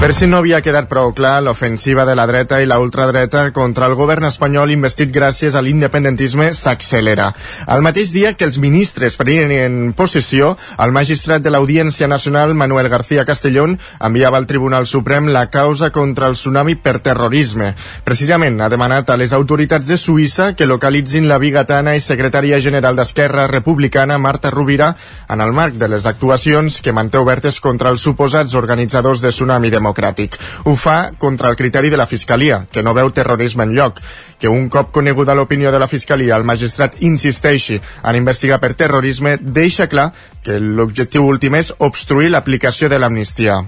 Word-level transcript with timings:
Per 0.00 0.14
si 0.16 0.24
no 0.24 0.38
havia 0.40 0.62
quedat 0.64 0.86
prou 0.88 1.10
clar, 1.12 1.42
l'ofensiva 1.44 2.06
de 2.08 2.14
la 2.16 2.24
dreta 2.24 2.56
i 2.62 2.66
la 2.66 2.78
ultradreta 2.80 3.42
contra 3.52 3.84
el 3.84 3.92
govern 3.98 4.24
espanyol 4.24 4.70
investit 4.72 5.10
gràcies 5.12 5.52
a 5.52 5.60
l'independentisme 5.60 6.46
s'accelera. 6.56 7.26
Al 7.68 7.84
mateix 7.84 8.08
dia 8.14 8.30
que 8.32 8.46
els 8.48 8.56
ministres 8.56 9.18
prenien 9.20 9.92
possessió, 9.92 10.54
el 10.80 10.94
magistrat 10.96 11.44
de 11.44 11.52
l'Audiència 11.52 12.08
Nacional, 12.08 12.54
Manuel 12.56 12.88
García 12.88 13.26
Castellón, 13.28 13.74
enviava 14.00 14.40
al 14.40 14.46
Tribunal 14.48 14.86
Suprem 14.88 15.28
la 15.28 15.50
causa 15.52 15.90
contra 15.92 16.32
el 16.32 16.38
tsunami 16.38 16.78
per 16.80 16.96
terrorisme. 17.04 17.74
Precisament 18.02 18.56
ha 18.62 18.70
demanat 18.72 19.12
a 19.12 19.18
les 19.20 19.36
autoritats 19.36 19.92
de 19.92 20.00
Suïssa 20.00 20.54
que 20.56 20.64
localitzin 20.64 21.28
la 21.28 21.36
bigatana 21.36 21.92
i 21.92 22.00
secretària 22.00 22.56
general 22.58 22.96
d'Esquerra 22.96 23.46
Republicana, 23.52 24.16
Marta 24.16 24.48
Rovira, 24.48 24.94
en 25.28 25.44
el 25.44 25.52
marc 25.52 25.76
de 25.76 25.92
les 25.92 26.08
actuacions 26.08 26.80
que 26.80 26.96
manté 26.96 27.20
obertes 27.20 27.60
contra 27.60 27.92
els 27.92 28.00
suposats 28.00 28.56
organitzadors 28.56 29.20
de 29.20 29.36
Tsunami 29.36 29.68
Democràtic 29.68 29.89
democràtic. 29.90 30.38
Ho 30.64 30.76
fa 30.76 31.12
contra 31.18 31.50
el 31.50 31.56
criteri 31.56 31.90
de 31.90 31.96
la 31.96 32.06
Fiscalia, 32.06 32.66
que 32.70 32.82
no 32.82 32.94
veu 32.94 33.10
terrorisme 33.10 33.64
en 33.64 33.74
lloc. 33.74 34.00
Que 34.38 34.48
un 34.48 34.68
cop 34.68 34.92
coneguda 34.92 35.34
l'opinió 35.34 35.70
de 35.72 35.78
la 35.78 35.88
Fiscalia, 35.88 36.36
el 36.36 36.44
magistrat 36.44 36.96
insisteixi 37.00 37.80
en 38.02 38.16
investigar 38.16 38.60
per 38.60 38.74
terrorisme, 38.74 39.36
deixa 39.40 39.88
clar 39.88 40.12
que 40.42 40.58
l'objectiu 40.60 41.26
últim 41.26 41.54
és 41.54 41.74
obstruir 41.78 42.30
l'aplicació 42.30 42.88
de 42.88 42.98
l'amnistia. 42.98 43.60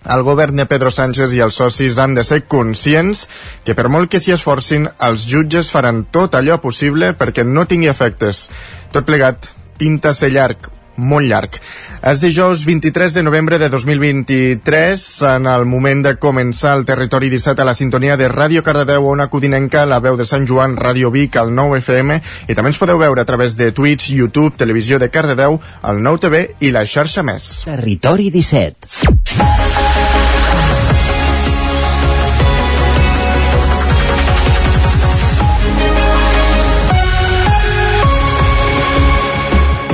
El 0.00 0.22
govern 0.24 0.56
de 0.56 0.64
Pedro 0.64 0.90
Sánchez 0.90 1.34
i 1.36 1.42
els 1.44 1.58
socis 1.60 1.98
han 2.00 2.14
de 2.16 2.24
ser 2.24 2.46
conscients 2.48 3.26
que 3.66 3.74
per 3.76 3.90
molt 3.92 4.08
que 4.08 4.20
s'hi 4.20 4.32
esforcin, 4.32 4.88
els 4.98 5.26
jutges 5.28 5.68
faran 5.70 6.06
tot 6.08 6.34
allò 6.34 6.56
possible 6.62 7.12
perquè 7.12 7.44
no 7.44 7.66
tingui 7.68 7.90
efectes. 7.92 8.48
Tot 8.94 9.04
plegat 9.04 9.52
pinta 9.76 10.14
ser 10.16 10.32
llarg, 10.32 10.70
molt 11.00 11.28
llarg. 11.30 11.58
És 12.06 12.20
dijous 12.22 12.62
23 12.68 13.16
de 13.16 13.24
novembre 13.24 13.58
de 13.58 13.68
2023, 13.72 15.04
en 15.34 15.48
el 15.50 15.66
moment 15.68 16.04
de 16.06 16.14
començar 16.20 16.76
el 16.78 16.86
Territori 16.88 17.30
17 17.32 17.60
a 17.60 17.68
la 17.68 17.76
sintonia 17.76 18.16
de 18.20 18.30
Ràdio 18.32 18.62
Cardedeu, 18.64 19.08
una 19.08 19.28
codinenca, 19.32 19.86
la 19.88 20.00
veu 20.00 20.16
de 20.20 20.28
Sant 20.28 20.46
Joan, 20.48 20.76
Ràdio 20.80 21.12
Vic, 21.12 21.36
al 21.36 21.54
9 21.54 21.80
FM, 21.82 22.20
i 22.48 22.56
també 22.56 22.72
ens 22.72 22.80
podeu 22.80 23.00
veure 23.00 23.20
a 23.20 23.28
través 23.28 23.56
de 23.56 23.72
Twitch, 23.72 24.10
YouTube, 24.14 24.56
Televisió 24.56 24.98
de 24.98 25.10
Cardedeu, 25.10 25.60
el 25.82 26.02
9 26.02 26.24
TV 26.26 26.44
i 26.60 26.72
la 26.74 26.86
xarxa 26.86 27.26
més. 27.26 27.52
Territori 27.68 28.30
17. 28.30 29.49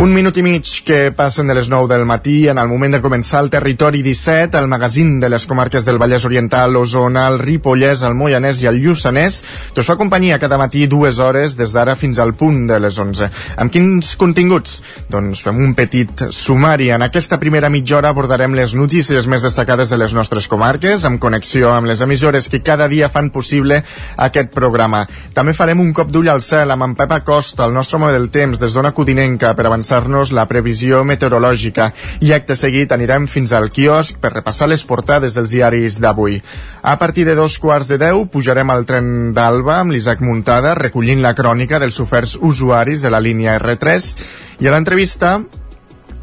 Un 0.07 0.13
minut 0.15 0.37
i 0.39 0.43
mig 0.47 0.69
que 0.87 1.11
passen 1.11 1.49
de 1.51 1.55
les 1.57 1.67
9 1.67 1.89
del 1.91 2.05
matí 2.07 2.47
en 2.47 2.61
el 2.63 2.69
moment 2.71 2.93
de 2.95 3.01
començar 3.03 3.41
el 3.43 3.49
Territori 3.51 4.05
17, 4.07 4.55
el 4.55 4.69
magazín 4.71 5.17
de 5.19 5.27
les 5.27 5.47
comarques 5.51 5.83
del 5.83 5.99
Vallès 5.99 6.23
Oriental, 6.29 6.77
Osona, 6.79 7.25
el 7.27 7.41
Ripollès, 7.41 8.05
el 8.07 8.15
Moianès 8.15 8.61
i 8.63 8.69
el 8.71 8.79
Lluçanès, 8.79 9.41
que 9.75 9.83
us 9.83 9.91
fa 9.91 9.97
companyia 9.99 10.39
cada 10.39 10.61
matí 10.61 10.85
dues 10.87 11.19
hores 11.19 11.57
des 11.59 11.75
d'ara 11.75 11.97
fins 11.99 12.21
al 12.23 12.37
punt 12.39 12.69
de 12.69 12.79
les 12.85 13.01
11. 13.03 13.27
Amb 13.59 13.75
quins 13.75 14.13
continguts? 14.21 14.77
Doncs 15.11 15.43
fem 15.43 15.59
un 15.65 15.75
petit 15.75 16.23
sumari. 16.31 16.93
En 16.95 17.03
aquesta 17.03 17.41
primera 17.43 17.67
mitja 17.67 17.99
hora 17.99 18.15
abordarem 18.15 18.55
les 18.55 18.77
notícies 18.79 19.27
més 19.27 19.43
destacades 19.43 19.91
de 19.91 19.99
les 19.99 20.15
nostres 20.15 20.47
comarques, 20.47 21.03
amb 21.03 21.19
connexió 21.19 21.75
amb 21.75 21.91
les 21.91 22.05
emissores 22.07 22.47
que 22.47 22.63
cada 22.63 22.87
dia 22.87 23.11
fan 23.11 23.33
possible 23.35 23.83
aquest 24.29 24.55
programa. 24.55 25.03
També 25.35 25.59
farem 25.59 25.83
un 25.83 25.91
cop 25.91 26.15
d'ull 26.15 26.31
al 26.31 26.47
cel 26.47 26.71
amb 26.71 26.87
en 26.93 26.95
Pep 26.95 27.19
Acosta, 27.19 27.67
el 27.67 27.75
nostre 27.75 27.99
home 27.99 28.15
del 28.15 28.31
temps, 28.31 28.63
des 28.63 28.79
d'Ona 28.79 28.95
Codinenca, 28.95 29.57
per 29.59 29.67
avançar 29.67 29.96
avançar-nos 29.97 30.33
la 30.33 30.47
previsió 30.47 31.03
meteorològica 31.05 31.91
i 32.21 32.33
acte 32.37 32.57
seguit 32.57 32.93
anirem 32.93 33.27
fins 33.27 33.53
al 33.53 33.71
quiosc 33.71 34.19
per 34.21 34.33
repassar 34.35 34.69
les 34.69 34.85
portades 34.85 35.35
dels 35.35 35.51
diaris 35.51 36.01
d'avui. 36.01 36.41
A 36.83 36.97
partir 36.99 37.25
de 37.27 37.35
dos 37.35 37.59
quarts 37.59 37.89
de 37.89 37.99
deu 37.99 38.27
pujarem 38.27 38.71
al 38.71 38.85
tren 38.87 39.33
d'Alba 39.35 39.81
amb 39.81 39.93
l'Isaac 39.93 40.21
Muntada 40.21 40.75
recollint 40.75 41.23
la 41.23 41.35
crònica 41.35 41.81
dels 41.81 41.99
oferts 42.01 42.37
usuaris 42.41 43.03
de 43.03 43.11
la 43.11 43.21
línia 43.21 43.59
R3 43.59 44.13
i 44.61 44.69
a 44.69 44.75
l'entrevista 44.75 45.41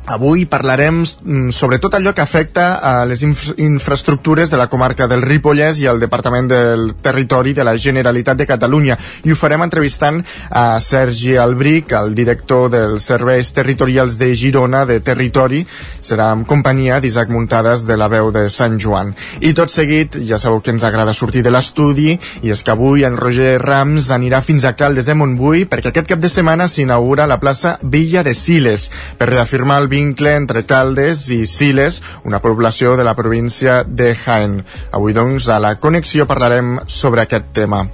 Avui 0.05 0.43
parlarem 0.45 0.99
mm, 0.99 1.49
sobre 1.55 1.79
tot 1.79 1.93
allò 1.95 2.11
que 2.11 2.21
afecta 2.21 2.75
a 2.75 3.05
les 3.07 3.21
inf 3.23 3.53
infraestructures 3.55 4.51
de 4.51 4.57
la 4.59 4.67
comarca 4.67 5.07
del 5.07 5.21
Ripollès 5.23 5.79
i 5.79 5.87
al 5.87 6.01
Departament 6.01 6.49
del 6.51 6.83
Territori 6.99 7.53
de 7.55 7.63
la 7.63 7.77
Generalitat 7.79 8.35
de 8.37 8.47
Catalunya 8.49 8.97
i 9.23 9.31
ho 9.31 9.37
farem 9.39 9.63
entrevistant 9.63 10.19
a 10.49 10.81
Sergi 10.83 11.37
Albric, 11.39 11.93
el 11.95 12.11
director 12.15 12.67
dels 12.73 13.07
Serveis 13.07 13.53
Territorials 13.55 14.17
de 14.19 14.33
Girona 14.35 14.83
de 14.85 14.99
Territori. 14.99 15.63
Serà 16.03 16.33
en 16.35 16.43
companyia 16.43 16.99
d'Isaac 16.99 17.31
Muntades 17.31 17.87
de 17.87 17.95
la 17.95 18.11
veu 18.11 18.33
de 18.35 18.49
Sant 18.51 18.75
Joan. 18.83 19.15
I 19.39 19.53
tot 19.55 19.71
seguit, 19.71 20.19
ja 20.27 20.35
sabeu 20.37 20.59
que 20.59 20.75
ens 20.75 20.83
agrada 20.83 21.15
sortir 21.15 21.45
de 21.47 21.53
l'estudi 21.53 22.17
i 22.43 22.51
és 22.51 22.63
que 22.63 22.75
avui 22.75 23.07
en 23.07 23.15
Roger 23.15 23.55
Rams 23.63 24.11
anirà 24.11 24.43
fins 24.43 24.67
a 24.67 24.75
Caldes 24.75 25.07
de 25.07 25.15
Montbui 25.15 25.63
perquè 25.71 25.93
aquest 25.93 26.11
cap 26.11 26.19
de 26.19 26.31
setmana 26.31 26.67
s'inaugura 26.67 27.29
la 27.29 27.39
plaça 27.39 27.77
Villa 27.81 28.23
de 28.27 28.35
Siles 28.35 28.89
per 29.17 29.31
reafirmar 29.31 29.79
el 29.79 29.92
vincle 29.93 30.35
entre 30.35 30.65
Caldes 30.65 31.27
i 31.31 31.43
Siles, 31.49 32.01
una 32.25 32.41
població 32.41 32.97
de 32.97 33.05
la 33.05 33.15
província 33.15 33.83
de 33.85 34.13
Jaén. 34.17 34.63
Avui, 34.91 35.13
doncs, 35.13 35.49
a 35.53 35.59
la 35.61 35.77
connexió 35.79 36.25
parlarem 36.29 36.79
sobre 36.87 37.27
aquest 37.27 37.53
tema. 37.53 37.85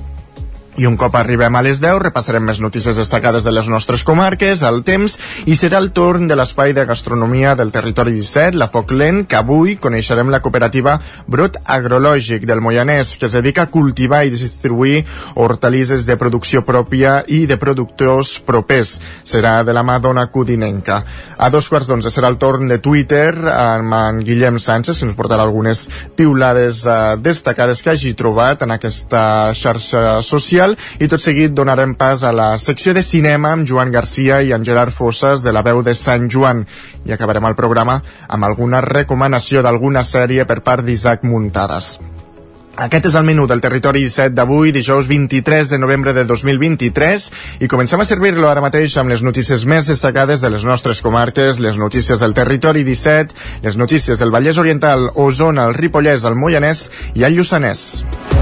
I 0.78 0.86
un 0.86 0.96
cop 0.96 1.16
arribem 1.18 1.56
a 1.58 1.62
les 1.66 1.80
10 1.82 1.98
repassarem 2.04 2.44
més 2.46 2.60
notícies 2.62 2.96
destacades 2.96 3.44
de 3.44 3.52
les 3.52 3.68
nostres 3.68 4.04
comarques, 4.08 4.62
el 4.64 4.84
temps, 4.88 5.18
i 5.50 5.58
serà 5.58 5.80
el 5.82 5.90
torn 5.96 6.30
de 6.30 6.38
l'espai 6.38 6.76
de 6.78 6.86
gastronomia 6.88 7.56
del 7.58 7.74
territori 7.74 8.14
17, 8.16 8.56
la 8.56 8.70
Foc 8.72 8.94
Lent, 8.94 9.26
que 9.28 9.40
avui 9.40 9.76
coneixerem 9.82 10.30
la 10.32 10.40
cooperativa 10.46 11.00
Brot 11.28 11.58
Agrològic 11.66 12.46
del 12.48 12.62
Moianès, 12.62 13.16
que 13.20 13.28
es 13.28 13.36
dedica 13.36 13.66
a 13.66 13.72
cultivar 13.74 14.22
i 14.26 14.32
distribuir 14.32 15.04
hortalisses 15.36 16.06
de 16.08 16.18
producció 16.22 16.64
pròpia 16.68 17.24
i 17.28 17.46
de 17.50 17.58
productors 17.58 18.38
propers. 18.46 19.00
Serà 19.26 19.64
de 19.66 19.76
la 19.76 19.84
mà 19.84 19.98
d'Ona. 20.00 20.30
A 20.30 21.50
dos 21.50 21.68
quarts 21.72 21.88
d'onze 21.90 22.12
serà 22.14 22.30
el 22.30 22.38
torn 22.38 22.68
de 22.70 22.78
Twitter 22.78 23.34
amb 23.34 23.94
en 23.96 24.20
Guillem 24.24 24.60
Sánchez, 24.60 25.00
que 25.00 25.08
ens 25.10 25.18
portarà 25.18 25.44
algunes 25.44 25.88
piulades 26.16 26.86
eh, 26.86 27.18
destacades 27.18 27.82
que 27.82 27.96
hagi 27.96 28.14
trobat 28.14 28.62
en 28.64 28.76
aquesta 28.76 29.52
xarxa 29.58 30.22
social 30.22 30.59
Social 30.60 30.76
i 31.00 31.08
tot 31.08 31.24
seguit 31.24 31.54
donarem 31.56 31.94
pas 31.96 32.24
a 32.28 32.34
la 32.36 32.58
secció 32.60 32.92
de 32.94 33.04
cinema 33.06 33.54
amb 33.56 33.68
Joan 33.68 33.94
Garcia 33.96 34.42
i 34.44 34.52
en 34.52 34.66
Gerard 34.68 34.92
Fossas 34.92 35.44
de 35.44 35.54
la 35.56 35.64
veu 35.64 35.82
de 35.84 35.96
Sant 35.96 36.28
Joan 36.30 36.66
i 37.08 37.16
acabarem 37.16 37.46
el 37.48 37.56
programa 37.56 38.02
amb 38.28 38.44
alguna 38.44 38.82
recomanació 38.84 39.64
d'alguna 39.64 40.04
sèrie 40.04 40.44
per 40.46 40.60
part 40.66 40.84
d'Isaac 40.84 41.24
Muntades. 41.24 42.00
Aquest 42.80 43.08
és 43.10 43.16
el 43.16 43.26
menú 43.28 43.46
del 43.48 43.62
Territori 43.64 44.04
17 44.04 44.36
d'avui, 44.36 44.72
dijous 44.76 45.08
23 45.08 45.72
de 45.72 45.80
novembre 45.80 46.14
de 46.16 46.24
2023, 46.28 47.30
i 47.64 47.68
comencem 47.72 48.00
a 48.00 48.08
servir-lo 48.08 48.48
ara 48.48 48.64
mateix 48.64 48.96
amb 49.00 49.12
les 49.12 49.24
notícies 49.24 49.66
més 49.68 49.88
destacades 49.88 50.44
de 50.44 50.52
les 50.52 50.64
nostres 50.64 51.04
comarques, 51.04 51.60
les 51.60 51.80
notícies 51.80 52.20
del 52.20 52.36
Territori 52.36 52.84
17, 52.88 53.36
les 53.64 53.80
notícies 53.80 54.20
del 54.20 54.32
Vallès 54.32 54.60
Oriental, 54.60 55.10
Osona, 55.16 55.68
el 55.68 55.76
Ripollès, 55.76 56.28
el 56.28 56.40
Moianès 56.40 56.88
i 57.16 57.28
el 57.28 57.36
Lluçanès. 57.40 58.39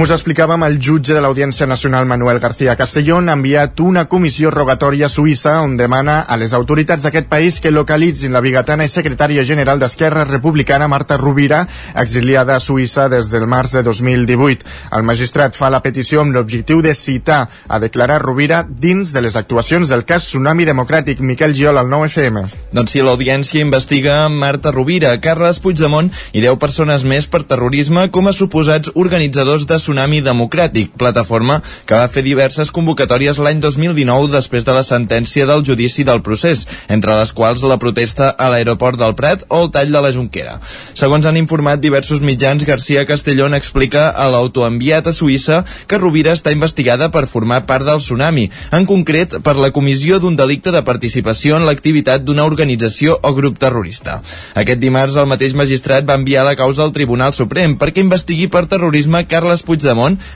Com 0.00 0.06
us 0.06 0.14
explicàvem, 0.14 0.62
el 0.64 0.78
jutge 0.80 1.12
de 1.12 1.20
l'Audiència 1.20 1.66
Nacional 1.68 2.06
Manuel 2.08 2.38
García 2.40 2.72
Castellón 2.72 3.28
ha 3.28 3.34
enviat 3.36 3.82
una 3.84 4.06
comissió 4.08 4.48
rogatòria 4.48 5.10
a 5.10 5.12
Suïssa 5.12 5.58
on 5.60 5.74
demana 5.76 6.14
a 6.24 6.38
les 6.40 6.54
autoritats 6.56 7.04
d'aquest 7.04 7.26
país 7.28 7.58
que 7.60 7.68
localitzin 7.68 8.32
la 8.32 8.40
bigatana 8.40 8.86
i 8.88 8.88
secretària 8.88 9.44
general 9.44 9.76
d'Esquerra 9.76 10.22
Republicana 10.24 10.88
Marta 10.88 11.18
Rovira, 11.20 11.66
exiliada 12.00 12.54
a 12.56 12.62
Suïssa 12.64 13.10
des 13.12 13.28
del 13.28 13.44
març 13.44 13.74
de 13.76 13.82
2018. 13.90 14.64
El 14.96 15.04
magistrat 15.04 15.58
fa 15.60 15.68
la 15.68 15.82
petició 15.84 16.24
amb 16.24 16.32
l'objectiu 16.32 16.80
de 16.80 16.94
citar 16.96 17.42
a 17.68 17.78
declarar 17.84 18.22
Rovira 18.24 18.62
dins 18.64 19.12
de 19.12 19.20
les 19.20 19.36
actuacions 19.36 19.92
del 19.92 20.06
cas 20.08 20.30
Tsunami 20.30 20.64
Democràtic. 20.64 21.20
Miquel 21.20 21.52
Giol, 21.52 21.76
al 21.76 21.92
9FM. 21.92 22.46
Doncs 22.72 22.96
sí, 22.96 23.04
l'audiència 23.04 23.60
investiga 23.60 24.16
Marta 24.32 24.72
Rovira, 24.72 25.12
Carles 25.20 25.60
Puigdemont 25.60 26.08
i 26.32 26.40
10 26.40 26.56
persones 26.56 27.04
més 27.04 27.28
per 27.28 27.44
terrorisme 27.44 28.08
com 28.08 28.32
a 28.32 28.36
suposats 28.40 28.96
organitzadors 28.96 29.68
de 29.68 29.82
Tsunami 29.90 30.20
Democràtic, 30.22 30.92
plataforma 30.94 31.56
que 31.82 31.96
va 31.98 32.06
fer 32.06 32.22
diverses 32.22 32.68
convocatòries 32.70 33.40
l'any 33.42 33.58
2019 33.58 34.28
després 34.30 34.62
de 34.62 34.74
la 34.76 34.84
sentència 34.86 35.48
del 35.48 35.64
judici 35.66 36.04
del 36.06 36.20
procés, 36.22 36.62
entre 36.86 37.16
les 37.18 37.32
quals 37.34 37.64
la 37.66 37.78
protesta 37.82 38.28
a 38.30 38.46
l'aeroport 38.52 39.00
del 39.00 39.16
Prat 39.18 39.42
o 39.48 39.64
el 39.64 39.72
tall 39.74 39.90
de 39.90 40.02
la 40.04 40.12
Junquera. 40.14 40.60
Segons 40.94 41.26
han 41.26 41.40
informat 41.40 41.82
diversos 41.82 42.22
mitjans, 42.22 42.62
García 42.68 43.02
Castellón 43.08 43.56
explica 43.58 44.04
a 44.14 44.28
l'autoenviat 44.30 45.10
a 45.10 45.14
Suïssa 45.16 45.64
que 45.90 45.98
Rovira 45.98 46.36
està 46.38 46.54
investigada 46.54 47.10
per 47.10 47.24
formar 47.26 47.64
part 47.66 47.88
del 47.88 47.98
tsunami, 47.98 48.46
en 48.70 48.86
concret 48.86 49.40
per 49.42 49.56
la 49.58 49.72
comissió 49.74 50.20
d'un 50.22 50.38
delicte 50.38 50.70
de 50.70 50.84
participació 50.86 51.58
en 51.58 51.66
l'activitat 51.66 52.22
d'una 52.22 52.46
organització 52.46 53.18
o 53.26 53.34
grup 53.34 53.58
terrorista. 53.58 54.20
Aquest 54.54 54.78
dimarts 54.78 55.18
el 55.18 55.26
mateix 55.34 55.58
magistrat 55.58 56.06
va 56.06 56.20
enviar 56.20 56.46
la 56.46 56.54
causa 56.54 56.86
al 56.86 56.94
Tribunal 56.94 57.34
Suprem 57.34 57.74
perquè 57.80 58.06
investigui 58.06 58.46
per 58.46 58.68
terrorisme 58.70 59.26
Carles 59.26 59.66
Puigdemont, 59.66 59.79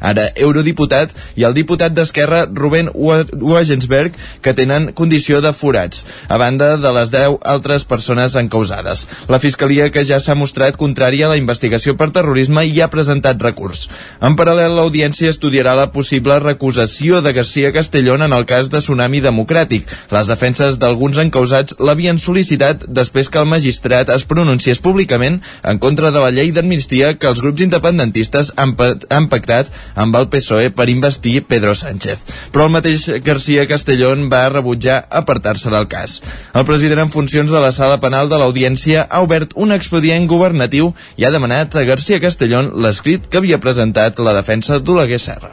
ara 0.01 0.29
eurodiputat, 0.37 1.13
i 1.37 1.45
el 1.45 1.55
diputat 1.55 1.95
d'Esquerra 1.95 2.45
Rubén 2.51 2.91
Wagensberg, 2.95 4.15
que 4.43 4.55
tenen 4.55 4.93
condició 4.93 5.41
de 5.45 5.53
forats, 5.53 6.05
a 6.29 6.39
banda 6.41 6.77
de 6.77 6.93
les 6.97 7.11
10 7.11 7.39
altres 7.43 7.85
persones 7.85 8.35
encausades. 8.37 9.07
La 9.29 9.39
Fiscalia, 9.39 9.91
que 9.91 10.05
ja 10.05 10.21
s'ha 10.21 10.35
mostrat 10.35 10.79
contrària 10.81 11.27
a 11.27 11.35
la 11.35 11.41
investigació 11.41 11.97
per 11.97 12.11
terrorisme, 12.15 12.65
i 12.67 12.81
ha 12.81 12.91
presentat 12.93 13.43
recurs. 13.43 13.89
En 14.21 14.37
paral·lel, 14.39 14.77
l'audiència 14.77 15.33
estudiarà 15.33 15.75
la 15.77 15.91
possible 15.93 16.39
recusació 16.41 17.21
de 17.23 17.33
García 17.33 17.73
Castellón 17.73 18.23
en 18.23 18.33
el 18.33 18.47
cas 18.47 18.71
de 18.71 18.81
Tsunami 18.81 19.21
Democràtic. 19.25 19.89
Les 20.15 20.31
defenses 20.31 20.79
d'alguns 20.81 21.19
encausats 21.23 21.77
l'havien 21.79 22.19
sol·licitat 22.19 22.87
després 22.89 23.31
que 23.31 23.41
el 23.43 23.51
magistrat 23.51 24.11
es 24.15 24.25
pronunciés 24.29 24.81
públicament 24.85 25.41
en 25.63 25.81
contra 25.83 26.11
de 26.15 26.23
la 26.23 26.31
llei 26.35 26.53
d'amnistia 26.55 27.15
que 27.19 27.31
els 27.31 27.43
grups 27.45 27.65
independentistes 27.65 28.53
han, 28.57 28.75
han 29.11 29.29
pactat 29.35 29.73
amb 29.99 30.17
el 30.17 30.31
PSOE 30.33 30.71
per 30.71 30.89
investir 30.93 31.43
Pedro 31.51 31.75
Sánchez. 31.75 32.25
Però 32.55 32.69
el 32.69 32.75
mateix 32.75 33.09
García 33.27 33.67
Castellón 33.69 34.29
va 34.33 34.47
rebutjar 34.49 35.03
apartar-se 35.11 35.73
del 35.75 35.89
cas. 35.91 36.21
El 36.55 36.67
president 36.69 37.05
en 37.05 37.13
funcions 37.15 37.51
de 37.51 37.61
la 37.61 37.73
sala 37.75 37.99
penal 38.01 38.31
de 38.31 38.39
l'Audiència 38.39 39.07
ha 39.11 39.23
obert 39.27 39.55
un 39.57 39.75
expedient 39.75 40.29
governatiu 40.31 40.93
i 41.19 41.27
ha 41.27 41.33
demanat 41.35 41.75
a 41.75 41.85
García 41.89 42.21
Castellón 42.23 42.71
l'escrit 42.85 43.27
que 43.29 43.41
havia 43.41 43.61
presentat 43.61 44.23
la 44.23 44.37
defensa 44.37 44.79
d'Oleguer 44.79 45.21
Serra. 45.21 45.53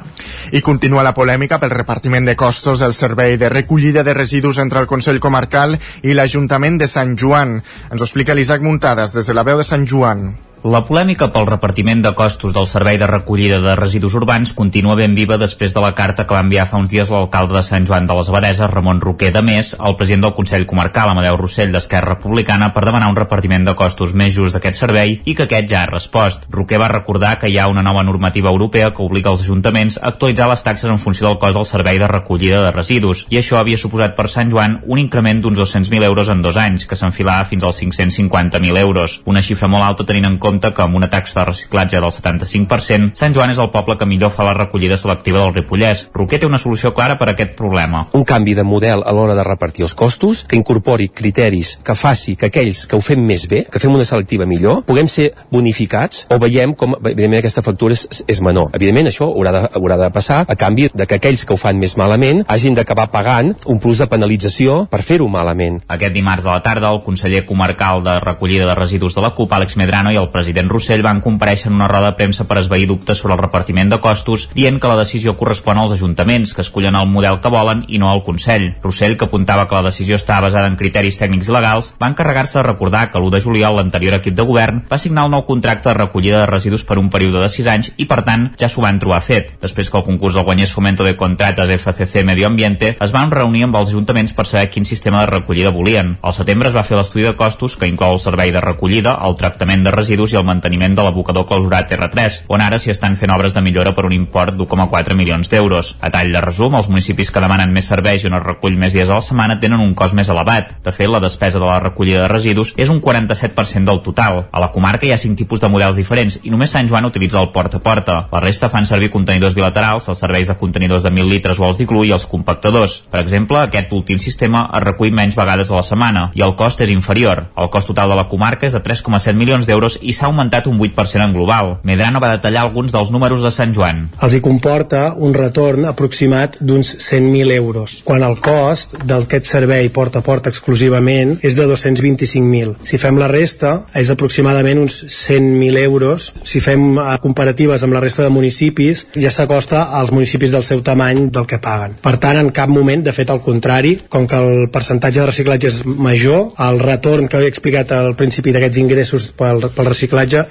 I 0.52 0.62
continua 0.62 1.06
la 1.06 1.16
polèmica 1.18 1.60
pel 1.62 1.74
repartiment 1.74 2.28
de 2.28 2.38
costos 2.40 2.84
del 2.84 2.94
servei 2.98 3.38
de 3.42 3.50
recollida 3.50 4.04
de 4.04 4.14
residus 4.18 4.62
entre 4.64 4.84
el 4.84 4.90
Consell 4.92 5.22
Comarcal 5.24 5.78
i 6.04 6.16
l'Ajuntament 6.18 6.78
de 6.82 6.92
Sant 6.92 7.18
Joan. 7.18 7.60
Ens 7.90 8.00
ho 8.02 8.08
explica 8.08 8.38
l'Isaac 8.38 8.62
Muntades 8.62 9.16
des 9.18 9.28
de 9.28 9.38
la 9.38 9.48
veu 9.48 9.62
de 9.62 9.68
Sant 9.68 9.88
Joan. 9.88 10.51
La 10.62 10.84
polèmica 10.86 11.32
pel 11.34 11.48
repartiment 11.48 12.04
de 12.06 12.12
costos 12.14 12.52
del 12.54 12.68
servei 12.70 13.00
de 13.02 13.08
recollida 13.10 13.58
de 13.64 13.72
residus 13.76 14.14
urbans 14.14 14.52
continua 14.54 14.94
ben 14.94 15.16
viva 15.18 15.40
després 15.42 15.74
de 15.74 15.82
la 15.82 15.96
carta 15.98 16.28
que 16.30 16.36
va 16.36 16.44
enviar 16.46 16.68
fa 16.70 16.78
uns 16.78 16.92
dies 16.92 17.10
l'alcalde 17.10 17.56
de 17.56 17.64
Sant 17.66 17.88
Joan 17.90 18.06
de 18.06 18.14
les 18.14 18.28
Abadeses, 18.30 18.70
Ramon 18.70 19.00
Roquer 19.02 19.32
de 19.34 19.42
Més, 19.42 19.72
al 19.80 19.96
president 19.98 20.28
del 20.28 20.36
Consell 20.38 20.68
Comarcal, 20.70 21.10
Amadeu 21.10 21.40
Rossell, 21.40 21.72
d'Esquerra 21.74 22.14
Republicana, 22.14 22.68
per 22.76 22.84
demanar 22.86 23.08
un 23.10 23.18
repartiment 23.18 23.66
de 23.66 23.74
costos 23.74 24.14
més 24.14 24.36
just 24.36 24.54
d'aquest 24.54 24.78
servei 24.78 25.16
i 25.26 25.34
que 25.34 25.48
aquest 25.48 25.72
ja 25.72 25.80
ha 25.82 25.90
respost. 25.90 26.46
Roquer 26.54 26.78
va 26.78 26.92
recordar 26.94 27.40
que 27.42 27.50
hi 27.50 27.58
ha 27.58 27.66
una 27.66 27.82
nova 27.82 28.06
normativa 28.06 28.54
europea 28.54 28.92
que 28.94 29.02
obliga 29.02 29.34
els 29.34 29.42
ajuntaments 29.42 29.98
a 29.98 30.14
actualitzar 30.14 30.52
les 30.54 30.62
taxes 30.62 30.94
en 30.94 31.02
funció 31.02 31.26
del 31.26 31.40
cost 31.42 31.58
del 31.58 31.66
servei 31.72 31.98
de 31.98 32.12
recollida 32.14 32.62
de 32.68 32.76
residus, 32.78 33.26
i 33.34 33.42
això 33.42 33.58
havia 33.58 33.82
suposat 33.82 34.14
per 34.14 34.30
Sant 34.30 34.54
Joan 34.54 34.78
un 34.86 35.02
increment 35.02 35.42
d'uns 35.42 35.58
200.000 35.58 36.06
euros 36.12 36.30
en 36.30 36.46
dos 36.46 36.62
anys, 36.68 36.86
que 36.86 37.02
s'enfilava 37.02 37.50
fins 37.50 37.66
als 37.66 37.82
550.000 37.82 38.86
euros, 38.86 39.20
una 39.26 39.42
xifra 39.42 39.66
molt 39.66 39.90
alta 39.90 40.06
tenint 40.06 40.30
en 40.30 40.38
compte 40.38 40.51
compte 40.52 40.74
que 40.76 40.84
amb 40.84 41.00
una 41.00 41.10
taxa 41.10 41.40
de 41.40 41.46
reciclatge 41.50 42.00
del 42.00 42.12
75%, 42.12 43.16
Sant 43.16 43.36
Joan 43.36 43.54
és 43.54 43.60
el 43.62 43.72
poble 43.72 43.96
que 43.98 44.08
millor 44.10 44.34
fa 44.36 44.46
la 44.48 44.56
recollida 44.58 44.98
selectiva 45.00 45.40
del 45.40 45.54
Ripollès. 45.56 46.10
Roquer 46.14 46.42
té 46.42 46.50
una 46.50 46.60
solució 46.60 46.92
clara 46.98 47.18
per 47.20 47.30
a 47.30 47.36
aquest 47.36 47.56
problema. 47.60 48.04
Un 48.18 48.26
canvi 48.28 48.56
de 48.58 48.66
model 48.68 49.06
a 49.06 49.14
l'hora 49.16 49.36
de 49.38 49.46
repartir 49.48 49.86
els 49.88 49.96
costos, 49.96 50.44
que 50.48 50.60
incorpori 50.60 51.08
criteris 51.16 51.78
que 51.86 51.96
faci 51.96 52.36
que 52.36 52.50
aquells 52.52 52.84
que 52.88 52.98
ho 52.98 53.04
fem 53.06 53.22
més 53.24 53.48
bé, 53.48 53.64
que 53.72 53.80
fem 53.80 53.94
una 53.94 54.08
selectiva 54.08 54.48
millor, 54.50 54.82
puguem 54.88 55.08
ser 55.12 55.30
bonificats 55.52 56.26
o 56.32 56.40
veiem 56.42 56.76
com, 56.76 56.98
evidentment, 57.00 57.40
aquesta 57.40 57.64
factura 57.64 57.96
és, 57.96 58.24
és 58.28 58.42
menor. 58.44 58.72
Evidentment, 58.76 59.12
això 59.12 59.30
haurà 59.32 59.56
de, 59.56 59.64
haurà 59.80 60.00
de 60.02 60.12
passar 60.14 60.42
a 60.48 60.58
canvi 60.60 60.90
de 60.94 61.08
que 61.08 61.20
aquells 61.20 61.46
que 61.46 61.56
ho 61.56 61.60
fan 61.62 61.80
més 61.80 61.96
malament 62.00 62.44
hagin 62.52 62.76
d'acabar 62.76 63.08
pagant 63.14 63.54
un 63.72 63.80
plus 63.80 64.02
de 64.02 64.10
penalització 64.12 64.82
per 64.92 65.02
fer-ho 65.06 65.30
malament. 65.32 65.80
Aquest 65.88 66.16
dimarts 66.18 66.50
a 66.50 66.58
la 66.58 66.66
tarda, 66.66 66.92
el 66.92 67.04
conseller 67.06 67.46
comarcal 67.48 68.04
de 68.04 68.20
recollida 68.20 68.68
de 68.68 68.76
residus 68.76 69.16
de 69.16 69.24
la 69.24 69.32
CUP, 69.38 69.54
Àlex 69.56 69.78
Medrano, 69.80 70.12
i 70.12 70.20
el 70.20 70.30
president 70.34 70.41
Rossell 70.72 71.04
van 71.04 71.20
compareixer 71.22 71.70
en 71.70 71.76
una 71.76 71.88
roda 71.88 72.12
de 72.12 72.18
premsa 72.18 72.46
per 72.48 72.58
esvair 72.62 72.88
dubtes 72.88 73.20
sobre 73.20 73.36
el 73.36 73.42
repartiment 73.42 73.92
de 73.92 74.00
costos, 74.00 74.50
dient 74.56 74.80
que 74.80 74.88
la 74.88 74.98
decisió 74.98 75.36
correspon 75.38 75.78
als 75.78 75.92
ajuntaments, 75.98 76.54
que 76.56 76.64
escullen 76.64 76.96
el 76.96 77.08
model 77.08 77.40
que 77.42 77.52
volen 77.52 77.84
i 77.88 78.00
no 78.00 78.10
al 78.10 78.24
Consell. 78.24 78.76
Rossell, 78.82 79.18
que 79.18 79.28
apuntava 79.28 79.68
que 79.68 79.76
la 79.76 79.90
decisió 79.90 80.16
estava 80.16 80.48
basada 80.48 80.68
en 80.72 80.78
criteris 80.80 81.20
tècnics 81.20 81.50
i 81.50 81.56
legals, 81.56 81.94
va 82.02 82.10
encarregar-se 82.12 82.60
de 82.60 82.66
recordar 82.68 83.10
que 83.12 83.20
l'1 83.20 83.36
de 83.36 83.42
juliol 83.44 83.78
l'anterior 83.78 84.18
equip 84.18 84.36
de 84.38 84.48
govern 84.48 84.84
va 84.92 85.00
signar 85.02 85.26
el 85.28 85.34
nou 85.36 85.46
contracte 85.46 85.90
de 85.90 85.98
recollida 85.98 86.42
de 86.42 86.50
residus 86.50 86.86
per 86.88 86.98
un 87.00 87.10
període 87.14 87.44
de 87.44 87.50
6 87.50 87.70
anys 87.74 87.92
i, 87.98 88.08
per 88.10 88.22
tant, 88.28 88.50
ja 88.58 88.70
s'ho 88.70 88.84
van 88.86 89.00
trobar 89.00 89.22
fet. 89.26 89.54
Després 89.62 89.90
que 89.90 90.00
el 90.00 90.08
concurs 90.08 90.40
el 90.40 90.48
guanyés 90.48 90.74
Fomento 90.74 91.04
de 91.04 91.16
Contrates 91.16 91.70
FCC 91.78 92.24
Medio 92.26 92.48
Ambiente, 92.48 92.96
es 93.00 93.14
van 93.14 93.32
reunir 93.32 93.66
amb 93.68 93.78
els 93.80 93.92
ajuntaments 93.94 94.34
per 94.34 94.48
saber 94.48 94.70
quin 94.72 94.86
sistema 94.86 95.22
de 95.22 95.32
recollida 95.32 95.74
volien. 95.76 96.18
Al 96.22 96.34
setembre 96.34 96.70
es 96.70 96.76
va 96.76 96.86
fer 96.88 96.98
l'estudi 96.98 97.28
de 97.28 97.36
costos 97.38 97.78
que 97.78 97.90
inclou 97.90 98.16
el 98.16 98.24
servei 98.24 98.52
de 98.52 98.62
recollida, 98.64 99.18
el 99.28 99.38
tractament 99.40 99.86
de 99.86 99.94
residus 99.96 100.31
i 100.34 100.40
el 100.40 100.46
manteniment 100.48 100.96
de 100.98 101.06
l'abocador 101.06 101.46
clausurat 101.50 101.92
R3, 101.92 102.42
on 102.52 102.62
ara 102.62 102.80
s'hi 102.80 102.94
estan 102.94 103.18
fent 103.20 103.34
obres 103.34 103.56
de 103.56 103.64
millora 103.66 103.94
per 103.98 104.06
un 104.08 104.16
import 104.16 104.56
d'1,4 104.58 105.16
milions 105.18 105.50
d'euros. 105.52 105.96
A 106.02 106.10
tall 106.14 106.32
de 106.34 106.42
resum, 106.42 106.76
els 106.76 106.90
municipis 106.90 107.32
que 107.32 107.44
demanen 107.44 107.74
més 107.74 107.90
serveis 107.92 108.24
i 108.24 108.30
on 108.30 108.38
es 108.40 108.46
recull 108.46 108.78
més 108.80 108.96
dies 108.96 109.10
a 109.10 109.20
la 109.20 109.26
setmana 109.26 109.60
tenen 109.60 109.84
un 109.84 109.94
cost 109.98 110.16
més 110.18 110.30
elevat. 110.30 110.76
De 110.84 110.94
fet, 110.96 111.10
la 111.12 111.22
despesa 111.24 111.60
de 111.60 111.66
la 111.68 111.80
recollida 111.80 112.24
de 112.24 112.32
residus 112.32 112.74
és 112.78 112.90
un 112.90 113.02
47% 113.02 113.86
del 113.88 114.02
total. 114.06 114.46
A 114.52 114.64
la 114.64 114.72
comarca 114.72 115.06
hi 115.06 115.14
ha 115.14 115.20
cinc 115.22 115.38
tipus 115.40 115.62
de 115.62 115.70
models 115.72 116.00
diferents 116.00 116.40
i 116.44 116.54
només 116.54 116.72
Sant 116.72 116.88
Joan 116.88 117.06
utilitza 117.06 117.42
el 117.42 117.52
porta 117.52 117.78
a 117.78 117.84
porta. 117.84 118.18
La 118.32 118.40
resta 118.44 118.70
fan 118.70 118.88
servir 118.88 119.12
contenidors 119.12 119.56
bilaterals, 119.58 120.08
els 120.10 120.22
serveis 120.24 120.48
de 120.48 120.58
contenidors 120.58 121.04
de 121.04 121.12
1.000 121.12 121.30
litres 121.30 121.60
o 121.60 121.68
els 121.68 121.78
d'iglú 121.80 122.06
i 122.08 122.14
els 122.16 122.28
compactadors. 122.30 123.02
Per 123.12 123.20
exemple, 123.20 123.60
aquest 123.60 123.92
últim 123.98 124.20
sistema 124.20 124.68
es 124.72 124.84
recull 124.86 125.14
menys 125.16 125.36
vegades 125.36 125.72
a 125.72 125.80
la 125.80 125.86
setmana 125.86 126.30
i 126.38 126.46
el 126.46 126.56
cost 126.60 126.82
és 126.82 126.94
inferior. 126.94 127.48
El 127.58 127.72
cost 127.74 127.92
total 127.92 128.14
de 128.14 128.20
la 128.20 128.28
comarca 128.32 128.68
és 128.68 128.78
de 128.78 128.84
3,7 128.84 129.36
milions 129.38 129.68
d'euros 129.68 130.00
i 130.02 130.14
s'ha 130.22 130.30
augmentat 130.30 130.68
un 130.70 130.78
8% 130.78 131.26
en 131.26 131.34
global. 131.34 131.80
Medrano 131.84 132.22
va 132.22 132.36
detallar 132.36 132.62
alguns 132.62 132.94
dels 132.94 133.10
números 133.10 133.42
de 133.42 133.50
Sant 133.54 133.74
Joan. 133.74 134.04
Els 134.22 134.36
hi 134.38 134.42
comporta 134.46 135.16
un 135.18 135.34
retorn 135.34 135.88
aproximat 135.90 136.60
d'uns 136.62 136.92
100.000 137.02 137.56
euros, 137.56 137.98
quan 138.06 138.22
el 138.28 138.38
cost 138.44 139.00
d'aquest 139.08 139.50
servei 139.50 139.90
porta 139.90 140.22
a 140.22 140.26
porta 140.26 140.52
exclusivament 140.54 141.40
és 141.42 141.58
de 141.58 141.66
225.000. 141.66 142.76
Si 142.86 143.00
fem 143.02 143.18
la 143.18 143.30
resta, 143.32 143.74
és 143.98 144.12
aproximadament 144.14 144.84
uns 144.84 145.00
100.000 145.08 145.82
euros. 145.82 146.30
Si 146.46 146.62
fem 146.62 146.86
eh, 147.00 147.18
comparatives 147.24 147.82
amb 147.82 147.98
la 147.98 148.04
resta 148.04 148.28
de 148.28 148.34
municipis, 148.34 149.08
ja 149.18 149.34
s'acosta 149.34 149.88
als 149.98 150.14
municipis 150.14 150.54
del 150.54 150.66
seu 150.68 150.86
tamany 150.86 151.32
del 151.34 151.50
que 151.50 151.62
paguen. 151.64 151.98
Per 152.04 152.16
tant, 152.22 152.38
en 152.38 152.54
cap 152.54 152.70
moment, 152.70 153.02
de 153.02 153.16
fet, 153.16 153.34
al 153.34 153.42
contrari, 153.42 153.96
com 154.12 154.30
que 154.30 154.38
el 154.38 154.70
percentatge 154.74 155.24
de 155.24 155.30
reciclatge 155.32 155.72
és 155.72 155.82
major, 155.86 156.52
el 156.62 156.80
retorn 156.84 157.32
que 157.32 157.42
he 157.42 157.50
explicat 157.50 157.96
al 157.98 158.14
principi 158.20 158.54
d'aquests 158.54 158.84
ingressos 158.84 159.32
pel, 159.38 159.66
pel 159.74 159.90
reciclatge 159.90 160.01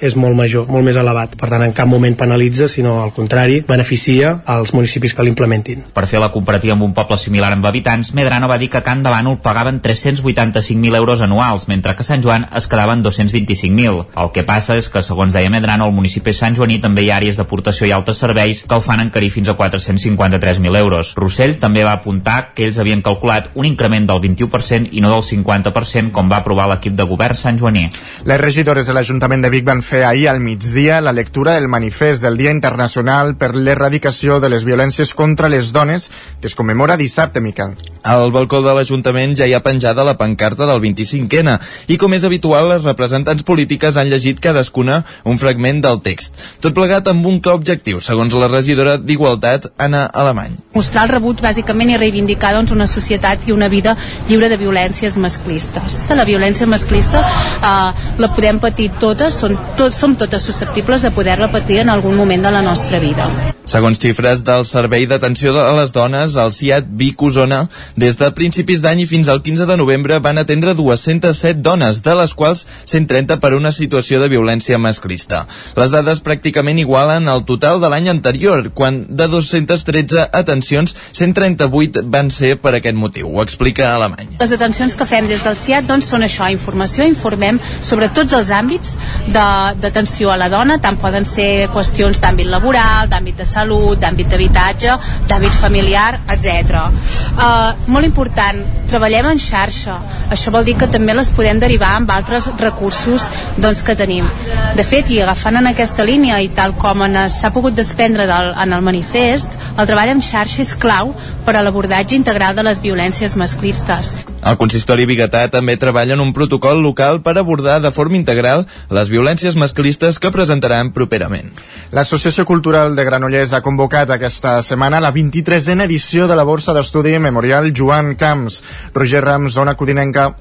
és 0.01 0.15
molt 0.15 0.35
major, 0.35 0.67
molt 0.67 0.85
més 0.85 0.95
elevat. 0.95 1.35
Per 1.37 1.49
tant, 1.49 1.63
en 1.63 1.73
cap 1.73 1.87
moment 1.87 2.15
penalitza, 2.15 2.67
sinó 2.67 3.01
al 3.03 3.11
contrari, 3.13 3.61
beneficia 3.67 4.41
als 4.45 4.73
municipis 4.73 5.13
que 5.13 5.23
l'implementin. 5.23 5.83
Per 5.93 6.05
fer 6.07 6.19
la 6.19 6.31
comparativa 6.31 6.73
amb 6.73 6.83
un 6.83 6.93
poble 6.93 7.17
similar 7.17 7.51
amb 7.53 7.65
habitants, 7.65 8.13
Medrano 8.13 8.47
va 8.47 8.57
dir 8.57 8.69
que 8.69 8.77
a 8.77 8.83
Can 8.83 9.03
de 9.03 9.09
Bànol 9.09 9.39
pagaven 9.41 9.81
385.000 9.81 10.95
euros 10.95 11.21
anuals, 11.21 11.67
mentre 11.67 11.95
que 11.95 12.01
a 12.01 12.07
Sant 12.07 12.23
Joan 12.23 12.47
es 12.55 12.67
quedaven 12.67 13.03
225.000. 13.03 14.05
El 14.15 14.31
que 14.31 14.43
passa 14.43 14.77
és 14.77 14.89
que, 14.89 15.01
segons 15.01 15.33
deia 15.33 15.49
Medrano, 15.49 15.85
al 15.85 15.95
municipi 15.95 16.33
Sant 16.33 16.55
Joaní 16.55 16.79
també 16.81 17.03
hi 17.05 17.11
ha 17.11 17.17
àrees 17.19 17.37
d'aportació 17.39 17.87
i 17.87 17.91
altres 17.95 18.21
serveis 18.21 18.63
que 18.67 18.75
el 18.75 18.85
fan 18.85 19.03
encarir 19.03 19.31
fins 19.31 19.49
a 19.49 19.57
453.000 19.57 20.77
euros. 20.77 21.13
Rossell 21.17 21.57
també 21.59 21.83
va 21.83 21.97
apuntar 21.97 22.53
que 22.55 22.65
ells 22.67 22.79
havien 22.79 23.01
calculat 23.01 23.51
un 23.55 23.65
increment 23.65 24.07
del 24.07 24.21
21% 24.23 24.91
i 24.91 25.01
no 25.03 25.11
del 25.13 25.25
50% 25.25 26.11
com 26.15 26.29
va 26.31 26.41
aprovar 26.41 26.67
l'equip 26.71 26.95
de 26.97 27.07
govern 27.07 27.37
Sant 27.37 27.59
Joaní. 27.59 27.87
Les 28.25 28.41
regidores 28.41 28.87
de 28.87 28.93
l'Ajuntament 28.95 29.40
de 29.41 29.49
Vic 29.49 29.65
van 29.65 29.81
fer 29.85 30.03
ahir 30.05 30.27
al 30.29 30.39
migdia 30.39 31.01
la 31.01 31.11
lectura 31.11 31.53
del 31.55 31.67
manifest 31.67 32.21
del 32.21 32.37
Dia 32.37 32.51
Internacional 32.51 33.35
per 33.35 33.53
l'Erradicació 33.55 34.39
de 34.39 34.49
les 34.49 34.65
Violències 34.67 35.13
contra 35.13 35.49
les 35.49 35.71
Dones 35.73 36.09
que 36.39 36.47
es 36.47 36.55
commemora 36.55 36.97
dissabte, 36.97 37.41
Miquel. 37.41 37.75
Al 38.03 38.31
balcó 38.33 38.63
de 38.65 38.73
l'Ajuntament 38.73 39.35
ja 39.37 39.45
hi 39.45 39.53
ha 39.53 39.61
penjada 39.61 40.03
la 40.03 40.15
pancarta 40.17 40.65
del 40.65 40.81
25N 40.81 41.57
i, 41.87 41.97
com 42.01 42.13
és 42.17 42.25
habitual, 42.25 42.67
les 42.71 42.83
representants 42.83 43.45
polítiques 43.45 43.97
han 43.97 44.09
llegit 44.09 44.41
cadascuna 44.41 45.03
un 45.23 45.37
fragment 45.41 45.83
del 45.85 46.01
text. 46.01 46.41
Tot 46.61 46.73
plegat 46.73 47.07
amb 47.11 47.25
un 47.29 47.39
clar 47.39 47.55
objectiu, 47.59 48.01
segons 48.01 48.33
la 48.33 48.49
regidora 48.49 48.97
d'Igualtat, 48.97 49.69
Anna 49.77 50.07
Alemany. 50.07 50.57
Mostrar 50.73 51.05
el 51.05 51.13
rebuig, 51.13 51.41
bàsicament, 51.45 51.93
i 51.93 51.99
reivindicar 52.01 52.53
doncs, 52.57 52.73
una 52.73 52.89
societat 52.89 53.47
i 53.47 53.55
una 53.55 53.69
vida 53.69 53.95
lliure 54.29 54.49
de 54.49 54.57
violències 54.57 55.17
masclistes. 55.21 56.01
La 56.09 56.25
violència 56.27 56.67
masclista 56.67 57.21
eh, 57.23 58.03
la 58.17 58.31
podem 58.35 58.59
patir 58.59 58.89
totes, 58.99 59.30
són, 59.33 59.57
tot, 59.79 59.95
som 59.95 60.15
totes 60.19 60.45
susceptibles 60.49 61.01
de 61.05 61.11
poder-la 61.15 61.51
patir 61.51 61.81
en 61.81 61.89
algun 61.89 62.15
moment 62.19 62.43
de 62.43 62.51
la 62.51 62.61
nostra 62.61 62.99
vida. 62.99 63.29
Segons 63.71 63.99
xifres 64.01 64.41
del 64.43 64.65
Servei 64.65 65.05
d'Atenció 65.07 65.53
a 65.61 65.71
les 65.77 65.93
Dones, 65.95 66.33
el 66.35 66.49
CIAT 66.51 66.87
Vic 66.97 67.21
Osona, 67.23 67.61
des 67.95 68.17
de 68.19 68.27
principis 68.35 68.81
d'any 68.83 69.03
i 69.03 69.05
fins 69.07 69.29
al 69.29 69.39
15 69.45 69.67
de 69.69 69.77
novembre 69.79 70.17
van 70.19 70.41
atendre 70.41 70.73
207 70.75 71.61
dones, 71.63 72.01
de 72.03 72.15
les 72.17 72.33
quals 72.35 72.65
130 72.89 73.37
per 73.39 73.53
una 73.55 73.71
situació 73.71 74.19
de 74.19 74.27
violència 74.33 74.79
masclista. 74.81 75.45
Les 75.77 75.93
dades 75.93 76.23
pràcticament 76.25 76.81
igualen 76.81 77.29
al 77.31 77.45
total 77.45 77.79
de 77.79 77.91
l'any 77.93 78.09
anterior, 78.11 78.71
quan 78.73 79.05
de 79.07 79.29
213 79.31 80.27
atencions, 80.41 80.95
138 81.13 82.03
van 82.11 82.33
ser 82.33 82.57
per 82.59 82.75
aquest 82.75 82.97
motiu. 82.97 83.29
Ho 83.31 83.45
explica 83.45 83.93
Alemany. 83.93 84.35
Les 84.41 84.57
atencions 84.57 84.97
que 84.97 85.07
fem 85.07 85.29
des 85.31 85.45
del 85.45 85.55
CIAT 85.55 85.87
doncs, 85.87 86.09
són 86.11 86.25
això, 86.27 86.49
informació, 86.51 87.07
informem 87.07 87.61
sobre 87.85 88.09
tots 88.11 88.33
els 88.35 88.51
àmbits 88.51 88.97
d'atenció 89.27 90.31
a 90.31 90.37
la 90.39 90.49
dona, 90.49 90.79
tant 90.81 90.97
poden 91.01 91.25
ser 91.29 91.67
qüestions 91.73 92.21
d'àmbit 92.23 92.49
laboral, 92.49 93.09
d'àmbit 93.11 93.37
de 93.41 93.45
salut, 93.45 93.99
d'àmbit 94.01 94.29
d'habitatge, 94.31 94.97
d'àmbit 95.29 95.57
familiar, 95.61 96.21
etc. 96.33 96.87
Uh, 97.31 97.71
molt 97.87 98.07
important, 98.07 98.63
treballem 98.91 99.31
en 99.31 99.39
xarxa. 99.39 99.97
Això 100.31 100.51
vol 100.53 100.65
dir 100.67 100.75
que 100.79 100.89
també 100.91 101.15
les 101.15 101.29
podem 101.35 101.59
derivar 101.61 101.93
amb 101.97 102.11
altres 102.11 102.49
recursos 102.59 103.27
doncs, 103.57 103.83
que 103.85 103.95
tenim. 103.95 104.27
De 104.75 104.83
fet, 104.87 105.09
i 105.11 105.21
agafant 105.21 105.59
en 105.59 105.69
aquesta 105.71 106.05
línia 106.07 106.41
i 106.41 106.49
tal 106.55 106.75
com 106.79 107.03
s'ha 107.31 107.53
pogut 107.53 107.75
desprendre 107.75 108.27
del, 108.29 108.51
en 108.61 108.73
el 108.73 108.83
manifest, 108.85 109.55
el 109.77 109.87
treball 109.87 110.11
en 110.15 110.21
xarxa 110.23 110.61
és 110.65 110.75
clau 110.79 111.13
per 111.45 111.55
a 111.55 111.63
l'abordatge 111.63 112.17
integral 112.17 112.55
de 112.55 112.65
les 112.67 112.81
violències 112.83 113.37
masclistes. 113.39 114.15
El 114.41 114.57
consistori 114.57 115.05
biguetà 115.05 115.43
també 115.53 115.75
treballa 115.77 116.15
en 116.15 116.23
un 116.23 116.31
protocol 116.33 116.81
local 116.81 117.21
per 117.21 117.35
abordar 117.37 117.77
de 117.81 117.91
forma 117.93 118.17
integral 118.17 118.65
les 118.89 119.10
violències 119.11 119.57
masclistes 119.59 120.17
que 120.19 120.31
presentaran 120.33 120.93
properament. 120.95 121.51
L'Associació 121.91 122.45
Cultural 122.49 122.95
de 122.95 123.05
Granollers 123.07 123.53
ha 123.53 123.63
convocat 123.65 124.09
aquesta 124.15 124.57
setmana 124.65 125.01
la 125.03 125.13
23a 125.13 125.83
edició 125.85 126.27
de 126.31 126.39
la 126.39 126.47
Borsa 126.47 126.73
d'Estudi 126.73 127.17
Memorial 127.19 127.73
Joan 127.75 128.15
Camps. 128.15 128.63
Roger 128.95 129.23
Rams, 129.25 129.53
zona 129.59 129.75
codinenca. 129.75 130.31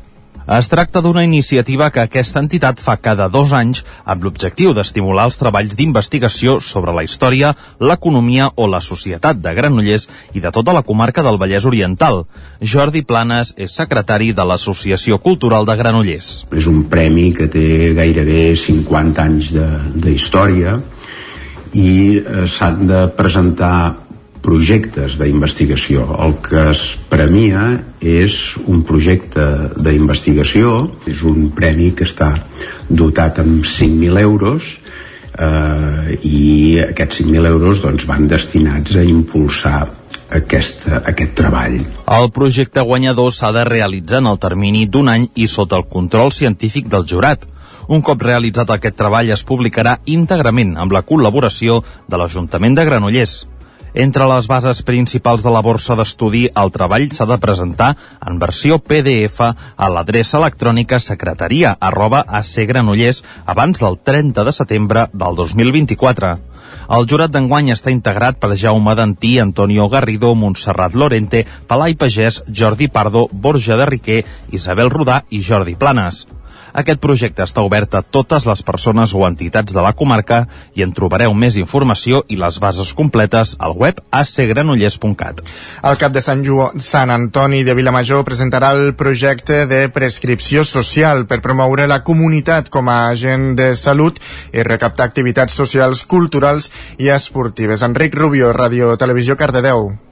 Es 0.50 0.66
tracta 0.66 0.98
d'una 0.98 1.22
iniciativa 1.22 1.92
que 1.94 2.00
aquesta 2.02 2.40
entitat 2.42 2.80
fa 2.82 2.96
cada 2.98 3.28
dos 3.30 3.52
anys 3.54 3.84
amb 4.02 4.24
l'objectiu 4.26 4.72
d'estimular 4.74 5.28
els 5.28 5.38
treballs 5.38 5.76
d'investigació 5.78 6.56
sobre 6.64 6.94
la 6.96 7.04
història, 7.06 7.52
l'economia 7.78 8.48
o 8.56 8.66
la 8.66 8.80
societat 8.82 9.38
de 9.44 9.52
Granollers 9.54 10.08
i 10.34 10.42
de 10.42 10.50
tota 10.50 10.74
la 10.74 10.82
comarca 10.82 11.22
del 11.22 11.38
Vallès 11.38 11.68
Oriental. 11.70 12.24
Jordi 12.74 13.04
Planes 13.06 13.54
és 13.56 13.76
secretari 13.78 14.32
de 14.34 14.48
l'Associació 14.50 15.20
Cultural 15.22 15.70
de 15.70 15.78
Granollers. 15.78 16.32
És 16.50 16.66
un 16.66 16.82
premi 16.90 17.30
que 17.36 17.46
té 17.46 17.94
gairebé 17.94 18.56
50 18.58 19.22
anys 19.22 19.54
d'història 20.02 20.80
i 21.78 22.18
eh, 22.18 22.46
s'han 22.50 22.88
de 22.90 23.06
presentar 23.14 24.09
projectes 24.42 25.16
d'investigació. 25.20 26.06
El 26.24 26.36
que 26.44 26.70
es 26.72 26.82
premia 27.10 27.64
és 28.00 28.36
un 28.66 28.82
projecte 28.88 29.46
d'investigació, 29.76 30.90
és 31.10 31.22
un 31.26 31.50
premi 31.56 31.92
que 31.96 32.08
està 32.08 32.32
dotat 32.88 33.42
amb 33.42 33.66
5.000 33.68 34.20
euros 34.24 34.66
eh, 35.38 36.18
i 36.24 36.80
aquests 36.88 37.22
5.000 37.22 37.52
euros 37.52 37.82
doncs, 37.84 38.06
van 38.08 38.28
destinats 38.30 38.96
a 38.96 39.04
impulsar 39.06 39.88
aquest, 40.30 40.86
aquest 41.04 41.34
treball. 41.38 41.80
El 42.06 42.30
projecte 42.34 42.82
guanyador 42.86 43.32
s'ha 43.34 43.52
de 43.52 43.64
realitzar 43.68 44.20
en 44.22 44.30
el 44.30 44.38
termini 44.42 44.86
d'un 44.86 45.10
any 45.10 45.30
i 45.34 45.48
sota 45.48 45.80
el 45.80 45.88
control 45.90 46.32
científic 46.32 46.88
del 46.88 47.06
jurat. 47.06 47.46
Un 47.90 48.04
cop 48.06 48.22
realitzat 48.22 48.70
aquest 48.70 48.94
treball 48.94 49.32
es 49.34 49.42
publicarà 49.42 49.96
íntegrament 50.06 50.76
amb 50.78 50.92
la 50.94 51.02
col·laboració 51.02 51.80
de 52.06 52.20
l'Ajuntament 52.20 52.76
de 52.78 52.84
Granollers. 52.86 53.40
Entre 53.94 54.26
les 54.30 54.46
bases 54.46 54.82
principals 54.86 55.42
de 55.42 55.50
la 55.50 55.62
borsa 55.66 55.96
d'estudi, 55.98 56.44
el 56.62 56.70
treball 56.70 57.08
s'ha 57.10 57.26
de 57.26 57.38
presentar 57.42 57.96
en 58.26 58.38
versió 58.38 58.78
PDF 58.78 59.40
a 59.50 59.88
l'adreça 59.90 60.38
electrònica 60.38 61.00
secretaria 61.02 61.74
arroba 61.80 62.22
acgranollers 62.40 63.24
abans 63.46 63.82
del 63.82 63.98
30 63.98 64.44
de 64.46 64.52
setembre 64.52 65.08
del 65.12 65.34
2024. 65.34 66.36
El 66.94 67.06
jurat 67.10 67.30
d'enguany 67.34 67.72
està 67.74 67.90
integrat 67.90 68.38
per 68.38 68.56
Jaume 68.56 68.94
Dantí, 68.94 69.38
Antonio 69.42 69.88
Garrido, 69.88 70.34
Montserrat 70.34 70.94
Lorente, 70.94 71.44
Palai 71.66 71.96
Pagès, 71.98 72.44
Jordi 72.46 72.86
Pardo, 72.88 73.28
Borja 73.32 73.76
de 73.76 73.86
Riquer, 73.90 74.24
Isabel 74.50 74.90
Rodà 74.90 75.24
i 75.30 75.42
Jordi 75.42 75.74
Planes. 75.74 76.26
Aquest 76.72 77.00
projecte 77.02 77.44
està 77.44 77.64
obert 77.66 77.94
a 77.94 78.02
totes 78.02 78.46
les 78.46 78.62
persones 78.66 79.14
o 79.14 79.24
entitats 79.26 79.74
de 79.74 79.82
la 79.82 79.92
comarca 79.96 80.44
i 80.74 80.84
en 80.84 80.92
trobareu 80.96 81.34
més 81.34 81.56
informació 81.60 82.24
i 82.28 82.38
les 82.40 82.58
bases 82.62 82.92
completes 82.94 83.56
al 83.58 83.76
web 83.76 84.00
acgranollers.cat. 84.10 85.42
El 85.82 85.98
cap 86.00 86.12
de 86.12 86.22
Sant, 86.24 86.44
Ju 86.46 86.60
Sant 86.78 87.10
Antoni 87.10 87.62
de 87.64 87.74
Vilamajor 87.74 88.24
presentarà 88.26 88.72
el 88.76 88.94
projecte 88.94 89.64
de 89.70 89.86
prescripció 89.92 90.64
social 90.64 91.26
per 91.26 91.40
promoure 91.44 91.88
la 91.90 92.02
comunitat 92.04 92.68
com 92.70 92.88
a 92.88 93.00
agent 93.08 93.54
de 93.58 93.72
salut 93.76 94.20
i 94.52 94.66
recaptar 94.66 95.08
activitats 95.08 95.56
socials, 95.56 96.04
culturals 96.04 96.70
i 96.98 97.10
esportives. 97.10 97.82
Enric 97.82 98.14
Rubio, 98.14 98.52
Radio 98.52 98.96
Televisió 99.00 99.36
Cardedeu. 99.36 100.09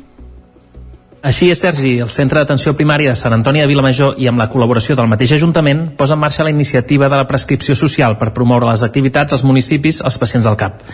Així 1.19 1.49
és, 1.51 1.59
Sergi, 1.59 1.97
el 1.99 2.11
Centre 2.15 2.39
d'Atenció 2.39 2.77
Primària 2.79 3.11
de 3.11 3.19
Sant 3.19 3.35
Antoni 3.35 3.59
de 3.59 3.67
Vilamajor 3.67 4.21
i 4.23 4.29
amb 4.31 4.39
la 4.39 4.47
col·laboració 4.53 4.95
del 4.95 5.09
mateix 5.11 5.33
Ajuntament 5.35 5.81
posa 5.99 6.15
en 6.15 6.21
marxa 6.23 6.45
la 6.47 6.53
iniciativa 6.53 7.09
de 7.11 7.19
la 7.19 7.27
prescripció 7.27 7.75
social 7.75 8.15
per 8.21 8.29
promoure 8.37 8.69
les 8.69 8.85
activitats 8.87 9.35
als 9.35 9.43
municipis 9.43 9.99
als 9.99 10.19
pacients 10.23 10.47
del 10.47 10.55
CAP. 10.61 10.85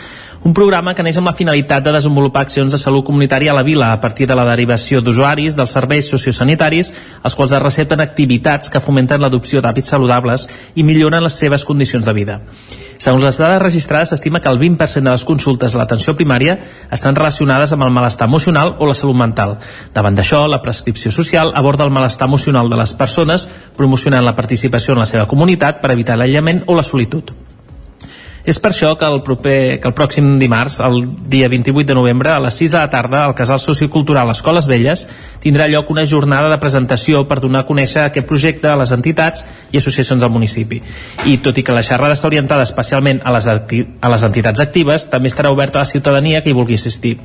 Un 0.49 0.57
programa 0.57 0.95
que 0.97 1.05
neix 1.05 1.19
amb 1.21 1.29
la 1.29 1.37
finalitat 1.37 1.85
de 1.85 1.93
desenvolupar 1.93 2.47
accions 2.47 2.73
de 2.73 2.81
salut 2.81 3.05
comunitària 3.05 3.53
a 3.53 3.59
la 3.59 3.67
vila 3.69 3.93
a 3.93 4.01
partir 4.01 4.25
de 4.27 4.39
la 4.39 4.49
derivació 4.49 5.03
d'usuaris 5.05 5.61
dels 5.61 5.77
serveis 5.77 6.09
sociosanitaris, 6.09 6.95
als 7.23 7.37
quals 7.37 7.53
es 7.53 7.63
recepten 7.63 8.01
activitats 8.01 8.73
que 8.73 8.81
fomenten 8.81 9.21
l'adopció 9.21 9.61
d'hàbits 9.61 9.93
saludables 9.93 10.49
i 10.75 10.89
milloren 10.89 11.29
les 11.29 11.37
seves 11.37 11.69
condicions 11.69 12.09
de 12.09 12.17
vida. 12.17 12.41
Segons 12.99 13.25
les 13.25 13.39
dades 13.39 13.63
registrades, 13.63 14.13
s'estima 14.13 14.41
que 14.41 14.51
el 14.51 14.61
20% 14.61 15.03
de 15.05 15.15
les 15.15 15.25
consultes 15.25 15.75
a 15.75 15.81
l'atenció 15.81 16.15
primària 16.19 16.59
estan 16.93 17.17
relacionades 17.17 17.73
amb 17.73 17.87
el 17.87 17.95
malestar 17.95 18.29
emocional 18.29 18.77
o 18.79 18.91
la 18.91 18.99
salut 18.99 19.19
mental. 19.19 19.59
Davant 19.95 20.15
d'això, 20.19 20.45
la 20.49 20.63
prescripció 20.63 21.13
social 21.13 21.53
aborda 21.55 21.85
el 21.85 21.95
malestar 21.95 22.29
emocional 22.29 22.71
de 22.71 22.79
les 22.81 22.95
persones, 22.95 23.49
promocionant 23.77 24.25
la 24.25 24.37
participació 24.37 24.95
en 24.95 25.05
la 25.05 25.11
seva 25.11 25.29
comunitat 25.31 25.83
per 25.83 25.93
evitar 25.93 26.19
l'aïllament 26.19 26.65
o 26.67 26.79
la 26.79 26.87
solitud. 26.87 27.35
És 28.45 28.59
per 28.61 28.75
això 28.75 28.91
que 29.01 29.09
el, 29.09 29.23
proper, 29.25 29.81
que 29.81 29.89
el 29.89 29.95
pròxim 29.97 30.35
dimarts, 30.37 30.77
el 30.85 31.07
dia 31.33 31.49
28 31.49 31.89
de 31.89 31.97
novembre, 31.97 32.29
a 32.29 32.43
les 32.45 32.59
6 32.61 32.75
de 32.75 32.79
la 32.83 32.91
tarda, 32.93 33.23
al 33.25 33.35
Casal 33.35 33.59
Sociocultural 33.63 34.29
Escoles 34.35 34.69
Velles, 34.69 35.07
tindrà 35.41 35.65
lloc 35.73 35.89
una 35.95 36.05
jornada 36.05 36.51
de 36.53 36.61
presentació 36.61 37.25
per 37.25 37.41
donar 37.41 37.65
a 37.65 37.69
conèixer 37.71 38.05
aquest 38.05 38.29
projecte 38.29 38.69
a 38.69 38.77
les 38.77 38.93
entitats 38.93 39.47
i 39.73 39.81
associacions 39.81 40.21
del 40.21 40.35
municipi. 40.35 40.83
I 41.25 41.39
tot 41.41 41.57
i 41.57 41.65
que 41.65 41.73
la 41.73 41.87
xerrada 41.87 42.19
està 42.19 42.29
orientada 42.29 42.69
especialment 42.69 43.25
a 43.25 43.33
les, 43.33 43.49
a 43.49 44.13
les 44.13 44.29
entitats 44.29 44.61
actives, 44.61 45.09
també 45.09 45.33
estarà 45.33 45.53
oberta 45.55 45.81
a 45.81 45.89
la 45.89 45.93
ciutadania 45.95 46.45
que 46.45 46.53
hi 46.53 46.59
vulgui 46.61 46.77
assistir. 46.77 47.17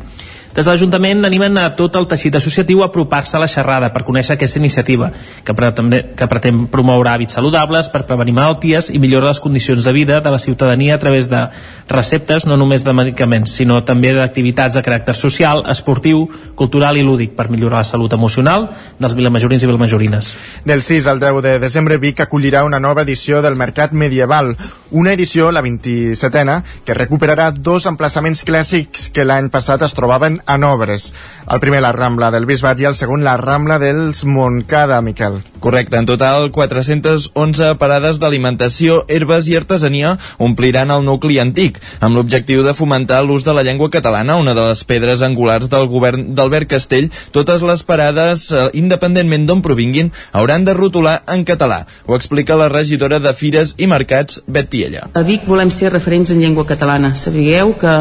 Des 0.49 0.65
de 0.65 0.71
l'Ajuntament 0.71 1.27
animen 1.27 1.59
a 1.61 1.67
tot 1.77 1.93
el 1.99 2.07
teixit 2.09 2.33
associatiu 2.39 2.81
a 2.81 2.87
apropar-se 2.89 3.37
a 3.37 3.39
la 3.43 3.47
xerrada 3.47 3.91
per 3.93 4.01
conèixer 4.07 4.33
aquesta 4.33 4.57
iniciativa, 4.57 5.11
que, 5.45 5.53
pretén, 5.53 5.91
que 6.17 6.27
pretén 6.27 6.63
promoure 6.73 7.11
hàbits 7.11 7.37
saludables 7.37 7.91
per 7.93 8.01
prevenir 8.09 8.33
malalties 8.33 8.89
i 8.89 8.97
millorar 8.97 9.29
les 9.29 9.41
condicions 9.43 9.85
de 9.85 9.93
vida 9.93 10.17
de 10.25 10.31
la 10.33 10.39
ciutadania 10.41 10.95
a 10.95 10.99
través 10.99 11.29
de 11.29 11.43
receptes, 11.87 12.47
no 12.49 12.57
només 12.57 12.83
de 12.83 12.95
medicaments, 12.97 13.53
sinó 13.61 13.83
també 13.85 14.15
d'activitats 14.17 14.73
de 14.73 14.83
caràcter 14.83 15.13
social, 15.13 15.61
esportiu, 15.69 16.25
cultural 16.55 16.97
i 16.97 17.05
lúdic 17.05 17.37
per 17.37 17.49
millorar 17.53 17.83
la 17.83 17.87
salut 17.87 18.17
emocional 18.17 18.71
dels 18.97 19.15
vilamajorins 19.15 19.63
i 19.63 19.69
vilamajorines. 19.69 20.33
Del 20.65 20.81
6 20.81 21.07
al 21.13 21.21
10 21.21 21.43
de 21.45 21.55
desembre, 21.61 22.01
Vic 22.01 22.25
acollirà 22.25 22.65
una 22.65 22.81
nova 22.81 23.05
edició 23.05 23.43
del 23.45 23.55
Mercat 23.55 23.93
Medieval, 23.93 24.55
una 24.91 25.13
edició, 25.13 25.51
la 25.51 25.61
27a, 25.61 26.59
que 26.85 26.97
recuperarà 26.97 27.51
dos 27.53 27.85
emplaçaments 27.85 28.41
clàssics 28.43 29.11
que 29.13 29.27
l'any 29.27 29.51
passat 29.53 29.85
es 29.85 29.93
trobaven 29.93 30.38
estan 30.39 30.55
en 30.55 30.63
obres. 30.63 31.13
El 31.49 31.59
primer 31.59 31.81
la 31.81 31.91
Rambla 31.91 32.31
del 32.31 32.45
Bisbat 32.45 32.79
i 32.79 32.85
el 32.85 32.95
segon 32.95 33.23
la 33.23 33.37
Rambla 33.37 33.79
dels 33.79 34.23
Montcada, 34.25 35.01
Miquel. 35.01 35.41
Correcte, 35.59 35.97
en 35.97 36.05
total 36.05 36.51
411 36.51 37.75
parades 37.79 38.19
d'alimentació, 38.19 39.05
herbes 39.07 39.47
i 39.49 39.55
artesania 39.57 40.17
ompliran 40.37 40.91
el 40.91 41.03
nucli 41.03 41.39
antic, 41.39 41.79
amb 41.99 42.15
l'objectiu 42.15 42.63
de 42.63 42.73
fomentar 42.73 43.23
l'ús 43.25 43.43
de 43.43 43.53
la 43.53 43.63
llengua 43.63 43.89
catalana, 43.89 44.37
una 44.37 44.53
de 44.53 44.67
les 44.69 44.83
pedres 44.83 45.21
angulars 45.21 45.69
del 45.69 45.87
govern 45.87 46.33
d'Albert 46.35 46.69
Castell. 46.69 47.09
Totes 47.31 47.61
les 47.65 47.83
parades, 47.83 48.51
eh, 48.51 48.69
independentment 48.73 49.47
d'on 49.47 49.61
provinguin, 49.65 50.11
hauran 50.31 50.65
de 50.65 50.73
rotular 50.73 51.23
en 51.27 51.43
català. 51.45 51.85
Ho 52.05 52.15
explica 52.15 52.55
la 52.55 52.69
regidora 52.69 53.19
de 53.19 53.33
Fires 53.33 53.73
i 53.77 53.87
Mercats, 53.87 54.43
Bet 54.47 54.69
Piella. 54.69 55.09
A 55.13 55.23
Vic 55.23 55.47
volem 55.47 55.71
ser 55.71 55.91
referents 55.91 56.31
en 56.31 56.39
llengua 56.39 56.65
catalana. 56.65 57.15
Sapigueu 57.15 57.73
que 57.79 57.95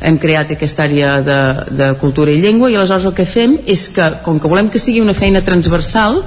hem 0.00 0.18
creat 0.18 0.52
aquesta 0.52 0.84
àrea 0.84 1.20
de, 1.24 1.38
de 1.80 1.92
cultura 2.00 2.32
i 2.32 2.40
llengua 2.42 2.70
i 2.70 2.76
aleshores 2.76 3.08
el 3.08 3.16
que 3.16 3.26
fem 3.26 3.56
és 3.66 3.88
que, 3.94 4.06
com 4.24 4.38
que 4.40 4.50
volem 4.50 4.68
que 4.70 4.82
sigui 4.82 5.00
una 5.00 5.16
feina 5.16 5.42
transversal, 5.46 6.20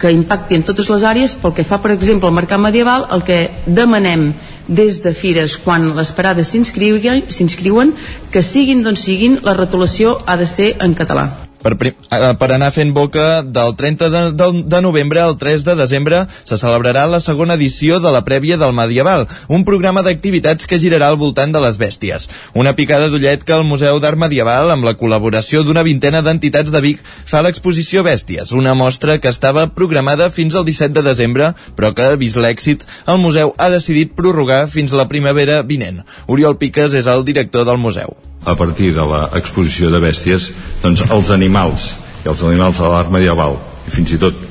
que 0.00 0.10
impacti 0.10 0.56
en 0.56 0.64
totes 0.66 0.88
les 0.90 1.04
àrees, 1.04 1.36
pel 1.38 1.54
que 1.54 1.66
fa, 1.66 1.78
per 1.78 1.92
exemple, 1.94 2.28
al 2.28 2.36
mercat 2.36 2.60
medieval, 2.60 3.06
el 3.12 3.22
que 3.26 3.42
demanem 3.66 4.32
des 4.70 5.02
de 5.04 5.12
fires 5.14 5.58
quan 5.60 5.90
les 5.96 6.14
parades 6.16 6.54
s'inscriuen 6.54 7.94
que 8.30 8.42
siguin 8.42 8.82
d'on 8.86 8.96
siguin 8.96 9.40
la 9.42 9.58
retolació 9.58 10.18
ha 10.26 10.38
de 10.38 10.46
ser 10.46 10.74
en 10.80 10.94
català 10.94 11.49
per, 11.62 11.76
eh, 11.80 12.34
per 12.40 12.48
anar 12.52 12.70
fent 12.74 12.92
boca 12.96 13.42
del 13.42 13.74
30 13.76 14.10
de, 14.10 14.22
de, 14.32 14.48
de 14.72 14.80
novembre 14.82 15.20
al 15.20 15.36
3 15.38 15.64
de 15.64 15.76
desembre 15.78 16.22
se 16.44 16.58
celebrarà 16.60 17.06
la 17.06 17.20
segona 17.20 17.56
edició 17.58 18.00
de 18.00 18.12
la 18.12 18.22
prèvia 18.24 18.58
del 18.60 18.74
Medieval, 18.76 19.26
un 19.48 19.64
programa 19.68 20.02
d'activitats 20.06 20.66
que 20.66 20.78
girarà 20.82 21.10
al 21.10 21.20
voltant 21.20 21.52
de 21.52 21.62
les 21.62 21.78
bèsties. 21.80 22.28
Una 22.54 22.74
picada 22.76 23.10
d'ullet 23.12 23.44
que 23.44 23.56
el 23.56 23.66
Museu 23.68 24.00
d'Art 24.00 24.18
Medieval, 24.20 24.72
amb 24.72 24.86
la 24.88 24.96
col·laboració 24.98 25.64
d'una 25.64 25.84
vintena 25.86 26.22
d'entitats 26.22 26.72
de 26.72 26.82
Vic, 26.84 27.04
fa 27.04 27.42
l'exposició 27.44 28.04
Bèsties, 28.06 28.54
una 28.56 28.74
mostra 28.74 29.18
que 29.20 29.32
estava 29.32 29.68
programada 29.74 30.30
fins 30.30 30.56
al 30.56 30.66
17 30.68 30.96
de 30.96 31.06
desembre, 31.06 31.52
però 31.76 31.92
que, 31.96 32.14
vist 32.20 32.40
l'èxit, 32.40 32.86
el 33.06 33.20
museu 33.22 33.54
ha 33.58 33.70
decidit 33.72 34.16
prorrogar 34.16 34.66
fins 34.70 34.96
la 34.96 35.08
primavera 35.08 35.62
vinent. 35.62 36.02
Oriol 36.26 36.58
Piques 36.58 36.96
és 36.96 37.10
el 37.10 37.24
director 37.28 37.68
del 37.68 37.80
museu 37.80 38.16
a 38.44 38.54
partir 38.56 38.94
de 38.96 39.04
l'exposició 39.04 39.90
de 39.92 40.00
bèsties 40.00 40.50
doncs 40.82 41.04
els 41.10 41.32
animals 41.34 41.90
i 42.24 42.30
els 42.32 42.44
animals 42.44 42.80
de 42.80 42.88
l'art 42.88 43.12
medieval 43.12 43.58
i 43.88 43.92
fins 43.92 44.14
i 44.16 44.20
tot 44.20 44.46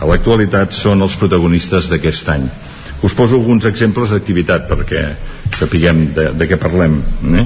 a 0.00 0.08
l'actualitat 0.08 0.72
són 0.72 1.02
els 1.04 1.16
protagonistes 1.20 1.90
d'aquest 1.90 2.28
any. 2.32 2.46
Us 3.04 3.16
poso 3.16 3.36
alguns 3.36 3.66
exemples 3.68 4.12
d'activitat 4.12 4.68
perquè 4.68 5.02
sapiguem 5.58 6.06
de, 6.16 6.30
de 6.36 6.48
què 6.48 6.56
parlem 6.60 7.00
eh? 7.36 7.44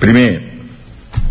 primer 0.00 0.28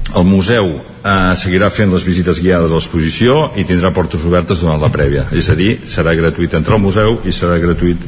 el 0.09 0.25
museu 0.25 0.71
eh, 0.75 1.33
seguirà 1.37 1.69
fent 1.73 1.93
les 1.93 2.05
visites 2.05 2.41
guiades 2.41 2.71
a 2.71 2.79
l'exposició 2.79 3.41
i 3.61 3.65
tindrà 3.69 3.93
portes 3.95 4.25
obertes 4.25 4.63
durant 4.63 4.81
la 4.81 4.89
prèvia. 4.93 5.27
És 5.37 5.49
a 5.53 5.57
dir, 5.57 5.75
serà 5.89 6.15
gratuït 6.17 6.57
entrar 6.57 6.79
al 6.79 6.85
museu 6.85 7.19
i 7.25 7.33
serà 7.33 7.59
gratuït, 7.61 8.01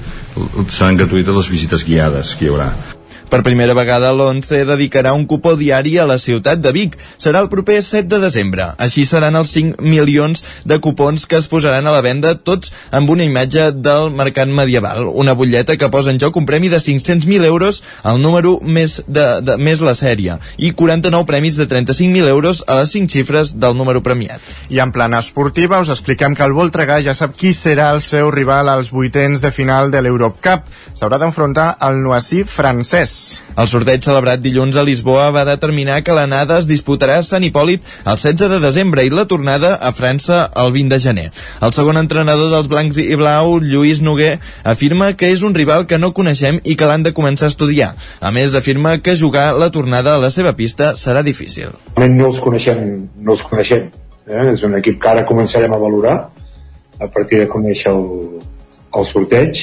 seran 0.68 0.98
gratuïtes 0.98 1.38
les 1.38 1.54
visites 1.54 1.86
guiades 1.86 2.36
que 2.36 2.50
hi 2.50 2.52
haurà 2.54 2.74
per 3.32 3.46
primera 3.48 3.72
vegada, 3.72 4.10
l'ONCE 4.12 4.66
dedicarà 4.68 5.14
un 5.16 5.24
cupó 5.24 5.54
diari 5.56 5.94
a 5.98 6.04
la 6.04 6.18
ciutat 6.20 6.60
de 6.60 6.74
Vic. 6.76 6.98
Serà 7.16 7.40
el 7.40 7.48
proper 7.48 7.78
7 7.80 8.10
de 8.12 8.18
desembre. 8.20 8.66
Així 8.76 9.06
seran 9.08 9.38
els 9.40 9.54
5 9.56 9.80
milions 9.80 10.44
de 10.68 10.78
cupons 10.84 11.24
que 11.26 11.40
es 11.40 11.48
posaran 11.48 11.88
a 11.88 11.94
la 11.96 12.02
venda, 12.04 12.34
tots 12.36 12.74
amb 12.92 13.10
una 13.14 13.24
imatge 13.24 13.70
del 13.72 14.12
mercat 14.12 14.52
medieval. 14.52 15.08
Una 15.08 15.32
butlleta 15.32 15.78
que 15.80 15.88
posa 15.94 16.12
en 16.12 16.20
joc 16.20 16.42
un 16.42 16.46
premi 16.50 16.68
de 16.68 16.82
500.000 16.84 17.48
euros 17.48 17.80
al 18.04 18.20
número 18.20 18.58
més, 18.62 18.98
de, 19.08 19.26
de, 19.48 19.56
més 19.56 19.80
la 19.80 19.96
sèrie 19.96 20.36
i 20.60 20.74
49 20.76 21.24
premis 21.30 21.56
de 21.56 21.70
35.000 21.72 22.28
euros 22.28 22.66
a 22.68 22.82
les 22.82 22.92
5 22.98 23.16
xifres 23.16 23.56
del 23.64 23.80
número 23.80 24.04
premiat. 24.04 24.44
I 24.68 24.84
en 24.84 24.92
plana 24.92 25.24
esportiva 25.24 25.80
us 25.80 25.94
expliquem 25.96 26.36
que 26.36 26.44
el 26.44 26.58
Voltregà 26.58 27.00
ja 27.00 27.16
sap 27.16 27.40
qui 27.40 27.56
serà 27.56 27.94
el 27.96 28.04
seu 28.04 28.28
rival 28.36 28.68
als 28.68 28.92
vuitens 28.92 29.40
de 29.40 29.56
final 29.56 29.88
de 29.96 30.04
l'Eurocup. 30.04 30.68
S'haurà 30.92 31.22
d'enfrontar 31.22 31.78
al 31.80 32.04
Noací 32.04 32.44
francès. 32.44 33.21
El 33.60 33.68
sorteig 33.68 34.04
celebrat 34.06 34.42
dilluns 34.42 34.78
a 34.80 34.84
Lisboa 34.88 35.30
va 35.36 35.44
determinar 35.48 36.00
que 36.06 36.16
l'anada 36.16 36.58
es 36.62 36.68
disputarà 36.70 37.18
a 37.20 37.26
Sant 37.28 37.44
Hipòlit 37.44 37.84
el 38.06 38.18
16 38.18 38.52
de 38.54 38.60
desembre 38.64 39.04
i 39.06 39.12
la 39.14 39.26
tornada 39.30 39.74
a 39.76 39.92
França 39.96 40.44
el 40.64 40.72
20 40.76 40.96
de 40.96 41.00
gener. 41.04 41.28
El 41.62 41.76
segon 41.76 42.00
entrenador 42.02 42.52
dels 42.54 42.70
blancs 42.72 43.00
i 43.04 43.18
blau, 43.20 43.58
Lluís 43.60 44.02
Noguer, 44.02 44.38
afirma 44.64 45.12
que 45.18 45.32
és 45.34 45.44
un 45.48 45.56
rival 45.58 45.88
que 45.88 46.00
no 46.00 46.14
coneixem 46.18 46.62
i 46.64 46.78
que 46.80 46.88
l'han 46.90 47.04
de 47.08 47.16
començar 47.18 47.50
a 47.50 47.54
estudiar. 47.54 47.92
A 48.20 48.32
més, 48.32 48.56
afirma 48.56 48.98
que 49.04 49.18
jugar 49.20 49.52
la 49.58 49.72
tornada 49.72 50.16
a 50.16 50.22
la 50.22 50.32
seva 50.32 50.56
pista 50.56 50.94
serà 51.00 51.24
difícil. 51.28 51.76
No 51.98 52.32
els 52.32 52.40
coneixem, 52.44 52.86
no 53.20 53.36
els 53.36 53.44
coneixem. 53.50 53.92
Eh? 54.28 54.48
És 54.54 54.64
un 54.64 54.78
equip 54.80 55.02
que 55.02 55.12
ara 55.12 55.28
començarem 55.28 55.74
a 55.74 55.82
valorar 55.82 56.16
a 57.02 57.08
partir 57.10 57.42
de 57.42 57.48
conèixer 57.50 57.92
el, 57.92 58.42
el 58.96 59.08
sorteig 59.10 59.60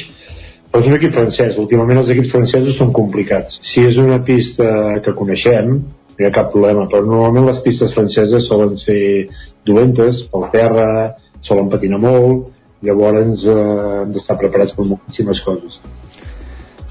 però 0.70 0.82
és 0.82 0.88
un 0.90 0.96
equip 0.98 1.14
francès. 1.16 1.56
Últimament 1.60 2.02
els 2.02 2.10
equips 2.14 2.34
francesos 2.34 2.76
són 2.80 2.92
complicats. 2.96 3.60
Si 3.64 3.86
és 3.88 3.98
una 4.02 4.20
pista 4.24 4.98
que 5.04 5.16
coneixem, 5.16 5.72
no 6.18 6.24
hi 6.24 6.28
ha 6.28 6.34
cap 6.34 6.50
problema, 6.52 6.88
però 6.90 7.04
normalment 7.06 7.48
les 7.48 7.62
pistes 7.64 7.94
franceses 7.94 8.48
solen 8.50 8.76
ser 8.80 9.28
dolentes 9.66 10.24
pel 10.32 10.48
terra, 10.52 10.88
solen 11.46 11.70
patinar 11.72 12.00
molt, 12.02 12.48
llavors 12.82 13.46
eh, 13.46 13.54
hem 14.02 14.12
d'estar 14.14 14.38
preparats 14.40 14.74
per 14.74 14.86
moltíssimes 14.86 15.42
coses. 15.46 15.78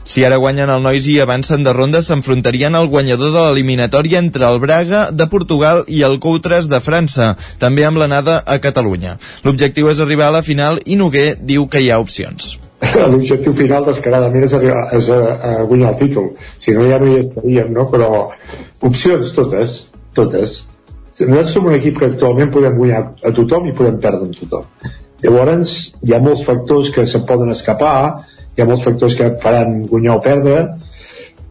Si 0.08 0.24
ara 0.24 0.38
guanyen 0.40 0.70
el 0.72 0.80
Nois 0.80 1.04
i 1.12 1.18
avancen 1.20 1.66
de 1.66 1.74
ronda, 1.76 2.00
s'enfrontarien 2.00 2.78
al 2.80 2.88
guanyador 2.88 3.34
de 3.34 3.42
l'eliminatòria 3.44 4.22
entre 4.24 4.48
el 4.48 4.62
Braga 4.64 5.10
de 5.12 5.28
Portugal 5.28 5.84
i 5.92 6.00
el 6.08 6.16
Coutres 6.24 6.70
de 6.72 6.80
França, 6.80 7.34
també 7.60 7.84
amb 7.84 8.00
l'anada 8.00 8.38
a 8.40 8.56
Catalunya. 8.64 9.18
L'objectiu 9.44 9.92
és 9.92 10.00
arribar 10.00 10.32
a 10.32 10.38
la 10.38 10.46
final 10.48 10.80
i 10.86 10.96
Noguer 10.96 11.34
diu 11.44 11.68
que 11.68 11.84
hi 11.84 11.92
ha 11.92 12.00
opcions. 12.00 12.56
l'objectiu 13.12 13.54
final 13.58 13.86
descaradament 13.88 14.46
és, 14.46 14.54
arribar, 14.54 14.84
és 14.98 15.10
a, 15.10 15.20
a 15.34 15.52
guanyar 15.70 15.94
el 15.94 16.00
títol 16.02 16.32
si 16.62 16.76
no 16.78 16.86
ja 16.90 17.00
no 17.02 17.10
hi 17.10 17.20
estaríem 17.24 17.74
no? 17.74 17.88
però 17.92 18.10
opcions 18.86 19.34
totes 19.38 19.78
totes 20.18 20.62
nosaltres 21.18 21.54
som 21.56 21.66
un 21.66 21.78
equip 21.80 21.98
que 21.98 22.12
actualment 22.12 22.54
podem 22.54 22.78
guanyar 22.78 23.02
a 23.26 23.34
tothom 23.34 23.70
i 23.70 23.76
podem 23.78 23.98
perdre 24.04 24.28
amb 24.28 24.38
tothom 24.38 24.92
llavors 25.24 25.78
hi 26.06 26.14
ha 26.14 26.22
molts 26.22 26.46
factors 26.46 26.92
que 26.94 27.08
se 27.10 27.24
poden 27.30 27.54
escapar 27.56 27.98
hi 28.54 28.62
ha 28.62 28.70
molts 28.70 28.86
factors 28.86 29.18
que 29.18 29.34
faran 29.42 29.80
guanyar 29.90 30.20
o 30.20 30.24
perdre 30.26 30.60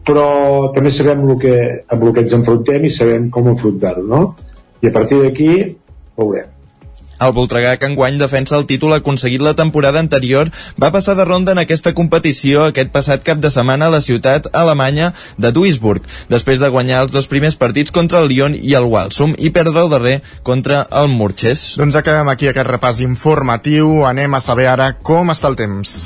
però 0.07 0.27
també 0.75 0.93
sabem 0.95 1.25
el 1.27 1.39
que, 1.41 1.55
amb 1.91 2.03
el 2.03 2.13
que 2.15 2.23
ens 2.23 2.35
enfrontem 2.37 2.87
i 2.87 2.93
sabem 2.95 3.27
com 3.29 3.51
enfrontar-ho 3.51 4.07
no? 4.07 4.21
i 4.79 4.87
a 4.87 4.95
partir 4.95 5.19
d'aquí 5.25 5.51
veurem 6.15 6.56
el 7.19 7.33
Voltregà, 7.33 7.75
que 7.77 7.89
enguany 7.89 8.19
defensa 8.21 8.57
el 8.57 8.67
títol 8.69 8.95
aconseguit 8.95 9.43
la 9.43 9.55
temporada 9.57 9.99
anterior, 9.99 10.51
va 10.81 10.91
passar 10.95 11.17
de 11.17 11.25
ronda 11.25 11.53
en 11.55 11.61
aquesta 11.63 11.93
competició 11.97 12.67
aquest 12.67 12.93
passat 12.93 13.25
cap 13.27 13.41
de 13.43 13.51
setmana 13.53 13.87
a 13.87 13.95
la 13.97 14.01
ciutat 14.01 14.49
alemanya 14.53 15.13
de 15.37 15.51
Duisburg, 15.51 16.05
després 16.29 16.61
de 16.61 16.71
guanyar 16.73 17.03
els 17.05 17.15
dos 17.15 17.27
primers 17.27 17.57
partits 17.57 17.91
contra 17.91 18.21
el 18.21 18.31
Lyon 18.31 18.57
i 18.57 18.77
el 18.77 18.89
Walsum 18.91 19.35
i 19.37 19.51
perdre 19.51 19.85
el 19.85 19.93
darrer 19.93 20.17
contra 20.43 20.85
el 20.91 21.11
Murches. 21.13 21.73
Doncs 21.81 21.99
acabem 21.99 22.29
aquí 22.33 22.51
aquest 22.51 22.69
repàs 22.69 23.03
informatiu. 23.05 24.03
Anem 24.07 24.37
a 24.37 24.43
saber 24.43 24.69
ara 24.71 24.93
com 25.01 25.33
està 25.33 25.51
el 25.51 25.59
temps. 25.59 25.97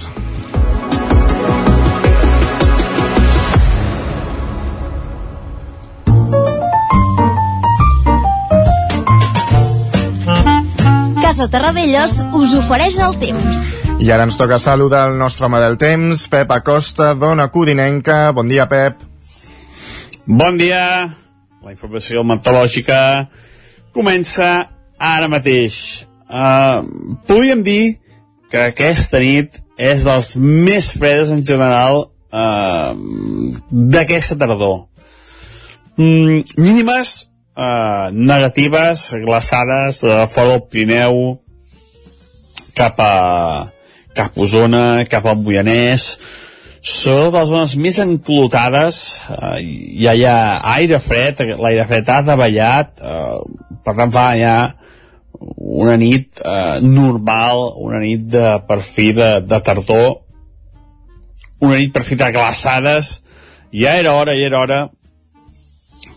Casa 11.31 11.45
Terradellos 11.47 12.17
us 12.35 12.53
ofereix 12.59 12.97
el 12.99 13.13
temps. 13.15 13.59
I 14.03 14.09
ara 14.11 14.25
ens 14.27 14.35
toca 14.35 14.57
saludar 14.59 15.05
el 15.07 15.13
nostre 15.15 15.45
home 15.47 15.61
del 15.63 15.77
temps, 15.79 16.25
Pep 16.27 16.49
Acosta, 16.51 17.13
dona 17.15 17.45
Codinenca. 17.53 18.33
Bon 18.35 18.49
dia, 18.51 18.65
Pep. 18.67 18.99
Bon 20.27 20.59
dia. 20.59 20.81
La 21.63 21.71
informació 21.71 22.25
meteorològica 22.27 22.99
comença 23.95 24.49
ara 24.99 25.31
mateix. 25.31 26.03
Uh, 26.27 26.83
podríem 27.23 27.63
dir 27.63 27.79
que 28.51 28.65
aquesta 28.67 29.23
nit 29.23 29.55
és 29.79 30.03
dels 30.03 30.33
més 30.35 30.91
fredes 30.91 31.31
en 31.31 31.45
general 31.47 32.09
uh, 32.35 32.91
d'aquesta 33.71 34.35
tardor. 34.35 34.81
Mm, 35.95 36.43
mínimes 36.59 37.30
eh, 37.57 38.09
negatives, 38.13 39.11
glaçades, 39.23 40.03
uh, 40.03 40.25
fora 40.27 40.55
del 40.55 40.67
Pirineu, 40.71 41.41
cap 42.75 42.99
a, 42.99 43.71
cap 44.15 44.37
a 44.37 44.41
Osona, 44.41 44.85
cap 45.09 45.27
al 45.27 45.39
Moianès, 45.41 46.15
són 46.81 47.29
de 47.29 47.37
les 47.37 47.49
zones 47.49 47.75
més 47.77 47.99
enclotades, 48.01 49.01
eh, 49.29 49.57
ja 50.01 50.15
hi 50.17 50.25
ha 50.25 50.37
aire 50.73 50.99
fred, 50.99 51.43
l'aire 51.61 51.85
fred 51.89 52.09
ha 52.09 52.21
davallat, 52.25 52.95
eh, 52.97 53.75
per 53.85 53.95
tant 53.99 54.13
fa 54.13 54.31
ja 54.39 54.55
una 55.57 55.95
nit 55.97 56.41
eh, 56.41 56.79
normal, 56.81 57.67
una 57.85 58.01
nit 58.01 58.25
de, 58.33 58.47
per 58.67 58.81
fi 58.85 59.11
de, 59.13 59.29
de 59.45 59.61
tardor, 59.61 60.21
una 61.61 61.77
nit 61.77 61.93
per 61.93 62.03
fi 62.07 62.17
de 62.17 62.31
glaçades, 62.33 63.19
ja 63.71 63.93
era 64.01 64.15
hora, 64.17 64.33
ja 64.33 64.49
era 64.49 64.65
hora 64.65 64.81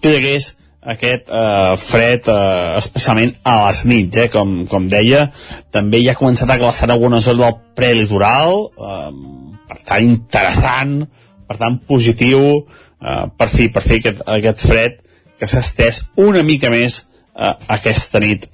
que 0.00 0.14
hi 0.14 0.16
hagués 0.22 0.54
aquest 0.84 1.30
eh, 1.32 1.76
fred, 1.80 2.28
eh, 2.28 2.76
especialment 2.78 3.32
a 3.48 3.56
les 3.66 3.84
nits, 3.88 4.20
eh, 4.20 4.28
com, 4.32 4.64
com 4.70 4.88
deia. 4.92 5.26
També 5.72 6.02
ja 6.04 6.12
ha 6.12 6.20
començat 6.20 6.50
a 6.50 6.58
glaçar 6.60 6.90
algunes 6.92 7.24
zones 7.24 7.40
del 7.40 7.58
prelitoral, 7.78 8.66
eh, 8.76 9.10
per 9.68 9.78
tant, 9.80 10.04
interessant, 10.04 10.96
per 11.48 11.58
tant, 11.60 11.78
positiu, 11.88 12.44
eh, 13.00 13.24
per 13.38 13.48
fi, 13.52 13.70
per 13.72 13.84
fi 13.84 14.00
aquest, 14.02 14.24
aquest 14.36 14.66
fred 14.68 15.00
que 15.40 15.48
s'ha 15.50 15.64
estès 15.64 16.02
una 16.20 16.44
mica 16.46 16.70
més 16.72 17.02
eh, 17.34 17.54
aquesta 17.78 18.20
nit. 18.22 18.48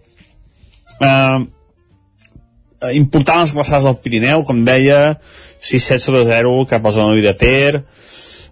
Eh, 1.01 1.41
important 2.97 3.43
les 3.43 3.55
glaçades 3.57 3.89
del 3.89 3.99
Pirineu, 4.05 4.45
com 4.49 4.63
deia, 4.65 5.19
6-7 5.61 6.01
sobre 6.01 6.25
0 6.29 6.55
cap 6.71 6.87
a 6.87 6.95
zona 6.95 7.19
de 7.21 7.35
Ter, 7.37 7.83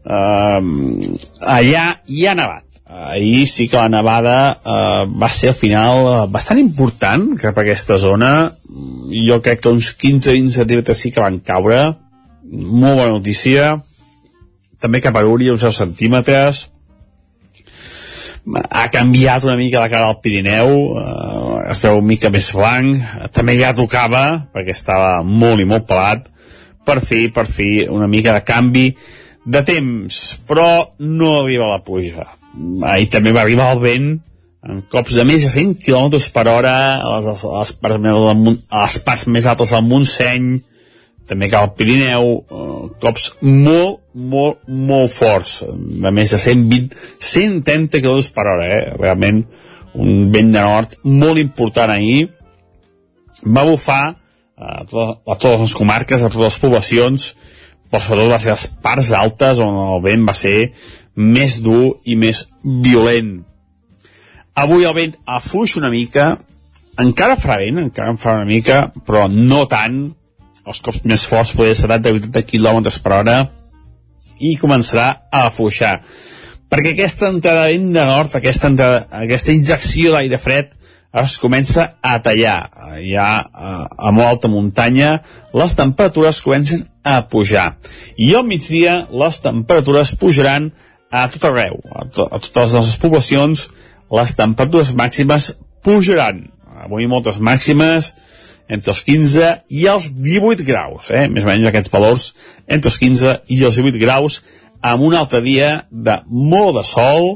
eh, 0.05 0.61
allà 1.59 1.87
hi 2.07 2.27
ha 2.27 2.35
nevat. 2.35 2.68
Ahir 2.89 3.47
sí 3.47 3.69
que 3.69 3.77
la 3.77 3.91
nevada 3.91 4.61
eh, 4.65 5.07
va 5.13 5.29
ser 5.29 5.51
al 5.51 5.55
final 5.55 6.07
eh, 6.09 6.27
bastant 6.33 6.59
important 6.61 7.35
cap 7.37 7.59
a 7.59 7.65
aquesta 7.67 7.99
zona. 8.01 8.31
Jo 9.13 9.43
crec 9.45 9.61
que 9.61 9.73
uns 9.73 9.91
15-20 9.93 10.55
centímetres 10.57 11.03
sí 11.05 11.13
que 11.13 11.21
van 11.21 11.37
caure. 11.45 11.83
Molt 12.49 12.97
bona 12.97 13.13
notícia. 13.13 13.75
També 14.81 15.03
cap 15.05 15.19
a 15.21 15.25
Úria, 15.29 15.53
uns 15.53 15.67
10 15.67 15.83
centímetres. 15.83 16.63
Ha 18.49 18.87
canviat 18.89 19.45
una 19.45 19.59
mica 19.61 19.85
la 19.85 19.93
cara 19.93 20.09
del 20.09 20.23
Pirineu, 20.25 20.73
eh, 20.97 21.61
es 21.75 21.85
veu 21.85 22.01
una 22.01 22.09
mica 22.15 22.33
més 22.33 22.49
blanc. 22.57 23.05
També 23.37 23.59
ja 23.61 23.75
tocava, 23.77 24.25
perquè 24.55 24.73
estava 24.73 25.21
molt 25.27 25.61
i 25.61 25.69
molt 25.69 25.85
pelat. 25.91 26.33
Per 26.89 27.03
fi, 27.05 27.27
per 27.29 27.45
fi, 27.45 27.85
una 27.85 28.09
mica 28.09 28.33
de 28.33 28.47
canvi 28.49 28.89
de 29.45 29.65
temps, 29.65 30.39
però 30.49 30.71
no 31.05 31.35
arriba 31.43 31.69
la 31.69 31.85
pluja 31.85 32.25
ahir 32.89 33.11
també 33.13 33.35
va 33.35 33.45
arribar 33.45 33.73
el 33.75 33.83
vent 33.83 34.09
en 34.69 34.81
cops 34.91 35.15
de 35.15 35.25
més 35.25 35.45
de 35.47 35.51
100 35.55 35.77
km 35.85 36.19
per 36.35 36.47
hora 36.51 36.75
a 36.99 37.19
les, 37.19 37.29
a 37.45 37.59
les, 37.61 37.73
parts, 37.79 38.01
del, 38.03 38.57
a 38.69 38.83
les 38.87 38.99
parts 39.07 39.27
més 39.31 39.47
altes 39.47 39.75
del 39.75 39.87
Montseny 39.87 40.49
també 41.29 41.51
cap 41.53 41.67
al 41.67 41.75
Pirineu 41.79 42.31
eh, 42.41 42.85
cops 43.03 43.31
molt, 43.45 44.01
molt, 44.15 44.63
molt 44.67 45.13
forts 45.15 45.61
de 45.69 46.13
més 46.15 46.33
de 46.35 46.41
120 46.43 46.97
130 47.29 48.03
km 48.03 48.33
per 48.35 48.47
hora 48.47 48.69
eh? 48.69 48.83
realment 48.99 49.45
un 49.99 50.29
vent 50.35 50.51
de 50.55 50.65
nord 50.65 50.99
molt 51.05 51.41
important 51.43 51.95
ahir 51.95 52.29
va 53.45 53.67
bufar 53.69 54.03
a, 54.59 54.83
totes, 54.85 55.17
a 55.23 55.37
totes 55.39 55.61
les 55.63 55.75
comarques, 55.79 56.23
a 56.23 56.33
totes 56.33 56.49
les 56.49 56.61
poblacions 56.65 57.29
però 57.89 58.03
sobretot 58.05 58.35
va 58.35 58.43
ser 58.43 58.55
les 58.57 58.67
parts 58.85 59.13
altes 59.17 59.63
on 59.65 59.79
el 59.87 60.03
vent 60.05 60.27
va 60.29 60.35
ser 60.37 60.57
més 61.19 61.59
dur 61.65 61.99
i 62.07 62.15
més 62.17 62.45
violent. 62.63 63.41
Avui 64.59 64.87
el 64.87 64.95
vent 64.95 65.17
afluix 65.27 65.77
una 65.79 65.91
mica, 65.91 66.37
encara 67.03 67.39
farà 67.39 67.59
vent, 67.63 67.83
encara 67.83 68.15
en 68.15 68.19
farà 68.23 68.41
una 68.41 68.49
mica, 68.49 68.79
però 69.07 69.27
no 69.31 69.65
tant, 69.71 70.01
els 70.69 70.81
cops 70.85 71.05
més 71.09 71.25
forts 71.27 71.55
poder 71.59 71.75
ser 71.75 71.91
de 71.91 72.15
80 72.15 72.43
km 72.47 72.81
per 73.03 73.15
hora, 73.21 73.39
i 74.39 74.55
començarà 74.59 75.09
a 75.31 75.47
afluixar. 75.49 75.99
Perquè 76.69 76.93
aquesta 76.93 77.31
entrada 77.33 77.67
de 77.67 77.77
vent 77.77 77.93
de 77.97 78.05
nord, 78.05 78.35
aquesta, 78.39 78.71
entrada, 78.71 79.07
aquesta 79.25 79.55
injecció 79.55 80.13
d'aire 80.15 80.39
fred, 80.39 80.75
es 81.19 81.39
comença 81.41 81.95
a 82.05 82.19
tallar. 82.23 82.69
Ja 83.01 83.29
a 83.49 84.11
molt 84.13 84.29
alta 84.29 84.51
muntanya 84.53 85.23
les 85.57 85.75
temperatures 85.75 86.43
comencen 86.45 86.85
a 87.03 87.23
pujar. 87.31 87.79
I 88.21 88.35
al 88.37 88.45
migdia 88.45 89.07
les 89.09 89.41
temperatures 89.41 90.15
pujaran 90.21 90.69
a 90.69 90.88
tot 91.11 91.49
arreu, 91.49 91.81
a, 91.93 92.05
to 92.13 92.27
a 92.27 92.41
totes 92.43 92.75
les 92.77 92.97
poblacions, 93.01 93.69
les 94.13 94.35
temperatures 94.37 94.95
màximes 94.97 95.53
pujaran. 95.85 96.47
Avui 96.85 97.09
moltes 97.11 97.41
màximes 97.43 98.13
entre 98.69 98.93
els 98.93 99.03
15 99.07 99.53
i 99.73 99.87
els 99.89 100.11
18 100.13 100.65
graus, 100.69 101.09
eh? 101.11 101.27
més 101.33 101.47
o 101.47 101.49
menys 101.49 101.69
aquests 101.71 101.93
valors 101.93 102.33
entre 102.69 102.93
els 102.93 102.99
15 103.01 103.37
i 103.55 103.63
els 103.65 103.81
18 103.81 104.01
graus, 104.03 104.43
amb 104.85 105.03
un 105.09 105.17
altre 105.17 105.41
dia 105.43 105.71
de 105.91 106.19
molt 106.29 106.77
de 106.77 106.85
sol, 106.87 107.29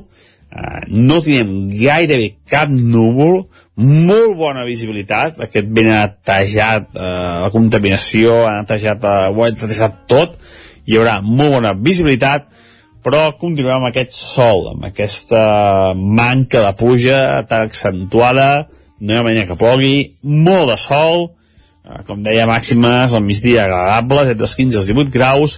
eh, 0.52 0.82
no 0.92 1.22
tenim 1.24 1.70
gairebé 1.72 2.34
cap 2.50 2.70
núvol, 2.70 3.46
molt 3.80 4.36
bona 4.38 4.66
visibilitat, 4.68 5.40
aquest 5.40 5.70
ben 5.72 5.88
atejat, 5.96 6.92
eh, 6.92 7.06
la 7.46 7.50
contaminació, 7.54 8.42
ha 8.46 8.60
netejat, 8.60 9.04
eh, 9.04 9.32
ho 9.32 9.44
ha 9.44 9.50
netejat 9.50 10.04
tot, 10.12 10.36
hi 10.84 10.98
haurà 10.98 11.20
molt 11.24 11.56
bona 11.56 11.72
visibilitat, 11.72 12.50
però 13.02 13.32
continuem 13.38 13.80
amb 13.80 13.90
aquest 13.90 14.14
sol, 14.14 14.68
amb 14.72 14.86
aquesta 14.86 15.42
manca 15.96 16.62
de 16.62 16.72
pluja 16.78 17.20
tan 17.50 17.66
accentuada, 17.66 18.68
no 19.02 19.14
hi 19.14 19.18
ha 19.18 19.24
manera 19.26 19.48
que 19.48 19.58
plogui, 19.58 19.94
molt 20.22 20.70
de 20.70 20.76
sol, 20.78 21.24
eh, 21.82 22.02
com 22.06 22.22
deia, 22.22 22.46
màximes 22.46 23.14
al 23.14 23.24
migdia 23.26 23.64
agradables, 23.66 24.30
entre 24.34 24.46
els 24.46 24.54
15 24.58 24.78
i 24.78 24.82
els 24.82 24.92
18 24.92 25.14
graus, 25.14 25.56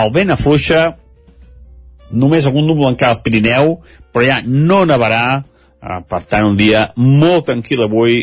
el 0.00 0.12
vent 0.14 0.32
afluixa, 0.32 0.86
només 2.12 2.46
algun 2.46 2.66
núvol 2.68 2.88
encara 2.92 3.18
al 3.18 3.22
Pirineu, 3.24 3.76
però 4.14 4.24
ja 4.24 4.40
no 4.46 4.84
nevarà, 4.88 5.42
eh, 5.42 6.00
per 6.08 6.22
tant, 6.24 6.48
un 6.48 6.56
dia 6.56 6.88
molt 6.96 7.50
tranquil 7.50 7.84
avui, 7.84 8.22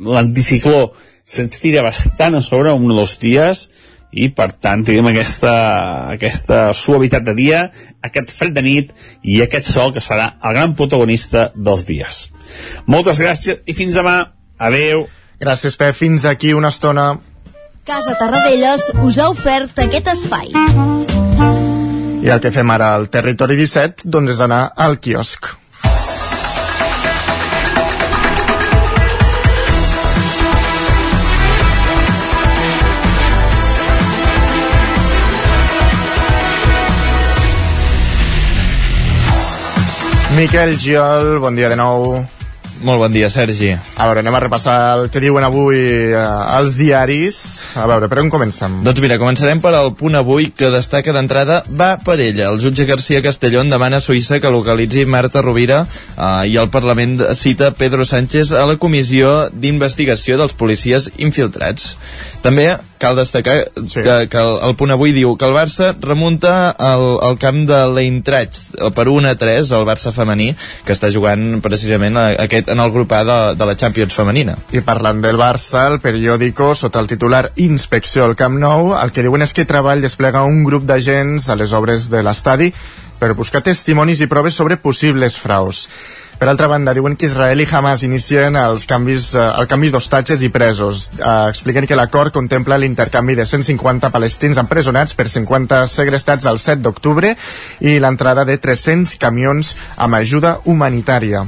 l'anticicló 0.00 0.94
se'ns 1.26 1.60
tira 1.60 1.82
bastant 1.82 2.38
a 2.38 2.42
sobre 2.44 2.72
un 2.72 2.90
o 2.90 2.96
dos 2.96 3.18
dies, 3.20 3.66
i 4.12 4.28
per 4.32 4.48
tant 4.62 4.84
tenim 4.86 5.08
aquesta, 5.10 5.52
aquesta 6.14 6.70
suavitat 6.74 7.26
de 7.26 7.34
dia, 7.36 7.62
aquest 8.06 8.30
fred 8.32 8.54
de 8.56 8.62
nit 8.64 8.92
i 9.22 9.40
aquest 9.44 9.68
sol 9.72 9.92
que 9.92 10.02
serà 10.04 10.32
el 10.42 10.56
gran 10.56 10.74
protagonista 10.78 11.50
dels 11.54 11.84
dies. 11.88 12.26
Moltes 12.86 13.20
gràcies 13.20 13.62
i 13.66 13.76
fins 13.76 13.98
demà. 13.98 14.18
Adeu. 14.56 15.04
Gràcies, 15.40 15.76
Pep. 15.76 15.92
Fins 15.94 16.24
aquí 16.24 16.54
una 16.56 16.70
estona. 16.72 17.18
Casa 17.86 18.16
Tarradellas 18.18 18.88
us 19.04 19.18
ha 19.20 19.28
ofert 19.30 19.78
aquest 19.84 20.08
espai. 20.14 20.48
I 22.24 22.32
el 22.32 22.40
que 22.42 22.50
fem 22.50 22.72
ara 22.74 22.94
al 22.96 23.10
Territori 23.12 23.54
17 23.60 24.08
doncs 24.10 24.32
és 24.32 24.40
anar 24.42 24.64
al 24.74 24.96
quiosc. 24.98 25.52
Miquel 40.36 40.76
Giol, 40.76 41.38
bon 41.40 41.56
dia 41.56 41.70
de 41.72 41.76
nou. 41.80 42.18
Molt 42.84 43.00
bon 43.00 43.12
dia, 43.12 43.30
Sergi. 43.32 43.70
A 43.72 44.04
veure, 44.04 44.20
anem 44.20 44.34
a 44.36 44.40
repassar 44.42 44.74
el 44.98 45.06
que 45.08 45.20
diuen 45.22 45.46
avui 45.46 45.78
eh, 45.80 46.24
els 46.58 46.76
diaris. 46.76 47.38
A 47.80 47.86
veure, 47.88 48.04
per 48.12 48.18
on 48.20 48.28
comencem? 48.28 48.74
Doncs 48.84 49.00
mira, 49.00 49.16
començarem 49.16 49.62
per 49.64 49.72
al 49.78 49.94
punt 49.96 50.18
avui 50.18 50.50
que 50.52 50.68
destaca 50.74 51.14
d'entrada 51.16 51.62
va 51.72 51.94
per 52.04 52.18
ella. 52.20 52.50
El 52.50 52.60
jutge 52.60 52.84
García 52.84 53.22
Castellón 53.24 53.72
demana 53.72 53.96
a 53.96 54.04
Suïssa 54.04 54.36
que 54.42 54.52
localitzi 54.52 55.06
Marta 55.08 55.40
Rovira 55.40 55.86
eh, 55.86 56.28
i 56.52 56.60
el 56.60 56.68
Parlament 56.68 57.22
cita 57.32 57.72
Pedro 57.72 58.04
Sánchez 58.04 58.52
a 58.52 58.66
la 58.68 58.76
comissió 58.76 59.48
d'investigació 59.56 60.36
dels 60.36 60.52
policies 60.52 61.08
infiltrats. 61.16 61.94
També 62.44 62.74
cal 62.98 63.16
destacar 63.16 63.68
sí. 63.86 64.02
que, 64.02 64.28
que 64.30 64.38
el, 64.40 64.58
el 64.68 64.76
punt 64.78 64.94
avui 64.94 65.14
diu 65.16 65.34
que 65.38 65.46
el 65.48 65.54
Barça 65.56 65.92
remunta 66.00 66.70
al, 66.70 67.06
al 67.24 67.38
camp 67.42 67.62
de 67.68 67.80
l'Eintracht 67.92 68.76
per 68.96 69.06
1 69.12 69.32
a 69.32 69.36
3, 69.38 69.72
el 69.78 69.86
Barça 69.88 70.12
femení, 70.14 70.50
que 70.86 70.96
està 70.96 71.10
jugant 71.12 71.60
precisament 71.64 72.18
a, 72.20 72.26
aquest 72.46 72.70
en 72.72 72.82
el 72.82 72.92
grup 72.94 73.12
A 73.16 73.22
de, 73.26 73.38
de 73.58 73.68
la 73.68 73.76
Champions 73.78 74.16
femenina. 74.16 74.56
I 74.72 74.84
parlant 74.86 75.22
del 75.24 75.40
Barça, 75.40 75.86
el 75.90 76.00
periòdico, 76.04 76.74
sota 76.74 77.02
el 77.02 77.10
titular 77.10 77.46
Inspecció 77.62 78.26
al 78.26 78.36
Camp 78.36 78.60
Nou, 78.60 78.94
el 78.98 79.12
que 79.12 79.24
diuen 79.26 79.44
és 79.46 79.56
que 79.56 79.68
Treball 79.68 80.04
desplega 80.04 80.46
un 80.46 80.62
grup 80.66 80.86
d'agents 80.88 81.50
a 81.50 81.58
les 81.58 81.74
obres 81.76 82.10
de 82.12 82.22
l'estadi 82.24 82.72
per 83.18 83.32
buscar 83.36 83.62
testimonis 83.64 84.20
i 84.20 84.28
proves 84.28 84.56
sobre 84.58 84.76
possibles 84.76 85.38
fraus. 85.40 85.86
Per 86.36 86.50
altra 86.50 86.66
banda, 86.68 86.92
diuen 86.92 87.14
que 87.16 87.30
Israel 87.30 87.62
i 87.62 87.66
Hamas 87.70 88.02
inicien 88.04 88.58
els 88.60 88.82
canvis, 88.84 89.30
eh, 89.32 89.44
el 89.56 89.64
canvi 89.70 89.88
d'hostatges 89.88 90.42
i 90.44 90.50
presos. 90.52 91.06
Eh, 91.16 91.48
expliquen 91.48 91.86
que 91.88 91.96
l'acord 91.96 92.32
contempla 92.34 92.76
l'intercanvi 92.76 93.34
de 93.34 93.46
150 93.46 94.10
palestins 94.12 94.60
empresonats 94.60 95.16
per 95.16 95.30
50 95.32 95.86
segrestats 95.86 96.44
el 96.44 96.58
7 96.58 96.82
d'octubre 96.82 97.32
i 97.80 97.98
l'entrada 97.98 98.44
de 98.44 98.58
300 98.58 99.16
camions 99.16 99.76
amb 99.96 100.20
ajuda 100.20 100.58
humanitària. 100.66 101.46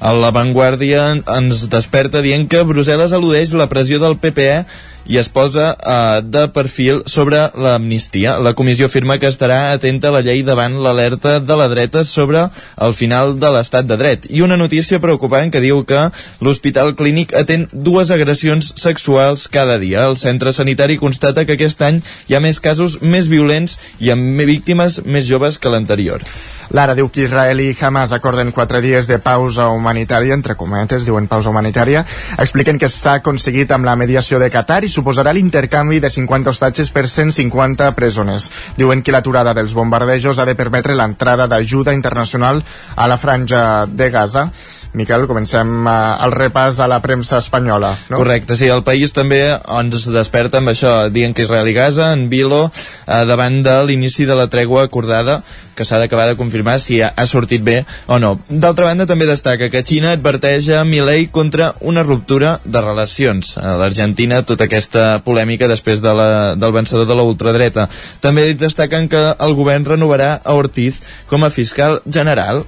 A 0.00 0.14
l'avantguàrdia 0.16 1.02
ens 1.36 1.66
desperta 1.68 2.22
dient 2.24 2.46
que 2.48 2.64
Brussel·les 2.64 3.12
al·ludeix 3.12 3.52
la 3.52 3.68
pressió 3.68 3.98
del 4.00 4.16
PPE 4.16 4.64
i 5.10 5.18
es 5.20 5.28
posa 5.28 5.74
eh, 5.74 6.20
de 6.24 6.46
perfil 6.54 7.02
sobre 7.06 7.42
l'amnistia. 7.52 8.38
La 8.40 8.54
comissió 8.56 8.86
afirma 8.88 9.18
que 9.20 9.28
estarà 9.28 9.74
atenta 9.74 10.08
a 10.08 10.14
la 10.14 10.22
llei 10.24 10.40
davant 10.46 10.78
l'alerta 10.80 11.38
de 11.40 11.56
la 11.58 11.68
dreta 11.72 12.04
sobre 12.08 12.46
el 12.86 12.94
final 12.96 13.34
de 13.42 13.50
l'estat 13.52 13.88
de 13.90 13.98
dret. 14.00 14.28
I 14.30 14.40
una 14.46 14.56
notícia 14.60 15.00
preocupant 15.04 15.52
que 15.52 15.60
diu 15.64 15.82
que 15.84 16.06
l'Hospital 16.40 16.94
Clínic 16.96 17.34
atén 17.36 17.66
dues 17.72 18.12
agressions 18.14 18.72
sexuals 18.80 19.48
cada 19.52 19.76
dia. 19.82 20.06
El 20.06 20.16
centre 20.16 20.54
sanitari 20.56 20.96
constata 20.96 21.44
que 21.44 21.58
aquest 21.58 21.84
any 21.84 22.00
hi 22.28 22.38
ha 22.38 22.44
més 22.44 22.60
casos 22.60 23.00
més 23.02 23.28
violents 23.28 23.76
i 24.00 24.14
amb 24.14 24.40
víctimes 24.48 25.02
més 25.04 25.28
joves 25.28 25.60
que 25.60 25.72
l'anterior. 25.72 26.24
Lara 26.70 26.94
diu 26.94 27.08
que 27.10 27.24
Israel 27.26 27.60
i 27.64 27.72
Hamas 27.74 28.12
acorden 28.14 28.52
quatre 28.54 28.80
dies 28.80 29.08
de 29.10 29.18
pausa 29.18 29.66
humanitària, 29.74 30.36
entre 30.38 30.54
cometes, 30.54 31.04
diuen 31.04 31.26
pausa 31.26 31.50
humanitària. 31.50 32.04
Expliquen 32.38 32.78
que 32.78 32.88
s'ha 32.88 33.16
aconseguit 33.18 33.72
amb 33.74 33.88
la 33.88 33.96
mediació 33.98 34.38
de 34.38 34.50
Qatar 34.54 34.84
i 34.86 34.92
suposarà 34.92 35.34
l'intercanvi 35.34 35.98
de 36.00 36.10
50 36.10 36.54
hostatges 36.54 36.92
per 36.94 37.08
150 37.08 37.90
presoners. 37.98 38.50
Diuen 38.78 39.02
que 39.02 39.10
l'aturada 39.10 39.54
dels 39.54 39.74
bombardejos 39.74 40.38
ha 40.38 40.46
de 40.46 40.54
permetre 40.54 40.94
l'entrada 40.94 41.48
d'ajuda 41.50 41.94
internacional 41.96 42.62
a 42.94 43.08
la 43.10 43.18
franja 43.18 43.86
de 43.86 44.10
Gaza. 44.10 44.50
Miquel, 44.92 45.28
comencem 45.30 45.68
eh, 45.86 45.96
el 46.26 46.32
repàs 46.34 46.80
a 46.82 46.88
la 46.90 46.98
premsa 47.02 47.38
espanyola. 47.38 47.92
No? 48.10 48.18
Correcte, 48.18 48.56
sí, 48.58 48.66
el 48.66 48.82
país 48.82 49.14
també 49.14 49.38
ens 49.54 50.08
desperta 50.10 50.58
amb 50.58 50.72
això, 50.72 50.94
dient 51.14 51.34
que 51.36 51.44
Israel 51.46 51.68
i 51.70 51.74
Gaza, 51.76 52.10
en 52.16 52.26
Vilo, 52.32 52.64
eh, 53.06 53.20
davant 53.28 53.60
de 53.62 53.76
l'inici 53.86 54.26
de 54.26 54.34
la 54.34 54.48
tregua 54.50 54.88
acordada, 54.88 55.40
que 55.78 55.86
s'ha 55.86 56.00
d'acabar 56.02 56.26
de 56.28 56.36
confirmar 56.36 56.74
si 56.82 56.98
ha, 57.00 57.12
ha 57.14 57.26
sortit 57.26 57.62
bé 57.64 57.84
o 58.10 58.18
no. 58.18 58.34
D'altra 58.50 58.88
banda, 58.90 59.06
també 59.06 59.28
destaca 59.30 59.70
que 59.70 59.84
Xina 59.86 60.10
adverteix 60.16 60.68
a 60.74 60.82
Milei 60.84 61.28
contra 61.30 61.70
una 61.80 62.02
ruptura 62.02 62.58
de 62.64 62.82
relacions. 62.82 63.54
A 63.62 63.76
l'Argentina, 63.78 64.42
tota 64.42 64.66
aquesta 64.66 65.06
polèmica 65.24 65.70
després 65.70 66.02
de 66.02 66.16
la, 66.18 66.28
del 66.58 66.74
vencedor 66.74 67.06
de 67.06 67.16
la 67.16 67.24
ultradreta. 67.30 67.86
També 68.20 68.50
destaquen 68.58 69.08
que 69.08 69.22
el 69.38 69.56
govern 69.56 69.86
renovarà 69.86 70.34
a 70.42 70.58
Ortiz 70.58 71.00
com 71.30 71.46
a 71.46 71.54
fiscal 71.54 72.02
general 72.10 72.66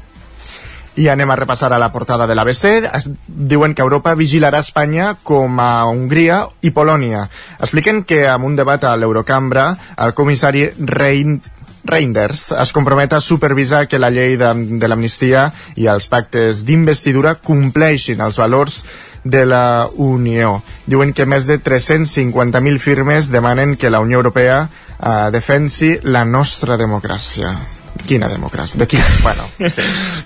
i 0.96 1.08
anem 1.08 1.30
a 1.30 1.36
repassar 1.36 1.72
a 1.72 1.80
la 1.80 1.92
portada 1.92 2.26
de 2.26 2.34
l'ABC. 2.36 2.88
Diuen 3.26 3.74
que 3.74 3.84
Europa 3.84 4.14
vigilarà 4.18 4.60
Espanya 4.60 5.14
com 5.22 5.60
a 5.60 5.84
Hongria 5.88 6.42
i 6.62 6.72
Polònia. 6.74 7.24
Expliquen 7.60 8.04
que 8.04 8.26
amb 8.28 8.48
un 8.50 8.56
debat 8.56 8.84
a 8.84 8.96
l'Eurocambra, 8.96 9.72
el 10.04 10.14
comissari 10.14 10.68
Rein 10.78 11.40
Reinders 11.84 12.52
es 12.62 12.70
compromet 12.70 13.12
a 13.12 13.20
supervisar 13.20 13.88
que 13.88 13.98
la 13.98 14.10
llei 14.14 14.36
de, 14.38 14.52
de 14.78 14.88
l'amnistia 14.88 15.48
i 15.74 15.88
els 15.90 16.06
pactes 16.06 16.62
d'investidura 16.68 17.34
compleixin 17.42 18.22
els 18.22 18.38
valors 18.38 18.82
de 19.24 19.44
la 19.46 19.88
Unió. 19.96 20.60
Diuen 20.86 21.12
que 21.12 21.26
més 21.26 21.50
de 21.50 21.58
350.000 21.58 22.78
firmes 22.78 23.30
demanen 23.34 23.76
que 23.76 23.90
la 23.90 24.00
Unió 24.00 24.22
Europea 24.22 24.64
eh, 24.66 25.30
defensi 25.34 25.96
la 26.02 26.24
nostra 26.24 26.78
democràcia. 26.78 27.56
Quina 28.06 28.28
democràcia? 28.32 28.80
De 28.80 28.88
quina? 28.90 29.04
Bueno, 29.26 29.46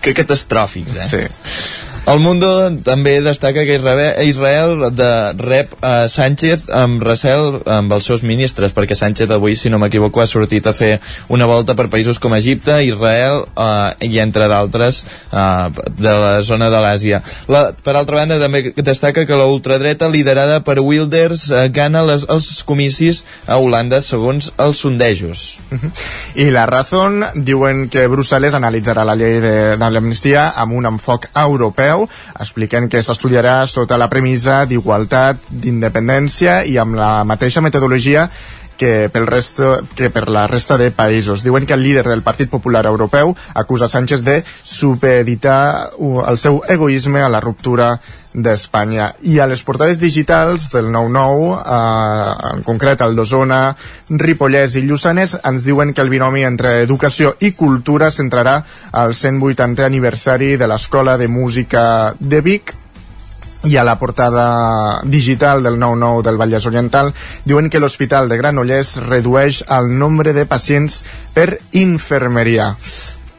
que 0.01 0.15
catastròfics, 0.17 0.97
eh? 0.97 1.09
Sí. 1.11 1.25
El 2.07 2.21
Mundo 2.23 2.49
també 2.87 3.17
destaca 3.19 3.65
que 3.67 3.81
Israel 4.23 4.93
de 4.95 5.09
rep 5.41 5.73
a 5.83 6.07
Sánchez 6.07 6.69
amb 6.71 7.03
recel 7.03 7.57
amb 7.67 7.91
els 7.97 8.07
seus 8.07 8.21
ministres, 8.23 8.71
perquè 8.77 8.95
Sánchez 8.95 9.33
avui, 9.35 9.57
si 9.59 9.73
no 9.73 9.81
m'equivoco, 9.83 10.23
ha 10.23 10.29
sortit 10.31 10.69
a 10.71 10.73
fer 10.77 11.01
una 11.35 11.49
volta 11.51 11.75
per 11.75 11.89
països 11.91 12.21
com 12.23 12.37
Egipte, 12.39 12.77
Israel 12.87 13.43
eh, 13.49 14.07
i 14.07 14.21
entre 14.23 14.47
d'altres 14.47 15.01
eh, 15.03 15.83
de 15.99 16.13
la 16.23 16.31
zona 16.47 16.69
de 16.71 16.85
l'Àsia. 16.85 17.21
Per 17.51 17.97
altra 17.97 18.21
banda, 18.21 18.39
també 18.39 18.63
destaca 18.77 19.27
que 19.27 19.41
la 19.41 19.51
ultradreta 19.51 20.07
liderada 20.07 20.61
per 20.63 20.79
Wilders 20.79 21.49
eh, 21.51 21.65
gana 21.75 22.05
les, 22.07 22.23
els 22.31 22.63
comicis 22.71 23.25
a 23.51 23.59
Holanda 23.59 23.99
segons 23.99 24.53
els 24.63 24.85
sondejos. 24.87 25.45
I 26.39 26.53
la 26.55 26.69
Razón 26.71 27.25
diuen 27.35 27.89
que 27.91 28.07
Brussel·les 28.07 28.55
analitzarà 28.55 29.03
la 29.03 29.19
llei 29.19 29.41
de, 29.43 29.57
de 29.75 29.91
l'amnistia 29.91 30.53
amb 30.55 30.79
un 30.79 30.87
enfoc 30.95 31.33
europeu 31.35 31.96
Europeu, 31.97 32.09
expliquen 32.41 32.89
que 32.89 33.03
s'estudiarà 33.03 33.65
sota 33.67 33.99
la 33.99 34.11
premissa 34.13 34.65
d'igualtat, 34.69 35.49
d'independència 35.51 36.65
i 36.67 36.79
amb 36.79 36.97
la 36.99 37.25
mateixa 37.25 37.63
metodologia 37.65 38.29
que, 38.77 39.09
pel 39.09 39.27
resto, 39.27 39.81
que 39.97 40.11
per 40.13 40.27
la 40.29 40.47
resta 40.47 40.77
de 40.77 40.91
països. 40.93 41.43
Diuen 41.43 41.65
que 41.65 41.73
el 41.73 41.83
líder 41.83 42.05
del 42.05 42.23
Partit 42.23 42.51
Popular 42.53 42.85
Europeu 42.85 43.35
acusa 43.55 43.89
Sánchez 43.89 44.23
de 44.23 44.43
supeditar 44.63 45.91
el 46.29 46.37
seu 46.37 46.61
egoisme 46.69 47.23
a 47.25 47.33
la 47.33 47.41
ruptura 47.41 47.95
d'Espanya. 48.37 49.11
I 49.25 49.39
a 49.41 49.49
les 49.49 49.63
portades 49.65 49.99
digitals 49.99 50.69
del 50.75 50.91
9-9, 50.93 51.57
eh, 51.57 52.53
en 52.53 52.63
concret 52.67 53.01
el 53.01 53.17
d'Osona, 53.17 53.61
Ripollès 54.11 54.77
i 54.77 54.85
Lluçanès, 54.85 55.39
ens 55.43 55.65
diuen 55.65 55.95
que 55.95 56.05
el 56.05 56.13
binomi 56.13 56.45
entre 56.45 56.79
educació 56.85 57.35
i 57.41 57.55
cultura 57.57 58.13
centrarà 58.13 58.59
al 58.93 59.17
180è 59.17 59.87
aniversari 59.89 60.57
de 60.57 60.69
l'Escola 60.69 61.17
de 61.17 61.29
Música 61.29 62.15
de 62.21 62.43
Vic, 62.45 62.77
i 63.67 63.77
a 63.77 63.83
la 63.83 63.97
portada 63.99 65.01
digital 65.03 65.63
del 65.65 65.81
9-9 65.81 66.23
del 66.23 66.37
Vallès 66.39 66.67
Oriental 66.71 67.13
diuen 67.45 67.71
que 67.71 67.81
l'Hospital 67.83 68.29
de 68.29 68.39
Granollers 68.39 68.97
redueix 69.09 69.65
el 69.67 69.91
nombre 69.99 70.37
de 70.37 70.47
pacients 70.47 71.03
per 71.35 71.59
infermeria. 71.73 72.77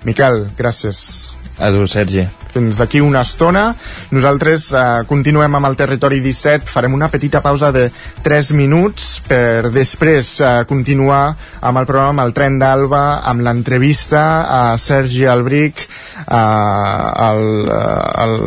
Miquel, 0.03 0.47
gràcies. 0.57 1.37
A 1.57 1.71
tu, 1.73 1.87
Sergi. 1.89 2.21
Fins 2.53 2.77
d'aquí 2.77 2.99
una 3.01 3.23
estona. 3.25 3.71
Nosaltres 4.13 4.67
eh, 4.77 4.83
continuem 5.09 5.57
amb 5.57 5.69
el 5.69 5.77
Territori 5.79 6.19
17. 6.21 6.69
Farem 6.69 6.93
una 6.93 7.09
petita 7.09 7.41
pausa 7.41 7.71
de 7.73 7.87
3 8.25 8.51
minuts 8.57 9.07
per 9.25 9.71
després 9.73 10.35
eh, 10.39 10.53
continuar 10.69 11.23
amb 11.61 11.81
el 11.81 11.89
programa 11.89 12.13
amb 12.13 12.25
el 12.27 12.35
tren 12.37 12.59
d'Alba, 12.61 13.03
amb 13.25 13.41
l'entrevista 13.45 14.23
a 14.53 14.61
Sergi 14.77 15.25
Albric, 15.25 15.87
eh, 16.27 16.37
el, 17.27 17.43
el, 18.25 18.37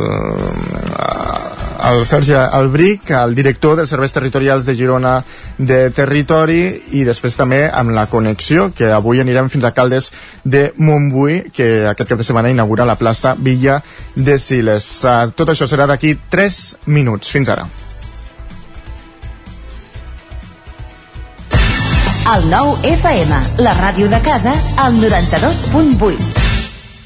el 1.09 1.50
Sergi 2.05 2.33
Albric, 2.33 3.09
el 3.11 3.33
director 3.35 3.75
dels 3.75 3.89
serveis 3.89 4.13
territorials 4.13 4.65
de 4.67 4.75
Girona 4.77 5.15
de 5.57 5.89
Territori 5.95 6.61
i 6.97 7.03
després 7.07 7.37
també 7.39 7.63
amb 7.67 7.95
la 7.95 8.05
connexió 8.11 8.69
que 8.75 8.91
avui 8.93 9.21
anirem 9.21 9.49
fins 9.49 9.65
a 9.65 9.73
Caldes 9.73 10.11
de 10.43 10.71
Montbui 10.77 11.51
que 11.53 11.87
aquest 11.89 12.09
cap 12.13 12.21
de 12.21 12.27
setmana 12.27 12.51
inaugura 12.53 12.85
la 12.85 12.99
plaça 12.99 13.35
Villa 13.37 13.81
de 14.15 14.37
Siles. 14.37 14.89
Uh, 15.03 15.31
tot 15.33 15.49
això 15.49 15.65
serà 15.69 15.89
d'aquí 15.89 16.13
3 16.29 16.61
minuts. 16.85 17.31
Fins 17.33 17.49
ara. 17.49 17.65
El 22.31 22.45
nou 22.51 22.75
FM, 22.85 23.41
la 23.65 23.73
ràdio 23.79 24.07
de 24.11 24.21
casa, 24.21 24.53
al 24.77 25.01
92.8. 25.01 26.40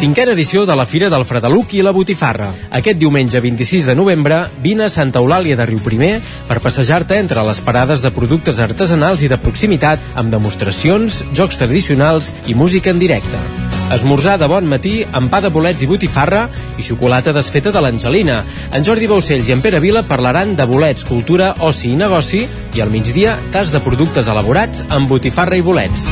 Cinquena 0.00 0.32
edició 0.32 0.62
de 0.64 0.72
la 0.72 0.86
Fira 0.88 1.10
del 1.12 1.26
Fredeluc 1.28 1.74
i 1.76 1.82
la 1.84 1.90
Botifarra. 1.92 2.46
Aquest 2.72 2.96
diumenge 2.96 3.36
26 3.44 3.84
de 3.90 3.94
novembre 3.94 4.38
vine 4.64 4.86
a 4.86 4.88
Santa 4.88 5.20
Eulàlia 5.20 5.58
de 5.58 5.66
Riuprimer 5.68 6.14
per 6.48 6.62
passejar-te 6.64 7.18
entre 7.20 7.42
les 7.44 7.58
parades 7.60 8.00
de 8.00 8.08
productes 8.08 8.62
artesanals 8.64 9.20
i 9.20 9.28
de 9.28 9.36
proximitat 9.36 10.00
amb 10.16 10.32
demostracions, 10.32 11.18
jocs 11.36 11.60
tradicionals 11.60 12.30
i 12.48 12.56
música 12.56 12.94
en 12.94 13.02
directe. 13.02 13.40
Esmorzar 13.92 14.38
de 14.40 14.48
bon 14.48 14.70
matí 14.70 15.02
amb 15.04 15.28
pa 15.28 15.42
de 15.44 15.50
bolets 15.52 15.84
i 15.84 15.90
botifarra 15.90 16.46
i 16.80 16.86
xocolata 16.86 17.36
desfeta 17.36 17.68
de 17.68 17.82
l'Angelina. 17.84 18.38
En 18.72 18.86
Jordi 18.86 19.10
Baucells 19.10 19.52
i 19.52 19.52
en 19.52 19.60
Pere 19.60 19.82
Vila 19.84 20.00
parlaran 20.08 20.56
de 20.56 20.64
bolets, 20.64 21.04
cultura, 21.04 21.52
oci 21.60 21.92
i 21.92 22.00
negoci 22.00 22.46
i 22.72 22.80
al 22.80 22.88
migdia 22.88 23.36
tas 23.52 23.68
de 23.68 23.84
productes 23.84 24.32
elaborats 24.32 24.80
amb 24.88 25.12
botifarra 25.12 25.60
i 25.60 25.66
bolets. 25.68 26.08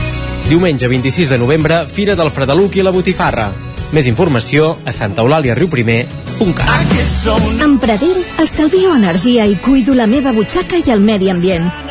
Diumenge 0.51 0.93
26 0.93 1.33
de 1.33 1.41
novembre, 1.41 1.87
Fira 1.89 2.21
del 2.21 2.35
Fredeluc 2.37 2.77
i 2.77 2.85
la 2.85 2.93
Botifarra. 2.93 3.49
Més 3.89 4.05
informació 4.11 4.75
a 4.85 4.93
santaeulàliariuprimer.cat 4.93 7.63
Amb 7.65 7.81
Pradell 7.81 8.21
estalvio 8.45 8.93
energia 8.95 9.47
i 9.49 9.57
cuido 9.65 9.97
la 9.97 10.07
meva 10.07 10.33
butxaca 10.37 10.77
i 10.85 10.93
el 10.93 11.01
medi 11.01 11.33
ambient. 11.33 11.88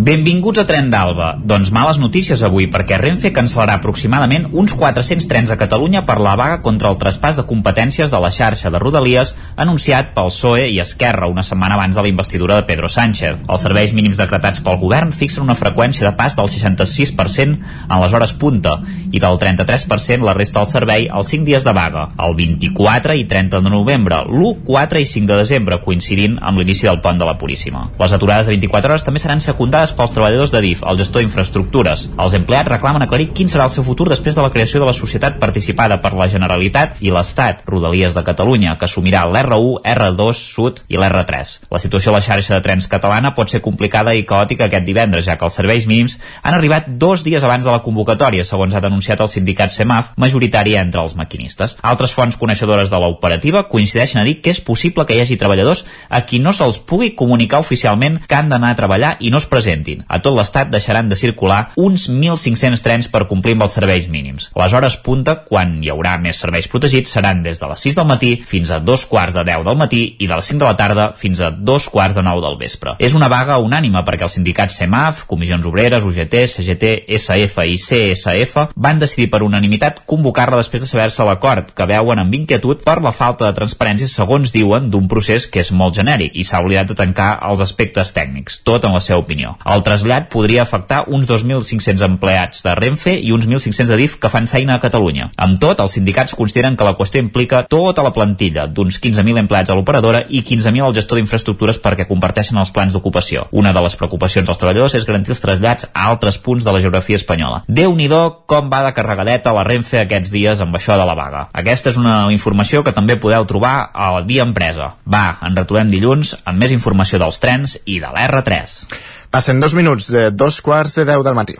Benvinguts 0.00 0.56
a 0.56 0.62
Tren 0.64 0.86
d'Alba. 0.88 1.34
Doncs 1.44 1.68
males 1.76 1.98
notícies 2.00 2.40
avui, 2.46 2.70
perquè 2.72 2.96
Renfe 2.96 3.34
cancel·larà 3.36 3.74
aproximadament 3.76 4.46
uns 4.56 4.72
400 4.72 5.26
trens 5.28 5.50
a 5.52 5.58
Catalunya 5.60 6.06
per 6.08 6.14
la 6.24 6.32
vaga 6.40 6.62
contra 6.64 6.88
el 6.88 6.96
traspàs 6.96 7.36
de 7.36 7.44
competències 7.44 8.08
de 8.08 8.20
la 8.22 8.30
xarxa 8.32 8.72
de 8.72 8.80
Rodalies 8.80 9.34
anunciat 9.60 10.14
pel 10.14 10.30
PSOE 10.32 10.70
i 10.72 10.78
Esquerra 10.80 11.28
una 11.28 11.44
setmana 11.44 11.76
abans 11.76 11.98
de 11.98 12.04
la 12.06 12.08
investidura 12.08 12.56
de 12.56 12.64
Pedro 12.70 12.88
Sánchez. 12.88 13.42
Els 13.44 13.66
serveis 13.66 13.92
mínims 13.92 14.16
decretats 14.16 14.62
pel 14.64 14.78
govern 14.80 15.12
fixen 15.12 15.44
una 15.44 15.58
freqüència 15.58 16.08
de 16.08 16.14
pas 16.16 16.38
del 16.38 16.48
66% 16.48 17.60
en 17.90 18.00
les 18.00 18.16
hores 18.16 18.32
punta 18.32 18.78
i 19.12 19.20
del 19.20 19.36
33% 19.36 20.24
la 20.24 20.32
resta 20.38 20.62
del 20.62 20.72
servei 20.72 21.10
els 21.12 21.34
5 21.34 21.44
dies 21.50 21.68
de 21.68 21.76
vaga, 21.76 22.06
el 22.24 22.38
24 22.40 23.18
i 23.20 23.26
30 23.28 23.60
de 23.60 23.74
novembre, 23.76 24.22
l'1, 24.24 24.64
4 24.64 25.04
i 25.04 25.12
5 25.12 25.34
de 25.34 25.38
desembre, 25.42 25.82
coincidint 25.84 26.40
amb 26.40 26.56
l'inici 26.56 26.88
del 26.88 27.02
pont 27.04 27.20
de 27.20 27.28
la 27.28 27.36
Puríssima. 27.36 27.90
Les 28.00 28.16
aturades 28.16 28.48
de 28.48 28.56
24 28.56 28.94
hores 28.94 29.04
també 29.04 29.20
seran 29.20 29.44
secundades 29.44 29.89
pels 29.96 30.12
treballadors 30.14 30.52
de 30.54 30.60
DIF, 30.64 30.82
el 30.86 30.98
gestor 31.00 31.22
d'infraestructures. 31.24 32.06
Els 32.20 32.36
empleats 32.38 32.70
reclamen 32.70 33.04
aclarir 33.04 33.30
quin 33.36 33.48
serà 33.50 33.66
el 33.68 33.72
seu 33.74 33.84
futur 33.86 34.08
després 34.10 34.36
de 34.36 34.44
la 34.44 34.50
creació 34.54 34.80
de 34.80 34.88
la 34.88 34.94
societat 34.96 35.38
participada 35.42 36.00
per 36.02 36.12
la 36.18 36.28
Generalitat 36.30 37.00
i 37.04 37.12
l'Estat, 37.14 37.64
Rodalies 37.66 38.16
de 38.16 38.24
Catalunya, 38.26 38.76
que 38.78 38.88
assumirà 38.88 39.24
l'R1, 39.26 39.82
R2, 39.94 40.30
Sud 40.38 40.82
i 40.88 40.98
l'R3. 40.98 41.54
La 41.70 41.82
situació 41.82 42.12
a 42.12 42.18
la 42.18 42.22
xarxa 42.24 42.56
de 42.56 42.64
trens 42.64 42.88
catalana 42.90 43.34
pot 43.36 43.50
ser 43.52 43.62
complicada 43.64 44.14
i 44.14 44.26
caòtica 44.28 44.68
aquest 44.68 44.86
divendres, 44.86 45.26
ja 45.28 45.38
que 45.38 45.46
els 45.48 45.58
serveis 45.58 45.86
mínims 45.90 46.18
han 46.42 46.56
arribat 46.56 46.88
dos 47.00 47.24
dies 47.26 47.44
abans 47.44 47.64
de 47.64 47.72
la 47.72 47.82
convocatòria, 47.84 48.44
segons 48.44 48.74
ha 48.74 48.84
denunciat 48.84 49.20
el 49.20 49.30
sindicat 49.32 49.74
SEMAF, 49.74 50.14
majoritari 50.16 50.76
entre 50.80 51.02
els 51.04 51.16
maquinistes. 51.18 51.76
Altres 51.82 52.14
fonts 52.16 52.38
coneixedores 52.40 52.90
de 52.90 53.00
l'operativa 53.00 53.66
coincideixen 53.68 54.20
a 54.20 54.26
dir 54.26 54.40
que 54.40 54.54
és 54.54 54.60
possible 54.64 55.06
que 55.06 55.16
hi 55.16 55.22
hagi 55.24 55.38
treballadors 55.40 55.84
a 56.08 56.22
qui 56.26 56.40
no 56.42 56.52
se'ls 56.56 56.80
pugui 56.80 57.14
comunicar 57.16 57.60
oficialment 57.60 58.20
que 58.26 58.36
han 58.38 58.50
d'anar 58.52 58.72
a 58.74 58.78
treballar 58.78 59.16
i 59.20 59.30
no 59.30 59.38
es 59.38 59.48
presentin. 59.80 60.04
A 60.08 60.20
tot 60.20 60.36
l'estat 60.36 60.70
deixaran 60.70 61.08
de 61.08 61.16
circular 61.16 61.72
uns 61.76 62.08
1.500 62.08 62.82
trens 62.82 63.08
per 63.08 63.26
complir 63.28 63.54
amb 63.54 63.64
els 63.66 63.74
serveis 63.74 64.08
mínims. 64.08 64.50
Les 64.56 64.72
hores 64.72 64.96
punta, 64.96 65.44
quan 65.46 65.82
hi 65.82 65.90
haurà 65.90 66.18
més 66.20 66.38
serveis 66.40 66.68
protegits, 66.68 67.10
seran 67.10 67.42
des 67.42 67.60
de 67.60 67.68
les 67.68 67.80
6 67.80 67.96
del 67.96 68.06
matí 68.06 68.32
fins 68.46 68.70
a 68.70 68.80
dos 68.80 69.06
quarts 69.06 69.34
de 69.34 69.44
10 69.44 69.64
del 69.64 69.76
matí 69.76 70.02
i 70.18 70.26
de 70.26 70.36
les 70.36 70.46
5 70.46 70.60
de 70.60 70.66
la 70.66 70.76
tarda 70.76 71.12
fins 71.16 71.40
a 71.40 71.50
dos 71.50 71.88
quarts 71.88 72.16
de 72.16 72.22
9 72.22 72.42
del 72.44 72.58
vespre. 72.58 72.96
És 72.98 73.14
una 73.14 73.28
vaga 73.28 73.58
unànima 73.58 74.04
perquè 74.04 74.26
els 74.26 74.36
sindicats 74.36 74.76
CEMAF, 74.80 75.24
Comissions 75.26 75.66
Obreres, 75.66 76.04
UGT, 76.04 76.46
CGT, 76.54 76.92
SF 77.20 77.66
i 77.66 77.78
CSF 77.78 78.66
van 78.76 79.00
decidir 79.00 79.30
per 79.30 79.42
unanimitat 79.42 80.02
convocar-la 80.06 80.60
després 80.60 80.84
de 80.84 80.90
saber-se 80.90 81.24
l'acord, 81.24 81.72
que 81.74 81.88
veuen 81.88 82.20
amb 82.20 82.34
inquietud 82.34 82.84
per 82.84 83.00
la 83.02 83.14
falta 83.16 83.46
de 83.46 83.56
transparència, 83.56 84.08
segons 84.10 84.52
diuen, 84.54 84.90
d'un 84.90 85.08
procés 85.08 85.46
que 85.50 85.62
és 85.62 85.72
molt 85.72 85.96
genèric 85.96 86.34
i 86.34 86.44
s'ha 86.44 86.60
oblidat 86.62 86.90
de 86.90 86.98
tancar 86.98 87.32
els 87.46 87.62
aspectes 87.64 88.12
tècnics, 88.16 88.60
tot 88.66 88.84
en 88.84 88.94
la 88.94 89.02
seva 89.04 89.20
opinió. 89.22 89.54
El 89.70 89.84
trasllat 89.86 90.24
podria 90.32 90.64
afectar 90.64 91.04
uns 91.14 91.28
2.500 91.30 92.02
empleats 92.02 92.64
de 92.64 92.72
Renfe 92.74 93.12
i 93.14 93.30
uns 93.30 93.44
1.500 93.46 93.86
de 93.92 93.98
DIF 94.00 94.16
que 94.18 94.30
fan 94.32 94.48
feina 94.50 94.74
a 94.74 94.82
Catalunya. 94.82 95.28
Amb 95.38 95.60
tot, 95.62 95.78
els 95.78 95.94
sindicats 95.94 96.34
consideren 96.34 96.74
que 96.74 96.88
la 96.88 96.96
qüestió 96.98 97.22
implica 97.22 97.60
tota 97.70 98.02
la 98.02 98.10
plantilla 98.10 98.64
d'uns 98.66 98.98
15.000 98.98 99.38
empleats 99.44 99.70
a 99.70 99.76
l'operadora 99.78 100.24
i 100.26 100.42
15.000 100.42 100.88
al 100.88 100.96
gestor 100.96 101.20
d'infraestructures 101.20 101.78
perquè 101.84 102.08
comparteixen 102.08 102.58
els 102.58 102.72
plans 102.74 102.96
d'ocupació. 102.96 103.44
Una 103.52 103.70
de 103.76 103.84
les 103.84 103.94
preocupacions 104.00 104.48
dels 104.48 104.58
treballadors 104.58 104.96
és 104.98 105.06
garantir 105.06 105.36
els 105.36 105.44
trasllats 105.44 105.86
a 105.92 106.08
altres 106.10 106.40
punts 106.42 106.66
de 106.66 106.74
la 106.74 106.82
geografia 106.82 107.20
espanyola. 107.22 107.62
déu 107.68 107.94
nhi 107.94 108.08
com 108.50 108.68
va 108.70 108.82
de 108.82 108.92
carregadeta 108.92 109.52
la 109.54 109.62
Renfe 109.62 110.00
aquests 110.00 110.32
dies 110.34 110.60
amb 110.60 110.74
això 110.74 110.98
de 110.98 111.06
la 111.06 111.14
vaga. 111.14 111.46
Aquesta 111.52 111.90
és 111.90 111.96
una 111.96 112.26
informació 112.32 112.82
que 112.82 112.92
també 112.92 113.14
podeu 113.16 113.46
trobar 113.46 113.90
a 113.94 114.10
la 114.16 114.26
Via 114.26 114.42
Empresa. 114.42 114.96
Va, 115.06 115.38
en 115.46 115.54
retrobem 115.54 115.94
dilluns 115.94 116.34
amb 116.44 116.58
més 116.58 116.74
informació 116.74 117.22
dels 117.22 117.38
trens 117.38 117.78
i 117.84 118.00
de 118.00 118.10
l'R3. 118.10 119.19
Passen 119.30 119.60
dos 119.60 119.74
minuts 119.78 120.08
de 120.10 120.30
dos 120.34 120.58
quarts 120.60 120.96
de 120.98 121.04
deu 121.06 121.22
del 121.22 121.36
matí. 121.38 121.54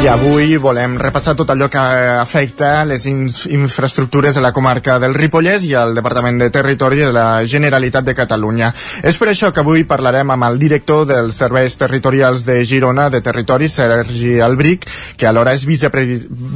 I 0.00 0.06
avui 0.08 0.56
volem 0.56 0.94
repassar 0.96 1.34
tot 1.36 1.50
allò 1.52 1.66
que 1.68 1.78
afecta 1.78 2.86
les 2.88 3.02
infraestructures 3.04 4.32
de 4.34 4.40
la 4.40 4.50
comarca 4.56 4.94
del 4.98 5.12
Ripollès 5.12 5.66
i 5.68 5.74
el 5.76 5.92
Departament 5.92 6.38
de 6.40 6.48
Territori 6.48 7.02
de 7.02 7.10
la 7.12 7.44
Generalitat 7.44 8.06
de 8.06 8.14
Catalunya. 8.16 8.70
És 9.04 9.18
per 9.20 9.28
això 9.28 9.50
que 9.52 9.60
avui 9.60 9.84
parlarem 9.84 10.32
amb 10.32 10.46
el 10.46 10.56
director 10.62 11.04
dels 11.04 11.36
Serveis 11.36 11.76
Territorials 11.76 12.46
de 12.48 12.62
Girona 12.64 13.10
de 13.12 13.20
Territori, 13.20 13.68
Sergi 13.68 14.38
Albric, 14.40 14.86
que 15.20 15.28
alhora 15.28 15.52
és 15.52 15.66
vicepre 15.68 16.06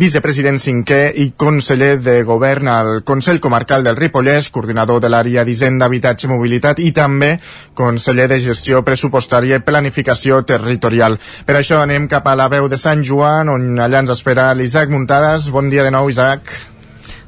vicepresident 0.01 0.57
cinquè 0.57 1.03
i 1.13 1.29
conseller 1.37 1.99
de 2.01 2.17
Govern 2.25 2.73
al 2.73 3.03
Consell 3.05 3.43
Comarcal 3.45 3.85
del 3.85 4.01
Ripollès, 4.01 4.49
coordinador 4.49 5.05
de 5.05 5.13
l'àrea 5.13 5.45
d'Hisenda, 5.45 5.91
Habitatge 5.93 6.31
i 6.31 6.33
Mobilitat 6.33 6.81
i 6.81 6.95
també 6.97 7.35
conseller 7.77 8.31
de 8.33 8.41
Gestió 8.41 8.81
Pressupostària 8.89 9.61
i 9.61 9.67
Planificació 9.69 10.41
Territorial. 10.49 11.21
Per 11.45 11.61
això 11.61 11.85
anem 11.85 12.09
cap 12.09 12.25
a 12.25 12.39
la 12.41 12.49
veu 12.49 12.73
de 12.73 12.81
Sant 12.81 13.05
Joan 13.05 13.34
Gran, 13.35 13.49
on 13.51 13.81
allà 13.83 13.99
ens 14.05 14.13
espera 14.15 14.53
l'Isaac 14.55 14.93
Muntades. 14.95 15.49
Bon 15.51 15.67
dia 15.67 15.83
de 15.83 15.91
nou, 15.91 16.07
Isaac. 16.07 16.53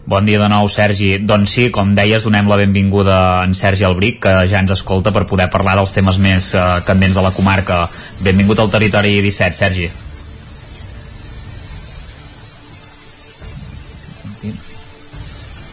Bon 0.06 0.22
dia 0.22 0.38
de 0.38 0.46
nou, 0.46 0.68
Sergi. 0.70 1.16
Doncs 1.18 1.50
sí, 1.56 1.64
com 1.74 1.96
deies, 1.98 2.22
donem 2.22 2.46
la 2.46 2.58
benvinguda 2.60 3.16
a 3.16 3.42
en 3.42 3.56
Sergi 3.58 3.82
Albric, 3.88 4.20
que 4.22 4.34
ja 4.46 4.60
ens 4.62 4.70
escolta 4.70 5.10
per 5.10 5.24
poder 5.26 5.48
parlar 5.50 5.74
dels 5.80 5.90
temes 5.96 6.20
més 6.22 6.52
eh, 6.54 6.62
candents 6.86 7.18
de 7.18 7.26
la 7.26 7.34
comarca. 7.34 7.80
Benvingut 8.22 8.62
al 8.62 8.70
Territori 8.70 9.18
17, 9.26 9.58
Sergi. 9.58 9.90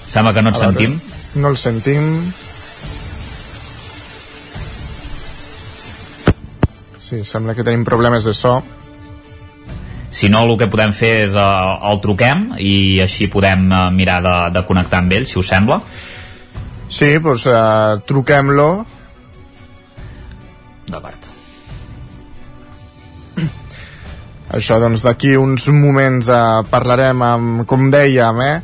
Sembla 0.10 0.34
que 0.34 0.42
no 0.42 0.50
et 0.50 0.62
sentim. 0.66 0.98
No 1.36 1.54
el 1.54 1.62
sentim. 1.62 2.14
Sí, 6.98 7.22
sembla 7.22 7.54
que 7.54 7.66
tenim 7.68 7.86
problemes 7.86 8.26
de 8.26 8.34
so. 8.34 8.64
Si 10.24 10.30
no, 10.32 10.46
el 10.48 10.54
que 10.56 10.70
podem 10.72 10.94
fer 10.96 11.26
és 11.26 11.34
uh, 11.36 11.82
el 11.90 11.98
truquem 12.00 12.54
i 12.64 13.02
així 13.04 13.26
podem 13.28 13.66
uh, 13.68 13.90
mirar 13.92 14.22
de, 14.24 14.36
de 14.56 14.62
connectar 14.64 15.02
amb 15.04 15.12
ell, 15.18 15.26
si 15.28 15.36
us 15.42 15.50
sembla. 15.52 15.82
Sí, 16.88 17.10
doncs 17.20 17.44
uh, 17.52 18.00
truquem-lo. 18.08 18.70
D'acord. 20.88 21.28
Això, 24.56 24.80
doncs, 24.80 25.04
d'aquí 25.04 25.34
uns 25.36 25.68
moments 25.76 26.32
eh, 26.32 26.42
parlarem 26.70 27.24
amb, 27.26 27.64
com 27.68 27.88
dèiem, 27.92 28.42
eh, 28.46 28.58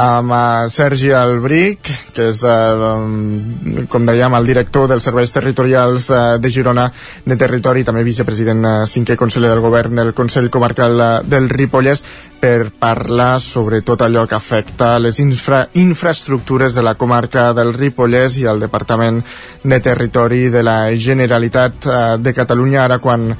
amb 0.00 0.32
eh, 0.32 0.70
Sergi 0.72 1.12
Albric, 1.12 1.90
que 2.16 2.30
és, 2.30 2.40
eh, 2.44 3.84
com 3.92 4.08
dèiem, 4.08 4.36
el 4.38 4.48
director 4.48 4.88
dels 4.88 5.04
serveis 5.04 5.32
territorials 5.34 6.08
eh, 6.10 6.22
de 6.40 6.50
Girona 6.50 6.88
de 7.26 7.36
Territori, 7.36 7.84
també 7.84 8.04
vicepresident 8.06 8.64
eh, 8.64 8.74
cinquè 8.88 9.18
conseller 9.20 9.52
del 9.52 9.64
govern 9.64 10.00
del 10.00 10.14
Consell 10.16 10.48
Comarcal 10.50 11.00
eh, 11.00 11.10
del 11.28 11.50
Ripollès, 11.52 12.04
per 12.40 12.70
parlar 12.80 13.34
sobre 13.44 13.82
tot 13.84 14.00
allò 14.00 14.24
que 14.26 14.38
afecta 14.38 14.94
les 14.98 15.18
infra 15.20 15.66
infraestructures 15.76 16.72
de 16.74 16.84
la 16.86 16.94
comarca 16.96 17.50
del 17.52 17.74
Ripollès 17.76 18.38
i 18.40 18.46
el 18.48 18.62
Departament 18.62 19.20
de 19.62 19.80
Territori 19.84 20.48
de 20.48 20.62
la 20.64 20.78
Generalitat 20.96 21.90
de 22.20 22.32
Catalunya, 22.32 22.86
ara 22.86 22.98
quan 22.98 23.34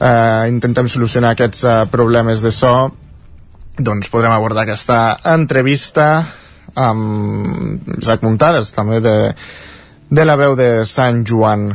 eh, 0.00 0.48
intentem 0.48 0.88
solucionar 0.88 1.34
aquests 1.36 1.64
eh, 1.64 1.76
problemes 1.92 2.42
de 2.42 2.52
so 2.52 2.90
doncs 3.80 4.10
podrem 4.12 4.32
abordar 4.32 4.66
aquesta 4.66 5.18
entrevista 5.32 6.06
amb 6.78 7.88
Isaac 7.98 8.22
Muntades 8.22 8.70
també 8.76 9.00
de, 9.02 9.16
de 10.10 10.24
la 10.26 10.36
veu 10.38 10.54
de 10.58 10.84
Sant 10.86 11.24
Joan. 11.26 11.70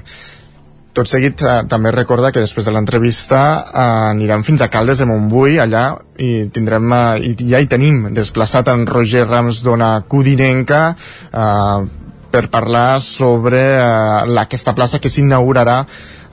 Tot 0.95 1.09
seguit 1.11 1.41
eh, 1.43 1.57
també 1.67 1.91
recorda 1.91 2.31
que 2.31 2.39
després 2.39 2.67
de 2.67 2.71
l'entrevista 2.71 3.41
eh, 3.65 3.85
anirem 4.13 4.45
fins 4.47 4.63
a 4.63 4.69
Caldes 4.71 5.01
de 5.01 5.09
Montbui 5.09 5.59
allà 5.59 5.89
i 6.23 6.47
tindrem 6.55 6.93
eh, 6.95 7.33
i 7.33 7.49
ja 7.51 7.59
hi 7.59 7.67
tenim 7.71 8.13
desplaçat 8.15 8.71
en 8.71 8.85
Roger 8.87 9.25
Rams 9.27 9.59
d'Ona 9.65 9.91
Codinenca 10.07 10.81
eh, 10.95 11.79
per 12.31 12.47
parlar 12.51 13.01
sobre 13.03 13.59
eh, 13.75 14.39
aquesta 14.45 14.75
plaça 14.77 15.01
que 15.03 15.11
s'inaugurarà 15.11 15.81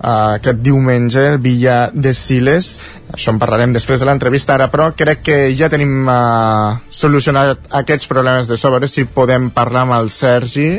aquest 0.03 0.59
diumenge, 0.65 1.37
Villa 1.43 1.91
de 1.95 2.13
Siles. 2.15 2.75
Això 3.13 3.33
en 3.33 3.39
parlarem 3.43 3.73
després 3.75 4.03
de 4.03 4.09
l'entrevista 4.09 4.57
ara, 4.57 4.69
però 4.73 4.91
crec 4.97 5.23
que 5.27 5.39
ja 5.57 5.71
tenim 5.73 6.09
eh, 6.11 6.77
solucionat 6.91 7.71
aquests 7.83 8.11
problemes 8.11 8.51
de 8.51 8.59
so. 8.59 8.69
A 8.69 8.77
veure 8.77 8.91
si 8.91 9.07
podem 9.07 9.51
parlar 9.55 9.87
amb 9.87 9.99
el 10.01 10.11
Sergi. 10.11 10.71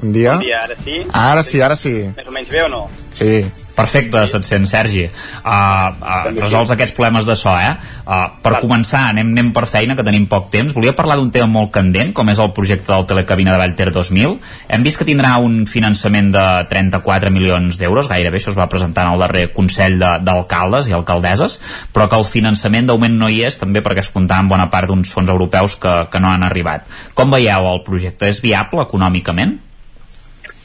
Un 0.00 0.14
dia. 0.14 0.38
Bon 0.38 0.46
dia, 0.46 0.62
ara 0.64 0.76
sí? 0.80 1.00
Ara 1.12 1.42
sí, 1.44 1.60
ara 1.60 1.76
sí. 1.76 1.96
Més 2.16 2.28
o 2.28 2.32
menys 2.32 2.52
bé 2.52 2.64
o 2.64 2.70
no? 2.72 2.86
Sí. 3.12 3.44
Perfecte, 3.80 4.26
se't 4.28 4.44
sent, 4.46 4.66
Sergi. 4.70 5.06
Uh, 5.06 5.50
uh, 5.50 6.30
resols 6.36 6.70
aquests 6.74 6.94
problemes 6.96 7.26
de 7.28 7.36
so, 7.38 7.52
eh? 7.56 7.72
Uh, 8.04 8.26
per 8.44 8.56
començar, 8.62 9.06
anem, 9.14 9.30
anem 9.32 9.52
per 9.56 9.64
feina, 9.70 9.96
que 9.96 10.04
tenim 10.06 10.26
poc 10.30 10.50
temps. 10.52 10.74
Volia 10.76 10.92
parlar 10.96 11.16
d'un 11.20 11.30
tema 11.34 11.48
molt 11.50 11.72
candent, 11.74 12.12
com 12.16 12.28
és 12.32 12.38
el 12.42 12.52
projecte 12.56 12.92
del 12.92 13.06
Telecabina 13.10 13.54
de 13.54 13.62
Vallter 13.62 13.88
2000. 13.94 14.36
Hem 14.68 14.84
vist 14.86 15.00
que 15.00 15.06
tindrà 15.08 15.36
un 15.42 15.64
finançament 15.70 16.30
de 16.34 16.44
34 16.70 17.30
milions 17.32 17.78
d'euros, 17.80 18.08
gairebé 18.10 18.38
això 18.40 18.52
es 18.52 18.58
va 18.58 18.68
presentar 18.68 19.06
en 19.06 19.14
el 19.14 19.24
darrer 19.24 19.46
Consell 19.56 19.98
de- 19.98 20.18
d'Alcaldes 20.26 20.88
i 20.90 20.92
Alcaldesses, 20.96 21.58
però 21.94 22.08
que 22.08 22.16
el 22.20 22.24
finançament 22.28 22.86
d'augment 22.90 23.16
no 23.18 23.28
hi 23.32 23.42
és, 23.48 23.58
també 23.58 23.80
perquè 23.82 24.04
es 24.04 24.10
comptava 24.12 24.40
amb 24.44 24.50
bona 24.50 24.68
part 24.70 24.88
d'uns 24.90 25.10
fons 25.12 25.28
europeus 25.30 25.76
que, 25.80 25.96
que 26.10 26.20
no 26.20 26.28
han 26.28 26.42
arribat. 26.44 26.84
Com 27.14 27.30
veieu 27.30 27.66
el 27.72 27.82
projecte? 27.86 28.28
És 28.28 28.42
viable 28.44 28.82
econòmicament? 28.82 29.58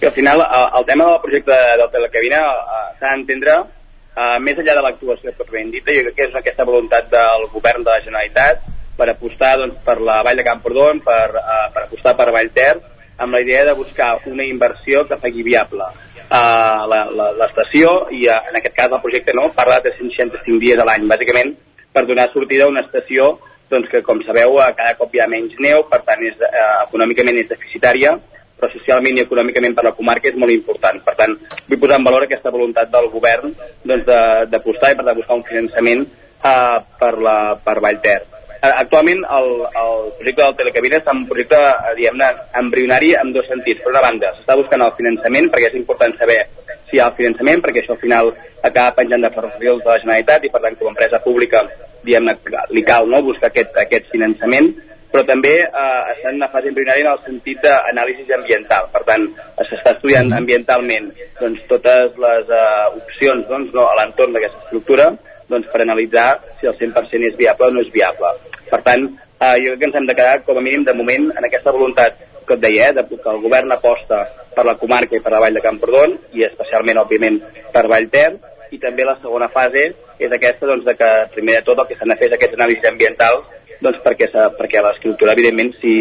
Que 0.05 0.09
al 0.09 0.13
final 0.13 0.39
eh, 0.39 0.65
el 0.77 0.85
tema 0.85 1.05
del 1.09 1.21
projecte 1.21 1.51
del 1.51 1.89
telecabina 1.89 2.37
eh, 2.37 2.81
s'ha 2.99 3.09
d'entendre 3.15 3.53
eh, 3.57 4.35
més 4.45 4.59
enllà 4.61 4.75
de 4.77 4.83
l'actuació 4.85 5.31
pròpiament 5.33 5.71
dita, 5.73 5.95
jo 5.95 6.03
crec 6.05 6.15
que 6.19 6.27
és 6.27 6.35
aquesta 6.37 6.65
voluntat 6.67 7.07
del 7.09 7.47
govern 7.49 7.81
de 7.81 7.89
la 7.89 8.03
Generalitat 8.03 8.67
per 8.99 9.07
apostar 9.09 9.55
doncs, 9.63 9.79
per 9.87 9.95
la 10.05 10.19
Vall 10.27 10.37
de 10.37 10.45
Camprodon, 10.45 11.01
per, 11.07 11.23
eh, 11.41 11.55
per 11.73 11.83
apostar 11.87 12.13
per 12.19 12.27
Vallter, 12.35 12.75
amb 13.17 13.33
la 13.33 13.41
idea 13.41 13.63
de 13.65 13.73
buscar 13.79 14.11
una 14.29 14.45
inversió 14.45 15.07
que 15.09 15.17
faci 15.17 15.41
viable 15.41 15.89
la- 16.29 17.33
l'estació 17.39 17.95
i 18.13 18.27
eh, 18.27 18.37
en 18.51 18.61
aquest 18.61 18.77
cas 18.77 18.93
el 18.93 19.01
projecte 19.01 19.33
no? 19.33 19.47
Parla 19.57 19.79
de 19.81 19.89
365 19.89 20.61
dies 20.61 20.77
a 20.77 20.85
l'any, 20.85 21.09
bàsicament 21.09 21.55
per 21.97 22.05
donar 22.05 22.29
sortida 22.29 22.69
a 22.69 22.73
una 22.75 22.85
estació 22.85 23.39
doncs, 23.73 23.89
que 23.89 24.05
com 24.05 24.21
sabeu 24.21 24.61
cada 24.77 24.93
cop 25.01 25.17
hi 25.17 25.25
ha 25.25 25.29
menys 25.33 25.57
neu, 25.57 25.87
per 25.89 26.03
tant 26.05 26.21
és, 26.29 26.37
eh, 26.45 26.65
econòmicament 26.85 27.41
és 27.41 27.49
deficitària 27.49 28.13
però 28.55 28.71
socialment 28.71 29.17
i 29.17 29.25
econòmicament 29.25 29.75
per 29.75 29.85
la 29.87 29.95
comarca 29.97 30.29
és 30.31 30.37
molt 30.39 30.53
important. 30.53 31.01
Per 31.05 31.15
tant, 31.19 31.35
vull 31.67 31.81
posar 31.81 31.99
en 31.99 32.07
valor 32.07 32.25
aquesta 32.25 32.53
voluntat 32.53 32.91
del 32.93 33.09
govern 33.13 33.51
doncs, 33.83 34.07
d'apostar 34.51 34.93
i 34.93 34.99
per 34.99 35.05
de 35.09 35.17
buscar 35.19 35.39
un 35.41 35.45
finançament 35.49 36.05
eh, 36.05 36.77
per, 36.99 37.13
la, 37.27 37.37
per 37.63 37.77
Vallter. 37.83 38.19
Eh, 38.55 38.71
Actualment 38.71 39.23
el, 39.37 39.49
el 39.67 40.05
projecte 40.19 40.41
del 40.41 40.57
Telecabina 40.61 40.99
està 41.01 41.15
un 41.15 41.25
projecte 41.29 41.59
eh, 41.59 41.95
diguem-ne 41.99 42.31
embrionari 42.61 43.13
en 43.19 43.33
dos 43.35 43.47
sentits. 43.51 43.83
Per 43.83 43.93
una 43.93 44.03
banda, 44.05 44.31
s'està 44.37 44.57
buscant 44.59 44.85
el 44.85 44.95
finançament 44.99 45.51
perquè 45.53 45.71
és 45.71 45.79
important 45.81 46.15
saber 46.19 46.41
si 46.89 46.97
hi 46.97 47.03
ha 47.03 47.09
el 47.11 47.17
finançament 47.19 47.63
perquè 47.63 47.83
això 47.83 47.95
al 47.95 48.03
final 48.03 48.31
acaba 48.61 48.95
penjant 49.01 49.25
de 49.25 49.33
ferrocarrils 49.35 49.83
de 49.83 49.91
la 49.91 50.01
Generalitat 50.01 50.45
i 50.45 50.53
per 50.53 50.63
tant 50.63 50.79
com 50.79 50.89
a 50.89 50.95
empresa 50.95 51.21
pública 51.23 51.65
diguem-ne 52.05 52.37
li 52.71 52.83
cal 52.85 53.09
no, 53.09 53.23
buscar 53.25 53.49
aquest, 53.51 53.77
aquest 53.81 54.11
finançament 54.13 54.71
però 55.15 55.23
també 55.23 55.53
eh, 55.63 55.99
està 56.11 56.27
en 56.27 56.41
una 56.41 56.49
fase 56.51 56.67
embrionària 56.67 57.05
en 57.05 57.13
el 57.13 57.21
sentit 57.23 57.61
d'anàlisi 57.63 58.25
ambiental. 58.35 58.89
Per 58.91 59.01
tant, 59.07 59.23
s'està 59.61 59.93
estudiant 59.95 60.33
ambientalment 60.35 61.07
doncs, 61.39 61.61
totes 61.69 62.17
les 62.19 62.51
eh, 62.51 62.65
opcions 62.99 63.47
doncs, 63.47 63.71
no, 63.77 63.85
a 63.87 63.95
l'entorn 64.01 64.35
d'aquesta 64.35 64.65
estructura 64.65 65.05
doncs, 65.47 65.69
per 65.71 65.85
analitzar 65.85 66.27
si 66.59 66.67
el 66.67 66.75
100% 66.81 67.29
és 67.29 67.37
viable 67.39 67.71
o 67.71 67.77
no 67.77 67.85
és 67.85 67.93
viable. 67.95 68.33
Per 68.67 68.81
tant, 68.83 69.07
eh, 69.39 69.55
jo 69.63 69.71
crec 69.71 69.85
que 69.85 69.89
ens 69.93 69.99
hem 70.01 70.11
de 70.11 70.17
quedar 70.19 70.41
com 70.43 70.59
a 70.59 70.65
mínim 70.67 70.83
de 70.83 70.97
moment 70.99 71.31
en 71.31 71.47
aquesta 71.47 71.71
voluntat 71.71 72.19
que 72.45 72.59
et 72.59 72.65
deia, 72.67 72.89
eh, 72.91 72.97
de, 72.99 73.07
que 73.15 73.31
el 73.31 73.39
govern 73.45 73.71
aposta 73.71 74.19
per 74.51 74.67
la 74.67 74.75
comarca 74.81 75.15
i 75.15 75.23
per 75.23 75.31
la 75.31 75.45
Vall 75.45 75.55
de 75.55 75.63
Camprodon 75.63 76.19
i 76.35 76.43
especialment, 76.49 76.99
òbviament, 77.05 77.39
per 77.71 77.87
Vallter 77.87 78.33
i 78.75 78.81
també 78.83 79.05
la 79.07 79.15
segona 79.21 79.47
fase 79.53 79.93
és 80.19 80.31
aquesta 80.31 80.67
doncs, 80.67 80.83
de 80.83 80.95
que 80.99 81.11
primer 81.35 81.61
de 81.61 81.67
tot 81.69 81.79
el 81.79 81.87
que 81.87 81.95
s'han 81.95 82.11
de 82.11 82.17
fer 82.19 82.27
és 82.27 82.35
aquests 82.35 82.59
anàlisis 82.59 82.89
ambientals 82.91 83.53
doncs 83.81 84.01
perquè, 84.05 84.29
perquè 84.59 84.83
l'escriptura 84.85 85.33
evidentment 85.37 85.73
si 85.81 85.99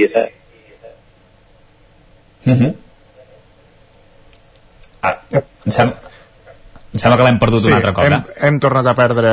Uh 2.45 2.53
-huh. 2.53 2.75
ah, 5.01 5.17
em, 5.31 5.43
sem 5.73 5.89
em 6.95 6.99
sembla 6.99 7.17
que 7.17 7.25
l'hem 7.25 7.39
perdut 7.39 7.63
Sí, 7.63 7.69
un 7.69 7.75
altre 7.75 7.93
cop, 7.95 8.05
hem, 8.05 8.13
eh? 8.13 8.35
hem 8.47 8.59
tornat 8.61 8.87
a 8.87 8.95
perdre 8.95 9.31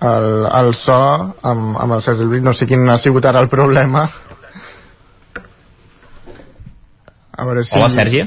el, 0.00 0.46
el 0.46 0.74
so 0.74 0.94
amb, 0.94 1.76
amb 1.78 1.92
el 1.96 2.02
Sergi 2.02 2.22
Albric. 2.22 2.44
No 2.46 2.52
sé 2.52 2.66
quin 2.70 2.88
ha 2.88 2.98
sigut 2.98 3.26
ara 3.26 3.40
el 3.40 3.48
problema. 3.48 4.06
A 7.32 7.44
veure 7.48 7.64
si... 7.64 7.76
Hola, 7.78 7.90
Sergi. 7.90 8.22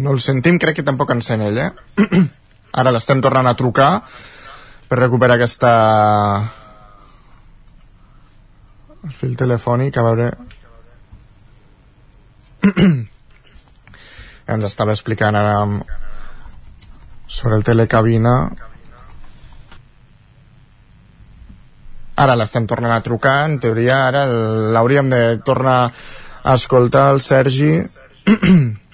No 0.00 0.14
el 0.14 0.20
sentim, 0.24 0.58
crec 0.58 0.80
que 0.80 0.86
tampoc 0.86 1.10
en 1.12 1.20
sent 1.24 1.42
ell, 1.44 1.58
eh? 1.58 1.70
Ara 2.80 2.92
l'estem 2.94 3.20
tornant 3.20 3.50
a 3.50 3.56
trucar 3.58 3.90
per 4.90 4.98
recuperar 4.98 5.36
aquesta... 5.38 5.70
el 9.06 9.12
fil 9.14 9.36
telefònic, 9.38 9.94
a 9.94 10.02
veure... 10.02 10.26
Ens 14.50 14.66
estava 14.66 14.96
explicant 14.98 15.38
ara 15.38 15.52
amb... 15.60 15.86
sobre 17.30 17.54
el 17.60 17.62
telecabina... 17.70 18.34
Ara 22.20 22.34
l'estem 22.36 22.66
tornant 22.68 22.96
a 22.96 23.06
trucar, 23.06 23.46
en 23.46 23.60
teoria 23.62 24.02
ara 24.10 24.26
l'hauríem 24.74 25.06
de 25.14 25.22
tornar 25.46 25.78
a 25.86 26.58
escoltar 26.58 27.12
el 27.14 27.22
Sergi 27.24 27.76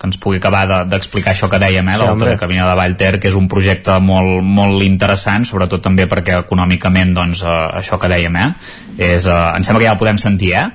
que 0.00 0.08
ens 0.08 0.16
pugui 0.16 0.38
acabar 0.40 0.62
de- 0.66 0.84
d'explicar 0.94 1.34
això 1.34 1.48
que 1.52 1.58
dèiem, 1.60 1.86
eh, 1.88 1.92
Sí, 1.92 1.98
de 2.00 2.06
la 2.06 2.12
home. 2.14 2.24
Telecabina 2.24 2.68
de 2.70 2.74
Vallter, 2.78 3.20
que 3.20 3.28
és 3.28 3.34
un 3.36 3.46
projecte 3.48 3.98
molt, 4.00 4.40
molt 4.42 4.82
interessant, 4.82 5.44
sobretot 5.44 5.82
també 5.84 6.08
perquè 6.08 6.40
econòmicament, 6.40 7.12
doncs, 7.14 7.42
eh, 7.44 7.68
això 7.82 7.98
que 8.00 8.08
dèiem, 8.08 8.36
eh, 8.36 8.54
és, 8.98 9.26
eh, 9.26 9.52
em 9.56 9.62
sembla 9.62 9.78
que 9.80 9.86
ja 9.86 9.92
el 9.92 9.98
podem 9.98 10.18
sentir, 10.18 10.54
eh? 10.54 10.66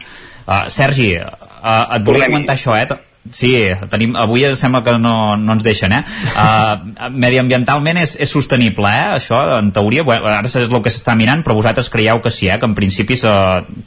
Uh, 0.48 0.70
Sergi, 0.70 1.16
uh, 1.18 1.96
et 1.96 2.04
volia 2.06 2.28
comentar 2.28 2.54
això, 2.56 2.76
eh? 2.78 2.88
Sí, 3.32 3.56
tenim, 3.90 4.12
avui 4.16 4.44
sembla 4.56 4.84
que 4.84 5.00
no, 5.00 5.36
no 5.36 5.54
ens 5.54 5.64
deixen, 5.66 5.92
eh? 5.92 6.04
Uh, 6.38 7.10
mediambientalment 7.10 7.98
és, 7.98 8.16
és 8.22 8.30
sostenible, 8.30 8.86
eh? 8.86 9.16
Això, 9.18 9.40
en 9.58 9.72
teoria, 9.74 10.04
bueno, 10.06 10.28
ara 10.30 10.46
és 10.46 10.56
el 10.56 10.82
que 10.84 10.92
s'està 10.94 11.16
mirant, 11.18 11.42
però 11.44 11.56
vosaltres 11.58 11.90
creieu 11.90 12.22
que 12.22 12.30
sí, 12.30 12.48
eh? 12.48 12.60
Que 12.62 12.70
en 12.70 12.76
principi 12.78 13.18
se 13.18 13.32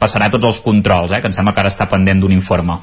passarà 0.01 0.29
tots 0.33 0.45
els 0.51 0.59
controls, 0.65 1.13
eh? 1.13 1.21
Que 1.23 1.31
em 1.31 1.37
sembla 1.37 1.55
que 1.55 1.61
ara 1.63 1.71
està 1.71 1.87
pendent 1.89 2.19
d'un 2.19 2.33
informe. 2.35 2.81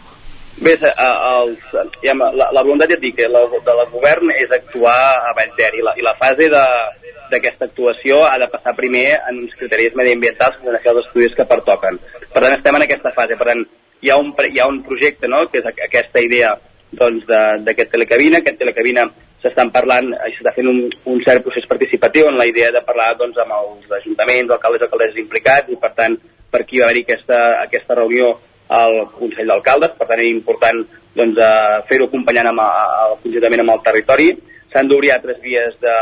Bé, 0.56 0.72
eh, 0.80 0.92
els, 1.36 1.64
diguem, 2.00 2.22
la, 2.40 2.46
la 2.56 2.62
voluntat 2.64 2.94
ja 2.94 2.96
et 2.96 3.02
dic, 3.04 3.18
eh, 3.20 3.28
la, 3.28 3.42
de 3.52 3.74
la 3.76 3.84
govern 3.92 4.30
és 4.32 4.52
actuar 4.56 4.96
a 5.28 5.34
Vallter 5.36 5.74
i 5.76 5.84
la, 5.84 5.92
i 6.00 6.06
la 6.06 6.14
fase 6.16 6.48
d'aquesta 6.52 7.68
actuació 7.68 8.22
ha 8.24 8.38
de 8.40 8.48
passar 8.54 8.76
primer 8.78 9.10
en 9.18 9.42
uns 9.44 9.58
criteris 9.60 9.98
mediambientals 10.00 10.62
fer 10.64 10.94
els 10.94 11.02
estudis 11.04 11.36
que 11.36 11.48
pertoquen. 11.50 12.00
Per 12.32 12.40
tant, 12.40 12.56
estem 12.56 12.80
en 12.80 12.88
aquesta 12.88 13.12
fase. 13.18 13.36
Per 13.36 13.50
tant, 13.52 13.66
hi 14.00 14.14
ha 14.14 14.18
un, 14.22 14.32
hi 14.48 14.64
ha 14.64 14.70
un 14.72 14.80
projecte, 14.88 15.28
no?, 15.28 15.44
que 15.52 15.60
és 15.60 15.68
aquesta 15.90 16.24
idea 16.24 16.56
doncs, 16.96 17.28
d'aquest 17.68 17.92
telecabina. 17.92 18.40
Aquest 18.40 18.62
telecabina 18.64 19.10
s'estan 19.44 19.76
parlant, 19.76 20.14
s'està 20.38 20.56
fent 20.56 20.72
un, 20.72 20.82
un 21.12 21.24
cert 21.28 21.44
procés 21.44 21.68
participatiu 21.68 22.32
en 22.32 22.40
la 22.40 22.48
idea 22.48 22.72
de 22.72 22.86
parlar 22.88 23.12
doncs, 23.20 23.44
amb 23.44 23.60
els 23.60 23.92
ajuntaments, 24.00 24.56
alcaldes 24.56 24.88
alcaldes 24.88 25.20
implicats, 25.20 25.68
i 25.68 25.84
per 25.84 25.92
tant, 26.00 26.16
per 26.48 26.64
aquí 26.64 26.80
va 26.80 26.88
haver-hi 26.88 27.04
aquesta, 27.10 27.46
aquesta 27.68 28.00
reunió 28.00 28.38
al 28.68 29.00
Consell 29.14 29.50
d'Alcaldes, 29.52 29.96
per 29.98 30.08
tant 30.10 30.22
és 30.22 30.32
important 30.32 30.82
doncs, 31.16 31.38
eh, 31.38 31.82
fer-ho 31.90 32.08
acompanyant 32.10 32.52
amb, 32.52 32.62
el, 32.66 33.18
conjuntament 33.24 33.64
amb 33.64 33.76
el 33.76 33.84
territori. 33.86 34.30
S'han 34.74 34.90
d'obrir 34.90 35.12
altres 35.14 35.38
vies 35.44 35.76
de, 35.82 35.98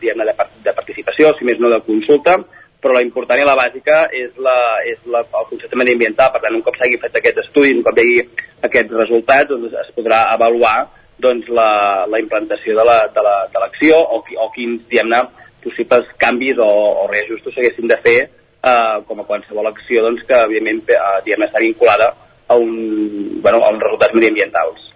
de, 0.00 0.48
de 0.64 0.74
participació, 0.76 1.34
si 1.38 1.46
més 1.48 1.60
no 1.60 1.70
de 1.72 1.80
consulta, 1.86 2.36
però 2.80 2.96
la 2.96 3.04
important 3.04 3.40
i 3.40 3.46
la 3.46 3.56
bàsica 3.56 4.02
és, 4.16 4.32
la, 4.40 4.56
és 4.88 5.00
la, 5.08 5.22
el 5.24 5.48
concepte 5.48 5.78
mediambiental. 5.78 6.32
Per 6.34 6.42
tant, 6.42 6.56
un 6.56 6.64
cop 6.64 6.76
s'hagi 6.76 7.00
fet 7.00 7.16
aquest 7.20 7.42
estudi, 7.44 7.74
un 7.76 7.84
cop 7.86 7.98
hi 7.98 8.06
hagi 8.06 8.46
aquests 8.68 8.96
resultats, 8.96 9.52
doncs 9.52 9.76
es 9.84 9.92
podrà 9.96 10.24
avaluar 10.34 10.90
doncs, 11.20 11.48
la, 11.52 12.06
la 12.08 12.20
implantació 12.20 12.76
de 12.76 12.84
l'acció 12.84 13.20
la, 13.20 13.38
de 13.52 13.60
la, 13.60 13.70
o, 14.00 14.20
o 14.20 14.50
quins, 14.54 14.84
diguem-ne, 14.88 15.20
possibles 15.64 16.08
canvis 16.20 16.60
o, 16.60 16.68
o 17.04 17.08
reajustos 17.10 17.52
s'haguessin 17.54 17.90
de 17.90 17.98
fer 18.04 18.18
eh, 18.62 18.96
com 19.06 19.20
a 19.20 19.26
qualsevol 19.28 19.70
acció 19.70 20.04
doncs, 20.06 20.24
que, 20.28 20.36
evidentment, 20.48 20.82
eh, 20.96 21.18
diguem 21.26 21.46
està 21.46 21.62
vinculada 21.62 22.12
a, 22.46 22.56
un, 22.56 23.40
bueno, 23.42 23.62
a 23.64 23.72
uns 23.72 23.82
resultats 23.84 24.14
mediambientals. 24.14 24.86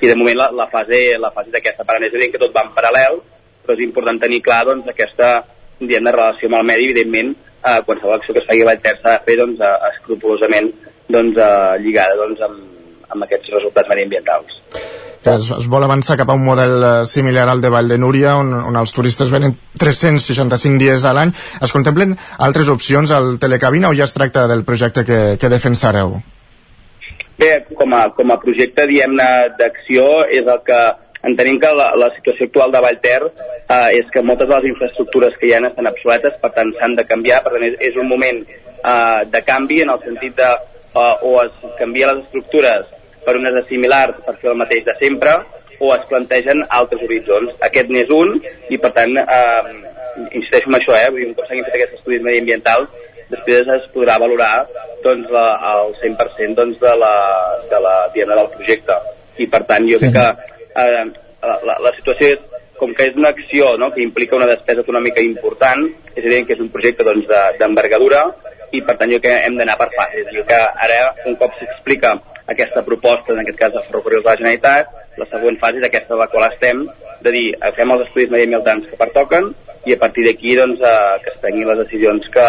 I, 0.00 0.08
de 0.10 0.16
moment, 0.16 0.36
la, 0.40 0.50
la 0.52 0.68
fase, 0.72 1.00
la 1.20 1.32
fase 1.32 1.52
d'aquesta 1.54 1.86
paranesa, 1.86 2.20
que 2.30 2.42
tot 2.42 2.54
va 2.54 2.66
en 2.66 2.74
paral·lel, 2.76 3.20
però 3.64 3.76
és 3.76 3.84
important 3.84 4.20
tenir 4.20 4.42
clar 4.44 4.64
doncs, 4.68 4.88
aquesta 4.90 5.36
diguem, 5.80 6.10
relació 6.10 6.50
amb 6.50 6.60
el 6.60 6.68
medi, 6.70 6.90
evidentment, 6.90 7.34
eh, 7.64 7.80
qualsevol 7.86 8.18
acció 8.18 8.34
que 8.34 8.42
es 8.42 8.48
faci 8.48 8.62
a 8.62 8.68
Vallter 8.70 8.96
s'ha 9.00 9.16
de 9.16 9.24
fer 9.26 9.38
doncs, 9.40 9.60
eh, 9.60 9.76
escrupolosament 9.92 10.70
doncs, 11.08 11.38
eh, 11.38 11.78
lligada 11.84 12.18
doncs, 12.20 12.40
amb, 12.40 12.60
amb 13.08 13.26
aquests 13.26 13.50
resultats 13.56 13.88
mediambientals. 13.88 14.60
Es, 15.24 15.48
es 15.56 15.66
vol 15.72 15.84
avançar 15.86 16.18
cap 16.20 16.28
a 16.28 16.36
un 16.36 16.44
model 16.44 16.74
eh, 16.84 16.92
similar 17.08 17.46
al 17.48 17.62
de 17.64 17.70
Vall 17.72 17.88
de 17.88 17.96
Núria, 17.98 18.34
on, 18.36 18.52
on 18.68 18.76
els 18.76 18.92
turistes 18.92 19.32
venen 19.32 19.54
365 19.80 20.80
dies 20.80 21.06
a 21.08 21.14
l'any. 21.16 21.32
Es 21.64 21.72
contemplen 21.72 22.16
altres 22.44 22.68
opcions 22.68 23.12
al 23.14 23.38
telecabina 23.40 23.88
o 23.88 23.96
ja 23.96 24.04
es 24.04 24.14
tracta 24.16 24.46
del 24.50 24.64
projecte 24.68 25.04
que, 25.08 25.20
que 25.40 25.52
defensareu? 25.52 26.18
Bé, 27.40 27.54
com 27.74 27.94
a, 27.96 28.04
com 28.14 28.30
a 28.30 28.38
projecte, 28.42 28.84
diem-ne, 28.86 29.30
d'acció, 29.58 30.04
és 30.30 30.44
el 30.44 30.60
que 30.66 30.82
entenem 31.24 31.56
que 31.60 31.70
la, 31.72 31.88
la 31.98 32.10
situació 32.18 32.46
actual 32.46 32.74
de 32.74 32.82
Vallter 32.84 33.20
eh, 33.24 33.88
és 33.98 34.10
que 34.12 34.22
moltes 34.22 34.50
de 34.50 34.58
les 34.58 34.68
infraestructures 34.74 35.38
que 35.40 35.48
hi 35.48 35.54
ha 35.56 35.62
estan 35.70 35.88
obsoletes, 35.90 36.36
per 36.42 36.52
tant 36.56 36.70
s'han 36.76 36.98
de 36.98 37.06
canviar, 37.08 37.40
per 37.46 37.54
tant 37.56 37.64
és, 37.70 37.78
és 37.88 37.96
un 38.00 38.10
moment 38.10 38.42
eh, 38.44 39.20
de 39.32 39.42
canvi 39.48 39.80
en 39.86 39.94
el 39.94 40.04
sentit 40.04 40.36
de 40.36 40.50
eh, 40.52 41.14
o 41.24 41.38
es 41.42 41.56
canvia 41.80 42.12
les 42.12 42.26
estructures 42.26 42.92
per 43.26 43.36
unes 43.40 43.54
de 43.56 43.64
similars 43.70 44.20
per 44.26 44.36
fer 44.42 44.52
el 44.52 44.60
mateix 44.60 44.84
de 44.88 44.96
sempre 45.00 45.38
o 45.80 45.90
es 45.94 46.04
plantegen 46.10 46.62
altres 46.70 47.02
horitzons. 47.02 47.56
Aquest 47.66 47.90
n'és 47.90 48.12
un 48.14 48.36
i 48.70 48.78
per 48.78 48.92
tant 48.96 49.16
eh, 49.20 49.74
insisteixo 50.30 50.70
en 50.70 50.78
això, 50.78 50.94
eh, 50.98 51.10
vull 51.10 51.24
dir, 51.24 51.32
un 51.32 51.36
cop 51.38 51.48
s'hagin 51.48 51.66
fet 51.66 51.80
aquests 51.80 51.98
estudis 52.00 52.24
mediambientals 52.24 53.10
després 53.30 53.68
es 53.76 53.86
podrà 53.94 54.16
valorar 54.20 54.52
doncs, 55.04 55.28
la, 55.32 55.44
el 55.72 55.94
100% 56.02 56.58
doncs, 56.58 56.80
de 56.80 56.94
la, 57.02 57.12
de 57.70 57.80
la, 57.86 57.94
diguem 58.14 58.34
del 58.36 58.50
projecte 58.56 58.98
i 59.40 59.48
per 59.50 59.62
tant 59.70 59.86
jo 59.90 60.00
crec 60.02 60.14
que 60.14 60.26
eh, 60.84 61.04
la, 61.68 61.78
la 61.86 61.94
situació 61.96 62.34
és 62.34 62.53
com 62.84 62.92
que 62.92 63.08
és 63.08 63.16
una 63.16 63.32
acció 63.32 63.72
no, 63.80 63.88
que 63.94 64.04
implica 64.04 64.36
una 64.36 64.50
despesa 64.50 64.84
econòmica 64.84 65.24
important, 65.24 65.86
és 66.12 66.20
evident 66.20 66.48
que 66.48 66.56
és 66.58 66.60
un 66.60 66.70
projecte 66.74 67.06
d'envergadura 67.06 68.26
doncs, 68.28 68.52
i 68.74 68.82
per 68.84 68.96
tant 68.98 69.12
jo 69.12 69.20
que 69.22 69.32
hem 69.46 69.56
d'anar 69.56 69.76
per 69.80 69.88
fases. 69.94 70.28
Jo 70.34 70.44
que 70.48 70.58
ara, 70.58 70.98
un 71.30 71.36
cop 71.40 71.54
s'explica 71.60 72.12
aquesta 72.50 72.82
proposta, 72.84 73.32
en 73.32 73.40
aquest 73.40 73.58
cas 73.60 73.72
de 73.72 73.82
Ferrocarrils 73.86 74.24
de 74.24 74.30
la 74.30 74.36
Generalitat, 74.40 74.90
la 75.20 75.28
següent 75.30 75.60
fase 75.62 75.80
és 75.80 75.86
aquesta 75.88 76.12
de 76.12 76.20
la 76.20 76.28
qual 76.32 76.48
estem, 76.50 76.82
de 77.24 77.32
dir, 77.32 77.44
fem 77.78 77.94
els 77.94 78.04
estudis 78.08 78.32
mediambientals 78.34 78.90
que 78.90 79.00
pertoquen 79.00 79.52
i 79.88 79.94
a 79.94 80.00
partir 80.00 80.26
d'aquí 80.26 80.56
doncs, 80.58 80.82
eh, 80.82 81.20
que 81.22 81.32
es 81.32 81.38
prenguin 81.40 81.70
les 81.70 81.80
decisions 81.84 82.26
que, 82.34 82.48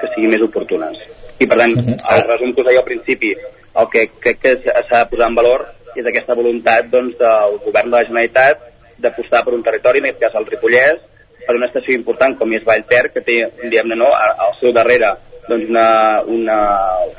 que 0.00 0.12
siguin 0.14 0.32
més 0.36 0.46
oportunes. 0.46 1.02
I 1.38 1.46
per 1.46 1.58
tant, 1.60 1.74
mhm. 1.74 1.98
el 2.14 2.24
resum 2.30 2.54
que 2.54 2.64
us 2.64 2.70
deia 2.70 2.84
al 2.84 2.88
principi, 2.88 3.34
el 3.78 3.90
que 3.92 4.06
crec 4.22 4.40
que 4.46 4.56
s'ha 4.62 5.02
de 5.02 5.04
posar 5.10 5.28
en 5.28 5.36
valor 5.38 5.66
és 5.98 6.06
aquesta 6.06 6.36
voluntat 6.38 6.88
doncs, 6.92 7.18
del 7.18 7.58
govern 7.66 7.90
de 7.90 7.96
la 7.98 8.06
Generalitat 8.06 8.67
d'apostar 9.02 9.44
per 9.46 9.54
un 9.54 9.62
territori, 9.66 10.02
en 10.02 10.08
aquest 10.08 10.24
cas 10.26 10.36
el 10.40 10.48
Ripollès, 10.48 11.00
per 11.46 11.56
una 11.56 11.68
estació 11.70 11.96
important 11.96 12.36
com 12.36 12.52
és 12.52 12.64
Vallter, 12.66 13.06
que 13.14 13.24
té, 13.24 13.38
diguem-ne, 13.62 13.96
no, 13.96 14.10
al 14.12 14.56
seu 14.60 14.74
darrere 14.76 15.14
doncs 15.48 15.70
una, 15.70 15.88
una 16.28 16.58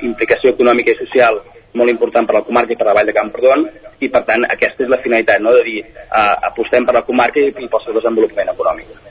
implicació 0.06 0.54
econòmica 0.54 0.94
i 0.94 1.00
social 1.00 1.40
molt 1.74 1.90
important 1.90 2.26
per 2.26 2.36
la 2.38 2.44
comarca 2.46 2.74
i 2.74 2.78
per 2.78 2.86
la 2.88 2.94
vall 2.98 3.10
de 3.10 3.14
Camprodon 3.14 3.64
i 4.02 4.10
per 4.10 4.22
tant 4.26 4.46
aquesta 4.46 4.86
és 4.86 4.90
la 4.90 5.00
finalitat 5.02 5.42
no? 5.42 5.54
de 5.54 5.64
dir 5.66 5.78
uh, 5.82 6.36
apostem 6.50 6.86
per 6.86 6.96
la 6.98 7.06
comarca 7.06 7.42
i, 7.42 7.50
i 7.50 7.70
pel 7.70 7.84
seu 7.84 7.96
desenvolupament 7.96 8.54
econòmic. 8.54 9.09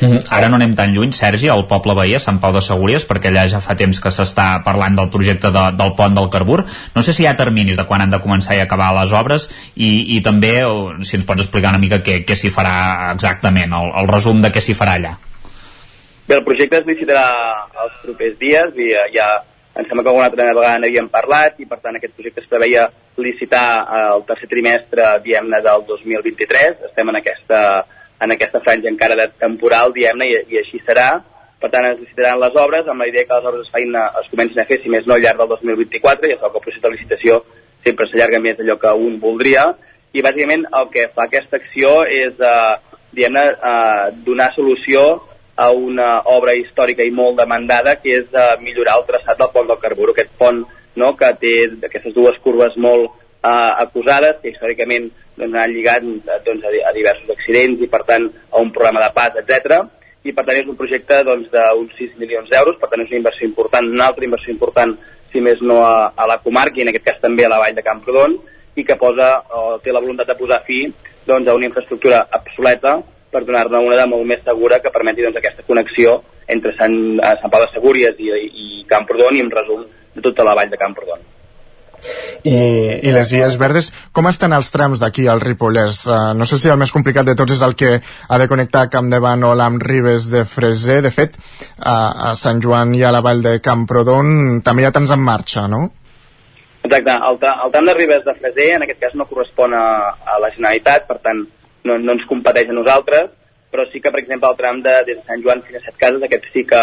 Mm 0.00 0.08
-hmm. 0.08 0.24
Ara 0.30 0.48
no 0.48 0.56
anem 0.56 0.74
tan 0.74 0.92
lluny, 0.94 1.12
Sergi, 1.12 1.48
al 1.48 1.66
poble 1.66 1.94
veí, 1.94 2.14
a 2.14 2.20
Sant 2.20 2.38
Pau 2.40 2.52
de 2.52 2.60
Segúries, 2.60 3.06
perquè 3.08 3.28
allà 3.28 3.48
ja 3.48 3.60
fa 3.60 3.74
temps 3.74 4.00
que 4.00 4.10
s'està 4.10 4.62
parlant 4.62 4.96
del 4.96 5.10
projecte 5.10 5.50
de, 5.50 5.64
del 5.76 5.94
pont 5.94 6.14
del 6.14 6.30
Carbur. 6.30 6.64
No 6.94 7.02
sé 7.02 7.12
si 7.12 7.22
hi 7.22 7.26
ha 7.26 7.36
terminis 7.36 7.76
de 7.76 7.84
quan 7.84 8.00
han 8.00 8.10
de 8.10 8.20
començar 8.20 8.56
i 8.56 8.60
acabar 8.60 8.94
les 9.00 9.12
obres 9.12 9.48
i, 9.74 10.16
i 10.16 10.20
també, 10.22 10.62
si 11.02 11.16
ens 11.16 11.24
pots 11.26 11.42
explicar 11.42 11.70
una 11.70 11.78
mica 11.78 11.98
què, 11.98 12.24
què 12.24 12.34
s'hi 12.34 12.50
farà 12.50 13.12
exactament, 13.12 13.72
el, 13.72 13.92
el 14.02 14.08
resum 14.08 14.40
de 14.40 14.52
què 14.52 14.60
s'hi 14.60 14.74
farà 14.74 14.94
allà. 14.94 15.18
Bé, 16.28 16.36
el 16.36 16.44
projecte 16.44 16.76
es 16.78 16.86
licitarà 16.86 17.26
els 17.84 17.94
propers 18.04 18.38
dies 18.38 18.74
i 18.76 18.92
ja 19.14 19.28
em 19.78 19.86
sembla 19.86 20.02
que 20.02 20.10
alguna 20.10 20.26
altra 20.26 20.44
vegada 20.44 20.78
n'havíem 20.78 21.08
parlat 21.08 21.60
i 21.62 21.66
per 21.66 21.78
tant 21.78 21.96
aquest 21.96 22.14
projecte 22.14 22.42
es 22.42 22.50
preveia 22.50 22.88
licitar 23.16 23.86
el 23.98 24.24
tercer 24.26 24.48
trimestre, 24.50 25.06
diem-ne, 25.24 25.60
del 25.62 25.84
2023. 25.86 26.84
Estem 26.90 27.08
en 27.08 27.20
aquesta 27.20 27.60
en 28.20 28.34
aquesta 28.34 28.60
franja 28.64 28.90
encara 28.90 29.16
de 29.18 29.28
temporal, 29.38 29.92
diem-ne, 29.94 30.28
i, 30.28 30.38
i 30.54 30.60
així 30.62 30.80
serà. 30.86 31.10
Per 31.58 31.70
tant, 31.72 31.86
es 31.88 31.98
licitaran 31.98 32.38
les 32.38 32.56
obres 32.58 32.86
amb 32.86 33.02
la 33.02 33.08
idea 33.10 33.26
que 33.26 33.38
les 33.38 33.48
obres 33.50 33.66
es, 33.66 33.72
feien, 33.74 33.94
es 34.22 34.30
comencin 34.30 34.62
a 34.62 34.66
fer, 34.68 34.80
si 34.82 34.92
més 34.92 35.06
no, 35.06 35.16
al 35.16 35.24
llarg 35.24 35.40
del 35.42 35.50
2024, 35.54 36.28
i 36.28 36.34
ja 36.34 36.40
que 36.42 36.50
el 36.60 36.66
procés 36.66 36.84
de 36.84 36.92
licitació 36.94 37.40
sempre 37.86 38.08
s'allarga 38.08 38.42
més 38.42 38.58
d'allò 38.58 38.78
que 38.82 38.94
un 39.06 39.18
voldria, 39.22 39.64
i 40.14 40.22
bàsicament 40.24 40.66
el 40.78 40.86
que 40.92 41.08
fa 41.14 41.26
aquesta 41.26 41.58
acció 41.58 41.98
és, 42.06 42.38
eh, 42.38 42.98
diguem-ne, 43.14 43.44
eh, 43.70 44.06
donar 44.26 44.52
solució 44.54 45.04
a 45.58 45.70
una 45.74 46.22
obra 46.30 46.54
històrica 46.54 47.02
i 47.02 47.10
molt 47.10 47.40
demandada, 47.42 47.96
que 48.02 48.20
és 48.20 48.34
eh, 48.34 48.50
millorar 48.62 49.00
el 49.00 49.06
traçat 49.08 49.38
del 49.38 49.50
pont 49.54 49.66
del 49.68 49.80
Carburo, 49.82 50.14
aquest 50.14 50.30
pont 50.38 50.62
no, 50.98 51.14
que 51.18 51.30
té 51.42 51.54
aquestes 51.88 52.14
dues 52.14 52.38
curves 52.44 52.76
molt 52.76 53.10
eh, 53.10 53.72
acusades, 53.84 54.38
que 54.42 54.52
històricament 54.52 55.10
doncs, 55.38 55.56
han 55.58 55.74
lligat 55.74 56.04
doncs, 56.46 56.66
a, 56.66 56.92
diversos 56.96 57.30
accidents 57.36 57.84
i 57.84 57.88
per 57.90 58.02
tant 58.08 58.28
a 58.28 58.62
un 58.62 58.72
programa 58.74 59.04
de 59.06 59.12
pas, 59.16 59.38
etc. 59.40 59.80
I 60.26 60.34
per 60.34 60.44
tant 60.44 60.58
és 60.60 60.68
un 60.68 60.76
projecte 60.76 61.22
doncs, 61.26 61.50
d'uns 61.54 61.96
6 61.98 62.18
milions 62.20 62.50
d'euros, 62.50 62.78
per 62.80 62.90
tant 62.90 63.04
és 63.04 63.12
una 63.12 63.22
inversió 63.22 63.48
important, 63.48 63.88
una 63.94 64.08
altra 64.10 64.26
inversió 64.26 64.52
important, 64.52 64.96
si 65.32 65.42
més 65.44 65.60
no 65.60 65.82
a, 65.84 66.12
a 66.16 66.26
la 66.28 66.38
comarca 66.44 66.80
i 66.80 66.86
en 66.86 66.92
aquest 66.92 67.06
cas 67.06 67.20
també 67.22 67.46
a 67.46 67.52
la 67.52 67.60
vall 67.62 67.76
de 67.76 67.84
Camprodon, 67.86 68.38
i 68.78 68.84
que 68.86 68.96
posa, 68.98 69.32
o 69.50 69.78
té 69.82 69.92
la 69.92 70.02
voluntat 70.02 70.28
de 70.30 70.36
posar 70.38 70.62
fi 70.66 70.84
doncs, 71.26 71.48
a 71.48 71.54
una 71.54 71.66
infraestructura 71.66 72.22
obsoleta 72.38 72.98
per 73.32 73.44
donar-ne 73.44 73.80
una 73.84 73.98
de 73.98 74.06
molt 74.08 74.24
més 74.28 74.44
segura 74.46 74.78
que 74.82 74.92
permeti 74.94 75.24
doncs, 75.24 75.40
aquesta 75.40 75.66
connexió 75.66 76.20
entre 76.48 76.72
Sant, 76.78 76.94
Sant 77.20 77.52
Pau 77.52 77.64
de 77.64 77.72
Segúries 77.74 78.22
i, 78.24 78.30
i 78.32 78.84
Camprodon 78.88 79.36
i 79.36 79.44
en 79.44 79.52
resum 79.52 79.84
de 80.14 80.24
tota 80.24 80.46
la 80.48 80.56
vall 80.56 80.70
de 80.72 80.80
Camprodon. 80.80 81.20
I, 82.44 82.56
i 83.02 83.12
les 83.12 83.32
vies 83.34 83.56
verdes, 83.60 83.90
com 84.14 84.28
estan 84.30 84.54
els 84.56 84.70
trams 84.74 85.02
d'aquí 85.02 85.26
al 85.28 85.42
Ripollès? 85.42 86.04
Uh, 86.06 86.32
no 86.38 86.46
sé 86.48 86.58
si 86.60 86.70
el 86.70 86.78
més 86.80 86.94
complicat 86.94 87.26
de 87.26 87.34
tots 87.38 87.56
és 87.56 87.64
el 87.66 87.74
que 87.78 87.98
ha 87.98 88.38
de 88.38 88.48
connectar 88.50 88.88
Camp 88.92 89.10
de 89.12 89.20
Bànol 89.22 89.60
amb 89.64 89.82
Ribes 89.82 90.30
de 90.32 90.44
Freser. 90.48 91.00
De 91.04 91.12
fet, 91.14 91.34
uh, 91.34 92.30
a 92.30 92.34
Sant 92.38 92.62
Joan 92.64 92.94
i 92.94 93.02
a 93.04 93.12
la 93.14 93.22
vall 93.24 93.42
de 93.44 93.58
Camprodon 93.64 94.60
també 94.64 94.84
hi 94.84 94.88
ha 94.88 94.94
tants 94.94 95.14
en 95.14 95.24
marxa, 95.24 95.66
no? 95.68 95.88
Exacte. 96.84 97.12
El, 97.12 97.40
el 97.66 97.74
tram 97.74 97.90
de 97.90 97.96
Ribes 97.98 98.24
de 98.24 98.36
Freser 98.38 98.70
en 98.76 98.86
aquest 98.86 99.02
cas 99.02 99.18
no 99.18 99.26
correspon 99.28 99.74
a, 99.74 99.86
a 100.14 100.38
la 100.42 100.52
Generalitat, 100.54 101.08
per 101.10 101.18
tant 101.24 101.42
no, 101.84 101.98
no 101.98 102.14
ens 102.14 102.24
competeix 102.30 102.70
a 102.70 102.76
nosaltres, 102.76 103.34
però 103.72 103.84
sí 103.90 104.00
que, 104.00 104.12
per 104.12 104.22
exemple, 104.22 104.48
el 104.48 104.58
tram 104.60 104.80
de, 104.84 104.94
de 105.08 105.18
Sant 105.26 105.44
Joan 105.44 105.62
fins 105.66 105.80
a 105.80 105.84
Set 105.84 105.98
Cases, 106.00 106.24
aquest 106.24 106.48
sí 106.54 106.64
que, 106.68 106.82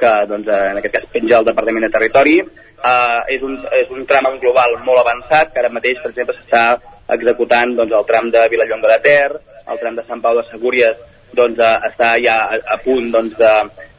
que 0.00 0.12
doncs, 0.30 0.48
en 0.52 0.80
aquest 0.80 0.98
cas 0.98 1.10
penja 1.12 1.40
el 1.40 1.50
Departament 1.50 1.86
de 1.88 1.92
Territori, 1.94 2.38
Uh, 2.76 3.24
és, 3.32 3.40
un, 3.40 3.54
és 3.72 3.88
un 3.90 4.04
tram 4.06 4.26
en 4.28 4.36
global 4.38 4.74
molt 4.84 5.00
avançat, 5.00 5.48
que 5.52 5.62
ara 5.62 5.72
mateix, 5.72 5.96
per 6.02 6.10
exemple, 6.12 6.34
s'està 6.36 6.76
executant 7.16 7.72
doncs, 7.78 7.94
el 7.96 8.04
tram 8.06 8.28
de 8.34 8.42
Vilallonga 8.52 8.90
de 8.92 8.98
Ter, 9.06 9.38
el 9.72 9.80
tram 9.80 9.96
de 9.96 10.04
Sant 10.06 10.20
Pau 10.22 10.36
de 10.36 10.44
Segúries 10.50 11.00
doncs, 11.34 11.56
uh, 11.56 11.80
està 11.88 12.12
ja 12.22 12.36
a, 12.44 12.58
a 12.74 12.76
punt 12.84 13.08
doncs, 13.14 13.40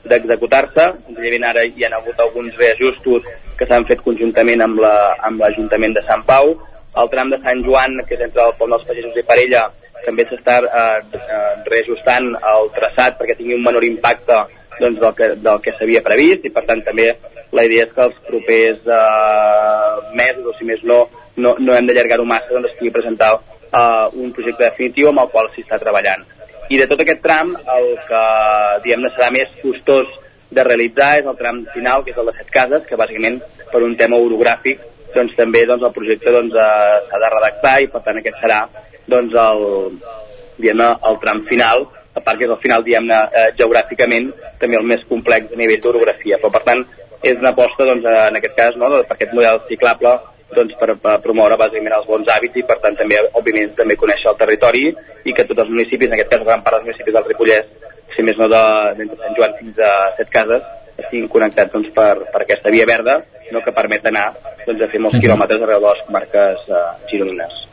d'executar-se. 0.08 0.86
De, 0.94 1.08
Senzillament 1.10 1.48
ara 1.50 1.66
hi 1.66 1.84
ha 1.84 1.92
hagut 1.98 2.22
alguns 2.22 2.56
reajustos 2.62 3.26
que 3.58 3.66
s'han 3.66 3.88
fet 3.90 4.06
conjuntament 4.06 4.62
amb 4.64 4.80
l'Ajuntament 4.80 5.98
la, 5.98 5.98
amb 5.98 6.00
de 6.00 6.06
Sant 6.06 6.24
Pau. 6.30 6.54
El 7.02 7.12
tram 7.12 7.34
de 7.34 7.42
Sant 7.42 7.66
Joan, 7.66 7.98
que 8.06 8.16
és 8.16 8.24
entre 8.30 8.46
el 8.46 8.56
pont 8.62 8.72
dels 8.72 8.86
Pagesos 8.88 9.18
i 9.18 9.26
Parella, 9.26 9.66
també 10.06 10.24
s'està 10.30 10.62
eh, 10.62 11.02
eh, 11.18 11.52
reajustant 11.66 12.30
el 12.38 12.72
traçat 12.78 13.18
perquè 13.18 13.36
tingui 13.36 13.58
un 13.58 13.66
menor 13.66 13.84
impacte 13.84 14.38
doncs, 14.80 15.00
del 15.02 15.14
que, 15.18 15.30
del 15.44 15.62
que 15.64 15.74
s'havia 15.78 16.04
previst 16.06 16.46
i 16.46 16.54
per 16.54 16.66
tant 16.70 16.84
també 16.86 17.12
la 17.56 17.64
idea 17.64 17.86
és 17.88 17.94
que 17.96 18.04
els 18.10 18.18
propers 18.28 18.84
eh, 18.84 19.94
mesos 20.20 20.52
o 20.52 20.56
si 20.58 20.68
més 20.68 20.84
no 20.84 21.06
no, 21.38 21.56
no 21.60 21.76
hem 21.76 21.88
d'allargar-ho 21.88 22.26
massa 22.26 22.54
doncs 22.54 22.72
es 22.72 22.78
pugui 22.80 22.94
presentar 22.94 23.36
eh, 23.38 24.06
un 24.24 24.34
projecte 24.36 24.66
definitiu 24.66 25.12
amb 25.12 25.24
el 25.24 25.32
qual 25.34 25.50
s'hi 25.54 25.64
està 25.66 25.80
treballant. 25.82 26.26
I 26.70 26.80
de 26.82 26.88
tot 26.90 27.02
aquest 27.04 27.22
tram 27.24 27.54
el 27.56 27.90
que 28.08 28.24
diguem-ne 28.84 29.14
serà 29.16 29.30
més 29.32 29.54
costós 29.62 30.10
de 30.52 30.64
realitzar 30.64 31.14
és 31.22 31.28
el 31.28 31.38
tram 31.40 31.64
final 31.74 32.04
que 32.04 32.14
és 32.14 32.20
el 32.20 32.30
de 32.32 32.36
set 32.38 32.52
cases 32.52 32.86
que 32.88 33.00
bàsicament 33.00 33.40
per 33.72 33.84
un 33.84 33.96
tema 34.00 34.20
orogràfic 34.24 34.82
doncs 35.14 35.36
també 35.38 35.64
doncs, 35.66 35.84
el 35.88 35.96
projecte 35.96 36.34
doncs, 36.34 36.56
eh, 36.56 36.98
s'ha 37.08 37.22
de 37.24 37.32
redactar 37.36 37.76
i 37.84 37.92
per 37.92 38.04
tant 38.06 38.20
aquest 38.20 38.42
serà 38.44 38.62
doncs, 39.08 39.36
el, 39.48 40.00
diguem 40.58 40.84
el 40.88 41.22
tram 41.24 41.44
final 41.48 41.88
a 42.18 42.24
part 42.26 42.40
que 42.40 42.48
és 42.48 42.54
el 42.54 42.62
final, 42.64 42.86
diguem-ne, 42.86 43.20
eh, 43.32 43.50
geogràficament 43.60 44.32
també 44.62 44.80
el 44.80 44.88
més 44.90 45.04
complex 45.10 45.54
a 45.54 45.60
nivell 45.60 45.84
d'orografia, 45.84 46.40
però 46.42 46.52
per 46.56 46.64
tant 46.66 46.84
és 47.22 47.38
una 47.38 47.54
aposta, 47.54 47.86
doncs, 47.86 48.06
en 48.06 48.40
aquest 48.40 48.58
cas, 48.58 48.76
no, 48.78 48.90
per 49.04 49.16
aquest 49.16 49.34
model 49.38 49.62
ciclable 49.70 50.16
doncs, 50.56 50.74
per, 50.80 50.96
per 51.04 51.18
promoure 51.24 51.58
bàsicament 51.60 51.98
els 51.98 52.08
bons 52.08 52.30
hàbits 52.32 52.62
i 52.62 52.66
per 52.68 52.78
tant 52.84 52.96
també, 53.00 53.20
òbviament, 53.36 53.74
també 53.78 53.98
conèixer 54.00 54.32
el 54.32 54.40
territori 54.40 54.86
i 54.88 55.36
que 55.36 55.46
tots 55.46 55.66
els 55.66 55.74
municipis, 55.74 56.08
en 56.08 56.18
aquest 56.18 56.34
cas 56.34 56.46
gran 56.48 56.64
part 56.66 56.78
dels 56.78 56.90
municipis 56.90 57.18
del 57.18 57.28
Ripollès, 57.28 57.72
si 58.16 58.26
més 58.26 58.40
no 58.40 58.48
de, 58.50 58.64
de 59.02 59.08
Sant 59.14 59.38
Joan 59.38 59.58
fins 59.60 59.82
a 59.84 59.94
set 60.18 60.32
cases, 60.34 60.64
estiguin 60.98 61.28
connectats 61.30 61.74
doncs, 61.74 61.92
per, 61.94 62.14
per 62.32 62.44
aquesta 62.44 62.74
via 62.74 62.88
verda 62.90 63.20
no, 63.52 63.62
que 63.64 63.76
permet 63.76 64.08
anar 64.10 64.30
doncs, 64.66 64.82
a 64.82 64.90
fer 64.92 65.00
molts 65.00 65.18
uh 65.18 65.20
-huh. 65.20 65.26
quilòmetres 65.26 65.62
arreu 65.62 65.82
de 65.82 65.90
les 65.92 66.06
comarques 66.08 66.70
eh, 66.70 66.90
gironines. 67.12 67.67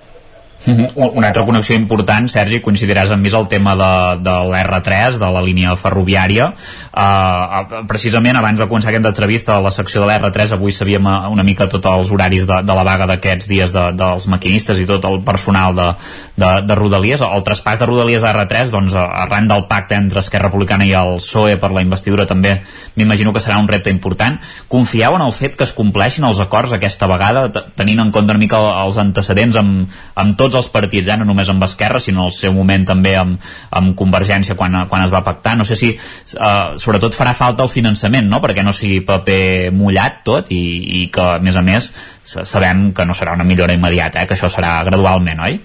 Uh. 0.67 1.11
Una 1.19 1.29
altra 1.29 1.45
connexió 1.45 1.77
important, 1.77 2.29
Sergi, 2.31 2.61
coincidiràs 2.65 3.13
amb 3.13 3.25
mi 3.25 3.33
el 3.35 3.49
tema 3.51 3.75
de, 3.77 3.93
de 4.25 4.35
l'R3, 4.51 5.19
de 5.21 5.31
la 5.35 5.43
línia 5.45 5.75
ferroviària. 5.77 6.53
Uh, 6.95 7.83
precisament 7.91 8.39
abans 8.39 8.61
de 8.61 8.69
començar 8.71 8.93
aquesta 8.93 9.11
entrevista 9.11 9.57
a 9.57 9.63
la 9.65 9.73
secció 9.75 10.05
de 10.05 10.09
l'R3 10.09 10.55
avui 10.55 10.73
sabíem 10.73 11.07
eh, 11.09 11.15
una 11.35 11.43
mica 11.43 11.67
tots 11.71 11.89
els 11.91 12.13
horaris 12.15 12.47
de, 12.47 12.61
de 12.63 12.77
la 12.77 12.85
vaga 12.87 13.09
d'aquests 13.11 13.49
dies 13.51 13.75
de, 13.75 13.85
dels 13.99 14.27
maquinistes 14.31 14.79
i 14.79 14.87
tot 14.87 15.05
el 15.09 15.21
personal 15.27 15.75
de, 15.75 15.89
de, 16.37 16.51
de 16.69 16.79
Rodalies. 16.79 17.25
El 17.25 17.45
traspàs 17.47 17.83
de 17.83 17.89
Rodalies 17.91 18.25
a 18.25 18.33
R3, 18.35 18.71
doncs, 18.73 18.95
arran 18.95 19.49
del 19.51 19.67
pacte 19.71 19.99
entre 19.99 20.23
Esquerra 20.23 20.49
Republicana 20.49 20.87
i 20.87 20.95
el 20.97 21.19
PSOE 21.19 21.59
per 21.61 21.73
la 21.75 21.83
investidura 21.85 22.29
també 22.31 22.57
m'imagino 22.95 23.33
que 23.35 23.43
serà 23.43 23.59
un 23.61 23.69
repte 23.71 23.93
important. 23.93 24.39
Confieu 24.71 25.19
en 25.19 25.25
el 25.27 25.35
fet 25.35 25.59
que 25.59 25.67
es 25.67 25.75
compleixin 25.77 26.27
els 26.29 26.41
acords 26.43 26.75
aquesta 26.77 27.09
vegada, 27.11 27.49
tenint 27.77 28.05
en 28.05 28.15
compte 28.15 28.35
una 28.35 28.43
mica 28.43 28.61
els 28.85 28.99
antecedents 29.01 29.59
amb, 29.61 29.99
amb 30.21 30.39
tots 30.39 30.54
tots 30.55 30.63
els 30.63 30.73
partits, 30.73 31.09
eh? 31.11 31.17
no 31.19 31.27
només 31.27 31.51
amb 31.51 31.65
Esquerra, 31.67 32.01
sinó 32.01 32.29
al 32.29 32.33
seu 32.35 32.55
moment 32.55 32.87
també 32.87 33.15
amb, 33.19 33.43
amb 33.75 33.95
Convergència 33.99 34.57
quan, 34.59 34.77
quan 34.91 35.05
es 35.05 35.13
va 35.13 35.25
pactar. 35.27 35.57
No 35.59 35.67
sé 35.67 35.77
si 35.79 35.91
eh, 35.95 36.79
sobretot 36.81 37.17
farà 37.17 37.35
falta 37.35 37.67
el 37.67 37.73
finançament, 37.73 38.29
no? 38.31 38.41
perquè 38.45 38.65
no 38.65 38.75
sigui 38.77 39.03
paper 39.07 39.73
mullat 39.75 40.23
tot 40.27 40.53
i, 40.55 40.63
i 41.03 41.07
que, 41.13 41.27
a 41.37 41.43
més 41.43 41.59
a 41.59 41.65
més, 41.67 41.91
sabem 42.23 42.91
que 42.95 43.07
no 43.09 43.17
serà 43.17 43.35
una 43.35 43.47
millora 43.47 43.75
immediata, 43.75 44.23
eh? 44.23 44.31
que 44.31 44.39
això 44.39 44.51
serà 44.53 44.77
gradualment, 44.87 45.43
oi? 45.49 45.59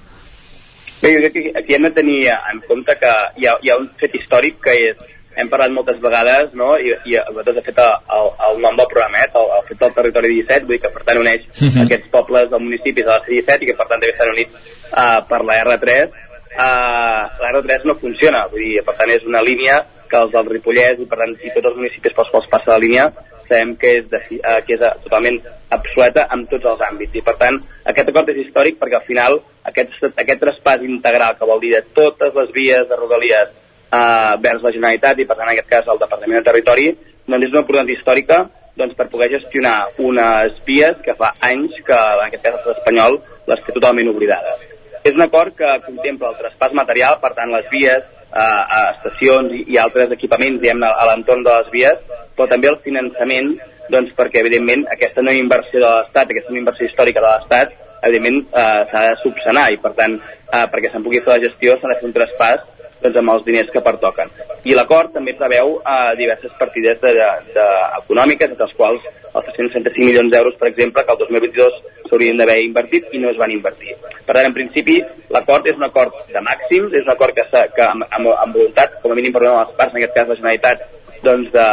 Bé, 1.00 1.14
jo 1.16 1.22
crec 1.22 1.38
que 1.38 1.54
aquí 1.56 1.78
hem 1.78 1.86
de 1.88 1.94
tenir 1.96 2.20
en 2.34 2.60
compte 2.68 2.98
que 3.00 3.14
hi 3.40 3.48
ha, 3.48 3.56
hi 3.64 3.72
ha 3.72 3.78
un 3.80 3.88
fet 4.02 4.18
històric 4.20 4.58
que 4.66 4.76
és 4.90 5.06
hem 5.40 5.50
parlat 5.52 5.74
moltes 5.74 6.00
vegades, 6.04 6.54
no? 6.58 6.72
I, 6.78 6.94
i 7.08 7.18
nosaltres, 7.20 7.60
de 7.60 7.66
fet, 7.66 7.82
el, 7.84 8.32
el 8.50 8.64
nom 8.64 8.80
del 8.80 8.90
programa, 8.92 9.22
eh? 9.24 9.30
el, 9.42 9.54
el 9.58 9.68
fet 9.70 9.84
del 9.84 9.94
territori 9.98 10.34
17, 10.40 10.66
vull 10.68 10.76
dir 10.76 10.82
que, 10.86 10.92
per 10.96 11.06
tant, 11.08 11.22
uneix 11.24 11.46
uh 11.50 11.68
-huh. 11.68 11.86
aquests 11.86 12.12
pobles 12.16 12.50
del 12.52 12.66
municipis 12.66 13.06
de 13.06 13.12
la 13.12 13.22
C-17 13.26 13.64
i 13.64 13.70
que, 13.70 13.78
per 13.78 13.88
tant, 13.88 14.00
també 14.00 14.14
estan 14.14 14.34
units 14.36 14.54
uh, 14.92 15.20
per 15.30 15.42
la 15.46 15.56
R3. 15.64 16.12
Uh, 16.50 17.24
la 17.44 17.50
R3 17.54 17.86
no 17.86 17.96
funciona, 17.96 18.44
vull 18.52 18.66
dir, 18.66 18.84
per 18.84 18.96
tant, 18.98 19.10
és 19.10 19.24
una 19.24 19.42
línia 19.42 19.86
que 20.10 20.18
els 20.18 20.32
del 20.32 20.50
Ripollès 20.50 21.00
i, 21.00 21.06
per 21.06 21.20
tant, 21.22 21.36
i 21.38 21.52
tots 21.54 21.68
els 21.70 21.78
municipis 21.78 22.16
pels 22.18 22.32
quals 22.32 22.50
passa 22.50 22.72
la 22.72 22.84
línia 22.86 23.12
sabem 23.50 23.76
que 23.82 23.98
és, 23.98 24.06
de, 24.10 24.18
uh, 24.18 24.60
que 24.66 24.76
és 24.76 24.82
uh, 24.82 24.94
totalment 25.04 25.40
obsoleta 25.74 26.28
en 26.34 26.46
tots 26.48 26.66
els 26.66 26.82
àmbits. 26.90 27.16
I, 27.16 27.22
per 27.22 27.38
tant, 27.38 27.58
aquest 27.86 28.10
acord 28.10 28.30
és 28.30 28.44
històric 28.44 28.78
perquè, 28.78 28.98
al 29.00 29.08
final, 29.08 29.40
aquest, 29.64 29.98
aquest 30.16 30.40
traspàs 30.44 30.84
integral, 30.86 31.38
que 31.38 31.50
vol 31.50 31.60
dir 31.64 31.74
de 31.78 31.82
totes 31.94 32.36
les 32.36 32.52
vies 32.54 32.86
de 32.90 32.96
Rodalies 32.96 33.50
eh, 33.92 34.34
vers 34.46 34.64
la 34.64 34.74
Generalitat 34.76 35.20
i 35.20 35.28
per 35.28 35.38
tant 35.38 35.48
en 35.48 35.54
aquest 35.56 35.70
cas 35.70 35.92
el 35.92 36.02
Departament 36.02 36.40
de 36.40 36.48
Territori 36.52 36.88
doncs 37.30 37.46
és 37.46 37.54
una 37.54 37.64
oportunitat 37.66 37.96
històrica 37.96 38.40
doncs, 38.80 38.96
per 38.96 39.10
poder 39.12 39.30
gestionar 39.36 39.78
unes 40.00 40.60
vies 40.68 41.02
que 41.06 41.16
fa 41.20 41.34
anys 41.46 41.76
que 41.86 41.98
en 41.98 42.28
aquest 42.28 42.46
cas 42.46 42.56
l'estat 42.58 42.80
espanyol 42.80 43.20
les 43.50 43.66
té 43.66 43.76
totalment 43.76 44.12
oblidades. 44.14 44.62
És 45.04 45.16
un 45.16 45.24
acord 45.26 45.56
que 45.58 45.68
contempla 45.86 46.32
el 46.32 46.40
traspàs 46.40 46.74
material, 46.76 47.18
per 47.22 47.34
tant 47.36 47.52
les 47.52 47.68
vies, 47.72 48.06
eh, 48.30 48.40
a 48.78 48.80
estacions 48.94 49.54
i, 49.56 49.66
i 49.74 49.80
altres 49.82 50.12
equipaments 50.16 50.62
diguem 50.62 50.84
a 50.86 51.08
l'entorn 51.10 51.44
de 51.44 51.58
les 51.58 51.70
vies, 51.76 52.02
però 52.38 52.48
també 52.52 52.72
el 52.72 52.80
finançament 52.86 53.54
doncs, 53.90 54.12
perquè 54.18 54.44
evidentment 54.44 54.86
aquesta 54.94 55.24
no 55.26 55.34
inversió 55.34 55.82
de 55.82 55.88
l'Estat, 55.88 56.30
aquesta 56.30 56.54
no 56.54 56.62
inversió 56.62 56.88
històrica 56.88 57.24
de 57.24 57.30
l'Estat, 57.30 57.78
evidentment 58.06 58.44
eh, 58.54 58.82
s'ha 58.92 59.06
de 59.08 59.16
subsanar 59.24 59.70
i 59.74 59.80
per 59.84 59.92
tant 59.98 60.20
eh, 60.20 60.66
perquè 60.72 60.92
se'n 60.92 61.04
pugui 61.04 61.20
fer 61.24 61.34
la 61.34 61.42
gestió 61.44 61.76
s'ha 61.76 61.90
de 61.92 61.98
fer 62.00 62.08
un 62.08 62.16
traspàs 62.16 62.62
doncs, 63.02 63.18
amb 63.22 63.34
els 63.34 63.46
diners 63.46 63.70
que 63.74 63.84
pertoquen. 63.84 64.32
I 64.68 64.76
l'acord 64.76 65.14
també 65.16 65.36
preveu 65.38 65.78
eh, 65.80 66.12
diverses 66.20 66.54
partides 66.60 67.00
de, 67.02 67.14
de, 67.18 67.30
de, 67.56 67.68
econòmiques, 68.02 68.52
entre 68.52 68.68
les 68.68 68.76
quals 68.78 69.08
els 69.30 69.48
365 69.56 70.06
milions 70.10 70.32
d'euros, 70.34 70.58
per 70.60 70.70
exemple, 70.72 71.04
que 71.06 71.16
el 71.16 71.22
2022 71.24 71.80
s'haurien 72.10 72.40
d'haver 72.42 72.60
invertit 72.66 73.10
i 73.14 73.22
no 73.24 73.32
es 73.32 73.40
van 73.40 73.54
invertir. 73.54 73.96
Per 74.26 74.36
tant, 74.36 74.50
en 74.50 74.56
principi, 74.56 75.00
l'acord 75.34 75.68
és 75.70 75.78
un 75.78 75.88
acord 75.88 76.16
de 76.34 76.44
màxims, 76.46 76.94
és 76.94 77.08
un 77.08 77.16
acord 77.16 77.38
que, 77.38 77.48
que 77.76 77.88
amb, 77.88 78.06
amb, 78.10 78.32
amb 78.36 78.56
voluntat, 78.60 79.00
com 79.04 79.14
a 79.14 79.20
mínim 79.20 79.36
per 79.36 79.46
una 79.46 79.56
de 79.56 79.66
les 79.66 79.76
parts, 79.80 79.96
en 79.96 80.02
aquest 80.02 80.16
cas 80.18 80.32
la 80.32 80.40
Generalitat, 80.42 80.86
doncs 81.24 81.52
de, 81.54 81.68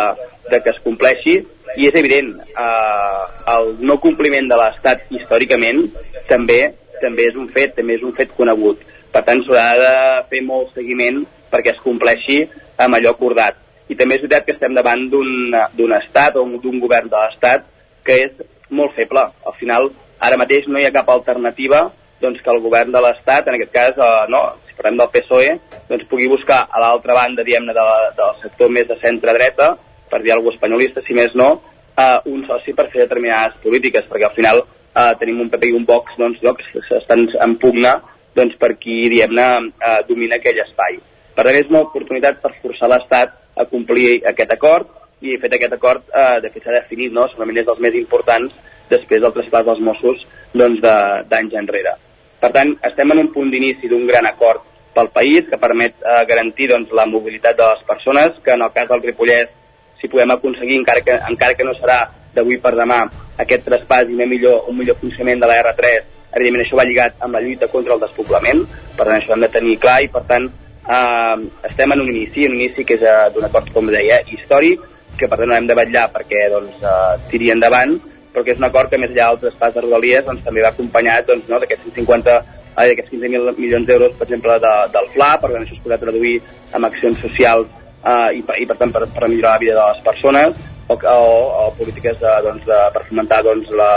de 0.50 0.62
que 0.62 0.74
es 0.74 0.82
compleixi, 0.84 1.38
i 1.76 1.88
és 1.88 1.96
evident, 1.98 2.32
eh, 2.46 3.22
el 3.56 3.72
no 3.82 3.98
compliment 4.02 4.48
de 4.50 4.58
l'Estat 4.60 5.08
històricament 5.14 5.86
també 6.30 6.60
també 7.00 7.26
és 7.28 7.34
un 7.36 7.48
fet, 7.52 7.74
també 7.76 7.98
és 7.98 8.04
un 8.06 8.14
fet 8.16 8.30
conegut 8.36 8.80
per 9.16 9.24
tant, 9.24 9.40
s'haurà 9.46 9.68
de 9.80 9.92
fer 10.28 10.42
molt 10.44 10.74
seguiment 10.76 11.22
perquè 11.48 11.72
es 11.72 11.80
compleixi 11.80 12.42
amb 12.84 12.98
allò 12.98 13.14
acordat. 13.14 13.56
I 13.88 13.96
també 13.96 14.18
és 14.18 14.24
veritat 14.26 14.44
que 14.44 14.52
estem 14.52 14.74
davant 14.76 15.06
d'un 15.08 15.94
estat 15.96 16.36
o 16.36 16.44
d'un 16.60 16.82
govern 16.82 17.08
de 17.08 17.16
l'estat 17.22 17.64
que 18.04 18.18
és 18.26 18.42
molt 18.68 18.92
feble. 18.98 19.22
Al 19.46 19.56
final, 19.60 19.88
ara 20.20 20.38
mateix 20.40 20.66
no 20.68 20.80
hi 20.80 20.84
ha 20.86 20.94
cap 20.94 21.08
alternativa 21.14 21.86
doncs, 22.20 22.40
que 22.42 22.52
el 22.52 22.62
govern 22.64 22.92
de 22.92 23.00
l'Estat, 23.04 23.48
en 23.48 23.56
aquest 23.58 23.72
cas, 23.74 23.98
eh, 24.00 24.26
no, 24.32 24.42
si 24.66 24.76
parlem 24.76 24.96
del 25.00 25.10
PSOE, 25.12 25.50
doncs, 25.90 26.06
pugui 26.10 26.28
buscar 26.32 26.62
a 26.70 26.80
l'altra 26.80 27.14
banda, 27.18 27.44
diguem-ne, 27.44 27.74
de, 27.76 27.86
del 28.16 28.38
sector 28.42 28.72
més 28.72 28.88
de 28.88 28.96
centre-dreta, 29.02 29.74
per 30.10 30.22
dir 30.24 30.32
alguna 30.32 30.56
espanyolista, 30.56 31.04
si 31.04 31.16
més 31.18 31.34
no, 31.36 31.50
eh, 31.92 32.18
un 32.32 32.46
soci 32.48 32.72
per 32.76 32.88
fer 32.92 33.04
determinades 33.04 33.60
polítiques, 33.62 34.08
perquè 34.08 34.30
al 34.30 34.36
final 34.38 34.62
eh, 34.64 35.12
tenim 35.20 35.44
un 35.44 35.52
PP 35.52 35.70
i 35.70 35.76
un 35.76 35.84
Vox 35.88 36.16
doncs, 36.16 36.40
no, 36.46 36.54
que 36.56 36.64
estan 37.02 37.26
en 37.28 37.56
pugna 37.60 37.98
doncs, 38.36 38.56
per 38.60 38.74
qui, 38.80 39.00
diguem-ne, 39.08 39.48
eh, 39.80 39.98
domina 40.08 40.38
aquell 40.38 40.60
espai. 40.64 41.00
Per 41.36 41.44
tant, 41.44 41.56
és 41.56 41.72
una 41.72 41.84
oportunitat 41.86 42.40
per 42.42 42.54
forçar 42.62 42.88
l'Estat 42.92 43.34
a 43.56 43.66
complir 43.70 44.22
aquest 44.28 44.52
acord 44.52 44.88
i, 45.20 45.36
fet, 45.40 45.52
aquest 45.56 45.76
acord, 45.76 46.04
eh, 46.12 46.40
de 46.44 46.52
fet, 46.52 46.64
s'ha 46.64 46.76
definit, 46.76 47.12
no?, 47.12 47.26
segurament 47.32 47.62
és 47.62 47.68
dels 47.68 47.82
més 47.84 47.96
importants 47.98 48.54
després 48.90 49.22
del 49.22 49.34
traspàs 49.34 49.66
dels 49.66 49.82
Mossos 49.82 50.24
doncs, 50.54 50.80
d'anys 50.80 51.52
de, 51.52 51.60
enrere. 51.60 51.96
Per 52.40 52.52
tant, 52.54 52.74
estem 52.86 53.12
en 53.12 53.24
un 53.24 53.30
punt 53.34 53.50
d'inici 53.50 53.88
d'un 53.90 54.04
gran 54.08 54.28
acord 54.28 54.64
pel 54.96 55.08
país 55.12 55.48
que 55.48 55.60
permet 55.60 55.96
eh, 56.00 56.24
garantir 56.28 56.70
doncs, 56.72 56.92
la 56.96 57.08
mobilitat 57.08 57.56
de 57.56 57.70
les 57.72 57.86
persones, 57.88 58.36
que 58.44 58.52
en 58.56 58.64
el 58.64 58.72
cas 58.76 58.88
del 58.92 59.04
Ripollès, 59.04 59.52
si 60.00 60.12
podem 60.12 60.36
aconseguir, 60.36 60.76
encara 60.80 61.04
que, 61.04 61.16
encara 61.28 61.56
que 61.56 61.64
no 61.64 61.72
serà 61.76 62.02
d'avui 62.36 62.60
per 62.60 62.74
demà, 62.76 63.02
aquest 63.40 63.64
traspàs 63.64 64.08
i 64.08 64.16
una 64.16 64.28
millor, 64.28 64.68
un 64.68 64.76
millor 64.76 65.00
funcionament 65.00 65.40
de 65.40 65.48
la 65.48 65.60
R3 65.64 66.15
evidentment 66.36 66.64
això 66.66 66.78
va 66.78 66.86
lligat 66.88 67.22
amb 67.24 67.36
la 67.36 67.42
lluita 67.44 67.68
contra 67.72 67.96
el 67.96 68.02
despoblament, 68.04 68.62
per 68.96 69.06
tant 69.06 69.16
això 69.16 69.34
hem 69.34 69.44
de 69.46 69.52
tenir 69.52 69.78
clar 69.82 70.00
i 70.04 70.10
per 70.12 70.22
tant 70.28 70.48
eh, 70.48 71.36
estem 71.70 71.94
en 71.94 72.04
un 72.04 72.12
inici, 72.12 72.46
un 72.48 72.58
inici 72.58 72.84
que 72.84 72.98
és 72.98 73.06
eh, 73.06 73.16
d'un 73.34 73.48
acord, 73.48 73.70
com 73.74 73.88
deia, 73.92 74.20
històric, 74.36 74.84
que 75.16 75.28
per 75.30 75.40
tant 75.40 75.54
hem 75.56 75.70
de 75.70 75.78
vetllar 75.78 76.10
perquè 76.12 76.46
doncs, 76.52 76.76
eh, 76.82 77.16
tiri 77.32 77.50
endavant, 77.54 77.96
però 78.34 78.44
que 78.44 78.52
és 78.52 78.60
un 78.60 78.68
acord 78.68 78.92
que 78.92 79.00
més 79.00 79.10
enllà 79.14 79.30
del 79.32 79.46
traspàs 79.46 79.74
de 79.74 79.86
Rodalies 79.86 80.26
doncs, 80.26 80.44
també 80.44 80.64
va 80.64 80.74
acompanyat 80.74 81.26
doncs, 81.30 81.48
no, 81.48 81.60
d'aquests 81.62 81.88
150 81.88 82.36
eh, 82.36 82.86
d'aquests 82.90 83.14
15.000 83.14 83.56
milions 83.56 83.88
d'euros, 83.88 84.14
per 84.18 84.28
exemple, 84.28 84.58
de, 84.60 84.74
del 84.92 85.10
FLA, 85.14 85.32
per 85.40 85.52
tant 85.54 85.64
això 85.64 85.76
es 85.78 85.82
podrà 85.84 86.00
traduir 86.02 86.36
en 86.76 86.88
accions 86.90 87.20
socials 87.24 87.72
eh, 88.04 88.36
i, 88.36 88.44
i 88.44 88.68
per 88.68 88.76
tant 88.82 88.92
per, 88.92 89.06
per 89.14 89.30
millorar 89.30 89.56
la 89.56 89.64
vida 89.64 89.78
de 89.80 89.88
les 89.88 90.04
persones 90.04 90.60
o, 90.86 90.94
o, 90.94 91.18
o 91.64 91.70
polítiques 91.80 92.20
de, 92.20 92.36
doncs, 92.44 92.68
de, 92.68 92.80
per 92.94 93.06
fomentar 93.08 93.40
doncs, 93.46 93.72
la, 93.80 93.90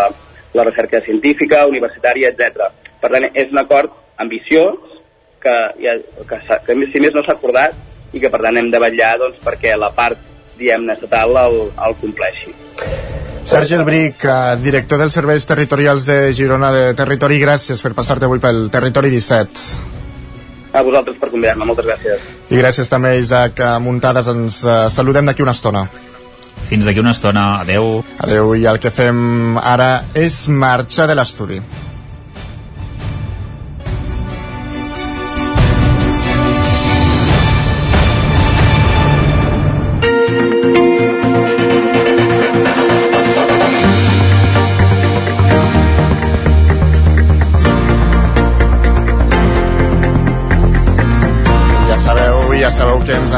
la 0.54 0.66
recerca 0.66 1.02
científica, 1.06 1.66
universitària, 1.70 2.32
etc. 2.34 2.72
Per 3.02 3.12
tant, 3.12 3.28
és 3.34 3.52
un 3.52 3.62
acord 3.62 3.94
ambiciós 4.20 4.80
que, 5.40 5.56
ja, 5.84 5.96
que, 6.28 6.40
que 6.66 6.80
si 6.92 7.04
més 7.04 7.16
no 7.16 7.24
s'ha 7.26 7.38
acordat 7.38 7.76
i 8.14 8.22
que 8.22 8.32
per 8.32 8.42
tant 8.44 8.58
hem 8.58 8.72
de 8.74 8.82
vetllar 8.82 9.14
doncs, 9.22 9.38
perquè 9.44 9.76
la 9.78 9.92
part 9.96 10.20
diguem-ne 10.60 10.98
estatal 10.98 11.38
el, 11.46 11.62
el 11.72 11.96
compleixi. 12.02 12.54
Sergi 13.50 13.78
Elbric, 13.78 14.26
eh, 14.26 14.58
director 14.62 15.00
dels 15.02 15.16
Serveis 15.16 15.46
Territorials 15.48 16.06
de 16.06 16.18
Girona 16.36 16.74
de 16.76 16.84
Territori, 16.98 17.40
gràcies 17.42 17.82
per 17.82 17.96
passar-te 17.98 18.28
avui 18.28 18.42
pel 18.44 18.68
Territori 18.74 19.10
17. 19.14 19.98
a 20.70 20.84
vosaltres 20.86 21.18
per 21.18 21.32
convidar-me. 21.32 21.66
Moltes 21.66 21.88
gràcies. 21.88 22.28
I 22.54 22.60
gràcies 22.60 22.92
també, 22.92 23.16
Isaac 23.18 23.58
Muntades. 23.82 24.28
Ens 24.30 24.60
uh, 24.68 24.86
saludem 24.94 25.26
d'aquí 25.26 25.42
una 25.42 25.56
estona. 25.58 25.88
Fins 26.70 26.86
d'aquí 26.86 27.02
una 27.02 27.16
estona. 27.18 27.60
Adeu. 27.64 28.04
Adeu. 28.22 28.54
I 28.54 28.68
el 28.70 28.78
que 28.82 28.92
fem 28.94 29.58
ara 29.58 30.06
és 30.14 30.44
marxa 30.50 31.10
de 31.10 31.18
l'estudi. 31.18 31.58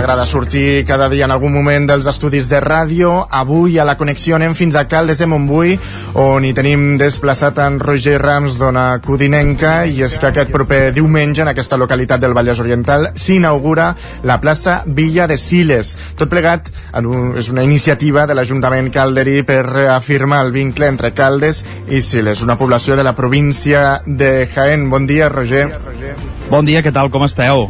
Agrada 0.01 0.25
sortir 0.25 0.83
cada 0.83 1.07
dia 1.09 1.25
en 1.25 1.31
algun 1.31 1.53
moment 1.53 1.83
dels 1.85 2.07
estudis 2.09 2.47
de 2.49 2.57
ràdio. 2.63 3.27
Avui 3.29 3.75
a 3.77 3.83
la 3.85 3.93
connexió 3.99 4.33
anem 4.33 4.55
fins 4.57 4.73
a 4.73 4.87
Caldes 4.89 5.19
de 5.21 5.27
Montbui, 5.29 5.75
on 6.17 6.41
hi 6.41 6.55
tenim 6.57 6.95
desplaçat 6.97 7.59
en 7.61 7.77
Roger 7.79 8.15
Rams 8.17 8.55
d'Ona 8.57 8.97
Codinenca, 9.05 9.83
i 9.85 10.01
és 10.01 10.15
que 10.17 10.31
aquest 10.31 10.49
proper 10.49 10.79
diumenge 10.95 11.43
en 11.45 11.51
aquesta 11.51 11.77
localitat 11.77 12.23
del 12.23 12.33
Vallès 12.33 12.63
Oriental 12.63 13.11
s'inaugura 13.13 13.91
la 14.25 14.39
plaça 14.41 14.79
Villa 14.87 15.29
de 15.29 15.37
Siles. 15.37 15.93
Tot 16.17 16.33
plegat 16.33 16.73
és 17.37 17.53
una 17.53 17.61
iniciativa 17.61 18.25
de 18.25 18.33
l'Ajuntament 18.33 18.89
calderí 18.89 19.45
per 19.45 19.61
reafirmar 19.69 20.41
el 20.47 20.51
vincle 20.57 20.89
entre 20.89 21.13
Caldes 21.13 21.61
i 21.85 22.01
Siles, 22.01 22.41
una 22.41 22.57
població 22.57 22.97
de 22.97 23.05
la 23.05 23.13
província 23.13 24.01
de 24.07 24.49
Jaén. 24.49 24.89
Bon 24.89 25.05
dia, 25.05 25.29
Roger. 25.29 25.67
Bon 26.49 26.65
dia, 26.65 26.81
què 26.81 26.89
tal, 26.89 27.13
com 27.13 27.29
esteu? 27.29 27.69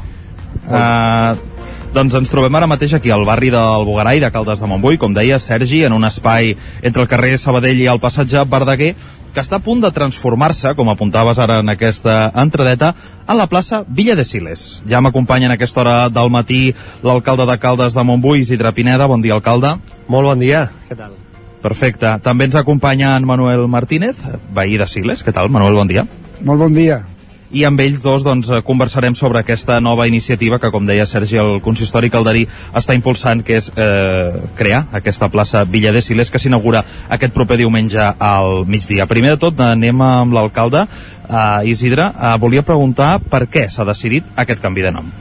Uh, 0.62 1.51
doncs 1.92 2.16
ens 2.16 2.30
trobem 2.32 2.56
ara 2.56 2.70
mateix 2.72 2.94
aquí 2.96 3.12
al 3.12 3.26
barri 3.28 3.50
del 3.52 3.84
Bogarai 3.84 4.22
de 4.24 4.30
Caldes 4.32 4.62
de 4.64 4.68
Montbui, 4.68 4.98
com 4.98 5.12
deia 5.12 5.40
Sergi, 5.44 5.82
en 5.84 5.92
un 5.92 6.06
espai 6.08 6.54
entre 6.82 7.04
el 7.04 7.10
carrer 7.12 7.34
Sabadell 7.38 7.82
i 7.84 7.90
el 7.92 8.00
passatge 8.00 8.46
Verdaguer, 8.48 8.94
que 9.36 9.44
està 9.44 9.60
a 9.60 9.64
punt 9.64 9.84
de 9.84 9.92
transformar-se, 9.92 10.72
com 10.76 10.92
apuntaves 10.92 11.40
ara 11.40 11.60
en 11.60 11.72
aquesta 11.72 12.32
entradeta, 12.32 12.94
a 13.28 13.36
la 13.36 13.50
plaça 13.52 13.84
Villa 13.88 14.16
de 14.16 14.24
Siles. 14.24 14.82
Ja 14.88 15.04
m'acompanya 15.04 15.52
en 15.52 15.56
aquesta 15.58 15.84
hora 15.84 15.98
del 16.08 16.32
matí 16.32 16.62
l'alcalde 17.04 17.48
de 17.52 17.60
Caldes 17.60 17.96
de 17.96 18.08
Montbui, 18.08 18.40
Isidre 18.46 18.72
Pineda. 18.72 19.12
Bon 19.12 19.22
dia, 19.22 19.36
alcalde. 19.36 19.76
Molt 20.08 20.32
bon 20.32 20.40
dia, 20.40 20.70
què 20.88 20.96
tal? 20.96 21.18
Perfecte. 21.62 22.16
També 22.24 22.48
ens 22.48 22.56
acompanya 22.56 23.18
en 23.20 23.28
Manuel 23.28 23.68
Martínez, 23.68 24.16
veí 24.56 24.80
de 24.80 24.88
Siles. 24.88 25.28
Què 25.28 25.36
tal, 25.36 25.52
Manuel? 25.52 25.76
Bon 25.76 25.92
dia. 25.92 26.08
Molt 26.42 26.64
bon 26.64 26.74
dia 26.74 27.04
i 27.52 27.66
amb 27.68 27.80
ells 27.84 28.02
dos 28.04 28.24
doncs, 28.24 28.50
conversarem 28.68 29.16
sobre 29.16 29.42
aquesta 29.42 29.80
nova 29.84 30.08
iniciativa 30.08 30.60
que, 30.60 30.72
com 30.72 30.88
deia 30.88 31.06
Sergi, 31.06 31.38
el 31.42 31.60
consistori 31.64 32.12
calderí 32.12 32.46
està 32.78 32.96
impulsant, 32.98 33.44
que 33.44 33.60
és 33.60 33.72
eh, 33.76 34.44
crear 34.58 34.86
aquesta 34.96 35.30
plaça 35.32 35.66
Villa 35.68 35.92
de 35.92 36.02
Siles, 36.02 36.32
que 36.32 36.40
s'inaugura 36.40 36.84
aquest 37.10 37.36
proper 37.36 37.60
diumenge 37.62 38.12
al 38.18 38.64
migdia. 38.68 39.10
Primer 39.10 39.36
de 39.36 39.42
tot, 39.44 39.60
anem 39.60 40.06
amb 40.06 40.38
l'alcalde, 40.38 40.86
eh, 41.28 41.72
Isidre. 41.72 42.12
Eh, 42.12 42.38
volia 42.40 42.64
preguntar 42.68 43.18
per 43.20 43.46
què 43.52 43.68
s'ha 43.70 43.88
decidit 43.88 44.32
aquest 44.36 44.64
canvi 44.64 44.88
de 44.88 44.96
nom. 44.96 45.12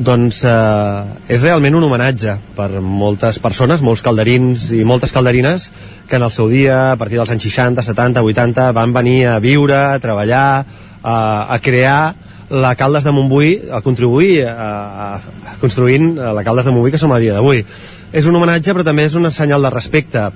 Doncs 0.00 0.38
eh, 0.48 1.32
és 1.34 1.42
realment 1.44 1.74
un 1.76 1.84
homenatge 1.84 2.38
per 2.56 2.70
moltes 2.80 3.36
persones, 3.42 3.82
molts 3.84 4.00
calderins 4.00 4.70
i 4.72 4.80
moltes 4.88 5.12
calderines 5.12 5.66
que 6.08 6.16
en 6.16 6.24
el 6.24 6.32
seu 6.32 6.48
dia, 6.48 6.92
a 6.94 6.96
partir 6.96 7.20
dels 7.20 7.32
anys 7.34 7.44
60, 7.50 7.84
70, 7.84 8.22
80, 8.24 8.70
van 8.72 8.94
venir 8.96 9.18
a 9.28 9.36
viure, 9.44 9.76
a 9.76 9.98
treballar, 10.00 10.64
a, 11.02 11.46
a 11.54 11.58
crear 11.60 12.14
la 12.50 12.74
Caldes 12.74 13.04
de 13.06 13.14
Montbui, 13.14 13.54
a 13.70 13.80
contribuir 13.80 14.44
a, 14.50 15.16
a 15.16 15.56
construint 15.62 16.16
la 16.18 16.44
Caldes 16.44 16.66
de 16.66 16.74
Montbui 16.74 16.90
que 16.90 16.98
som 16.98 17.12
a 17.14 17.22
dia 17.22 17.36
d'avui. 17.36 17.64
És 18.12 18.26
un 18.26 18.36
homenatge 18.36 18.74
però 18.74 18.84
també 18.84 19.06
és 19.06 19.14
un 19.14 19.30
senyal 19.30 19.62
de 19.62 19.70
respecte 19.70 20.30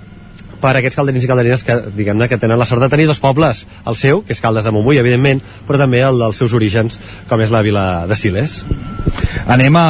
per 0.64 0.78
aquests 0.78 0.96
calderins 0.96 1.26
i 1.26 1.28
calderines 1.28 1.64
que, 1.66 1.76
diguem 1.92 2.22
que 2.30 2.38
tenen 2.40 2.56
la 2.56 2.64
sort 2.64 2.80
de 2.80 2.88
tenir 2.88 3.04
dos 3.10 3.20
pobles, 3.20 3.66
el 3.84 3.98
seu, 4.00 4.22
que 4.24 4.32
és 4.32 4.40
Caldes 4.40 4.64
de 4.64 4.72
Montbui, 4.72 4.96
evidentment, 4.96 5.42
però 5.68 5.76
també 5.82 6.00
el 6.06 6.22
dels 6.22 6.40
seus 6.40 6.54
orígens, 6.56 6.96
com 7.28 7.42
és 7.44 7.52
la 7.52 7.60
vila 7.66 8.06
de 8.08 8.16
Siles. 8.16 8.62
Anem 9.50 9.76
a 9.76 9.84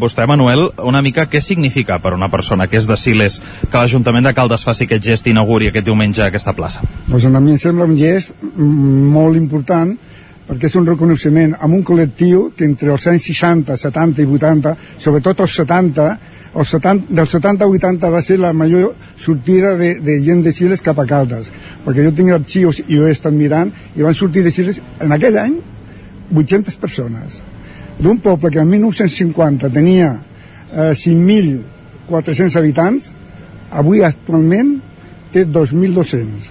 vostè, 0.00 0.26
Manuel, 0.26 0.66
una 0.82 1.02
mica 1.04 1.28
què 1.30 1.38
significa 1.44 2.00
per 2.02 2.16
una 2.16 2.30
persona 2.32 2.66
que 2.66 2.80
és 2.80 2.88
de 2.90 2.96
Siles 2.98 3.38
que 3.70 3.78
l'Ajuntament 3.78 4.26
de 4.26 4.34
Caldes 4.34 4.66
faci 4.66 4.88
aquest 4.88 5.04
gest 5.06 5.28
i 5.28 5.34
inauguri 5.36 5.70
aquest 5.70 5.86
diumenge 5.86 6.24
aquesta 6.26 6.56
plaça? 6.56 6.82
Pues 7.06 7.28
a 7.28 7.30
mi 7.38 7.54
em 7.54 7.62
sembla 7.62 7.86
un 7.86 7.94
gest 8.00 8.34
molt 8.56 9.38
important 9.38 9.94
perquè 10.46 10.68
és 10.70 10.76
un 10.78 10.86
reconeixement 10.86 11.56
amb 11.58 11.74
un 11.74 11.82
col·lectiu 11.86 12.50
que 12.56 12.66
entre 12.66 12.92
els 12.94 13.06
anys 13.10 13.26
60, 13.32 13.76
70 13.76 14.22
i 14.22 14.26
80, 14.36 14.74
sobretot 15.02 15.42
els 15.42 15.56
70, 15.58 16.06
els 16.56 16.74
70 16.76 17.16
del 17.18 17.28
70 17.28 17.66
a 17.66 17.72
80 17.72 18.12
va 18.14 18.22
ser 18.22 18.38
la 18.40 18.52
major 18.56 18.94
sortida 19.20 19.74
de, 19.76 19.96
de 20.00 20.20
gent 20.24 20.44
de 20.46 20.52
Siles 20.54 20.84
cap 20.86 21.00
a 21.02 21.06
Caldes, 21.08 21.50
perquè 21.84 22.06
jo 22.06 22.14
tinc 22.14 22.32
arxius 22.36 22.80
i 22.86 23.00
ho 23.00 23.08
he 23.08 23.12
estat 23.16 23.34
mirant, 23.34 23.72
i 23.96 24.06
van 24.06 24.14
sortir 24.14 24.44
de 24.46 24.54
Siles 24.54 24.80
en 25.02 25.12
aquell 25.16 25.38
any 25.42 25.58
800 26.32 26.78
persones. 26.80 27.42
D'un 27.98 28.18
poble 28.22 28.50
que 28.52 28.60
en 28.60 28.70
1950 28.70 29.70
tenia 29.72 30.12
eh, 30.72 30.92
5.400 30.94 32.58
habitants, 32.60 33.10
avui 33.70 34.04
actualment 34.04 34.76
té 35.34 35.44
2.200. 35.44 36.50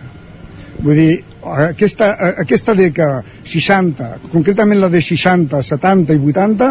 Vull 0.83 0.99
dir, 0.99 1.11
aquesta, 1.45 2.09
aquesta 2.41 2.73
dècada 2.77 3.21
60, 3.45 4.29
concretament 4.33 4.81
la 4.81 4.89
de 4.89 5.01
60, 5.01 5.61
70 5.61 6.15
i 6.15 6.21
80 6.31 6.69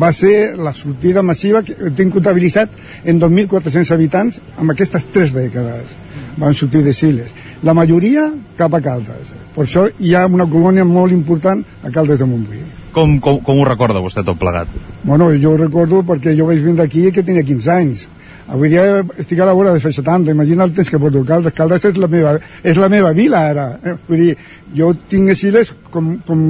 va 0.00 0.10
ser 0.12 0.56
la 0.56 0.74
sortida 0.76 1.22
massiva 1.22 1.62
que 1.64 1.92
tinc 1.96 2.12
comptabilitzat 2.14 2.76
en 3.04 3.20
2.400 3.22 3.94
habitants 3.96 4.40
amb 4.56 4.74
aquestes 4.74 5.08
tres 5.14 5.32
dècades. 5.36 5.96
Van 6.40 6.54
sortir 6.54 6.84
de 6.84 6.92
Siles 6.96 7.32
la 7.62 7.74
majoria 7.74 8.30
cap 8.56 8.74
a 8.74 8.80
Caldes. 8.80 9.34
Per 9.54 9.64
això 9.66 9.86
hi 9.98 10.14
ha 10.14 10.26
una 10.26 10.46
colònia 10.48 10.84
molt 10.88 11.12
important 11.12 11.64
a 11.84 11.90
Caldes 11.92 12.20
de 12.20 12.28
Montbui. 12.28 12.62
Com, 12.94 13.18
com, 13.22 13.38
com 13.44 13.60
ho 13.60 13.66
recorda 13.68 14.02
vostè 14.02 14.24
tot 14.26 14.38
plegat? 14.40 14.70
Bueno, 15.04 15.30
jo 15.38 15.52
ho 15.52 15.60
recordo 15.60 16.00
perquè 16.06 16.34
jo 16.36 16.48
vaig 16.48 16.62
vindre 16.64 16.88
aquí 16.88 17.10
que 17.14 17.22
tenia 17.22 17.46
15 17.46 17.70
anys 17.76 18.06
Avui 18.50 18.66
dia 18.66 19.04
estic 19.22 19.38
a 19.38 19.46
la 19.46 19.52
vora 19.54 19.70
de 19.70 19.78
fer 19.78 19.92
70, 19.94 20.32
imagina 20.34 20.64
el 20.66 20.72
temps 20.74 20.88
que 20.90 20.98
porto 20.98 21.20
Caldes. 21.26 21.54
Caldes 21.54 21.84
és 21.86 21.98
la 22.02 22.08
meva, 22.10 22.32
és 22.66 22.78
la 22.82 22.88
meva 22.90 23.12
vila 23.14 23.44
ara. 23.52 23.66
Eh? 23.86 23.92
Vull 24.08 24.22
dir, 24.24 24.32
jo 24.74 24.88
tinc 25.10 25.30
Siles 25.38 25.70
com, 25.94 26.16
com, 26.26 26.40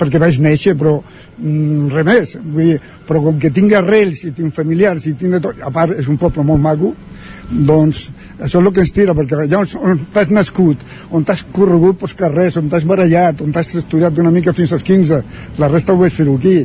perquè 0.00 0.20
vaig 0.22 0.38
néixer, 0.40 0.72
però 0.80 0.94
mm, 1.02 1.90
res 1.92 2.06
més. 2.08 2.32
Vull 2.40 2.70
dir, 2.70 2.78
però 3.08 3.20
com 3.26 3.40
que 3.42 3.50
tinc 3.52 3.74
arrels 3.76 4.22
i 4.24 4.32
tinc 4.38 4.56
familiars 4.56 5.04
i 5.10 5.12
tinc 5.12 5.36
de 5.36 5.42
tot, 5.44 5.60
a 5.60 5.72
part 5.74 5.92
és 5.98 6.08
un 6.08 6.16
poble 6.22 6.46
molt 6.48 6.62
maco, 6.64 6.94
doncs 7.52 8.06
això 8.38 8.62
és 8.62 8.64
el 8.64 8.72
que 8.72 8.80
ens 8.86 8.94
tira, 8.96 9.16
perquè 9.18 9.42
allà 9.42 9.60
on 9.60 10.00
t'has 10.14 10.32
nascut, 10.32 10.80
on 11.12 11.28
t'has 11.28 11.44
corregut 11.52 12.00
pels 12.00 12.16
carrers, 12.16 12.56
on 12.62 12.72
t'has 12.72 12.88
barallat, 12.88 13.44
on 13.44 13.52
t'has 13.52 13.74
estudiat 13.82 14.16
una 14.24 14.32
mica 14.32 14.56
fins 14.56 14.72
als 14.72 14.88
15, 14.88 15.20
la 15.60 15.68
resta 15.68 15.92
ho 15.92 16.00
vaig 16.00 16.16
fer 16.16 16.30
aquí, 16.32 16.56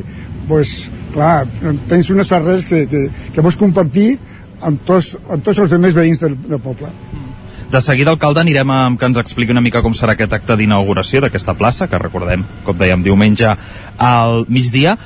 doncs 0.48 0.74
clar, 1.12 1.44
tens 1.92 2.08
unes 2.14 2.32
arrels 2.32 2.64
que, 2.68 2.86
que, 2.88 3.04
que 3.34 3.44
vols 3.44 3.60
compartir 3.60 4.14
amb 4.60 4.84
tots, 4.86 5.14
amb 5.28 5.44
tots 5.44 5.58
els 5.58 5.72
altres 5.72 5.96
veïns 5.96 6.22
del, 6.22 6.36
del 6.48 6.60
poble. 6.62 6.90
De 7.68 7.82
seguida, 7.84 8.14
alcalde, 8.14 8.40
anirem 8.40 8.70
a 8.72 8.78
que 8.96 9.04
ens 9.10 9.18
expliqui 9.20 9.52
una 9.52 9.60
mica 9.60 9.82
com 9.84 9.92
serà 9.92 10.14
aquest 10.16 10.32
acte 10.32 10.56
d'inauguració 10.56 11.20
d'aquesta 11.20 11.52
plaça, 11.52 11.84
que 11.84 12.00
recordem, 12.00 12.46
com 12.64 12.78
dèiem, 12.78 13.02
diumenge 13.04 13.50
al 14.00 14.46
migdia. 14.48 14.96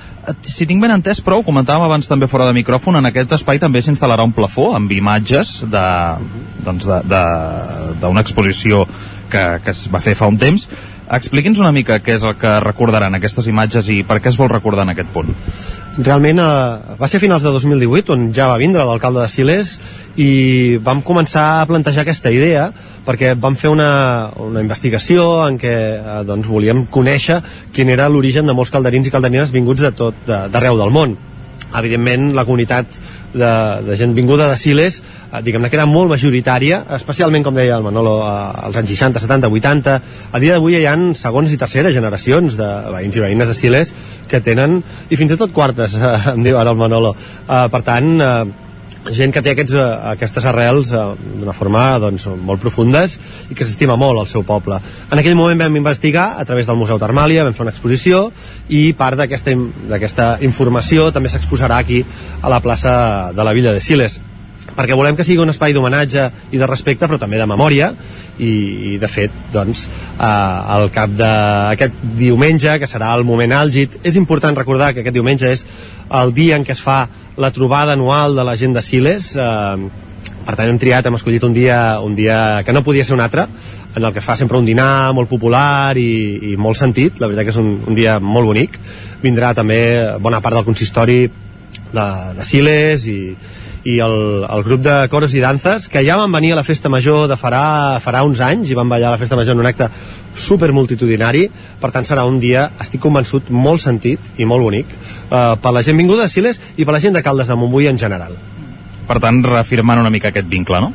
Si 0.47 0.69
tinc 0.71 0.79
ben 0.85 0.95
entès, 0.95 1.19
però, 1.27 1.41
ho 1.41 1.47
comentàvem 1.47 1.83
abans 1.89 2.07
també 2.07 2.29
fora 2.31 2.47
de 2.47 2.55
micròfon, 2.55 3.01
en 3.01 3.11
aquest 3.11 3.35
espai 3.35 3.59
també 3.59 3.83
s'instal·larà 3.83 4.23
un 4.23 4.35
plafó 4.37 4.77
amb 4.79 4.95
imatges 4.95 5.65
d'una 5.67 6.87
doncs 7.99 8.23
exposició 8.23 8.87
que, 9.33 9.43
que 9.65 9.75
es 9.75 9.89
va 9.91 10.05
fer 10.05 10.15
fa 10.15 10.31
un 10.31 10.39
temps. 10.39 10.69
Expliqui'ns 11.13 11.61
una 11.61 11.75
mica 11.77 11.99
què 12.01 12.15
és 12.17 12.23
el 12.25 12.39
que 12.41 12.51
recordaran 12.65 13.13
aquestes 13.19 13.45
imatges 13.51 13.91
i 13.93 13.99
per 14.09 14.17
què 14.23 14.31
es 14.31 14.39
vol 14.41 14.49
recordar 14.49 14.87
en 14.87 14.95
aquest 14.95 15.11
punt. 15.13 15.29
Realment 15.99 16.39
eh, 16.41 16.95
va 16.97 17.09
ser 17.11 17.19
a 17.21 17.21
finals 17.21 17.45
de 17.45 17.51
2018 17.53 18.15
on 18.15 18.31
ja 18.33 18.47
va 18.49 18.57
vindre 18.61 18.87
l'alcalde 18.89 19.21
de 19.21 19.29
Silés 19.29 19.75
i 20.17 20.79
vam 20.81 21.03
començar 21.05 21.45
a 21.59 21.67
plantejar 21.69 22.07
aquesta 22.07 22.33
idea 22.33 22.71
perquè 23.05 23.35
vam 23.37 23.59
fer 23.61 23.69
una, 23.75 23.91
una 24.41 24.63
investigació 24.65 25.43
en 25.45 25.59
què 25.61 25.75
eh, 25.99 26.17
doncs, 26.25 26.49
volíem 26.49 26.87
conèixer 26.89 27.43
quin 27.77 27.93
era 27.93 28.09
l'origen 28.09 28.49
de 28.49 28.57
molts 28.57 28.73
calderins 28.73 29.11
i 29.11 29.13
calderines 29.13 29.53
vinguts 29.53 29.85
de 29.85 29.93
tot 29.93 30.25
d'arreu 30.25 30.81
del 30.81 30.97
món. 30.97 31.19
Evidentment 31.77 32.33
la 32.37 32.47
comunitat 32.49 32.97
de, 33.35 33.53
de 33.87 33.97
gent 33.97 34.15
vinguda 34.17 34.49
de 34.51 34.57
Siles 34.61 35.01
eh, 35.03 35.43
diguem-ne 35.45 35.71
que 35.71 35.79
era 35.79 35.87
molt 35.89 36.13
majoritària 36.13 36.83
especialment 36.99 37.45
com 37.47 37.57
deia 37.57 37.79
el 37.79 37.87
Manolo 37.87 38.19
eh, 38.23 38.67
als 38.69 38.81
anys 38.81 38.95
60, 38.95 39.23
70, 39.25 39.53
80 39.53 39.97
a 40.33 40.43
dia 40.43 40.57
d'avui 40.57 40.79
hi 40.79 40.87
ha 40.87 40.97
segons 41.19 41.53
i 41.53 41.61
terceres 41.61 41.95
generacions 41.95 42.59
de 42.61 42.69
veïns 42.93 43.17
i 43.17 43.25
veïnes 43.25 43.49
de 43.49 43.57
Siles 43.57 43.95
que 44.29 44.41
tenen, 44.45 44.81
i 45.11 45.19
fins 45.21 45.33
i 45.35 45.41
tot 45.41 45.53
quartes 45.55 45.97
eh, 45.97 46.13
em 46.35 46.45
diu 46.45 46.59
ara 46.59 46.73
el 46.73 46.81
Manolo. 46.81 47.15
Eh, 47.47 47.67
per 47.73 47.83
tant 47.87 48.13
eh, 48.21 48.35
gent 49.11 49.33
que 49.35 49.43
té 49.43 49.53
aquests, 49.53 49.75
eh, 49.75 49.87
aquestes 50.13 50.47
arrels 50.47 50.93
eh, 50.95 51.05
d'una 51.41 51.55
forma 51.57 51.85
doncs, 52.03 52.27
molt 52.47 52.63
profundes 52.63 53.19
i 53.51 53.57
que 53.59 53.67
s'estima 53.67 53.97
molt 54.01 54.21
al 54.21 54.31
seu 54.31 54.45
poble. 54.47 54.79
En 55.11 55.19
aquell 55.19 55.39
moment 55.39 55.65
vam 55.65 55.81
investigar 55.81 56.33
a 56.39 56.45
través 56.49 56.69
del 56.71 56.79
Museu 56.79 57.01
Termàlia, 57.03 57.45
vam 57.45 57.57
fer 57.57 57.67
una 57.67 57.75
exposició 57.75 58.29
i 58.69 58.93
part 58.99 59.19
d'aquesta 59.19 60.29
informació 60.47 61.11
també 61.13 61.33
s'exposarà 61.33 61.83
aquí 61.83 62.05
a 62.41 62.53
la 62.53 62.61
plaça 62.61 63.33
de 63.35 63.45
la 63.45 63.53
Villa 63.57 63.73
de 63.73 63.81
Siles 63.81 64.21
perquè 64.77 64.97
volem 64.97 65.17
que 65.19 65.25
sigui 65.27 65.43
un 65.43 65.51
espai 65.53 65.75
d'homenatge 65.75 66.29
i 66.55 66.61
de 66.61 66.69
respecte 66.71 67.09
però 67.09 67.19
també 67.21 67.41
de 67.41 67.49
memòria 67.51 67.91
i, 68.39 68.53
i 68.93 68.99
de 69.03 69.11
fet 69.11 69.35
doncs 69.53 69.89
eh, 69.89 70.23
al 70.23 70.89
cap 70.95 71.13
d'aquest 71.19 71.99
diumenge 72.19 72.79
que 72.81 72.89
serà 72.91 73.13
el 73.19 73.27
moment 73.29 73.53
àlgid 73.59 73.99
és 74.03 74.17
important 74.21 74.57
recordar 74.57 74.93
que 74.95 75.03
aquest 75.03 75.19
diumenge 75.19 75.51
és 75.51 75.67
el 76.23 76.33
dia 76.37 76.57
en 76.57 76.65
què 76.65 76.77
es 76.77 76.85
fa 76.85 77.05
la 77.37 77.53
trobada 77.53 77.97
anual 77.99 78.37
de 78.39 78.47
la 78.47 78.57
gent 78.57 78.77
de 78.77 78.85
Siles 78.85 79.35
eh, 79.37 79.91
per 80.43 80.57
tant 80.59 80.71
hem 80.71 80.79
triat, 80.81 81.07
hem 81.07 81.15
escollit 81.15 81.45
un 81.47 81.53
dia, 81.55 82.01
un 82.03 82.17
dia 82.19 82.63
que 82.67 82.75
no 82.75 82.83
podia 82.83 83.05
ser 83.07 83.15
un 83.15 83.23
altre 83.23 83.47
en 83.95 84.03
el 84.03 84.13
que 84.15 84.23
fa 84.25 84.35
sempre 84.39 84.59
un 84.59 84.67
dinar 84.67 85.13
molt 85.15 85.31
popular 85.31 85.95
i, 86.01 86.53
i 86.53 86.57
molt 86.57 86.81
sentit, 86.81 87.21
la 87.21 87.29
veritat 87.29 87.47
que 87.47 87.55
és 87.55 87.61
un, 87.61 87.75
un 87.87 87.95
dia 87.95 88.17
molt 88.19 88.49
bonic. 88.49 88.79
Vindrà 89.23 89.53
també 89.55 89.79
bona 90.23 90.41
part 90.43 90.57
del 90.59 90.67
consistori 90.67 91.27
de, 91.29 92.07
de 92.39 92.47
Siles 92.49 93.07
i, 93.11 93.19
i 93.85 93.99
el, 93.99 94.45
el 94.47 94.63
grup 94.63 94.83
de 94.85 94.95
cores 95.11 95.35
i 95.35 95.43
danses 95.43 95.89
que 95.91 96.05
ja 96.07 96.17
van 96.21 96.33
venir 96.33 96.53
a 96.55 96.61
la 96.61 96.65
festa 96.67 96.91
major 96.93 97.27
de 97.31 97.37
farà, 97.39 97.99
farà 98.05 98.23
uns 98.27 98.41
anys 98.45 98.71
i 98.71 98.79
van 98.79 98.91
ballar 98.91 99.11
a 99.11 99.17
la 99.17 99.21
festa 99.21 99.37
major 99.39 99.57
en 99.57 99.63
un 99.65 99.71
acte 99.71 99.89
super 100.39 100.71
multitudinari 100.73 101.49
per 101.83 101.91
tant 101.95 102.07
serà 102.07 102.25
un 102.29 102.39
dia, 102.41 102.69
estic 102.81 103.03
convençut, 103.03 103.51
molt 103.51 103.83
sentit 103.83 104.39
i 104.39 104.47
molt 104.47 104.63
bonic 104.63 104.93
eh, 104.95 105.55
per 105.63 105.75
la 105.75 105.83
gent 105.83 105.99
vinguda 105.99 106.29
de 106.29 106.33
Siles 106.33 106.61
i 106.77 106.87
per 106.87 106.95
la 106.95 107.03
gent 107.03 107.19
de 107.19 107.25
Caldes 107.27 107.51
de 107.51 107.59
Montbui 107.59 107.91
en 107.91 107.99
general. 107.99 108.39
Per 109.09 109.19
tant, 109.21 109.43
reafirmant 109.45 110.01
una 110.01 110.13
mica 110.15 110.31
aquest 110.31 110.47
vincle, 110.49 110.79
no? 110.81 110.93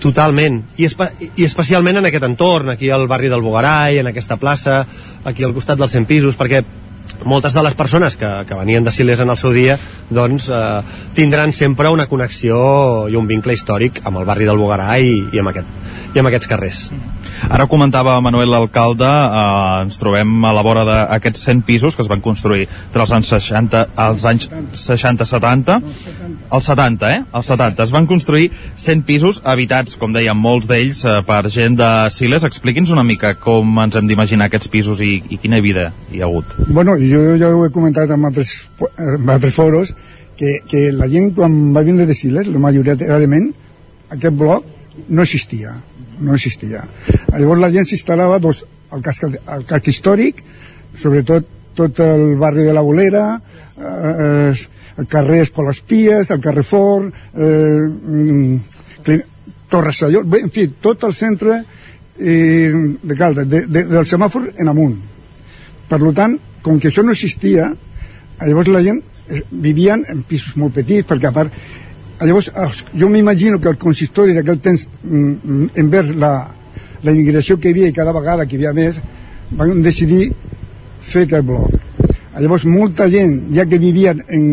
Totalment, 0.00 0.58
I, 0.76 0.88
espe 0.88 1.08
i 1.36 1.44
especialment 1.44 2.00
en 2.00 2.08
aquest 2.08 2.24
entorn, 2.26 2.72
aquí 2.72 2.90
al 2.92 3.06
barri 3.08 3.30
del 3.32 3.44
Bogarai, 3.44 4.00
en 4.00 4.10
aquesta 4.10 4.36
plaça, 4.40 4.82
aquí 5.24 5.44
al 5.44 5.54
costat 5.56 5.80
dels 5.80 5.92
100 5.92 6.08
pisos, 6.08 6.36
perquè 6.36 6.62
moltes 7.24 7.54
de 7.54 7.62
les 7.64 7.74
persones 7.74 8.16
que, 8.16 8.28
que 8.48 8.58
venien 8.58 8.84
de 8.84 8.92
Siles 8.92 9.20
en 9.20 9.30
el 9.32 9.38
seu 9.40 9.52
dia 9.54 9.78
doncs 10.10 10.50
eh, 10.50 10.82
tindran 11.16 11.52
sempre 11.52 11.90
una 11.92 12.06
connexió 12.10 13.08
i 13.08 13.16
un 13.18 13.26
vincle 13.26 13.56
històric 13.56 14.02
amb 14.04 14.20
el 14.20 14.28
barri 14.28 14.48
del 14.48 14.60
Bogarà 14.60 14.96
i, 15.00 15.18
i, 15.32 15.40
amb, 15.40 15.52
aquest, 15.52 15.70
i 16.14 16.22
amb 16.22 16.30
aquests 16.30 16.50
carrers. 16.50 16.82
Ara 17.52 17.66
comentava 17.68 18.16
Manuel 18.24 18.50
l'alcalde, 18.52 19.06
eh, 19.06 19.84
ens 19.86 20.00
trobem 20.00 20.44
a 20.44 20.52
la 20.56 20.64
vora 20.66 20.84
d'aquests 20.88 21.48
100 21.50 21.64
pisos 21.68 21.96
que 21.96 22.04
es 22.04 22.10
van 22.12 22.24
construir 22.24 22.66
entre 22.68 23.04
els 23.04 23.14
anys 23.16 23.32
60, 23.34 23.86
als 24.06 24.28
anys 24.28 24.50
60-70, 24.86 25.80
els 26.50 26.68
70, 26.70 27.10
eh? 27.12 27.22
Els 27.32 27.50
70. 27.52 27.86
Es 27.86 27.94
van 27.94 28.06
construir 28.10 28.50
100 28.76 29.04
pisos 29.08 29.40
habitats, 29.44 29.96
com 30.00 30.12
deien 30.14 30.38
molts 30.38 30.68
d'ells, 30.70 31.04
eh, 31.04 31.16
per 31.26 31.42
gent 31.52 31.78
de 31.80 31.90
Siles. 32.14 32.46
Expliqui'ns 32.48 32.92
una 32.94 33.04
mica 33.06 33.34
com 33.40 33.78
ens 33.84 33.96
hem 33.96 34.06
d'imaginar 34.06 34.50
aquests 34.50 34.70
pisos 34.72 35.00
i, 35.00 35.22
i 35.30 35.40
quina 35.42 35.60
vida 35.64 35.90
hi 36.12 36.22
ha 36.22 36.28
hagut. 36.30 36.56
Bueno, 36.68 36.96
jo 37.00 37.36
ja 37.40 37.50
ho 37.54 37.64
he 37.66 37.72
comentat 37.74 38.10
en 38.14 38.24
altres, 38.28 38.54
en 38.98 39.28
altres 39.28 39.54
foros, 39.54 39.94
que, 40.36 40.60
que 40.68 40.90
la 40.92 41.08
gent 41.08 41.32
quan 41.34 41.74
va 41.74 41.84
vindre 41.86 42.06
de 42.06 42.14
Siles, 42.14 42.48
la 42.52 42.62
majoritàriament, 42.62 43.52
aquest 44.12 44.34
bloc 44.36 44.64
no 45.08 45.22
existia 45.22 45.74
no 46.20 46.34
existia. 46.34 46.84
Llavors 47.36 47.60
la 47.60 47.70
gent 47.72 47.88
s'instal·lava 47.88 48.38
doncs, 48.42 48.62
al, 48.94 49.02
casc, 49.04 49.26
al 49.26 49.66
casc 49.68 49.90
històric, 49.92 50.42
sobretot 51.00 51.48
tot 51.76 52.00
el 52.00 52.36
barri 52.40 52.64
de 52.64 52.72
la 52.76 52.84
Bolera, 52.84 53.24
eh, 53.76 54.54
el 54.96 55.06
carrer 55.06 55.42
Espolaspies, 55.42 56.30
el 56.30 56.40
carrer 56.40 56.64
Fort, 56.64 57.14
eh, 57.34 57.80
mm, 57.86 58.56
Torressalló, 59.68 60.22
bé, 60.22 60.40
en 60.46 60.50
fi, 60.54 60.68
tot 60.80 61.02
el 61.04 61.14
centre 61.14 61.56
eh, 62.18 62.72
de 63.02 63.16
Caldes, 63.18 63.48
de, 63.50 63.64
de, 63.66 63.82
del 63.90 64.06
semàfor 64.06 64.52
en 64.56 64.70
amunt. 64.70 64.94
Per 65.90 65.98
tant, 66.14 66.36
com 66.62 66.78
que 66.78 66.92
això 66.92 67.02
no 67.02 67.14
existia, 67.14 67.72
llavors 68.42 68.70
la 68.70 68.84
gent 68.86 69.00
eh, 69.28 69.42
vivien 69.50 70.04
en 70.08 70.22
pisos 70.26 70.54
molt 70.56 70.78
petits, 70.78 71.06
perquè 71.08 71.30
a 71.30 71.34
part 71.34 71.52
llavors 72.24 72.52
jo 72.96 73.08
m'imagino 73.12 73.58
que 73.60 73.68
el 73.68 73.76
consistori 73.76 74.34
d'aquell 74.36 74.62
temps 74.62 74.86
mm, 75.02 75.18
mm, 75.18 75.66
envers 75.82 76.14
la, 76.16 76.32
la 77.02 77.12
immigració 77.12 77.58
que 77.58 77.68
hi 77.68 77.76
havia 77.76 77.90
i 77.90 77.96
cada 77.96 78.14
vegada 78.16 78.46
que 78.46 78.56
hi 78.56 78.62
havia 78.62 78.72
més 78.72 79.00
van 79.50 79.82
decidir 79.84 80.30
fer 81.04 81.26
aquest 81.26 81.44
bloc 81.46 81.85
llavors 82.42 82.66
molta 82.68 83.06
gent 83.08 83.52
ja 83.54 83.64
que 83.68 83.78
vivien 83.80 84.20
en 84.28 84.44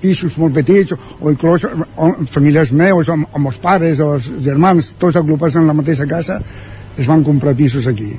pisos 0.00 0.36
molt 0.40 0.56
petits 0.56 0.96
o 0.96 1.30
inclús 1.30 1.64
o, 1.66 2.10
famílies 2.30 2.72
meus 2.72 3.10
amb, 3.12 3.28
amb 3.36 3.50
els 3.52 3.60
pares 3.62 4.00
o 4.02 4.14
els 4.16 4.26
germans 4.42 4.94
tots 4.98 5.18
agrupats 5.20 5.58
en 5.60 5.68
la 5.70 5.76
mateixa 5.76 6.08
casa 6.10 6.40
es 6.98 7.06
van 7.06 7.22
comprar 7.24 7.54
pisos 7.56 7.86
aquí. 7.86 8.10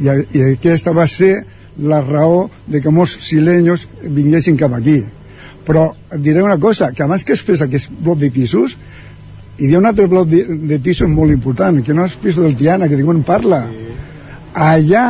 I, 0.00 0.08
i 0.08 0.44
aquesta 0.52 0.92
va 0.92 1.06
ser 1.08 1.34
la 1.80 2.02
raó 2.04 2.48
de 2.68 2.82
que 2.84 2.92
molts 2.92 3.16
silenyos 3.24 3.86
vinguessin 4.02 4.58
cap 4.60 4.74
aquí. 4.76 5.00
Però 5.64 5.88
et 6.12 6.20
diré 6.20 6.42
una 6.42 6.58
cosa, 6.60 6.90
que 6.92 7.04
abans 7.04 7.24
que 7.24 7.32
es 7.32 7.42
fes 7.42 7.62
aquest 7.62 7.90
bloc 8.02 8.18
de 8.20 8.30
pisos 8.34 8.76
hi 9.56 9.66
havia 9.68 9.78
un 9.78 9.86
altre 9.86 10.08
bloc 10.10 10.28
de, 10.28 10.42
de 10.68 10.78
pisos 10.82 11.08
molt 11.08 11.32
important 11.32 11.80
que 11.84 11.94
no 11.94 12.06
és 12.08 12.18
piso 12.20 12.42
del 12.42 12.56
Tiana, 12.58 12.88
que 12.88 12.98
ningú 12.98 13.14
en 13.14 13.22
parla. 13.24 13.62
Allà 14.52 15.06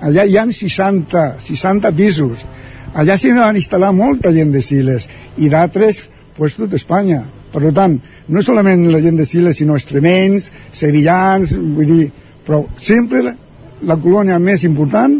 allà 0.00 0.24
hi 0.24 0.36
ha 0.38 0.44
60, 0.46 1.24
60 1.42 1.92
pisos 1.98 2.44
allà 2.94 3.16
s'hi 3.18 3.32
van 3.36 3.56
instal·lar 3.56 3.92
molta 3.96 4.32
gent 4.32 4.52
de 4.52 4.62
Siles 4.64 5.08
i 5.36 5.50
d'altres 5.52 6.04
pues, 6.36 6.56
tot 6.56 6.74
Espanya 6.74 7.24
per 7.52 7.72
tant, 7.72 7.96
no 8.28 8.42
solament 8.44 8.86
la 8.92 9.00
gent 9.00 9.16
de 9.16 9.24
Siles 9.24 9.56
sinó 9.56 9.76
extremenys, 9.76 10.50
sevillans 10.72 11.54
vull 11.56 11.88
dir, 11.88 12.06
però 12.44 12.64
sempre 12.76 13.22
la, 13.24 13.34
la 13.88 13.96
colònia 13.96 14.38
més 14.38 14.64
important 14.68 15.16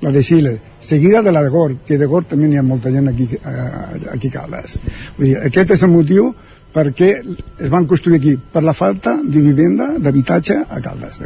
la 0.00 0.12
de 0.14 0.22
Siles 0.24 0.70
seguida 0.80 1.22
de 1.22 1.32
la 1.32 1.42
de 1.42 1.48
Gort, 1.48 1.84
que 1.86 1.98
de 1.98 2.06
Gort 2.06 2.30
també 2.32 2.48
n'hi 2.48 2.58
ha 2.58 2.64
molta 2.64 2.90
gent 2.90 3.08
aquí, 3.08 3.28
eh, 3.36 4.14
aquí 4.14 4.28
a 4.28 4.38
Caldes. 4.38 4.78
Vull 5.18 5.26
dir, 5.26 5.36
aquest 5.50 5.76
és 5.76 5.84
el 5.84 5.92
motiu 5.92 6.32
perquè 6.74 7.10
es 7.20 7.68
van 7.68 7.86
construir 7.86 8.20
aquí, 8.20 8.36
per 8.52 8.62
la 8.64 8.74
falta 8.74 9.18
de 9.22 9.42
vivenda, 9.44 9.92
d'habitatge 9.98 10.62
a 10.68 10.80
Caldes. 10.80 11.20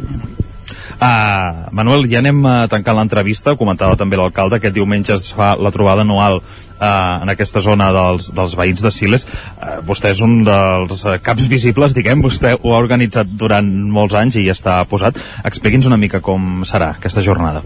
Uh, 0.65 1.69
Manuel, 1.75 2.07
ja 2.11 2.21
anem 2.23 2.39
a 2.49 2.55
tancar 2.71 2.95
l'entrevista, 2.97 3.55
comentava 3.59 3.97
també 3.99 4.17
l'alcalde, 4.19 4.59
aquest 4.59 4.75
diumenge 4.75 5.15
es 5.15 5.31
fa 5.35 5.53
la 5.59 5.71
trobada 5.73 6.05
anual 6.05 6.39
uh, 6.41 6.85
en 7.21 7.31
aquesta 7.33 7.61
zona 7.61 7.91
dels, 7.95 8.31
dels 8.35 8.55
veïns 8.57 8.83
de 8.85 8.91
Siles. 8.93 9.27
Uh, 9.55 9.79
vostè 9.85 10.13
és 10.15 10.21
un 10.25 10.39
dels 10.47 11.05
caps 11.25 11.49
visibles, 11.51 11.95
diguem, 11.97 12.23
vostè 12.25 12.55
ho 12.55 12.73
ha 12.73 12.81
organitzat 12.81 13.29
durant 13.29 13.67
molts 13.67 14.17
anys 14.17 14.39
i 14.39 14.47
ja 14.47 14.55
està 14.57 14.79
posat. 14.89 15.19
Expliqui'ns 15.45 15.89
una 15.91 16.01
mica 16.01 16.23
com 16.25 16.63
serà 16.67 16.95
aquesta 16.95 17.23
jornada. 17.25 17.63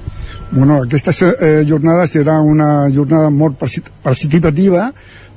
Bueno, 0.52 0.82
aquesta 0.82 1.14
eh, 1.14 1.64
jornada 1.68 2.08
serà 2.10 2.40
una 2.42 2.90
jornada 2.90 3.30
molt 3.30 3.60
participativa 4.02 4.88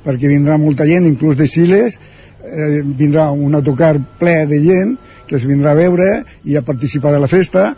perquè 0.03 0.27
vindrà 0.27 0.57
molta 0.57 0.87
gent, 0.89 1.05
inclús 1.05 1.37
de 1.37 1.45
Siles, 1.47 1.99
eh, 2.41 2.81
vindrà 2.83 3.29
un 3.31 3.53
autocar 3.55 3.93
ple 4.19 4.39
de 4.49 4.59
gent 4.65 4.95
que 5.33 5.39
es 5.41 5.47
vindrà 5.49 5.71
a 5.73 5.79
veure 5.79 6.07
i 6.45 6.53
a 6.53 6.61
participar 6.61 7.09
de 7.09 7.19
la 7.23 7.27
festa. 7.27 7.71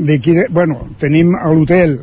D'aquí, 0.00 0.32
bueno, 0.48 0.78
tenim 0.96 1.34
a 1.36 1.50
l'hotel 1.52 1.98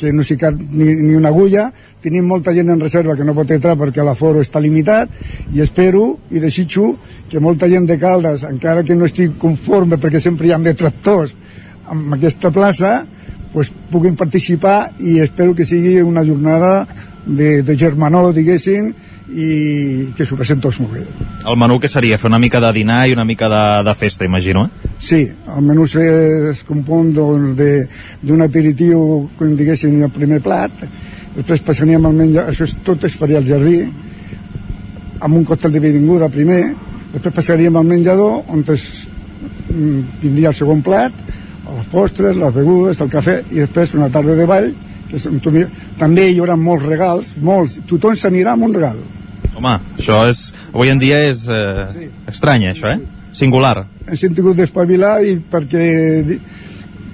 que 0.00 0.14
no 0.16 0.24
s'hi 0.24 0.38
cap 0.40 0.56
ni, 0.56 0.94
ni 0.96 1.12
una 1.18 1.28
agulla, 1.28 1.66
tenim 2.00 2.24
molta 2.24 2.54
gent 2.56 2.70
en 2.72 2.80
reserva 2.80 3.18
que 3.18 3.26
no 3.26 3.34
pot 3.36 3.52
entrar 3.52 3.74
perquè 3.76 4.00
l'aforo 4.06 4.40
està 4.40 4.62
limitat 4.64 5.12
i 5.52 5.60
espero 5.60 6.06
i 6.32 6.40
desitjo 6.40 6.94
que 7.28 7.42
molta 7.44 7.68
gent 7.68 7.84
de 7.90 7.98
Caldes, 8.00 8.46
encara 8.48 8.86
que 8.86 8.96
no 8.96 9.04
estic 9.04 9.36
conforme 9.42 9.98
perquè 10.00 10.22
sempre 10.24 10.48
hi 10.48 10.54
ha 10.56 10.60
detractors 10.62 11.34
amb 11.92 12.16
aquesta 12.16 12.48
plaça, 12.54 13.02
pues, 13.52 13.68
puguin 13.92 14.16
participar 14.16 14.94
i 15.04 15.18
espero 15.20 15.52
que 15.52 15.68
sigui 15.68 15.98
una 16.00 16.24
jornada 16.24 16.86
de, 17.26 17.60
de 17.60 17.76
germanor, 17.76 18.32
diguéssim, 18.32 18.94
i 19.28 20.08
que 20.16 20.24
s'ho 20.24 20.38
presenten 20.38 20.64
tots 20.64 20.78
molt 20.80 20.94
bé. 20.96 21.02
El 21.44 21.58
menú 21.60 21.76
que 21.80 21.90
seria? 21.92 22.18
Fer 22.18 22.30
una 22.30 22.40
mica 22.40 22.60
de 22.64 22.70
dinar 22.72 23.02
i 23.08 23.12
una 23.12 23.26
mica 23.28 23.48
de, 23.52 23.64
de 23.84 23.94
festa, 23.94 24.24
imagino, 24.24 24.64
eh? 24.66 24.92
Sí, 24.98 25.20
el 25.28 25.64
menú 25.64 25.84
es 25.84 26.62
compon 26.68 27.12
doncs, 27.14 27.60
d'un 28.22 28.42
aperitiu, 28.42 29.28
com 29.38 29.54
diguéssim, 29.56 30.00
el 30.02 30.14
primer 30.14 30.40
plat, 30.44 30.72
després 31.36 31.62
passaríem 31.66 32.06
al 32.08 32.16
menjar, 32.16 32.48
això 32.48 32.64
és, 32.64 32.74
tot 32.86 33.04
es 33.04 33.16
faria 33.20 33.42
al 33.42 33.46
jardí, 33.46 33.82
amb 35.20 35.36
un 35.36 35.44
còctel 35.44 35.76
de 35.76 35.82
benvinguda 35.82 36.30
primer, 36.32 36.62
després 37.12 37.36
passaríem 37.36 37.76
al 37.76 37.86
menjador, 37.86 38.42
on 38.48 38.64
es, 38.72 39.08
mm, 39.68 40.00
vindria 40.22 40.54
el 40.54 40.56
segon 40.56 40.82
plat, 40.82 41.12
els 41.68 41.86
postres, 41.92 42.36
les 42.36 42.54
begudes, 42.54 43.00
el 43.00 43.10
cafè 43.12 43.42
i 43.52 43.60
després 43.60 43.92
una 43.94 44.08
tarda 44.08 44.34
de 44.34 44.46
ball 44.48 44.72
que 45.08 45.16
és, 45.16 45.28
també 45.98 46.26
hi 46.28 46.40
haurà 46.40 46.56
molts 46.56 46.84
regals 46.84 47.34
molts, 47.40 47.78
tothom 47.88 48.16
s'anirà 48.16 48.52
amb 48.56 48.68
un 48.68 48.74
regal 48.74 48.98
home, 49.54 49.76
això 49.98 50.24
és, 50.30 50.48
avui 50.72 50.92
en 50.92 51.02
dia 51.02 51.22
és 51.28 51.46
eh, 51.50 51.84
sí. 51.94 52.10
estrany 52.34 52.68
això, 52.72 52.94
eh? 52.94 53.18
singular 53.32 53.76
hem 54.08 54.16
sentit 54.16 54.46
d'espavilar 54.56 55.18
i 55.26 55.36
perquè 55.52 55.84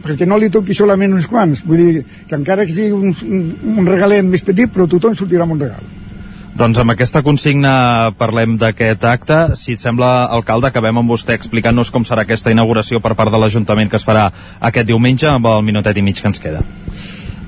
perquè 0.04 0.28
no 0.28 0.38
li 0.38 0.50
toqui 0.52 0.76
solament 0.76 1.16
uns 1.16 1.26
quants 1.30 1.64
vull 1.66 1.80
dir 1.80 2.04
que 2.28 2.38
encara 2.38 2.66
que 2.66 2.76
sigui 2.76 2.92
un, 2.94 3.44
un 3.78 3.88
regalet 3.88 4.24
més 4.28 4.44
petit 4.46 4.72
però 4.72 4.86
tothom 4.90 5.16
sortirà 5.18 5.46
amb 5.46 5.56
un 5.56 5.62
regal 5.66 5.92
Doncs 6.54 6.78
amb 6.78 6.92
aquesta 6.92 7.18
consigna 7.26 8.12
parlem 8.14 8.52
d'aquest 8.60 9.02
acte. 9.10 9.38
Si 9.58 9.74
et 9.74 9.80
sembla, 9.82 10.28
alcalde, 10.36 10.68
acabem 10.68 11.00
amb 11.00 11.10
vostè 11.10 11.34
explicant-nos 11.34 11.90
com 11.90 12.06
serà 12.06 12.22
aquesta 12.22 12.52
inauguració 12.54 13.00
per 13.02 13.16
part 13.18 13.34
de 13.34 13.40
l'Ajuntament 13.42 13.90
que 13.90 13.98
es 13.98 14.06
farà 14.06 14.28
aquest 14.70 14.86
diumenge 14.86 15.26
amb 15.32 15.50
el 15.50 15.66
minutet 15.66 15.98
i 15.98 16.06
mig 16.06 16.22
que 16.22 16.30
ens 16.30 16.38
queda. 16.38 16.62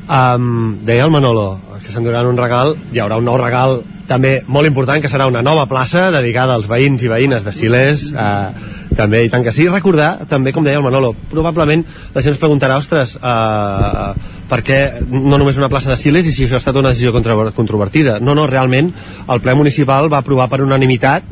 Um, 0.06 0.84
deia 0.86 1.02
el 1.02 1.10
Manolo 1.10 1.56
que 1.82 1.90
s'enduran 1.90 2.28
un 2.30 2.38
regal, 2.38 2.76
hi 2.94 3.00
haurà 3.02 3.18
un 3.18 3.26
nou 3.26 3.38
regal 3.40 3.80
també 4.06 4.40
molt 4.46 4.68
important 4.68 5.02
que 5.02 5.10
serà 5.10 5.26
una 5.26 5.42
nova 5.42 5.66
plaça 5.66 6.08
dedicada 6.14 6.54
als 6.54 6.68
veïns 6.70 7.02
i 7.02 7.10
veïnes 7.10 7.42
de 7.42 7.52
Silés 7.54 8.06
eh, 8.14 8.74
també, 8.96 9.24
i 9.26 9.30
tant 9.32 9.42
que 9.44 9.52
sí, 9.52 9.66
recordar 9.68 10.28
també, 10.30 10.52
com 10.54 10.64
deia 10.64 10.78
el 10.78 10.86
Manolo, 10.86 11.12
probablement 11.30 11.82
la 12.14 12.22
gent 12.22 12.36
es 12.36 12.40
preguntarà, 12.42 12.78
ostres 12.78 13.16
eh, 13.18 14.30
per 14.46 14.60
què 14.66 14.80
no 15.10 15.40
només 15.40 15.58
una 15.58 15.70
plaça 15.72 15.90
de 15.90 15.98
Silés 16.00 16.30
i 16.30 16.34
si 16.34 16.46
això 16.46 16.60
ha 16.60 16.62
estat 16.62 16.78
una 16.78 16.94
decisió 16.94 17.12
controvertida? 17.12 18.20
No, 18.22 18.38
no, 18.38 18.46
realment 18.46 18.92
el 19.26 19.42
ple 19.42 19.56
municipal 19.58 20.10
va 20.12 20.22
aprovar 20.22 20.48
per 20.52 20.62
unanimitat 20.62 21.26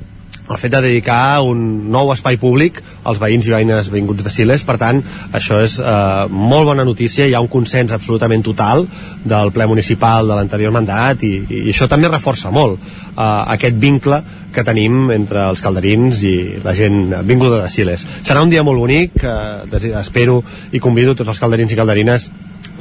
el 0.45 0.59
fet 0.61 0.73
de 0.75 0.81
dedicar 0.85 1.41
un 1.47 1.91
nou 1.93 2.11
espai 2.13 2.37
públic 2.41 2.81
als 3.09 3.21
veïns 3.21 3.47
i 3.49 3.55
veïnes 3.55 3.89
vinguts 3.93 4.25
de 4.25 4.33
Siles, 4.33 4.65
per 4.67 4.77
tant, 4.81 5.01
això 5.33 5.61
és 5.65 5.79
eh, 5.81 6.27
molt 6.29 6.69
bona 6.69 6.85
notícia, 6.85 7.27
hi 7.27 7.35
ha 7.35 7.43
un 7.45 7.49
consens 7.53 7.95
absolutament 7.97 8.45
total 8.45 8.85
del 9.25 9.53
ple 9.55 9.67
municipal 9.71 10.29
de 10.29 10.37
l'anterior 10.37 10.75
mandat 10.75 11.25
i, 11.25 11.35
i 11.49 11.67
això 11.73 11.89
també 11.89 12.13
reforça 12.13 12.53
molt 12.53 12.77
eh, 12.77 13.29
aquest 13.57 13.79
vincle 13.81 14.21
que 14.55 14.65
tenim 14.67 15.09
entre 15.11 15.49
els 15.49 15.63
calderins 15.65 16.21
i 16.29 16.35
la 16.63 16.77
gent 16.77 17.15
vinguda 17.27 17.63
de 17.65 17.71
Siles. 17.73 18.05
Serà 18.23 18.45
un 18.45 18.53
dia 18.53 18.63
molt 18.63 18.79
bonic, 18.79 19.17
eh, 19.25 19.95
espero 20.01 20.43
i 20.73 20.83
convido 20.83 21.17
tots 21.17 21.33
els 21.33 21.41
calderins 21.41 21.73
i 21.73 21.81
calderines 21.81 22.31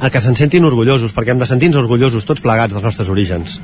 a 0.04 0.10
que 0.10 0.22
se'n 0.22 0.36
sentin 0.36 0.66
orgullosos, 0.68 1.16
perquè 1.16 1.34
hem 1.34 1.40
de 1.40 1.48
sentir-nos 1.48 1.82
orgullosos 1.84 2.28
tots 2.28 2.44
plegats 2.44 2.76
dels 2.76 2.86
nostres 2.86 3.10
orígens. 3.10 3.60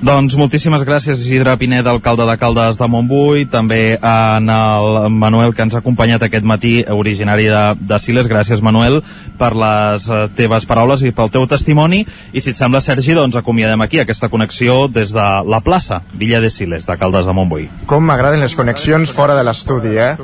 Doncs 0.00 0.32
moltíssimes 0.32 0.80
gràcies 0.88 1.18
Isidre 1.20 1.52
Pineda, 1.60 1.90
alcalde 1.92 2.24
de 2.24 2.34
Caldes 2.40 2.78
de 2.80 2.86
Montbui, 2.88 3.42
també 3.52 3.98
en 4.00 4.46
el 4.48 5.10
Manuel 5.12 5.52
que 5.52 5.60
ens 5.66 5.74
ha 5.76 5.82
acompanyat 5.82 6.22
aquest 6.24 6.46
matí, 6.48 6.70
originari 6.88 7.44
de, 7.52 7.60
de 7.84 7.98
Siles. 8.00 8.24
Gràcies 8.30 8.62
Manuel 8.64 9.02
per 9.36 9.50
les 9.52 10.06
eh, 10.08 10.22
teves 10.38 10.64
paraules 10.64 11.04
i 11.04 11.12
pel 11.12 11.28
teu 11.34 11.44
testimoni. 11.50 12.06
I 12.32 12.40
si 12.40 12.54
et 12.54 12.56
sembla, 12.56 12.80
Sergi, 12.80 13.12
doncs 13.18 13.36
acomiadem 13.36 13.84
aquí 13.84 14.00
aquesta 14.00 14.30
connexió 14.32 14.86
des 14.88 15.12
de 15.12 15.26
la 15.44 15.60
plaça 15.60 16.00
Villa 16.16 16.40
de 16.40 16.48
Siles, 16.48 16.88
de 16.88 16.96
Caldes 16.96 17.28
de 17.28 17.36
Montbui. 17.36 17.68
Com 17.90 18.08
m'agraden 18.08 18.40
les 18.40 18.56
connexions 18.56 19.12
fora 19.12 19.36
de 19.36 19.44
l'estudi, 19.44 19.98
eh? 20.00 20.14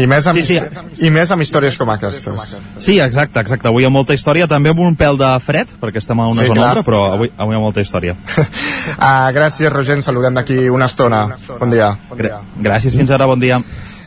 I 0.00 0.08
més, 0.08 0.30
amb, 0.32 0.40
Sí, 0.40 0.46
sí. 0.56 1.04
I 1.04 1.12
més 1.12 1.28
amb 1.30 1.44
històries 1.44 1.76
com 1.76 1.92
aquestes. 1.92 2.56
Sí, 2.80 2.96
exacte, 3.04 3.36
exacte. 3.44 3.68
Avui 3.68 3.84
hi 3.84 3.90
ha 3.90 3.92
molta 3.92 4.16
història, 4.16 4.48
també 4.48 4.72
amb 4.72 4.80
un 4.80 4.96
pèl 4.96 5.20
de 5.20 5.28
fred, 5.44 5.76
perquè 5.84 6.00
estem 6.00 6.24
a 6.24 6.30
una 6.32 6.40
Sí, 6.40 6.48
zona 6.48 6.56
clar. 6.62 6.72
ombra, 6.72 6.88
però 6.88 7.04
avui, 7.20 7.28
avui 7.36 7.52
hi 7.52 7.60
ha 7.60 7.64
molta 7.68 7.84
història. 7.84 8.16
Ah, 8.98 9.30
gràcies, 9.34 9.72
Roger, 9.72 9.98
ens 9.98 10.08
saludem 10.10 10.34
d'aquí 10.34 10.68
una 10.70 10.86
estona. 10.90 11.26
Bon 11.58 11.70
dia. 11.72 11.94
Gràcies, 12.62 12.94
fins 12.96 13.10
ara, 13.14 13.26
bon 13.30 13.40
dia. 13.40 13.60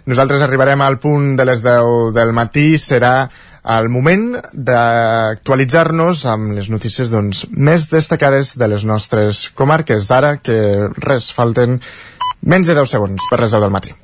Nosaltres 0.07 0.41
arribarem 0.41 0.81
al 0.81 0.99
punt 1.03 1.35
de 1.35 1.45
les 1.45 1.63
10 1.65 2.13
del 2.15 2.31
matí, 2.35 2.77
serà 2.79 3.27
el 3.67 3.89
moment 3.91 4.37
d'actualitzar-nos 4.53 6.23
amb 6.31 6.55
les 6.55 6.69
notícies 6.71 7.11
doncs, 7.11 7.43
més 7.51 7.89
destacades 7.91 8.55
de 8.55 8.71
les 8.71 8.87
nostres 8.87 9.49
comarques. 9.59 10.07
Ara 10.15 10.37
que 10.39 10.87
res, 11.03 11.33
falten 11.35 11.81
menys 12.47 12.71
de 12.71 12.79
10 12.79 12.95
segons 12.95 13.27
per 13.29 13.43
les 13.43 13.51
10 13.51 13.67
del 13.67 13.75
matí. 13.75 13.97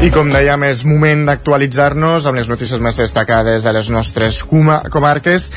I 0.00 0.08
com 0.08 0.30
dèiem, 0.32 0.62
és 0.64 0.78
moment 0.88 1.26
d'actualitzar-nos 1.28 2.24
amb 2.24 2.40
les 2.40 2.48
notícies 2.48 2.80
més 2.80 2.96
destacades 2.96 3.60
de 3.60 3.74
les 3.76 3.90
nostres 3.92 4.38
coma 4.48 4.78
comarques. 4.88 5.50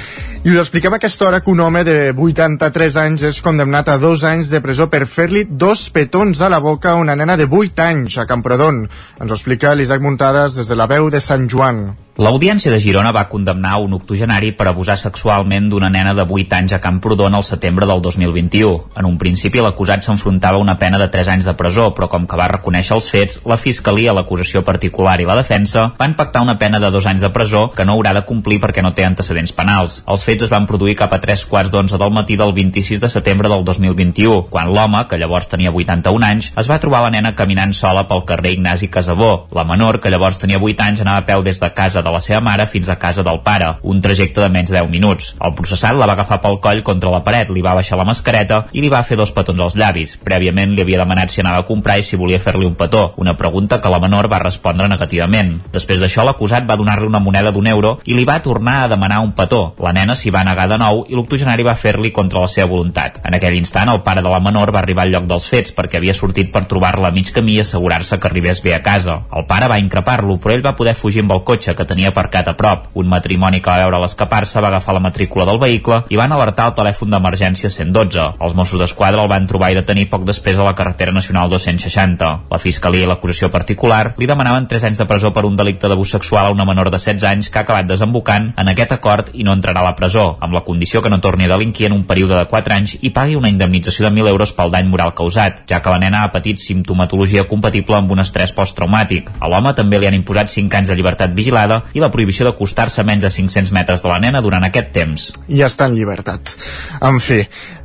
I 0.44 0.52
us 0.52 0.60
expliquem 0.66 0.98
aquesta 0.98 1.30
hora 1.30 1.40
que 1.40 1.54
un 1.54 1.64
home 1.64 1.86
de 1.88 1.96
83 2.12 3.00
anys 3.06 3.24
és 3.32 3.40
condemnat 3.46 3.88
a 3.88 3.96
dos 4.04 4.28
anys 4.28 4.52
de 4.52 4.60
presó 4.60 4.90
per 4.92 5.06
fer-li 5.08 5.46
dos 5.48 5.88
petons 5.96 6.44
a 6.44 6.52
la 6.52 6.60
boca 6.60 6.92
a 6.92 7.00
una 7.00 7.16
nena 7.16 7.40
de 7.40 7.48
8 7.48 7.88
anys 7.88 8.20
a 8.20 8.28
Camprodon. 8.28 8.84
Ens 9.16 9.32
ho 9.32 9.40
explica 9.40 9.78
l'Isaac 9.80 10.04
Muntades 10.04 10.60
des 10.60 10.68
de 10.68 10.76
la 10.76 10.92
veu 10.92 11.08
de 11.08 11.24
Sant 11.24 11.48
Joan. 11.48 11.86
L'Audiència 12.14 12.70
de 12.70 12.78
Girona 12.78 13.10
va 13.10 13.24
condemnar 13.26 13.80
un 13.82 13.96
octogenari 13.98 14.52
per 14.54 14.68
abusar 14.70 15.00
sexualment 15.02 15.66
d'una 15.72 15.88
nena 15.90 16.12
de 16.14 16.22
8 16.22 16.54
anys 16.60 16.74
a 16.76 16.80
Camprodon 16.80 17.34
el 17.34 17.42
setembre 17.42 17.88
del 17.90 18.04
2021. 18.06 18.92
En 19.02 19.08
un 19.10 19.16
principi 19.18 19.58
l'acusat 19.58 20.06
s'enfrontava 20.06 20.60
a 20.60 20.62
una 20.62 20.76
pena 20.78 21.00
de 21.02 21.08
3 21.10 21.32
anys 21.34 21.48
de 21.50 21.56
presó, 21.58 21.88
però 21.98 22.06
com 22.12 22.28
que 22.30 22.38
va 22.38 22.52
reconèixer 22.52 22.94
els 22.94 23.08
fets, 23.10 23.40
la 23.50 23.58
Fiscalia, 23.58 24.14
l'acusació 24.14 24.62
particular 24.62 25.16
i 25.22 25.26
la 25.26 25.40
defensa 25.40 25.88
van 25.98 26.14
pactar 26.14 26.44
una 26.46 26.60
pena 26.62 26.78
de 26.78 26.92
2 26.94 27.08
anys 27.16 27.26
de 27.26 27.32
presó 27.34 27.64
que 27.74 27.82
no 27.84 27.96
haurà 27.98 28.14
de 28.14 28.22
complir 28.30 28.60
perquè 28.62 28.86
no 28.86 28.94
té 28.94 29.08
antecedents 29.10 29.56
penals. 29.58 30.04
Els 30.06 30.28
fets 30.30 30.46
es 30.46 30.54
van 30.54 30.70
produir 30.70 30.94
cap 31.02 31.18
a 31.18 31.22
3 31.26 31.48
quarts 31.50 31.74
d'11 31.74 31.98
del 31.98 32.14
matí 32.14 32.38
del 32.38 32.54
26 32.54 33.02
de 33.08 33.10
setembre 33.10 33.50
del 33.50 33.66
2021, 33.66 34.52
quan 34.54 34.70
l'home, 34.70 35.08
que 35.10 35.18
llavors 35.18 35.50
tenia 35.50 35.74
81 35.74 36.30
anys, 36.30 36.54
es 36.62 36.70
va 36.70 36.78
trobar 36.78 37.02
la 37.08 37.10
nena 37.18 37.34
caminant 37.34 37.74
sola 37.74 38.06
pel 38.06 38.22
carrer 38.30 38.54
Ignasi 38.60 38.94
Casabó. 38.94 39.48
La 39.50 39.66
menor, 39.66 39.98
que 39.98 40.14
llavors 40.14 40.38
tenia 40.38 40.62
8 40.62 40.90
anys, 40.92 41.02
anava 41.02 41.26
a 41.26 41.30
peu 41.34 41.42
des 41.42 41.58
de 41.58 41.74
casa 41.74 42.03
de 42.04 42.12
la 42.14 42.22
seva 42.22 42.42
mare 42.44 42.68
fins 42.68 42.90
a 42.90 42.98
casa 43.00 43.24
del 43.24 43.42
pare, 43.46 43.78
un 43.82 44.02
trajecte 44.02 44.42
de 44.42 44.50
menys 44.52 44.72
de 44.72 44.80
10 44.80 44.92
minuts. 44.92 45.34
El 45.40 45.56
processat 45.58 45.96
la 45.98 46.08
va 46.10 46.18
agafar 46.18 46.42
pel 46.44 46.60
coll 46.64 46.84
contra 46.84 47.12
la 47.14 47.24
paret, 47.26 47.52
li 47.52 47.64
va 47.66 47.76
baixar 47.78 47.98
la 48.00 48.08
mascareta 48.08 48.64
i 48.74 48.84
li 48.84 48.92
va 48.92 49.04
fer 49.08 49.18
dos 49.20 49.32
petons 49.36 49.60
als 49.60 49.78
llavis. 49.80 50.18
Prèviament 50.24 50.74
li 50.74 50.84
havia 50.84 51.02
demanat 51.02 51.32
si 51.32 51.42
anava 51.42 51.64
a 51.64 51.68
comprar 51.68 51.98
i 52.00 52.06
si 52.06 52.20
volia 52.20 52.42
fer-li 52.44 52.68
un 52.68 52.76
petó, 52.80 53.14
una 53.18 53.36
pregunta 53.38 53.80
que 53.82 53.92
la 53.92 54.02
menor 54.04 54.30
va 54.32 54.42
respondre 54.44 54.88
negativament. 54.92 55.56
Després 55.74 56.02
d'això, 56.02 56.26
l'acusat 56.28 56.68
va 56.70 56.78
donar-li 56.80 57.08
una 57.08 57.22
moneda 57.24 57.52
d'un 57.52 57.68
euro 57.68 57.98
i 58.06 58.18
li 58.18 58.26
va 58.26 58.42
tornar 58.44 58.84
a 58.84 58.88
demanar 58.92 59.22
un 59.24 59.34
petó. 59.38 59.64
La 59.84 59.94
nena 59.96 60.16
s'hi 60.16 60.34
va 60.34 60.44
negar 60.48 60.68
de 60.72 60.80
nou 60.82 61.04
i 61.08 61.16
l'octogenari 61.16 61.64
va 61.64 61.78
fer-li 61.80 62.12
contra 62.12 62.44
la 62.44 62.52
seva 62.52 62.70
voluntat. 62.72 63.22
En 63.24 63.38
aquell 63.38 63.58
instant, 63.58 63.90
el 63.90 64.04
pare 64.04 64.22
de 64.22 64.32
la 64.32 64.42
menor 64.44 64.74
va 64.76 64.82
arribar 64.84 65.08
al 65.08 65.14
lloc 65.14 65.28
dels 65.30 65.48
fets 65.50 65.74
perquè 65.76 66.00
havia 66.00 66.16
sortit 66.18 66.52
per 66.54 66.66
trobar-la 66.70 67.10
a 67.10 67.16
mig 67.16 67.32
camí 67.34 67.58
i 67.58 67.64
assegurar-se 67.64 68.20
que 68.20 68.30
arribés 68.30 68.62
bé 68.64 68.76
a 68.76 68.82
casa. 68.84 69.22
El 69.36 69.48
pare 69.50 69.70
va 69.72 69.80
increpar-lo, 69.82 70.38
però 70.42 70.56
ell 70.56 70.66
va 70.66 70.76
poder 70.78 70.96
fugir 70.98 71.24
amb 71.24 71.36
el 71.36 71.44
cotxe 71.48 71.76
que 71.76 71.88
tenia 71.94 72.10
aparcat 72.10 72.50
a 72.50 72.56
prop. 72.58 72.90
Un 72.98 73.08
matrimoni 73.10 73.62
que 73.62 73.70
va 73.70 73.86
veure 73.86 74.02
l'escapar-se 74.02 74.62
va 74.62 74.72
agafar 74.72 74.96
la 74.98 75.04
matrícula 75.04 75.46
del 75.46 75.62
vehicle 75.62 76.02
i 76.10 76.18
van 76.18 76.34
alertar 76.34 76.68
el 76.72 76.76
telèfon 76.78 77.14
d'emergència 77.14 77.70
112. 77.70 78.26
Els 78.42 78.56
Mossos 78.58 78.82
d'Esquadra 78.82 79.22
el 79.24 79.30
van 79.32 79.48
trobar 79.50 79.72
i 79.72 79.78
detenir 79.78 80.10
poc 80.10 80.26
després 80.26 80.58
a 80.58 80.66
la 80.66 80.76
carretera 80.78 81.14
nacional 81.14 81.52
260. 81.54 82.32
La 82.50 82.62
Fiscalia 82.62 83.06
i 83.06 83.10
l'acusació 83.10 83.52
particular 83.54 84.16
li 84.18 84.30
demanaven 84.30 84.68
3 84.72 84.90
anys 84.90 85.04
de 85.04 85.08
presó 85.10 85.34
per 85.36 85.46
un 85.46 85.58
delicte 85.60 85.90
d'abús 85.90 86.16
sexual 86.18 86.50
a 86.50 86.56
una 86.56 86.66
menor 86.66 86.90
de 86.90 86.98
16 86.98 87.28
anys 87.30 87.50
que 87.50 87.62
ha 87.62 87.66
acabat 87.68 87.88
desembocant 87.90 88.52
en 88.58 88.74
aquest 88.74 88.96
acord 88.98 89.30
i 89.34 89.46
no 89.46 89.54
entrarà 89.54 89.84
a 89.84 89.90
la 89.90 89.96
presó, 89.96 90.38
amb 90.42 90.58
la 90.58 90.64
condició 90.66 91.02
que 91.02 91.12
no 91.14 91.22
torni 91.22 91.46
a 91.46 91.54
delinquir 91.54 91.88
en 91.92 91.98
un 91.98 92.06
període 92.10 92.40
de 92.40 92.50
4 92.50 92.78
anys 92.78 92.98
i 93.02 93.14
pagui 93.14 93.38
una 93.38 93.52
indemnització 93.54 94.08
de 94.08 94.14
1.000 94.16 94.34
euros 94.34 94.54
pel 94.58 94.74
dany 94.74 94.90
moral 94.90 95.14
causat, 95.14 95.64
ja 95.70 95.82
que 95.82 95.94
la 95.94 96.02
nena 96.02 96.24
ha 96.24 96.32
patit 96.34 96.62
simptomatologia 96.64 97.46
compatible 97.50 98.00
amb 98.00 98.12
un 98.12 98.24
estrès 98.24 98.56
posttraumàtic. 98.56 99.30
A 99.40 99.52
l'home 99.52 99.76
també 99.78 100.00
li 100.00 100.10
han 100.10 100.18
imposat 100.18 100.50
5 100.50 100.82
anys 100.82 100.90
de 100.90 100.98
llibertat 100.98 101.36
vigilada 101.38 101.83
i 101.94 102.02
la 102.04 102.12
prohibició 102.14 102.48
d'acostar-se 102.48 103.04
menys 103.04 103.28
de 103.28 103.32
500 103.34 103.72
metres 103.76 104.04
de 104.04 104.12
la 104.12 104.20
nena 104.24 104.42
durant 104.42 104.64
aquest 104.64 104.92
temps. 104.96 105.30
I 105.48 105.64
està 105.68 105.90
en 105.90 105.98
llibertat. 105.98 106.56
En 107.04 107.20
fi, 107.24 107.42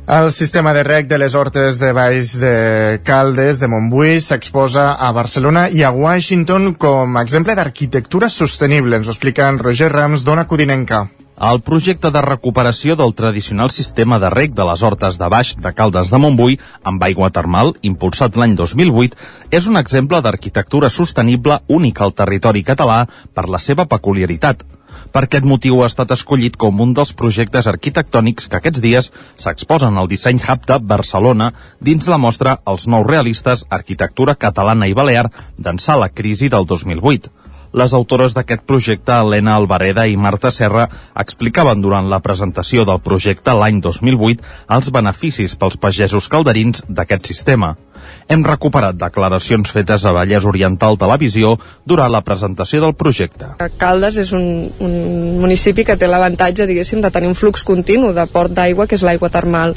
el 0.09 0.31
sistema 0.33 0.73
de 0.73 0.81
rec 0.87 1.05
de 1.11 1.19
les 1.21 1.35
hortes 1.35 1.77
de 1.77 1.91
Baix 1.93 2.33
de 2.41 2.99
Caldes, 3.05 3.59
de 3.59 3.69
Montbui, 3.69 4.17
s'exposa 4.23 4.95
a 4.97 5.11
Barcelona 5.13 5.67
i 5.69 5.83
a 5.83 5.91
Washington 5.93 6.73
com 6.81 7.13
a 7.13 7.23
exemple 7.27 7.53
d'arquitectura 7.53 8.31
sostenible. 8.33 8.97
Ens 8.97 9.07
ho 9.07 9.13
explica 9.13 9.51
en 9.51 9.61
Roger 9.61 9.91
Rams, 9.93 10.25
d'Ona 10.25 10.47
Codinenca. 10.49 11.05
El 11.47 11.61
projecte 11.63 12.09
de 12.11 12.19
recuperació 12.23 12.97
del 12.99 13.13
tradicional 13.15 13.69
sistema 13.71 14.17
de 14.19 14.27
rec 14.33 14.51
de 14.55 14.63
les 14.67 14.81
hortes 14.83 15.15
de 15.21 15.29
baix 15.31 15.53
de 15.65 15.71
Caldes 15.77 16.09
de 16.11 16.19
Montbui 16.19 16.57
amb 16.91 17.05
aigua 17.07 17.29
termal, 17.37 17.71
impulsat 17.89 18.35
l'any 18.35 18.57
2008, 18.59 19.15
és 19.59 19.69
un 19.71 19.79
exemple 19.79 20.19
d'arquitectura 20.25 20.89
sostenible 20.91 21.61
únic 21.77 22.01
al 22.03 22.11
territori 22.11 22.65
català 22.67 23.05
per 23.07 23.47
la 23.47 23.63
seva 23.69 23.87
peculiaritat. 23.87 24.67
Per 25.15 25.23
aquest 25.23 25.47
motiu 25.47 25.79
ha 25.79 25.87
estat 25.87 26.11
escollit 26.11 26.59
com 26.59 26.83
un 26.83 26.91
dels 26.97 27.15
projectes 27.23 27.71
arquitectònics 27.71 28.51
que 28.51 28.59
aquests 28.59 28.83
dies 28.83 29.11
s'exposen 29.39 29.95
al 29.95 30.11
Disseny 30.11 30.43
Hub 30.43 30.67
de 30.67 30.81
Barcelona 30.91 31.53
dins 31.79 32.11
la 32.11 32.19
mostra 32.19 32.59
Els 32.67 32.83
nous 32.91 33.07
realistes, 33.07 33.63
arquitectura 33.69 34.35
catalana 34.35 34.91
i 34.91 34.97
balear 35.03 35.29
d'ençà 35.55 35.95
la 35.95 36.11
crisi 36.11 36.51
del 36.51 36.67
2008. 36.67 37.38
Les 37.73 37.93
autores 37.93 38.33
d'aquest 38.33 38.63
projecte, 38.65 39.13
Helena 39.13 39.53
Alvareda 39.59 40.07
i 40.09 40.17
Marta 40.17 40.49
Serra, 40.49 40.87
explicaven 41.21 41.83
durant 41.83 42.09
la 42.09 42.21
presentació 42.25 42.85
del 42.85 43.01
projecte 43.05 43.53
l'any 43.53 43.77
2008 43.85 44.73
els 44.77 44.89
beneficis 44.95 45.53
pels 45.59 45.77
pagesos 45.77 46.29
calderins 46.33 46.81
d'aquest 46.89 47.29
sistema. 47.29 47.75
Hem 48.29 48.43
recuperat 48.45 48.97
declaracions 48.99 49.71
fetes 49.73 50.05
a 50.05 50.13
Vallès 50.13 50.45
Oriental 50.45 50.97
Televisió 51.01 51.55
durant 51.85 52.11
la 52.13 52.21
presentació 52.21 52.81
del 52.83 52.93
projecte. 52.97 53.55
Caldes 53.81 54.19
és 54.21 54.33
un, 54.37 54.45
un 54.85 54.93
municipi 55.41 55.85
que 55.87 55.97
té 55.97 56.07
l'avantatge, 56.09 56.67
diguéssim, 56.69 57.01
de 57.01 57.11
tenir 57.13 57.31
un 57.31 57.37
flux 57.37 57.63
continu 57.65 58.11
de 58.13 58.25
port 58.29 58.53
d'aigua, 58.53 58.87
que 58.87 58.99
és 58.99 59.05
l'aigua 59.05 59.31
termal. 59.33 59.75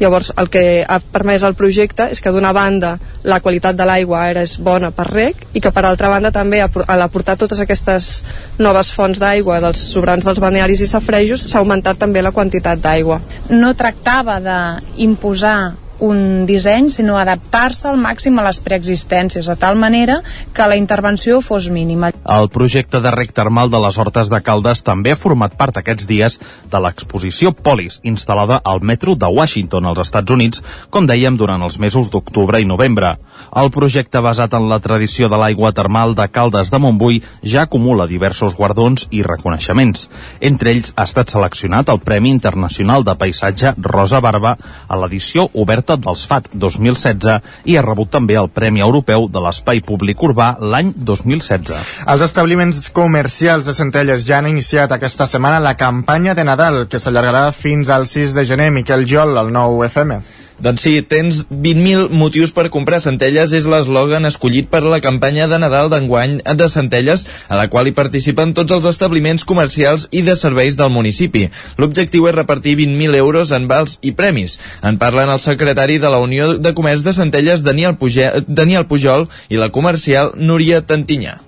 Llavors, 0.00 0.32
el 0.36 0.50
que 0.52 0.84
ha 0.84 0.98
permès 1.00 1.44
el 1.46 1.56
projecte 1.56 2.10
és 2.12 2.20
que 2.20 2.32
d'una 2.34 2.52
banda 2.52 2.96
la 3.24 3.40
qualitat 3.40 3.76
de 3.78 3.86
l'aigua 3.88 4.24
ara 4.28 4.42
és 4.44 4.56
bona 4.60 4.90
per 4.94 5.06
rec 5.10 5.46
i 5.54 5.62
que 5.64 5.72
per 5.72 5.84
altra 5.86 6.10
banda 6.12 6.32
també 6.34 6.60
a 6.64 6.98
l'aportar 6.98 7.38
totes 7.40 7.60
aquestes 7.62 8.10
noves 8.58 8.90
fonts 8.92 9.22
d'aigua 9.22 9.60
dels 9.64 9.80
sobrants 9.94 10.26
dels 10.26 10.42
balnearis 10.42 10.82
i 10.84 10.90
safrejos 10.90 11.46
s'ha 11.46 11.62
augmentat 11.62 12.00
també 12.00 12.22
la 12.22 12.34
quantitat 12.34 12.82
d'aigua. 12.84 13.20
No 13.50 13.72
tractava 13.78 14.40
d'imposar 14.44 15.83
un 16.00 16.46
disseny, 16.46 16.90
sinó 16.90 17.18
adaptar-se 17.18 17.88
al 17.88 17.98
màxim 18.00 18.38
a 18.38 18.44
les 18.46 18.58
preexistències, 18.64 19.46
de 19.46 19.56
tal 19.56 19.76
manera 19.76 20.20
que 20.54 20.66
la 20.68 20.76
intervenció 20.76 21.40
fos 21.40 21.68
mínima. 21.70 22.10
El 22.24 22.48
projecte 22.50 23.00
de 23.00 23.10
rec 23.14 23.32
termal 23.36 23.70
de 23.70 23.80
les 23.82 23.98
Hortes 23.98 24.30
de 24.32 24.40
Caldes 24.42 24.82
també 24.82 25.12
ha 25.12 25.20
format 25.20 25.54
part 25.58 25.76
aquests 25.78 26.08
dies 26.10 26.38
de 26.70 26.80
l'exposició 26.80 27.52
Polis, 27.54 28.00
instal·lada 28.02 28.60
al 28.64 28.82
metro 28.82 29.14
de 29.14 29.28
Washington, 29.30 29.86
als 29.86 30.02
Estats 30.06 30.30
Units, 30.30 30.62
com 30.90 31.06
dèiem, 31.06 31.36
durant 31.36 31.62
els 31.62 31.78
mesos 31.78 32.10
d'octubre 32.10 32.60
i 32.60 32.68
novembre. 32.68 33.14
El 33.54 33.70
projecte 33.74 34.20
basat 34.24 34.54
en 34.54 34.68
la 34.68 34.80
tradició 34.80 35.28
de 35.28 35.38
l'aigua 35.40 35.72
termal 35.72 36.14
de 36.14 36.26
Caldes 36.28 36.70
de 36.72 36.80
Montbui 36.80 37.22
ja 37.42 37.64
acumula 37.68 38.08
diversos 38.10 38.56
guardons 38.56 39.06
i 39.10 39.22
reconeixements. 39.22 40.08
Entre 40.40 40.72
ells 40.74 40.92
ha 40.96 41.06
estat 41.08 41.30
seleccionat 41.30 41.92
el 41.92 42.00
Premi 42.00 42.32
Internacional 42.34 43.04
de 43.04 43.14
Paisatge 43.18 43.74
Rosa 43.78 44.20
Barba 44.24 44.56
a 44.88 44.98
l'edició 44.98 45.48
oberta 45.52 45.83
dels 45.92 46.24
FAT 46.28 46.50
2016 46.52 47.40
i 47.70 47.76
ha 47.76 47.84
rebut 47.84 48.10
també 48.10 48.38
el 48.40 48.48
Premi 48.48 48.80
Europeu 48.84 49.28
de 49.28 49.42
l'Espai 49.44 49.82
Públic 49.84 50.22
Urbà 50.22 50.54
l'any 50.60 50.92
2016. 50.96 52.00
Els 52.08 52.24
establiments 52.24 52.80
comercials 52.94 53.68
de 53.68 53.74
Centelles 53.76 54.24
ja 54.26 54.38
han 54.38 54.48
iniciat 54.50 54.92
aquesta 54.92 55.26
setmana 55.30 55.60
la 55.60 55.76
campanya 55.76 56.34
de 56.34 56.44
Nadal, 56.44 56.86
que 56.88 57.00
s'allargarà 57.02 57.50
fins 57.52 57.90
al 57.90 58.06
6 58.06 58.34
de 58.34 58.44
gener. 58.48 58.70
Miquel 58.70 59.06
Jol, 59.06 59.36
al 59.38 59.52
9 59.52 59.86
FM. 59.90 60.22
Doncs 60.62 60.84
sí, 60.86 60.92
tens 61.02 61.40
20.000 61.50 62.14
motius 62.14 62.52
per 62.54 62.68
comprar 62.70 63.00
Centelles 63.02 63.50
és 63.56 63.64
l'eslògan 63.66 64.28
escollit 64.28 64.68
per 64.70 64.84
la 64.86 65.00
campanya 65.02 65.48
de 65.50 65.58
Nadal 65.58 65.90
d'enguany 65.90 66.36
de 66.44 66.68
Centelles, 66.70 67.24
a 67.50 67.58
la 67.58 67.66
qual 67.72 67.90
hi 67.90 67.94
participen 67.96 68.54
tots 68.54 68.70
els 68.76 68.86
establiments 68.86 69.42
comercials 69.44 70.06
i 70.14 70.22
de 70.22 70.36
serveis 70.38 70.78
del 70.78 70.92
municipi. 70.94 71.48
L'objectiu 71.76 72.28
és 72.30 72.36
repartir 72.38 72.76
20.000 72.78 73.18
euros 73.18 73.50
en 73.50 73.66
vals 73.66 73.98
i 74.02 74.14
premis. 74.14 74.58
En 74.82 75.00
parlen 75.02 75.32
el 75.32 75.42
secretari 75.42 75.98
de 75.98 76.12
la 76.12 76.22
Unió 76.22 76.52
de 76.54 76.74
Comerç 76.74 77.02
de 77.02 77.16
Centelles, 77.16 77.66
Daniel, 77.66 77.98
Puge 77.98 78.30
Daniel 78.46 78.86
Pujol, 78.86 79.26
i 79.50 79.58
la 79.58 79.72
comercial 79.74 80.32
Núria 80.38 80.84
Tantinyà. 80.86 81.40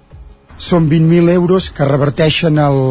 Són 0.59 0.91
20.000 0.91 1.31
euros 1.37 1.71
que 1.71 1.87
reverteixen 1.87 2.59
el, 2.59 2.83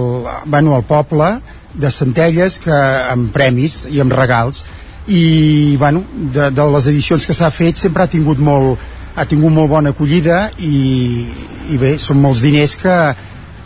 bueno, 0.45 0.75
al 0.77 0.87
poble 0.87 1.35
de 1.75 1.91
Centelles 1.91 2.61
que, 2.63 2.75
amb 3.11 3.33
premis 3.35 3.83
i 3.91 3.99
amb 3.99 4.15
regals 4.15 4.63
i 5.07 5.75
bueno, 5.77 6.03
de, 6.13 6.49
de 6.51 6.67
les 6.73 6.87
edicions 6.89 7.25
que 7.25 7.33
s'ha 7.33 7.51
fet 7.53 7.77
sempre 7.77 8.03
ha 8.03 8.11
tingut 8.11 8.41
molt 8.41 8.81
ha 9.15 9.25
tingut 9.29 9.53
molt 9.53 9.69
bona 9.71 9.93
acollida 9.93 10.49
i, 10.59 11.23
i 11.71 11.77
bé, 11.79 11.95
són 12.01 12.19
molts 12.23 12.41
diners 12.43 12.75
que, 12.81 12.95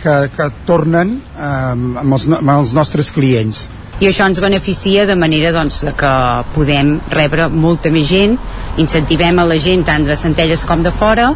que, 0.04 0.16
que 0.36 0.48
tornen 0.68 1.16
eh, 1.34 1.44
amb, 1.44 2.14
els, 2.14 2.28
amb 2.38 2.54
els 2.60 2.74
nostres 2.78 3.10
clients. 3.16 3.66
I 4.00 4.08
això 4.08 4.30
ens 4.30 4.40
beneficia 4.40 5.04
de 5.10 5.18
manera 5.20 5.52
doncs, 5.52 5.82
que 5.98 6.14
podem 6.54 6.94
rebre 7.12 7.50
molta 7.52 7.92
més 7.92 8.08
gent 8.08 8.38
incentivem 8.80 9.42
a 9.42 9.48
la 9.50 9.58
gent 9.60 9.84
tant 9.90 10.06
de 10.08 10.16
Centelles 10.16 10.64
com 10.70 10.86
de 10.86 10.94
fora 10.96 11.34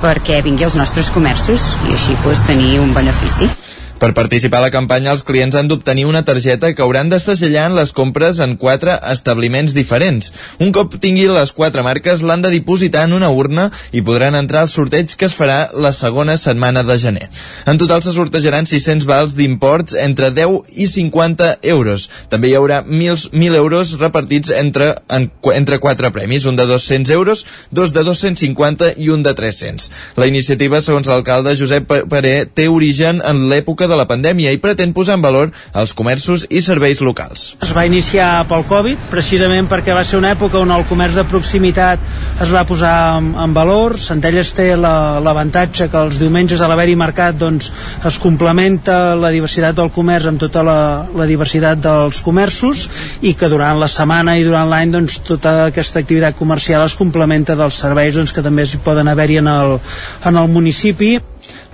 perquè 0.00 0.40
vingui 0.44 0.64
als 0.64 0.78
nostres 0.78 1.10
comerços 1.12 1.74
i 1.88 1.92
així 1.92 2.16
doncs, 2.22 2.46
tenir 2.48 2.78
un 2.80 2.94
benefici 2.96 3.50
per 3.98 4.12
participar 4.12 4.58
a 4.60 4.66
la 4.66 4.72
campanya, 4.74 5.12
els 5.14 5.24
clients 5.24 5.56
han 5.56 5.68
d'obtenir 5.70 6.04
una 6.06 6.24
targeta 6.24 6.72
que 6.74 6.82
hauran 6.84 7.08
de 7.08 7.18
segellar 7.20 7.70
en 7.70 7.76
les 7.78 7.92
compres 7.96 8.40
en 8.44 8.56
quatre 8.60 8.98
establiments 9.12 9.72
diferents. 9.76 10.32
Un 10.60 10.72
cop 10.76 10.98
tinguin 11.00 11.32
les 11.32 11.52
quatre 11.56 11.82
marques, 11.82 12.20
l'han 12.20 12.42
de 12.44 12.52
dipositar 12.52 13.06
en 13.08 13.16
una 13.16 13.30
urna 13.32 13.70
i 13.96 14.02
podran 14.04 14.36
entrar 14.36 14.66
al 14.66 14.72
sorteig 14.72 15.14
que 15.16 15.28
es 15.30 15.36
farà 15.36 15.70
la 15.72 15.92
segona 15.96 16.36
setmana 16.36 16.82
de 16.84 16.98
gener. 17.00 17.30
En 17.66 17.80
total 17.80 18.02
se 18.04 18.12
sortejaran 18.12 18.68
600 18.68 19.06
vals 19.08 19.36
d'imports 19.38 19.96
entre 20.02 20.30
10 20.30 20.76
i 20.76 20.88
50 20.92 21.48
euros. 21.72 22.08
També 22.28 22.50
hi 22.50 22.56
haurà 22.58 22.82
1.000, 22.84 23.30
1.000 23.32 23.56
euros 23.56 23.96
repartits 24.00 24.52
entre, 24.52 24.92
en, 25.08 25.30
entre 25.54 25.80
quatre 25.80 26.12
premis, 26.12 26.44
un 26.44 26.56
de 26.56 26.66
200 26.68 27.14
euros, 27.16 27.46
dos 27.70 27.94
de 27.96 28.04
250 28.04 28.92
i 29.00 29.10
un 29.10 29.24
de 29.24 29.32
300. 29.34 29.90
La 30.20 30.28
iniciativa, 30.28 30.82
segons 30.84 31.08
l'alcalde 31.08 31.56
Josep 31.56 31.88
Paré, 32.10 32.36
té 32.46 32.68
origen 32.68 33.22
en 33.24 33.46
l'època 33.50 33.85
de 33.90 33.98
la 33.98 34.06
pandèmia 34.08 34.52
i 34.54 34.60
pretén 34.62 34.92
posar 34.96 35.16
en 35.18 35.24
valor 35.24 35.52
els 35.74 35.94
comerços 35.96 36.46
i 36.50 36.62
serveis 36.64 37.00
locals. 37.04 37.56
Es 37.62 37.72
va 37.76 37.86
iniciar 37.88 38.46
pel 38.48 38.66
Covid, 38.68 39.08
precisament 39.12 39.68
perquè 39.70 39.94
va 39.96 40.04
ser 40.04 40.20
una 40.20 40.32
època 40.34 40.60
on 40.60 40.72
el 40.74 40.86
comerç 40.90 41.16
de 41.18 41.26
proximitat 41.28 42.02
es 42.42 42.52
va 42.52 42.64
posar 42.68 42.94
en, 43.18 43.32
en 43.42 43.54
valor. 43.56 43.96
Centelles 44.00 44.52
té 44.56 44.68
l'avantatge 44.76 45.86
la, 45.86 45.90
que 45.92 46.02
els 46.08 46.20
diumenges 46.20 46.62
a 46.62 46.68
l'haver-hi 46.70 46.96
mercat 46.98 47.38
doncs, 47.38 47.70
es 48.06 48.18
complementa 48.22 49.16
la 49.18 49.32
diversitat 49.34 49.76
del 49.78 49.92
comerç 49.94 50.30
amb 50.30 50.42
tota 50.42 50.64
la, 50.66 50.78
la 51.16 51.28
diversitat 51.28 51.80
dels 51.82 52.20
comerços 52.24 52.86
i 53.22 53.34
que 53.38 53.50
durant 53.52 53.80
la 53.80 53.90
setmana 53.90 54.36
i 54.38 54.44
durant 54.46 54.68
l'any 54.70 54.92
doncs, 54.94 55.20
tota 55.26 55.56
aquesta 55.66 56.02
activitat 56.02 56.36
comercial 56.38 56.84
es 56.86 56.96
complementa 56.98 57.56
dels 57.58 57.80
serveis 57.82 58.16
doncs, 58.16 58.34
que 58.34 58.44
també 58.44 58.66
poden 58.84 59.08
haver-hi 59.08 59.40
en, 59.42 59.48
el, 59.50 59.78
en 60.26 60.42
el 60.42 60.52
municipi. 60.52 61.16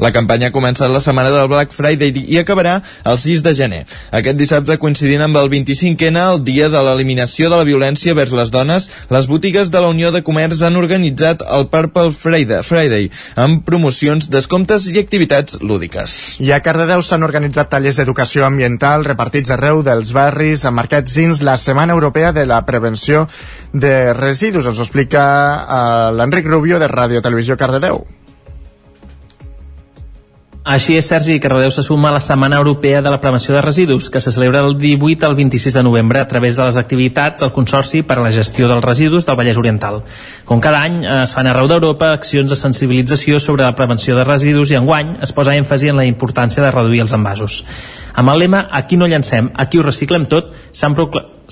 La 0.02 0.10
campanya 0.10 0.48
ha 0.50 0.54
començat 0.54 0.90
la 0.90 1.00
setmana 1.02 1.30
del 1.30 1.46
Black 1.46 1.70
Friday 1.76 2.10
i 2.26 2.38
acabarà 2.40 2.80
el 3.06 3.18
6 3.22 3.42
de 3.46 3.52
gener. 3.54 3.82
Aquest 4.18 4.38
dissabte, 4.40 4.74
coincidint 4.82 5.22
amb 5.22 5.38
el 5.38 5.50
25N, 5.52 6.18
el 6.18 6.40
dia 6.42 6.66
de 6.72 6.80
l'eliminació 6.82 7.50
de 7.52 7.60
la 7.60 7.66
violència 7.68 8.16
vers 8.18 8.32
les 8.34 8.50
dones, 8.50 8.88
les 9.14 9.28
botigues 9.30 9.70
de 9.70 9.82
la 9.84 9.92
Unió 9.92 10.10
de 10.10 10.24
Comerç 10.26 10.64
han 10.66 10.78
organitzat 10.80 11.44
el 11.46 11.68
Purple 11.70 12.10
Friday, 12.16 12.64
Friday 12.66 13.10
amb 13.38 13.62
promocions, 13.66 14.26
descomptes 14.32 14.88
i 14.90 14.98
activitats 14.98 15.60
lúdiques. 15.62 16.16
I 16.42 16.50
a 16.50 16.58
Cardedeu 16.64 17.04
s'han 17.06 17.22
organitzat 17.22 17.70
tallers 17.70 18.00
d'educació 18.00 18.48
ambiental 18.48 19.06
repartits 19.06 19.54
arreu 19.54 19.84
dels 19.86 20.10
barris 20.16 20.66
emmarcats 20.66 21.14
dins 21.14 21.44
la 21.46 21.54
Setmana 21.54 21.94
Europea 21.94 22.32
de 22.34 22.46
la 22.46 22.58
Prevenció 22.66 23.28
de 23.72 24.12
Residus. 24.18 24.66
Ens 24.66 24.82
ho 24.82 24.88
explica 24.88 25.22
uh, 25.22 26.10
l'Enric 26.16 26.50
Rubio 26.50 26.82
de 26.82 26.90
Ràdio 26.90 27.22
Televisió 27.22 27.56
Cardedeu. 27.60 28.02
Així 30.62 30.94
és, 30.94 31.08
Sergi, 31.10 31.40
Cardedeu 31.42 31.72
se 31.74 31.82
suma 31.82 32.08
a 32.08 32.14
la 32.14 32.20
Setmana 32.22 32.60
Europea 32.60 33.00
de 33.02 33.10
la 33.10 33.18
Prevenció 33.20 33.52
de 33.54 33.60
Residus, 33.64 34.08
que 34.10 34.20
se 34.20 34.30
celebra 34.30 34.60
del 34.62 34.76
18 34.78 35.26
al 35.26 35.34
26 35.34 35.74
de 35.74 35.82
novembre 35.82 36.20
a 36.20 36.28
través 36.28 36.54
de 36.56 36.64
les 36.64 36.76
activitats 36.76 37.42
del 37.42 37.50
Consorci 37.52 38.04
per 38.06 38.20
a 38.20 38.22
la 38.22 38.30
Gestió 38.30 38.68
dels 38.70 38.84
Residus 38.84 39.26
del 39.26 39.36
Vallès 39.36 39.58
Oriental. 39.58 40.04
Com 40.46 40.62
cada 40.62 40.84
any, 40.86 41.00
es 41.02 41.34
fan 41.34 41.50
arreu 41.50 41.66
d'Europa 41.66 42.12
accions 42.12 42.54
de 42.54 42.60
sensibilització 42.60 43.40
sobre 43.42 43.66
la 43.66 43.74
prevenció 43.74 44.14
de 44.14 44.28
residus 44.28 44.70
i 44.70 44.78
enguany 44.78 45.16
es 45.26 45.34
posa 45.34 45.56
èmfasi 45.58 45.90
en 45.90 45.98
la 45.98 46.06
importància 46.06 46.62
de 46.62 46.70
reduir 46.70 47.02
els 47.02 47.18
envasos. 47.18 47.64
Amb 48.14 48.28
el 48.34 48.44
lema 48.44 48.66
Aquí 48.70 48.96
no 48.96 49.06
llancem, 49.06 49.50
aquí 49.54 49.78
ho 49.78 49.86
reciclem 49.86 50.26
tot, 50.26 50.52
s'han 50.72 50.94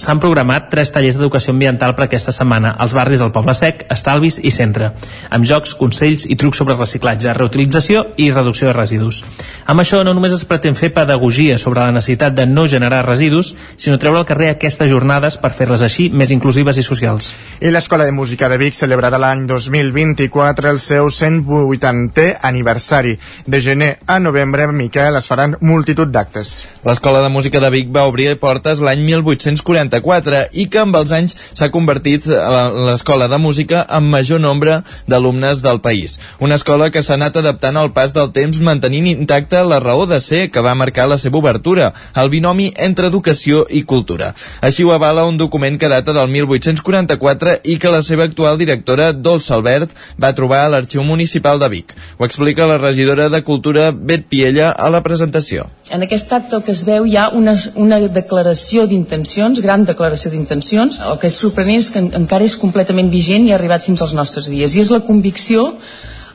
s'han 0.00 0.20
programat 0.20 0.70
tres 0.72 0.92
tallers 0.94 1.18
d'educació 1.18 1.52
ambiental 1.52 1.92
per 1.96 2.06
aquesta 2.06 2.32
setmana 2.32 2.72
als 2.78 2.94
barris 2.96 3.20
del 3.20 3.32
Poble 3.34 3.54
Sec, 3.58 3.84
Estalvis 3.92 4.38
i 4.40 4.52
Centre, 4.54 4.92
amb 5.28 5.46
jocs, 5.46 5.74
consells 5.76 6.24
i 6.24 6.36
trucs 6.40 6.60
sobre 6.62 6.76
reciclatge, 6.78 7.34
reutilització 7.36 8.06
i 8.16 8.30
reducció 8.32 8.70
de 8.70 8.76
residus. 8.76 9.20
Amb 9.66 9.84
això 9.84 10.00
no 10.06 10.14
només 10.16 10.32
es 10.36 10.46
pretén 10.48 10.78
fer 10.78 10.92
pedagogia 10.96 11.58
sobre 11.58 11.84
la 11.84 11.92
necessitat 11.92 12.36
de 12.36 12.46
no 12.46 12.66
generar 12.68 13.02
residus, 13.06 13.52
sinó 13.76 13.98
treure 13.98 14.22
al 14.22 14.28
carrer 14.28 14.52
aquestes 14.54 14.90
jornades 14.90 15.36
per 15.42 15.52
fer-les 15.56 15.84
així 15.84 16.08
més 16.08 16.32
inclusives 16.32 16.80
i 16.80 16.86
socials. 16.86 17.34
I 17.60 17.74
l'Escola 17.74 18.08
de 18.08 18.16
Música 18.16 18.48
de 18.48 18.60
Vic 18.62 18.78
celebrarà 18.78 19.20
l'any 19.20 19.44
2024 19.50 20.70
el 20.70 20.80
seu 20.80 21.10
180è 21.12 22.30
aniversari. 22.40 23.18
De 23.46 23.60
gener 23.60 23.98
a 24.06 24.18
novembre, 24.18 24.70
Miquel, 24.72 25.20
es 25.20 25.28
faran 25.28 25.58
multitud 25.60 26.08
d'actes. 26.08 26.49
L'Escola 26.84 27.20
de 27.20 27.28
Música 27.28 27.60
de 27.60 27.70
Vic 27.70 27.90
va 27.92 28.08
obrir 28.08 28.32
portes 28.40 28.80
l'any 28.80 29.04
1840 29.04 29.80
94 29.88 30.48
i 30.52 30.66
que 30.70 30.80
amb 30.82 30.96
els 30.98 31.12
anys 31.14 31.36
s'ha 31.52 31.70
convertit 31.72 32.26
l'escola 32.26 33.28
de 33.30 33.38
música 33.38 33.82
amb 33.88 34.10
major 34.12 34.40
nombre 34.40 34.80
d'alumnes 35.08 35.62
del 35.62 35.80
país. 35.80 36.18
Una 36.40 36.56
escola 36.56 36.90
que 36.90 37.02
s'ha 37.02 37.14
anat 37.14 37.36
adaptant 37.36 37.76
al 37.76 37.92
pas 37.96 38.12
del 38.12 38.32
temps 38.32 38.60
mantenint 38.60 39.06
intacta 39.10 39.62
la 39.64 39.80
raó 39.80 40.06
de 40.06 40.20
ser 40.20 40.48
que 40.50 40.64
va 40.64 40.74
marcar 40.74 41.08
la 41.08 41.18
seva 41.18 41.38
obertura, 41.38 41.92
el 42.14 42.30
binomi 42.30 42.70
entre 42.76 43.08
educació 43.10 43.66
i 43.68 43.82
cultura. 43.84 44.34
Així 44.60 44.84
ho 44.84 44.92
avala 44.92 45.26
un 45.28 45.38
document 45.38 45.78
que 45.78 45.88
data 45.88 46.14
del 46.16 46.28
1844 46.28 47.60
i 47.64 47.78
que 47.78 47.92
la 47.92 48.02
seva 48.02 48.24
actual 48.24 48.58
directora, 48.58 49.12
Dolça 49.12 49.54
Albert, 49.56 49.94
va 50.20 50.34
trobar 50.34 50.64
a 50.64 50.70
l'Arxiu 50.74 51.04
Municipal 51.04 51.60
de 51.60 51.68
Vic. 51.68 51.94
Ho 52.18 52.24
explica 52.24 52.66
la 52.66 52.78
regidora 52.78 53.28
de 53.28 53.42
Cultura, 53.42 53.90
Bet 53.92 54.28
Piella, 54.28 54.70
a 54.70 54.90
la 54.90 55.02
presentació. 55.02 55.68
En 55.90 56.04
aquest 56.06 56.32
acte 56.32 56.56
el 56.56 56.62
que 56.62 56.72
es 56.72 56.84
veu 56.86 57.06
hi 57.06 57.16
ha 57.18 57.28
una, 57.36 57.56
una 57.74 57.98
declaració 58.08 58.86
d'intencions, 58.90 59.60
gran 59.64 59.84
declaració 59.88 60.30
d'intencions. 60.30 61.00
El 61.02 61.18
que 61.18 61.28
és 61.30 61.38
sorprenent 61.42 61.82
és 61.82 61.90
que 61.90 62.02
encara 62.20 62.46
és 62.46 62.56
completament 62.60 63.10
vigent 63.10 63.48
i 63.48 63.52
ha 63.52 63.58
arribat 63.58 63.84
fins 63.84 64.02
als 64.04 64.14
nostres 64.14 64.48
dies. 64.52 64.74
I 64.74 64.84
és 64.84 64.92
la 64.94 65.02
convicció 65.06 65.66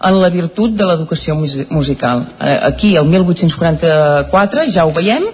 en 0.05 0.19
la 0.21 0.29
virtut 0.29 0.75
de 0.75 0.85
l'educació 0.85 1.37
musical. 1.39 2.25
Eh, 2.39 2.59
aquí, 2.69 2.95
el 2.99 3.07
1844, 3.07 4.67
ja 4.75 4.85
ho 4.85 4.93
veiem, 4.93 5.29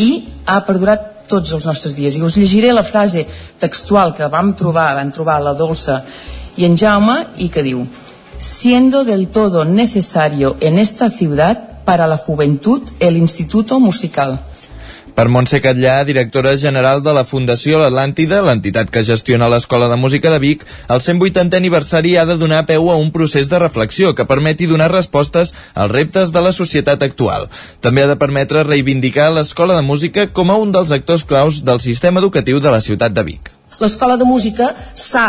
i 0.00 0.10
ha 0.48 0.60
perdurat 0.66 1.28
tots 1.30 1.52
els 1.54 1.66
nostres 1.68 1.94
dies. 1.94 2.16
I 2.16 2.24
us 2.26 2.40
llegiré 2.40 2.72
la 2.72 2.86
frase 2.86 3.26
textual 3.60 4.16
que 4.16 4.28
vam 4.32 4.54
trobar, 4.58 4.94
van 4.98 5.12
trobar 5.14 5.38
la 5.44 5.54
Dolça 5.54 6.00
i 6.56 6.66
en 6.66 6.76
Jaume, 6.76 7.20
i 7.38 7.50
que 7.52 7.62
diu 7.62 7.84
siendo 8.40 9.04
del 9.04 9.28
todo 9.28 9.66
necesario 9.66 10.56
en 10.60 10.78
esta 10.78 11.10
ciudad 11.10 11.69
para 11.90 12.06
la 12.06 12.16
juventud 12.16 12.82
el 13.00 13.16
Instituto 13.16 13.80
Musical. 13.80 14.38
Per 15.16 15.26
Montse 15.26 15.58
Catllà, 15.60 16.04
directora 16.06 16.52
general 16.56 17.00
de 17.02 17.10
la 17.16 17.24
Fundació 17.26 17.80
L'Atlàntida, 17.80 18.38
l'entitat 18.46 18.92
que 18.94 19.02
gestiona 19.02 19.48
l'Escola 19.50 19.88
de 19.90 19.96
Música 19.98 20.30
de 20.30 20.38
Vic, 20.38 20.62
el 20.86 21.02
180è 21.02 21.58
aniversari 21.58 22.14
ha 22.14 22.22
de 22.30 22.36
donar 22.38 22.60
peu 22.68 22.92
a 22.92 22.94
un 22.94 23.10
procés 23.10 23.50
de 23.50 23.58
reflexió 23.58 24.14
que 24.14 24.28
permeti 24.30 24.70
donar 24.70 24.92
respostes 24.94 25.50
als 25.74 25.90
reptes 25.90 26.30
de 26.30 26.44
la 26.46 26.54
societat 26.54 27.02
actual. 27.02 27.50
També 27.82 28.06
ha 28.06 28.12
de 28.12 28.20
permetre 28.22 28.62
reivindicar 28.62 29.32
l'Escola 29.34 29.74
de 29.74 29.82
Música 29.82 30.28
com 30.30 30.54
a 30.54 30.60
un 30.62 30.70
dels 30.70 30.94
actors 30.94 31.26
claus 31.26 31.64
del 31.66 31.82
sistema 31.82 32.22
educatiu 32.22 32.62
de 32.62 32.70
la 32.70 32.80
ciutat 32.80 33.18
de 33.18 33.26
Vic. 33.32 33.50
L'escola 33.82 34.14
de 34.14 34.30
música 34.30 34.76
s'ha 34.94 35.26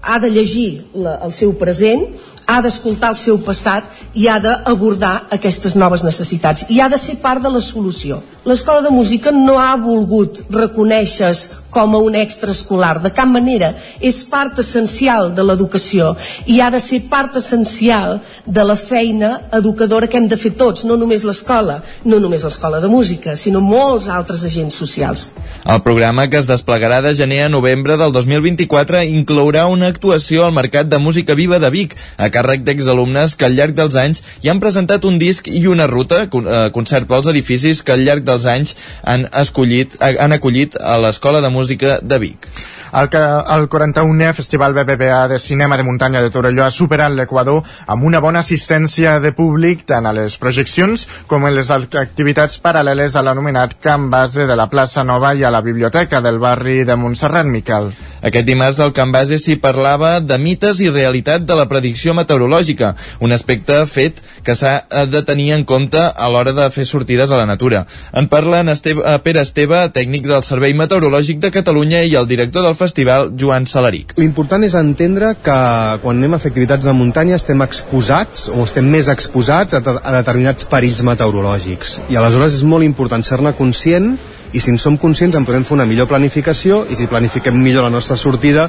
ha 0.00 0.18
de 0.24 0.30
llegir 0.30 0.86
la, 0.94 1.18
el 1.26 1.36
seu 1.36 1.52
present 1.60 2.08
ha 2.48 2.62
d'escoltar 2.64 3.12
el 3.12 3.18
seu 3.20 3.38
passat 3.44 3.84
i 4.16 4.26
ha 4.28 4.38
d'abordar 4.40 5.28
aquestes 5.36 5.76
noves 5.76 6.02
necessitats 6.06 6.64
i 6.72 6.80
ha 6.80 6.88
de 6.88 6.96
ser 6.96 7.18
part 7.20 7.44
de 7.44 7.52
la 7.52 7.60
solució. 7.60 8.22
L'escola 8.48 8.80
de 8.80 8.92
música 8.94 9.30
no 9.34 9.58
ha 9.60 9.74
volgut 9.76 10.40
reconèixer 10.54 11.34
com 11.70 11.94
a 11.94 11.98
un 11.98 12.14
extraescolar, 12.14 12.98
de 13.02 13.12
cap 13.14 13.28
manera. 13.28 13.74
És 14.00 14.22
part 14.28 14.58
essencial 14.62 15.32
de 15.34 15.44
l'educació 15.44 16.14
i 16.46 16.60
ha 16.60 16.70
de 16.70 16.80
ser 16.80 17.02
part 17.10 17.36
essencial 17.36 18.20
de 18.46 18.64
la 18.64 18.76
feina 18.76 19.30
educadora 19.52 20.08
que 20.08 20.18
hem 20.18 20.28
de 20.28 20.38
fer 20.40 20.54
tots, 20.58 20.84
no 20.88 20.96
només 20.96 21.24
l'escola, 21.28 21.80
no 22.04 22.20
només 22.22 22.44
l'escola 22.46 22.80
de 22.80 22.88
música, 22.88 23.36
sinó 23.36 23.60
molts 23.60 24.08
altres 24.08 24.44
agents 24.48 24.78
socials. 24.78 25.28
El 25.68 25.82
programa 25.84 26.28
que 26.30 26.38
es 26.38 26.48
desplegarà 26.48 27.00
de 27.04 27.14
gener 27.14 27.42
a 27.44 27.52
novembre 27.52 27.98
del 28.00 28.12
2024 28.12 29.02
inclourà 29.04 29.66
una 29.68 29.90
actuació 29.92 30.46
al 30.46 30.54
Mercat 30.56 30.88
de 30.88 30.98
Música 30.98 31.34
Viva 31.34 31.58
de 31.58 31.70
Vic, 31.70 31.96
a 32.16 32.30
càrrec 32.32 32.64
d'exalumnes 32.64 33.36
que 33.36 33.48
al 33.48 33.56
llarg 33.58 33.76
dels 33.76 33.98
anys 33.98 34.22
hi 34.42 34.48
han 34.48 34.62
presentat 34.62 35.04
un 35.04 35.18
disc 35.20 35.48
i 35.48 35.66
una 35.66 35.86
ruta, 35.90 36.24
eh, 36.24 36.70
concert 36.72 37.08
pels 37.08 37.28
edificis 37.28 37.82
que 37.82 37.92
al 37.92 38.04
llarg 38.06 38.24
dels 38.24 38.46
anys 38.48 38.74
han, 39.02 39.28
escollit, 39.32 39.98
han 40.00 40.32
acollit 40.32 40.78
a 40.80 40.96
l'Escola 41.02 41.42
de 41.44 41.50
Música 41.50 41.57
de 41.66 42.18
Vic. 42.18 42.48
El, 42.92 43.08
el 43.12 43.68
41è 43.68 44.32
Festival 44.32 44.72
BBVA 44.72 45.28
de 45.28 45.38
Cinema 45.38 45.76
de 45.76 45.82
Muntanya 45.82 46.22
de 46.22 46.30
Torelló 46.30 46.64
ha 46.64 46.70
superat 46.70 47.12
l'Equador 47.12 47.60
amb 47.86 48.04
una 48.08 48.20
bona 48.24 48.40
assistència 48.40 49.18
de 49.20 49.32
públic 49.36 49.84
tant 49.88 50.08
a 50.08 50.14
les 50.16 50.38
projeccions 50.40 51.04
com 51.28 51.44
en 51.44 51.54
les 51.56 51.70
activitats 51.70 52.56
paral·leles 52.64 53.16
a 53.16 53.22
l'anomenat 53.22 53.76
Camp 53.82 54.08
Base 54.10 54.46
de 54.48 54.56
la 54.56 54.70
plaça 54.72 55.04
Nova 55.04 55.34
i 55.34 55.44
a 55.44 55.52
la 55.52 55.60
biblioteca 55.60 56.22
del 56.24 56.38
barri 56.40 56.84
de 56.88 56.96
Montserrat, 56.96 57.46
Miquel. 57.46 57.92
Aquest 58.18 58.48
dimarts 58.48 58.80
al 58.82 58.94
Camp 58.96 59.12
Base 59.14 59.36
s'hi 59.38 59.58
parlava 59.62 60.18
de 60.20 60.38
mites 60.42 60.80
i 60.82 60.88
realitat 60.90 61.44
de 61.46 61.54
la 61.54 61.68
predicció 61.70 62.14
meteorològica, 62.18 62.94
un 63.20 63.32
aspecte 63.36 63.84
fet 63.86 64.18
que 64.42 64.56
s'ha 64.58 65.04
de 65.06 65.22
tenir 65.22 65.52
en 65.54 65.64
compte 65.68 66.00
a 66.00 66.30
l'hora 66.32 66.54
de 66.56 66.66
fer 66.74 66.86
sortides 66.88 67.30
a 67.30 67.38
la 67.38 67.46
natura. 67.46 67.84
En 68.12 68.26
parlen 68.32 68.72
Esteve, 68.72 69.04
Pere 69.22 69.44
Esteve, 69.44 69.84
tècnic 69.94 70.26
del 70.26 70.42
Servei 70.42 70.74
Meteorològic 70.74 71.38
de 71.44 71.47
Catalunya 71.54 72.02
i 72.06 72.14
el 72.18 72.28
director 72.30 72.64
del 72.64 72.76
festival, 72.78 73.30
Joan 73.38 73.66
Salaric. 73.66 74.14
L'important 74.20 74.64
és 74.66 74.76
entendre 74.78 75.34
que 75.42 75.58
quan 76.02 76.18
anem 76.18 76.36
a 76.36 76.40
fer 76.42 76.52
activitats 76.52 76.86
de 76.88 76.94
muntanya 76.96 77.36
estem 77.38 77.62
exposats 77.64 78.48
o 78.52 78.62
estem 78.64 78.88
més 78.88 79.10
exposats 79.12 79.78
a, 79.78 79.82
a 79.82 80.16
determinats 80.20 80.68
perills 80.68 81.04
meteorològics. 81.06 81.98
I 82.08 82.18
aleshores 82.20 82.58
és 82.60 82.66
molt 82.68 82.86
important 82.86 83.24
ser-ne 83.24 83.54
conscient 83.58 84.14
i 84.52 84.60
si 84.60 84.72
en 84.72 84.78
som 84.80 84.96
conscients 84.96 85.36
en 85.36 85.44
podem 85.44 85.64
fer 85.66 85.76
una 85.76 85.86
millor 85.88 86.08
planificació 86.08 86.84
i 86.88 86.96
si 86.96 87.08
planifiquem 87.10 87.56
millor 87.60 87.84
la 87.84 87.92
nostra 87.92 88.16
sortida 88.16 88.68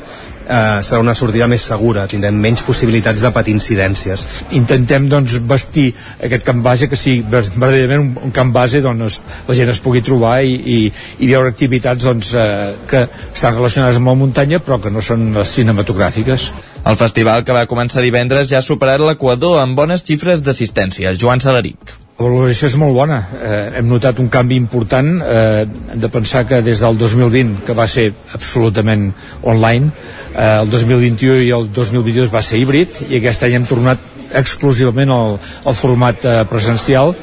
eh, 0.49 0.81
serà 0.85 0.99
una 1.03 1.15
sortida 1.15 1.47
més 1.51 1.63
segura, 1.69 2.07
tindrem 2.09 2.38
menys 2.41 2.63
possibilitats 2.65 3.23
de 3.26 3.31
patir 3.35 3.55
incidències. 3.55 4.26
Intentem 4.57 5.07
doncs, 5.11 5.38
vestir 5.49 5.89
aquest 6.26 6.45
camp 6.47 6.63
base 6.65 6.89
que 6.89 6.99
sigui 6.99 7.21
verdaderament 7.30 8.03
un, 8.03 8.11
un 8.30 8.35
camp 8.35 8.53
base 8.55 8.81
on 8.89 9.05
es, 9.07 9.19
la 9.47 9.57
gent 9.57 9.71
es 9.73 9.81
pugui 9.84 10.01
trobar 10.05 10.39
i, 10.43 10.57
i, 10.57 10.80
i 11.19 11.31
veure 11.31 11.53
activitats 11.53 12.09
doncs, 12.09 12.34
eh, 12.34 12.76
que 12.89 13.05
estan 13.05 13.55
relacionades 13.57 14.01
amb 14.01 14.13
la 14.13 14.17
muntanya 14.19 14.63
però 14.65 14.81
que 14.81 14.93
no 14.93 15.05
són 15.05 15.30
les 15.38 15.55
cinematogràfiques. 15.59 16.49
El 16.89 16.99
festival 16.99 17.45
que 17.45 17.55
va 17.55 17.67
començar 17.69 18.03
divendres 18.05 18.49
ja 18.51 18.63
ha 18.63 18.65
superat 18.65 19.03
l'Equador 19.03 19.59
amb 19.61 19.77
bones 19.77 20.05
xifres 20.07 20.45
d'assistència. 20.45 21.17
Joan 21.19 21.43
Salaric. 21.43 21.98
La 22.19 22.27
valoració 22.27 22.67
és 22.67 22.73
molt 22.75 22.91
bona. 22.91 23.17
Eh, 23.31 23.79
hem 23.79 23.85
notat 23.87 24.17
un 24.19 24.27
canvi 24.27 24.57
important. 24.59 25.07
Eh, 25.23 25.61
hem 25.93 26.01
de 26.03 26.09
pensar 26.11 26.41
que 26.49 26.57
des 26.61 26.81
del 26.83 26.97
2020, 26.99 27.61
que 27.63 27.75
va 27.77 27.85
ser 27.87 28.09
absolutament 28.35 29.05
online, 29.47 29.93
eh, 30.33 30.59
el 30.59 30.69
2021 30.69 31.45
i 31.45 31.53
el 31.55 31.69
2022 31.71 32.33
va 32.33 32.41
ser 32.43 32.59
híbrid, 32.59 32.99
i 33.07 33.21
aquest 33.21 33.47
any 33.47 33.55
hem 33.55 33.69
tornat 33.69 34.03
exclusivament 34.35 35.15
al, 35.15 35.39
al 35.39 35.79
format 35.79 36.25
eh, 36.25 36.43
presencial 36.51 37.15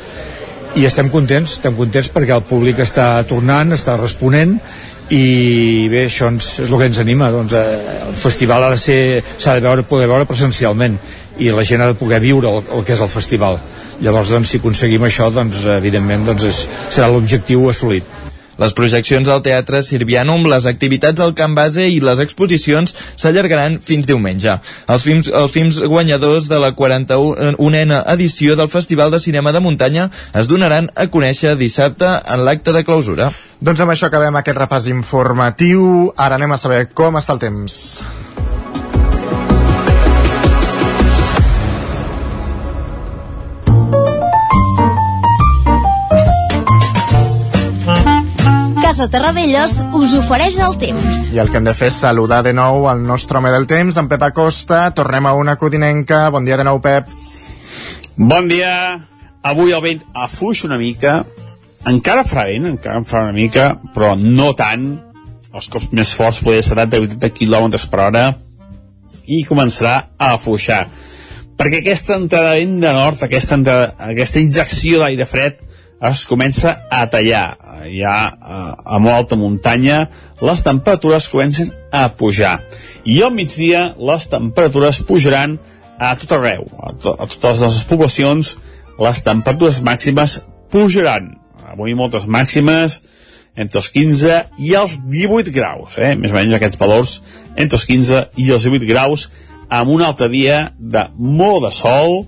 i 0.76 0.88
estem 0.88 1.12
contents, 1.12 1.58
estem 1.58 1.76
contents 1.76 2.08
perquè 2.12 2.32
el 2.32 2.48
públic 2.48 2.80
està 2.80 3.10
tornant, 3.28 3.76
està 3.76 3.98
responent 4.00 4.56
i 5.12 5.86
bé, 5.92 6.06
això 6.08 6.32
ens, 6.32 6.48
és 6.64 6.72
el 6.72 6.80
que 6.80 6.88
ens 6.90 6.98
anima 6.98 7.28
doncs, 7.30 7.52
eh, 7.54 8.00
el 8.08 8.16
festival 8.18 8.64
ha 8.64 8.72
de 8.72 8.80
ser 8.80 8.98
s'ha 9.36 9.54
de 9.54 9.62
veure, 9.62 9.86
poder 9.86 10.08
veure 10.10 10.26
presencialment 10.26 10.98
i 11.38 11.50
la 11.52 11.64
gent 11.64 11.82
ha 11.84 11.90
de 11.92 11.98
poder 11.98 12.20
viure 12.24 12.50
el, 12.50 12.62
el 12.78 12.86
que 12.86 12.96
és 12.96 13.02
el 13.04 13.12
festival 13.12 13.60
llavors 14.00 14.32
doncs, 14.32 14.52
si 14.52 14.60
aconseguim 14.62 15.04
això 15.08 15.30
doncs, 15.32 15.64
evidentment 15.76 16.26
doncs, 16.30 16.46
és, 16.48 16.62
serà 16.94 17.10
l'objectiu 17.12 17.68
assolit 17.70 18.16
les 18.56 18.72
projeccions 18.72 19.28
al 19.28 19.42
Teatre 19.44 19.82
Sirvianum, 19.84 20.46
les 20.48 20.66
activitats 20.68 21.20
al 21.20 21.34
Camp 21.36 21.56
Base 21.56 21.84
i 21.92 21.98
les 22.00 22.22
exposicions 22.24 22.94
s'allargaran 23.20 23.78
fins 23.84 24.08
diumenge. 24.08 24.54
Els 24.88 25.04
films, 25.04 25.28
els 25.28 25.52
films 25.52 25.80
guanyadors 25.84 26.48
de 26.48 26.60
la 26.62 26.72
41a 26.76 27.98
edició 28.14 28.56
del 28.56 28.72
Festival 28.72 29.12
de 29.12 29.20
Cinema 29.20 29.52
de 29.52 29.60
Muntanya 29.60 30.08
es 30.32 30.48
donaran 30.48 30.88
a 30.94 31.08
conèixer 31.12 31.56
dissabte 31.60 32.08
en 32.24 32.46
l'acte 32.48 32.72
de 32.72 32.84
clausura. 32.84 33.28
Doncs 33.60 33.80
amb 33.80 33.92
això 33.92 34.08
acabem 34.08 34.40
aquest 34.40 34.58
repàs 34.58 34.88
informatiu. 34.92 36.14
Ara 36.16 36.40
anem 36.40 36.56
a 36.56 36.60
saber 36.60 36.86
com 36.94 37.20
està 37.20 37.36
el 37.36 37.44
temps. 37.44 37.76
Casa 48.96 49.12
Terradellos 49.12 49.72
us 49.92 50.12
ofereix 50.16 50.54
el 50.64 50.78
temps. 50.80 51.26
I 51.28 51.36
el 51.42 51.50
que 51.52 51.58
hem 51.58 51.66
de 51.66 51.74
fer 51.76 51.90
és 51.90 51.98
saludar 52.00 52.38
de 52.46 52.54
nou 52.56 52.86
el 52.88 53.02
nostre 53.04 53.36
home 53.36 53.50
del 53.52 53.66
temps, 53.68 53.98
en 54.00 54.06
Pep 54.08 54.22
Acosta. 54.24 54.78
Tornem 54.96 55.26
a 55.28 55.34
una 55.36 55.58
codinenca. 55.60 56.22
Bon 56.32 56.46
dia 56.48 56.56
de 56.56 56.64
nou, 56.64 56.80
Pep. 56.80 57.10
Bon 58.16 58.48
dia. 58.48 58.70
Avui 59.44 59.76
el 59.76 59.82
vent 59.84 60.00
afuix 60.16 60.64
una 60.64 60.78
mica. 60.80 61.18
Encara 61.92 62.24
farà 62.24 62.46
vent, 62.48 62.70
encara 62.70 63.02
en 63.02 63.04
farà 63.04 63.26
una 63.26 63.36
mica, 63.36 63.66
però 63.92 64.14
no 64.16 64.54
tant. 64.56 64.88
Els 65.52 65.68
cops 65.76 65.92
més 65.92 66.14
forts 66.16 66.40
poder 66.40 66.64
ser 66.64 66.80
de 66.80 67.02
80 67.04 67.34
km 67.36 67.76
per 67.92 68.02
hora 68.06 68.24
i 69.28 69.44
començarà 69.44 69.98
a 70.16 70.32
afluixar. 70.38 70.86
Perquè 71.60 71.84
aquesta 71.84 72.16
entrada 72.16 72.56
de 72.56 72.64
vent 72.64 72.80
de 72.80 72.96
nord, 72.96 73.28
aquesta, 73.28 73.60
entrada, 73.60 73.92
aquesta 74.08 74.40
injecció 74.40 75.04
d'aire 75.04 75.28
fred, 75.28 75.60
es 76.00 76.24
comença 76.28 76.76
a 76.90 77.06
tallar. 77.10 77.56
Ja 77.90 78.16
a, 78.28 78.60
a 78.84 78.98
molt 78.98 79.16
alta 79.16 79.38
muntanya 79.38 80.06
les 80.44 80.62
temperatures 80.66 81.30
comencen 81.32 81.72
a 81.92 82.08
pujar. 82.12 82.60
I 83.04 83.22
al 83.22 83.34
migdia 83.34 83.92
les 83.96 84.28
temperatures 84.28 85.02
pujaran 85.06 85.58
a 85.98 86.14
tot 86.20 86.36
arreu. 86.36 86.66
A, 86.76 86.92
to, 86.92 87.14
a 87.14 87.28
totes 87.30 87.62
les 87.64 87.82
poblacions 87.88 88.56
les 89.00 89.22
temperatures 89.24 89.82
màximes 89.84 90.40
pujaran. 90.72 91.34
Avui 91.66 91.96
moltes 91.98 92.26
màximes 92.28 93.00
entre 93.56 93.80
els 93.80 93.88
15 93.92 94.38
i 94.60 94.74
els 94.76 94.98
18 95.08 95.52
graus, 95.52 95.96
eh? 95.96 96.12
més 96.16 96.32
o 96.32 96.36
menys 96.36 96.56
aquests 96.56 96.80
valors 96.80 97.18
entre 97.56 97.78
els 97.78 97.86
15 97.88 98.22
i 98.42 98.50
els 98.52 98.66
18 98.68 98.88
graus 98.88 99.30
amb 99.72 99.90
un 99.90 100.04
altre 100.04 100.28
dia 100.30 100.70
de 100.78 101.06
molt 101.16 101.64
de 101.64 101.72
sol, 101.74 102.26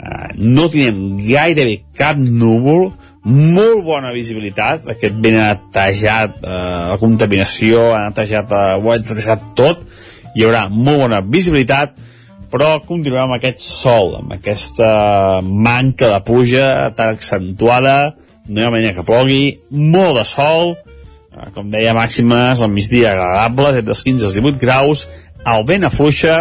eh, 0.00 0.32
no 0.40 0.68
tenim 0.72 1.18
gairebé 1.20 1.82
cap 1.96 2.18
núvol, 2.18 2.90
molt 3.24 3.82
bona 3.84 4.12
visibilitat, 4.14 4.86
aquest 4.88 5.16
ha 5.16 5.32
netejat 5.34 6.38
eh, 6.40 6.52
la 6.92 6.98
contaminació, 7.00 7.90
ha 7.94 8.06
netejat, 8.08 8.52
eh, 8.52 8.76
ho 8.80 8.92
ha 8.92 9.00
netejat 9.00 9.50
tot, 9.58 9.82
hi 10.34 10.46
haurà 10.46 10.68
molt 10.72 11.04
bona 11.04 11.20
visibilitat, 11.20 11.96
però 12.50 12.78
continuem 12.86 13.28
amb 13.28 13.36
aquest 13.36 13.60
sol, 13.62 14.16
amb 14.18 14.32
aquesta 14.34 15.40
manca 15.42 16.08
de 16.14 16.20
pluja 16.26 16.90
tan 16.96 17.14
accentuada, 17.14 18.14
no 18.48 18.60
hi 18.60 18.64
ha 18.66 18.72
manera 18.72 18.96
que 18.96 19.06
plogui, 19.06 19.42
molt 19.70 20.16
de 20.18 20.24
sol, 20.26 20.74
eh, 21.36 21.50
com 21.54 21.68
deia, 21.70 21.94
màximes 21.94 22.62
al 22.62 22.72
migdia 22.72 23.12
agradables, 23.12 23.82
entre 23.82 23.94
els 23.94 24.02
15 24.06 24.24
i 24.24 24.30
els 24.30 24.40
18 24.40 24.64
graus, 24.64 25.04
el 25.44 25.68
vent 25.68 25.84
afluixa, 25.84 26.40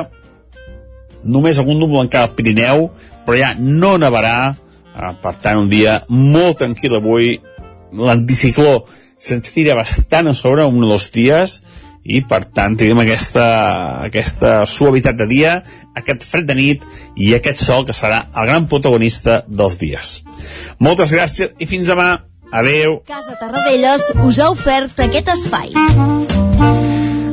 només 1.28 1.60
algun 1.60 1.80
núvol 1.82 2.06
encara 2.06 2.30
al 2.30 2.36
Pirineu, 2.38 2.88
però 3.28 3.38
ja 3.38 3.54
no 3.60 3.98
nevarà, 4.00 4.56
per 5.22 5.36
tant, 5.42 5.60
un 5.64 5.70
dia 5.72 6.00
molt 6.10 6.60
tranquil 6.64 6.98
avui, 6.98 7.38
l'anticicló 7.96 8.84
se'ns 9.20 9.52
tira 9.52 9.76
bastant 9.76 10.32
a 10.32 10.36
sobre 10.38 10.66
un 10.68 10.84
o 10.84 10.90
dos 10.94 11.10
dies, 11.16 11.60
i 12.10 12.22
per 12.26 12.42
tant 12.56 12.78
tenim 12.80 13.02
aquesta, 13.04 13.46
aquesta 14.08 14.64
suavitat 14.70 15.18
de 15.20 15.28
dia, 15.30 15.58
aquest 16.00 16.24
fred 16.26 16.48
de 16.48 16.56
nit 16.58 16.86
i 17.20 17.34
aquest 17.36 17.62
sol 17.62 17.86
que 17.86 17.96
serà 17.96 18.24
el 18.34 18.50
gran 18.50 18.70
protagonista 18.72 19.44
dels 19.48 19.78
dies. 19.82 20.20
Moltes 20.80 21.14
gràcies 21.14 21.54
i 21.60 21.70
fins 21.70 21.92
demà. 21.92 22.12
Adeu. 22.50 22.96
Casa 23.06 23.36
Tarradellas 23.38 24.08
us 24.26 24.40
ha 24.42 24.48
ofert 24.50 25.04
aquest 25.04 25.28
espai. 25.36 25.70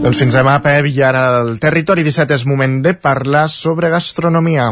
Doncs 0.02 0.18
fins 0.20 0.36
demà, 0.36 0.58
Pep, 0.60 0.90
i 0.92 1.00
ara 1.00 1.22
el 1.38 1.56
Territori 1.62 2.04
17 2.04 2.36
és 2.36 2.44
moment 2.44 2.82
de 2.84 2.92
parlar 2.92 3.46
sobre 3.48 3.88
gastronomia. 3.94 4.68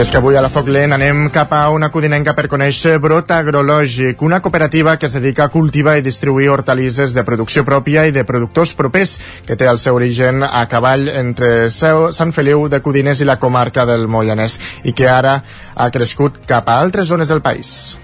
És 0.00 0.08
que 0.08 0.16
avui 0.16 0.32
a 0.32 0.40
la 0.40 0.48
Foc 0.48 0.70
Lent 0.72 0.94
anem 0.96 1.26
cap 1.28 1.50
a 1.52 1.66
una 1.68 1.90
codinenca 1.92 2.32
per 2.32 2.46
conèixer 2.48 2.94
Brot 3.04 3.34
Agrològic, 3.36 4.22
una 4.24 4.38
cooperativa 4.40 4.94
que 4.96 5.10
es 5.10 5.16
dedica 5.18 5.44
a 5.44 5.52
cultivar 5.52 5.98
i 5.98 6.04
distribuir 6.06 6.46
hortalisses 6.48 7.12
de 7.12 7.20
producció 7.28 7.66
pròpia 7.68 8.06
i 8.08 8.14
de 8.14 8.22
productors 8.24 8.72
propers, 8.78 9.18
que 9.44 9.58
té 9.60 9.66
el 9.68 9.76
seu 9.82 9.98
origen 9.98 10.40
a 10.40 10.62
cavall 10.72 11.04
entre 11.12 11.68
Sant 11.68 12.32
Feliu 12.32 12.64
de 12.72 12.80
Codines 12.80 13.20
i 13.20 13.26
la 13.28 13.36
comarca 13.42 13.84
del 13.84 14.06
Moianès, 14.08 14.54
i 14.88 14.94
que 14.96 15.04
ara 15.04 15.34
ha 15.76 15.88
crescut 15.92 16.38
cap 16.48 16.70
a 16.72 16.78
altres 16.80 17.10
zones 17.12 17.28
del 17.28 17.42
país. 17.44 17.98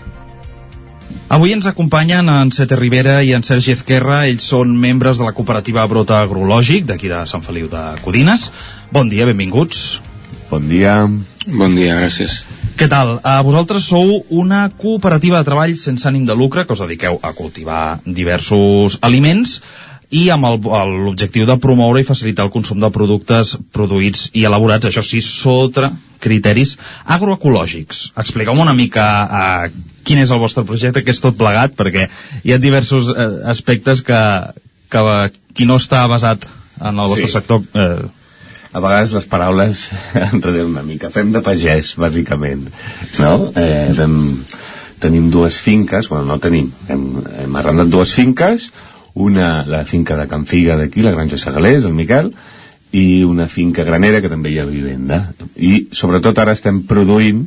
Avui 1.32 1.55
ens 1.56 1.64
acompanyen 1.70 2.28
en 2.28 2.52
Sete 2.52 2.77
Rivera 2.77 3.23
i 3.24 3.32
en 3.32 3.47
Sergi 3.47 3.73
Ezquerra. 3.73 4.27
Ells 4.28 4.51
són 4.52 4.77
membres 4.77 5.16
de 5.16 5.24
la 5.24 5.32
cooperativa 5.32 5.86
Brota 5.89 6.20
Agrològic, 6.20 6.85
d'aquí 6.93 7.09
de 7.09 7.23
Sant 7.24 7.47
Feliu 7.47 7.73
de 7.73 7.86
Codines. 8.05 8.51
Bon 8.93 9.09
dia, 9.09 9.24
benvinguts. 9.24 9.86
Bon 10.51 10.62
dia. 10.68 11.09
Bon 11.47 11.74
dia, 11.74 11.97
gràcies. 11.98 12.44
Què 12.77 12.86
tal? 12.93 13.16
Uh, 13.18 13.40
vosaltres 13.47 13.86
sou 13.89 14.20
una 14.31 14.66
cooperativa 14.78 15.40
de 15.40 15.48
treball 15.48 15.74
sense 15.81 16.06
ànim 16.09 16.27
de 16.28 16.36
lucre 16.36 16.66
que 16.66 16.74
us 16.77 16.82
dediqueu 16.85 17.18
a 17.24 17.32
cultivar 17.35 17.98
diversos 18.05 18.98
aliments 19.06 19.60
i 20.14 20.28
amb 20.31 20.47
l'objectiu 20.47 21.48
de 21.48 21.56
promoure 21.59 22.02
i 22.02 22.06
facilitar 22.06 22.44
el 22.47 22.52
consum 22.55 22.78
de 22.78 22.90
productes 22.94 23.56
produïts 23.74 24.28
i 24.39 24.44
elaborats, 24.47 24.86
això 24.86 25.02
sí, 25.02 25.18
sota 25.24 25.90
criteris 26.23 26.77
agroecològics. 27.10 28.12
Expliqueu-me 28.16 28.62
una 28.62 28.77
mica 28.77 29.06
uh, 29.24 29.81
quin 30.06 30.20
és 30.23 30.31
el 30.31 30.39
vostre 30.43 30.62
projecte, 30.68 31.02
què 31.02 31.10
és 31.16 31.24
tot 31.24 31.35
plegat, 31.39 31.74
perquè 31.74 32.06
hi 32.44 32.55
ha 32.55 32.60
diversos 32.62 33.10
uh, 33.10 33.43
aspectes 33.51 34.05
que, 34.06 34.20
que 34.94 35.02
uh, 35.02 35.27
qui 35.56 35.66
no 35.66 35.81
està 35.82 36.05
basat 36.12 36.47
en 36.77 36.93
el 37.01 37.09
vostre 37.09 37.27
Sí. 37.27 37.32
sector 37.32 37.62
eh, 37.73 38.05
a 38.76 38.80
vegades 38.84 39.14
les 39.16 39.26
paraules 39.30 39.86
enreden 40.32 40.74
una 40.74 40.84
mica. 40.84 41.08
Fem 41.12 41.32
de 41.32 41.40
pagès, 41.44 41.94
bàsicament. 42.00 42.66
No? 43.22 43.32
Eh, 43.56 43.94
vam, 43.96 44.18
tenim 45.00 45.30
dues 45.32 45.56
finques, 45.64 46.10
bueno, 46.12 46.26
no 46.28 46.36
tenim, 46.42 46.68
hem, 46.92 47.06
hem 47.46 47.56
arrendat 47.56 47.88
dues 47.92 48.12
finques, 48.16 48.68
una, 49.16 49.64
la 49.64 49.84
finca 49.88 50.18
de 50.20 50.28
Can 50.28 50.44
Figa 50.44 50.76
d'aquí, 50.76 51.00
la 51.04 51.14
Granja 51.16 51.40
Segalers, 51.40 51.88
el 51.88 51.96
Miquel, 51.96 52.30
i 52.96 53.24
una 53.24 53.48
finca 53.48 53.84
granera 53.84 54.20
que 54.20 54.30
també 54.32 54.52
hi 54.52 54.60
ha 54.60 54.68
vivenda. 54.68 55.22
I 55.56 55.88
sobretot 55.96 56.36
ara 56.38 56.52
estem 56.56 56.82
produint 56.88 57.46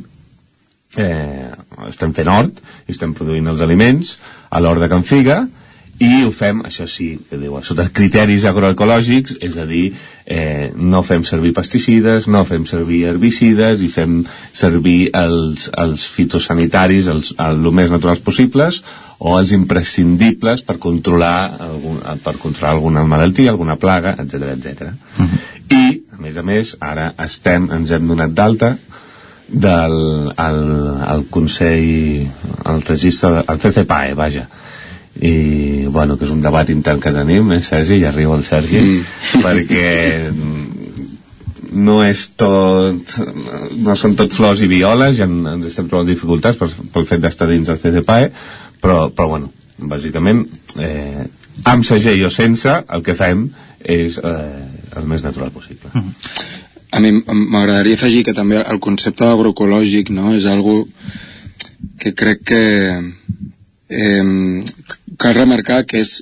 eh, 0.98 1.50
estem 1.86 2.12
fent 2.16 2.30
hort 2.30 2.58
i 2.86 2.94
estem 2.94 3.14
produint 3.14 3.46
els 3.52 3.62
aliments 3.62 4.16
a 4.50 4.58
l'hort 4.62 4.82
de 4.82 4.90
Can 4.90 5.06
Figa 5.06 5.44
i 6.00 6.22
ho 6.24 6.30
fem, 6.32 6.62
això 6.64 6.86
sí, 6.88 7.10
que 7.28 7.36
diu, 7.36 7.58
sota 7.60 7.84
criteris 7.92 8.46
agroecològics, 8.48 9.34
és 9.44 9.56
a 9.60 9.66
dir, 9.68 9.90
eh, 10.24 10.70
no 10.72 11.02
fem 11.04 11.26
servir 11.28 11.52
pesticides, 11.52 12.24
no 12.24 12.40
fem 12.48 12.64
servir 12.68 13.02
herbicides 13.10 13.82
i 13.84 13.88
fem 13.92 14.22
servir 14.56 15.10
els, 15.12 15.68
els 15.76 16.06
fitosanitaris 16.08 17.10
els, 17.12 17.34
el, 17.36 17.60
el 17.60 17.76
més 17.76 17.92
naturals 17.92 18.22
possibles 18.24 18.80
o 19.20 19.34
els 19.36 19.52
imprescindibles 19.52 20.62
per 20.64 20.78
controlar, 20.80 21.50
algun, 21.66 21.98
per 22.24 22.38
controlar 22.40 22.72
alguna 22.78 23.04
malaltia, 23.04 23.52
alguna 23.52 23.76
plaga, 23.76 24.14
etc 24.24 24.54
etc. 24.54 24.88
I, 25.68 25.82
a 26.16 26.22
més 26.24 26.40
a 26.40 26.46
més, 26.46 26.72
ara 26.80 27.10
estem, 27.26 27.68
ens 27.76 27.92
hem 27.92 28.08
donat 28.08 28.32
d'alta 28.32 28.72
del 29.50 30.32
al, 30.40 30.64
al 31.04 31.26
Consell, 31.28 32.24
al 32.64 32.80
registre, 32.88 33.44
al 33.44 33.60
CCPAE, 33.60 34.16
vaja, 34.16 34.46
i 35.18 35.86
bueno, 35.90 36.16
que 36.16 36.24
és 36.24 36.30
un 36.32 36.42
debat 36.42 36.68
intern 36.70 37.00
que 37.02 37.12
tenim, 37.12 37.50
eh, 37.52 37.60
Sergi, 37.66 37.98
i 38.00 38.06
arriba 38.08 38.36
el 38.38 38.44
Sergi, 38.46 38.80
mm. 38.80 39.04
perquè 39.44 39.86
mm, 40.30 40.70
no 41.72 42.00
és 42.04 42.24
tot 42.38 43.14
no 43.78 43.94
són 43.98 44.16
tot 44.18 44.32
flors 44.34 44.62
i 44.62 44.68
violes 44.70 45.16
ja 45.18 45.26
en- 45.28 45.46
ens 45.46 45.68
estem 45.70 45.88
trobant 45.90 46.08
dificultats 46.08 46.58
per, 46.58 46.70
pel 46.94 47.06
fet 47.06 47.22
d'estar 47.22 47.46
dins 47.50 47.68
del 47.70 47.78
CCPAE 47.78 48.30
però, 48.82 49.10
però 49.14 49.28
bueno, 49.34 49.52
bàsicament 49.78 50.44
eh, 50.80 51.26
amb 51.70 51.84
segell 51.86 52.24
o 52.26 52.30
sense 52.32 52.72
el 52.88 53.04
que 53.06 53.14
fem 53.18 53.48
és 53.80 54.18
eh, 54.18 54.64
el 54.96 55.06
més 55.08 55.22
natural 55.24 55.52
possible. 55.54 55.92
A 56.90 57.00
mi 57.00 57.12
m'agradaria 57.22 57.94
afegir 57.94 58.24
que 58.26 58.34
també 58.34 58.58
el 58.60 58.80
concepte 58.82 59.24
agroecològic 59.28 60.10
no, 60.10 60.34
és 60.34 60.44
algo 60.50 60.82
que 62.00 62.12
crec 62.18 62.42
que 62.50 62.64
eh, 63.88 64.22
cal 65.20 65.36
remarcar 65.36 65.84
que 65.88 66.00
és 66.00 66.20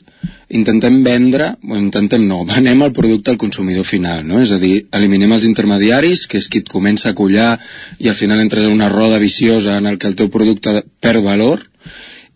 intentem 0.49 1.03
vendre, 1.05 1.53
o 1.63 1.77
intentem 1.79 2.25
no, 2.27 2.43
venem 2.51 2.83
el 2.87 2.93
producte 2.97 3.33
al 3.33 3.41
consumidor 3.41 3.87
final, 3.87 4.25
no? 4.27 4.43
És 4.43 4.53
a 4.55 4.61
dir, 4.63 4.89
eliminem 4.97 5.37
els 5.37 5.47
intermediaris, 5.49 6.27
que 6.27 6.41
és 6.43 6.51
qui 6.51 6.65
et 6.65 6.71
comença 6.73 7.13
a 7.13 7.17
collar 7.19 7.55
i 8.03 8.11
al 8.11 8.19
final 8.19 8.43
entres 8.43 8.67
en 8.67 8.75
una 8.75 8.91
roda 8.93 9.21
viciosa 9.23 9.79
en 9.79 9.87
el 9.91 9.99
que 9.99 10.11
el 10.11 10.19
teu 10.19 10.33
producte 10.33 10.83
perd 11.01 11.25
valor 11.25 11.65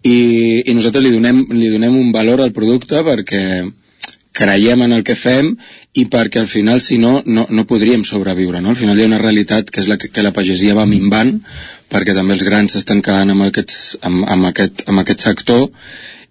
i, 0.03 0.63
i 0.67 0.75
nosaltres 0.75 1.05
li 1.05 1.15
donem, 1.15 1.47
li 1.55 1.71
donem 1.73 1.97
un 1.99 2.11
valor 2.15 2.43
al 2.43 2.53
producte 2.55 3.03
perquè 3.07 3.45
creiem 4.33 4.83
en 4.87 4.95
el 4.97 5.05
que 5.05 5.15
fem 5.19 5.53
i 6.01 6.07
perquè 6.11 6.41
al 6.41 6.49
final 6.49 6.81
si 6.81 6.97
no, 6.99 7.21
no, 7.27 7.45
no 7.51 7.67
podríem 7.69 8.05
sobreviure 8.09 8.63
no? 8.65 8.73
al 8.73 8.81
final 8.81 8.99
hi 8.99 9.05
ha 9.05 9.11
una 9.11 9.21
realitat 9.21 9.69
que 9.71 9.83
és 9.85 9.91
la 9.91 9.99
que, 10.01 10.09
que 10.09 10.25
la 10.25 10.33
pagesia 10.33 10.77
va 10.79 10.89
minvant 10.89 11.35
perquè 11.93 12.17
també 12.17 12.39
els 12.39 12.45
grans 12.47 12.73
s'estan 12.73 13.05
quedant 13.05 13.35
amb, 13.35 13.45
aquests, 13.51 13.99
amb, 14.01 14.25
amb, 14.25 14.49
aquest, 14.49 14.87
amb 14.89 15.05
aquest 15.05 15.27
sector 15.29 15.69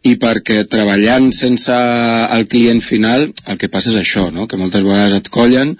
i 0.07 0.15
perquè 0.21 0.63
treballant 0.69 1.29
sense 1.35 1.75
el 1.75 2.47
client 2.49 2.81
final 2.81 3.27
el 3.45 3.59
que 3.61 3.69
passa 3.69 3.91
és 3.91 3.99
això, 4.01 4.29
no? 4.33 4.47
que 4.49 4.57
moltes 4.57 4.83
vegades 4.85 5.13
et 5.19 5.29
collen 5.29 5.75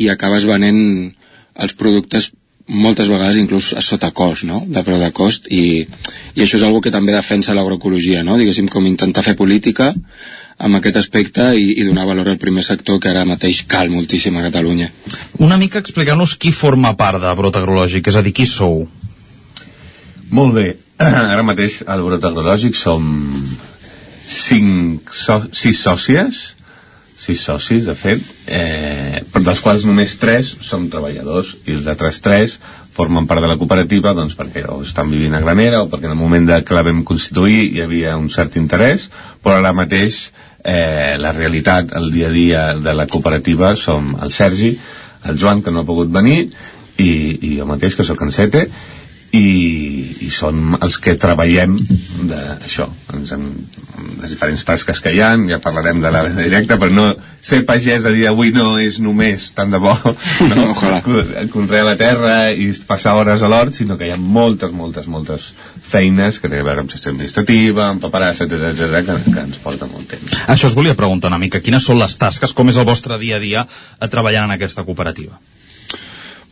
i 0.00 0.08
acabes 0.08 0.48
venent 0.48 0.80
els 1.56 1.76
productes 1.76 2.32
moltes 2.66 3.06
vegades 3.06 3.36
inclús 3.38 3.70
a 3.78 3.82
sota 3.84 4.10
cost, 4.10 4.42
no? 4.48 4.62
de 4.66 4.82
preu 4.82 4.98
de 4.98 5.12
cost 5.14 5.46
i, 5.52 5.84
i 6.34 6.42
això 6.42 6.58
és 6.58 6.64
algo 6.66 6.80
que 6.82 6.90
també 6.90 7.14
defensa 7.14 7.54
l'agroecologia, 7.54 8.24
no? 8.26 8.38
diguéssim 8.40 8.68
com 8.72 8.88
intentar 8.88 9.22
fer 9.22 9.36
política 9.38 9.92
amb 10.56 10.78
aquest 10.78 10.96
aspecte 11.02 11.50
i, 11.54 11.76
i 11.76 11.84
donar 11.86 12.08
valor 12.08 12.32
al 12.32 12.40
primer 12.40 12.64
sector 12.64 12.98
que 12.98 13.12
ara 13.12 13.26
mateix 13.28 13.62
cal 13.68 13.92
moltíssim 13.92 14.36
a 14.40 14.46
Catalunya. 14.48 14.88
Una 15.44 15.60
mica 15.60 15.82
explicar-nos 15.84 16.34
qui 16.40 16.52
forma 16.52 16.94
part 16.96 17.20
de 17.22 17.34
Brot 17.36 17.60
Agrològic, 17.60 18.08
és 18.08 18.16
a 18.16 18.24
dir, 18.24 18.32
qui 18.32 18.48
sou? 18.48 18.86
Molt 20.32 20.56
bé. 20.56 20.68
Ara 21.04 21.44
mateix 21.44 21.82
al 21.86 22.02
Brot 22.08 22.24
Agrològic 22.24 22.74
som 22.74 23.04
cinc, 24.26 25.12
so, 25.14 25.40
sis 25.54 25.80
sòcies, 25.86 26.42
sis 27.16 27.40
socis, 27.40 27.86
de 27.86 27.94
fet, 27.96 28.22
eh, 28.46 29.22
dels 29.38 29.62
quals 29.64 29.86
només 29.88 30.18
tres 30.20 30.50
som 30.66 30.88
treballadors 30.92 31.54
i 31.66 31.78
els 31.78 31.86
altres 31.88 32.20
tres 32.20 32.58
formen 32.96 33.26
part 33.28 33.44
de 33.44 33.48
la 33.50 33.58
cooperativa 33.60 34.14
doncs 34.16 34.36
perquè 34.38 34.64
o 34.72 34.80
estan 34.84 35.10
vivint 35.12 35.34
a 35.36 35.42
Granera 35.44 35.82
o 35.82 35.88
perquè 35.92 36.08
en 36.08 36.16
el 36.16 36.20
moment 36.20 36.48
que 36.64 36.76
la 36.76 36.84
vam 36.86 37.02
constituir 37.04 37.66
hi 37.68 37.82
havia 37.84 38.16
un 38.16 38.30
cert 38.32 38.56
interès, 38.56 39.10
però 39.42 39.58
ara 39.60 39.74
mateix 39.76 40.30
eh, 40.64 41.16
la 41.20 41.32
realitat, 41.36 41.92
el 41.96 42.10
dia 42.12 42.28
a 42.28 42.34
dia 42.34 42.62
de 42.80 42.94
la 42.96 43.06
cooperativa 43.06 43.74
som 43.76 44.16
el 44.22 44.32
Sergi, 44.32 44.72
el 45.26 45.38
Joan, 45.38 45.62
que 45.62 45.70
no 45.70 45.82
ha 45.82 45.88
pogut 45.88 46.10
venir, 46.12 46.50
i, 46.96 47.10
i 47.10 47.56
jo 47.58 47.66
mateix, 47.68 47.96
que 47.96 48.06
sóc 48.06 48.22
en 48.24 48.32
Sete, 48.32 48.66
i, 49.34 50.26
i 50.26 50.28
són 50.30 50.76
els 50.80 50.96
que 51.02 51.16
treballem 51.20 51.74
d'això 52.30 52.86
ens 53.16 53.32
hem, 53.34 53.46
les 54.20 54.32
diferents 54.32 54.62
tasques 54.66 55.00
que 55.02 55.12
hi 55.14 55.20
ha 55.24 55.32
ja 55.50 55.58
parlarem 55.62 56.00
de 56.02 56.12
la 56.12 56.22
venda 56.26 56.44
directa 56.46 56.78
però 56.80 56.92
no 56.94 57.06
ser 57.42 57.62
pagès 57.68 58.06
a 58.06 58.12
dia 58.14 58.30
d'avui 58.30 58.52
no 58.54 58.76
és 58.82 58.98
només 59.02 59.48
tant 59.56 59.72
de 59.72 59.80
bo 59.82 59.94
no? 60.52 60.68
conrear 61.52 61.84
la 61.88 61.96
terra 62.00 62.36
i 62.52 62.70
passar 62.86 63.16
hores 63.18 63.42
a 63.42 63.50
l'hort 63.50 63.74
sinó 63.76 63.98
que 63.98 64.08
hi 64.08 64.14
ha 64.14 64.20
moltes, 64.20 64.72
moltes, 64.72 65.10
moltes 65.10 65.50
feines 65.82 66.40
que 66.40 66.48
tenen 66.48 66.64
a 66.64 66.70
veure 66.70 66.86
amb 66.86 66.94
gestió 66.94 67.12
administrativa 67.12 67.90
amb 67.90 68.02
paperassa, 68.02 68.46
etc 68.46 68.70
etc 68.72 69.02
que, 69.06 69.18
que 69.32 69.44
ens 69.48 69.60
porta 69.62 69.90
molt 69.90 70.10
temps 70.14 70.38
Això 70.46 70.70
us 70.70 70.78
volia 70.78 70.96
preguntar 70.98 71.32
una 71.32 71.42
mica, 71.42 71.60
quines 71.60 71.84
són 71.84 72.00
les 72.00 72.16
tasques, 72.18 72.54
com 72.56 72.70
és 72.70 72.78
el 72.80 72.88
vostre 72.88 73.18
dia 73.22 73.40
a 73.40 73.42
dia 73.42 73.66
a 73.66 74.10
treballar 74.12 74.46
en 74.46 74.56
aquesta 74.56 74.86
cooperativa? 74.86 75.38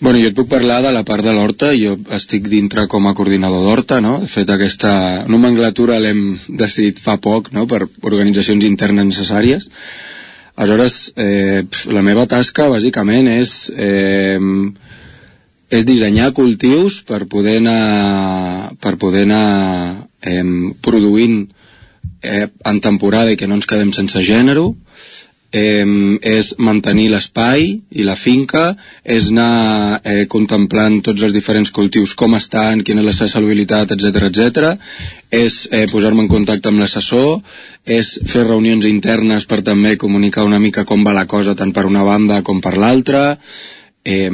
Bueno, 0.01 0.19
jo 0.19 0.29
et 0.29 0.35
puc 0.35 0.49
parlar 0.51 0.81
de 0.83 0.91
la 0.93 1.05
part 1.07 1.23
de 1.25 1.33
l'Horta, 1.33 1.71
jo 1.79 1.95
estic 2.17 2.49
dintre 2.51 2.89
com 2.91 3.07
a 3.07 3.15
coordinador 3.15 3.63
d'Horta, 3.63 4.01
no? 4.03 4.17
De 4.25 4.31
fet, 4.31 4.51
aquesta 4.51 4.91
nomenclatura 5.31 6.01
l'hem 6.03 6.25
decidit 6.49 6.99
fa 7.01 7.15
poc, 7.23 7.53
no?, 7.55 7.69
per 7.71 7.85
organitzacions 7.87 8.67
internes 8.67 9.07
necessàries. 9.13 9.69
Aleshores, 10.57 10.99
eh, 11.17 11.63
la 11.95 12.03
meva 12.03 12.27
tasca, 12.31 12.69
bàsicament, 12.71 13.31
és, 13.31 13.73
eh, 13.75 14.39
és 15.71 15.87
dissenyar 15.87 16.33
cultius 16.35 17.01
per 17.07 17.25
poder 17.31 17.57
anar, 17.63 18.75
per 18.83 18.97
poder 18.99 19.25
anar 19.29 20.09
eh, 20.21 20.43
produint 20.83 21.47
eh, 22.21 22.49
en 22.51 22.81
temporada 22.81 23.31
i 23.31 23.39
que 23.39 23.47
no 23.47 23.59
ens 23.61 23.71
quedem 23.71 23.95
sense 23.95 24.23
gènere, 24.27 24.67
eh, 25.55 25.85
és 26.21 26.55
mantenir 26.59 27.07
l'espai 27.13 27.69
i 27.95 28.07
la 28.07 28.17
finca, 28.19 28.65
és 29.05 29.29
anar 29.31 30.01
eh, 30.03 30.25
contemplant 30.31 30.99
tots 31.07 31.23
els 31.27 31.35
diferents 31.37 31.71
cultius, 31.75 32.17
com 32.19 32.35
estan, 32.39 32.83
quina 32.83 33.05
és 33.05 33.09
la 33.11 33.15
seva 33.21 33.31
salubilitat, 33.37 33.95
etc 33.95 34.27
etc. 34.31 34.75
és 35.31 35.61
eh, 35.71 35.87
posar-me 35.91 36.25
en 36.25 36.33
contacte 36.33 36.71
amb 36.71 36.83
l'assessor, 36.83 37.39
és 37.85 38.17
fer 38.27 38.45
reunions 38.49 38.87
internes 38.91 39.47
per 39.47 39.63
també 39.63 39.97
comunicar 40.01 40.45
una 40.45 40.59
mica 40.59 40.85
com 40.89 41.07
va 41.07 41.15
la 41.15 41.29
cosa 41.31 41.55
tant 41.55 41.73
per 41.73 41.87
una 41.87 42.05
banda 42.07 42.43
com 42.43 42.61
per 42.65 42.77
l'altra, 42.81 43.25
eh, 44.05 44.31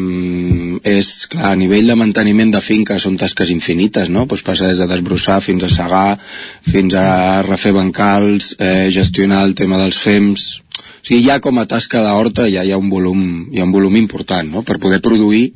és, 0.82 1.12
clar, 1.30 1.52
a 1.52 1.58
nivell 1.58 1.92
de 1.92 1.98
manteniment 1.98 2.50
de 2.56 2.62
finca 2.64 2.98
són 2.98 3.18
tasques 3.20 3.52
infinites, 3.52 4.08
no? 4.08 4.26
Pues 4.26 4.42
passa 4.46 4.66
des 4.70 4.80
de 4.80 4.88
desbrossar 4.90 5.40
fins 5.44 5.64
a 5.64 5.70
segar, 5.70 6.18
fins 6.66 6.96
a 6.96 7.42
refer 7.46 7.72
bancals, 7.76 8.54
eh, 8.58 8.88
gestionar 8.90 9.44
el 9.46 9.54
tema 9.54 9.78
dels 9.78 10.00
fems, 10.00 10.60
o 11.00 11.06
sigui, 11.06 11.22
ja 11.24 11.40
com 11.40 11.58
a 11.58 11.66
tasca 11.66 12.02
d'horta 12.04 12.48
ja 12.52 12.64
hi 12.64 12.72
ha 12.72 12.78
un 12.78 12.90
volum, 12.92 13.22
hi 13.52 13.60
ha 13.60 13.64
un 13.64 13.72
volum 13.72 13.96
important, 13.96 14.50
no?, 14.50 14.62
per 14.62 14.78
poder 14.82 15.00
produir 15.00 15.46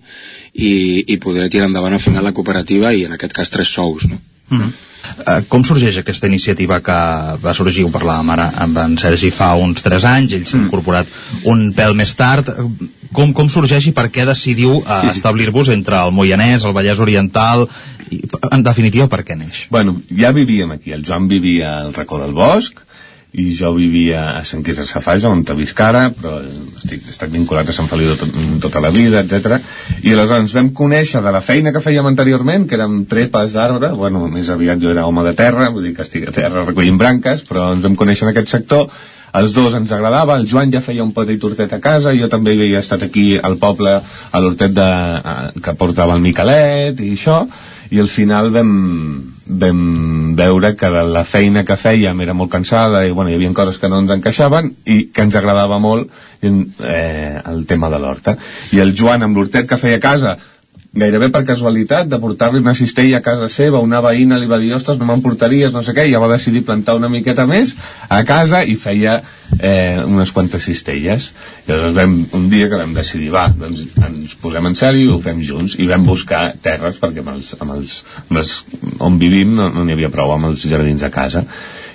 i, 0.55 1.05
i 1.07 1.19
poder 1.21 1.51
tirar 1.53 1.69
endavant 1.69 1.95
al 1.95 2.03
final 2.03 2.25
la 2.25 2.33
cooperativa 2.33 2.95
i 2.95 3.05
en 3.05 3.15
aquest 3.16 3.37
cas 3.37 3.53
tres 3.53 3.69
sous, 3.69 4.09
no? 4.09 4.21
Mm 4.49 4.59
-hmm. 4.59 4.73
Uh, 5.05 5.45
com 5.49 5.62
sorgeix 5.62 5.99
aquesta 6.01 6.27
iniciativa 6.27 6.81
que 6.81 6.95
va 7.45 7.53
sorgir, 7.55 7.85
ho 7.85 7.93
parlàvem 7.93 8.31
ara 8.35 8.47
amb 8.65 8.79
en 8.79 8.97
Sergi 8.99 9.31
fa 9.31 9.55
uns 9.61 9.83
3 9.85 10.05
anys, 10.05 10.33
ell 10.33 10.47
s'ha 10.47 10.57
mm. 10.57 10.65
incorporat 10.65 11.07
un 11.45 11.73
pèl 11.77 11.95
més 11.95 12.15
tard 12.16 12.49
com, 13.12 13.33
com 13.37 13.51
sorgeix 13.53 13.87
i 13.87 13.93
per 13.93 14.09
què 14.15 14.25
decidiu 14.25 14.79
uh, 14.81 15.12
establir-vos 15.12 15.69
entre 15.69 16.01
el 16.01 16.11
Moianès, 16.11 16.65
el 16.65 16.73
Vallès 16.73 16.99
Oriental 17.05 17.66
i, 18.11 18.23
en 18.51 18.65
definitiva 18.66 19.07
per 19.12 19.23
què 19.29 19.37
neix? 19.37 19.66
Bueno, 19.71 19.99
ja 20.09 20.33
vivíem 20.33 20.73
aquí, 20.73 20.93
el 20.97 21.05
Joan 21.07 21.29
vivia 21.29 21.79
al 21.85 21.95
racó 21.95 22.19
del 22.19 22.33
bosc 22.33 22.81
i 23.35 23.48
jo 23.59 23.73
vivia 23.74 24.36
a 24.39 24.44
Sant 24.47 24.62
Quirze 24.62 24.85
Safaja, 24.86 25.31
on 25.32 25.43
te 25.47 25.56
visc 25.59 25.81
ara, 25.82 26.05
però 26.15 26.36
estic, 26.78 27.09
estic 27.11 27.32
vinculat 27.32 27.66
a 27.66 27.74
Sant 27.74 27.89
Feliu 27.90 28.15
tot, 28.20 28.31
tota 28.62 28.82
la 28.82 28.93
vida, 28.94 29.24
etc. 29.24 29.59
I 30.05 30.12
aleshores 30.15 30.44
ens 30.44 30.55
vam 30.55 30.70
conèixer 30.77 31.23
de 31.24 31.32
la 31.35 31.43
feina 31.43 31.73
que 31.74 31.82
fèiem 31.82 32.06
anteriorment, 32.06 32.69
que 32.70 32.78
érem 32.78 33.01
trepes 33.11 33.56
d'arbre, 33.59 33.90
bueno, 33.98 34.28
més 34.31 34.52
aviat 34.55 34.78
jo 34.78 34.94
era 34.94 35.09
home 35.11 35.27
de 35.27 35.35
terra, 35.35 35.73
vull 35.74 35.89
dir 35.89 35.97
que 35.97 36.06
estic 36.06 36.28
a 36.31 36.36
terra 36.36 36.62
recollint 36.62 37.01
branques, 37.01 37.43
però 37.48 37.73
ens 37.74 37.82
vam 37.82 37.98
conèixer 37.98 38.28
en 38.28 38.35
aquest 38.36 38.55
sector, 38.55 38.86
els 39.35 39.51
dos 39.51 39.74
ens 39.74 39.90
agradava, 39.90 40.39
el 40.39 40.47
Joan 40.47 40.70
ja 40.70 40.78
feia 40.85 41.02
un 41.02 41.11
petit 41.15 41.43
hortet 41.43 41.73
a 41.74 41.82
casa, 41.82 42.15
jo 42.15 42.31
també 42.31 42.55
havia 42.55 42.78
estat 42.85 43.02
aquí 43.02 43.32
al 43.35 43.59
poble, 43.59 43.97
a 43.98 44.40
l'hortet 44.43 44.78
que 45.59 45.74
portava 45.81 46.15
el 46.15 46.23
Miquelet 46.23 47.02
i 47.02 47.16
això, 47.16 47.40
i 47.90 47.98
al 47.98 48.11
final 48.11 48.55
vam, 48.55 48.70
vam 49.47 50.35
veure 50.37 50.73
que 50.77 50.89
la 50.89 51.25
feina 51.29 51.65
que 51.65 51.77
fèiem 51.77 52.21
era 52.25 52.35
molt 52.37 52.53
cansada 52.53 53.05
i 53.05 53.12
bueno, 53.12 53.31
hi 53.31 53.37
havia 53.37 53.53
coses 53.57 53.79
que 53.79 53.91
no 53.93 54.01
ens 54.01 54.15
encaixaven 54.15 54.71
i 54.85 54.99
que 55.12 55.27
ens 55.27 55.37
agradava 55.37 55.79
molt 55.79 56.11
eh, 56.43 57.41
el 57.45 57.66
tema 57.66 57.91
de 57.93 58.01
l'horta. 58.01 58.37
I 58.73 58.81
el 58.81 58.95
Joan 58.97 59.27
amb 59.27 59.37
l'hortet 59.37 59.69
que 59.69 59.81
feia 59.81 60.01
a 60.01 60.05
casa 60.05 60.37
gairebé 60.95 61.29
per 61.35 61.43
casualitat, 61.47 62.07
de 62.07 62.19
portar-li 62.23 62.61
una 62.62 62.75
cistella 62.79 63.19
a 63.19 63.25
casa 63.25 63.49
seva, 63.51 63.81
una 63.83 64.01
veïna 64.05 64.39
li 64.39 64.47
va 64.51 64.61
dir 64.62 64.71
ostres, 64.77 64.99
no 65.01 65.09
m'emportaries, 65.09 65.73
no 65.75 65.83
sé 65.83 65.95
què, 65.97 66.07
i 66.07 66.12
ja 66.15 66.21
va 66.23 66.31
decidir 66.31 66.62
plantar 66.66 66.95
una 66.99 67.11
miqueta 67.11 67.47
més 67.51 67.75
a 68.09 68.21
casa 68.27 68.62
i 68.62 68.77
feia 68.79 69.16
eh, 69.59 69.99
unes 70.07 70.31
quantes 70.35 70.62
cistelles. 70.62 71.33
I 71.66 71.73
llavors 71.73 71.97
vam, 71.99 72.15
un 72.39 72.47
dia 72.53 72.69
que 72.71 72.79
vam 72.79 72.95
decidir 72.95 73.33
va, 73.35 73.49
doncs 73.59 73.83
ens 74.07 74.37
posem 74.39 74.71
en 74.71 74.79
sèrio 74.79 75.09
i 75.09 75.12
ho 75.16 75.19
fem 75.25 75.43
junts 75.43 75.75
i 75.83 75.89
vam 75.91 76.07
buscar 76.07 76.45
terres 76.62 77.03
perquè 77.03 77.25
amb 77.25 77.35
els, 77.35 77.51
amb 77.59 77.75
els, 77.75 77.99
amb 78.29 78.39
els 78.39 78.55
on 79.03 79.19
vivim 79.19 79.57
no 79.59 79.69
n'hi 79.73 79.91
no 79.91 79.99
havia 79.99 80.15
prou 80.15 80.37
amb 80.37 80.53
els 80.53 80.62
jardins 80.62 81.03
a 81.03 81.11
casa. 81.11 81.43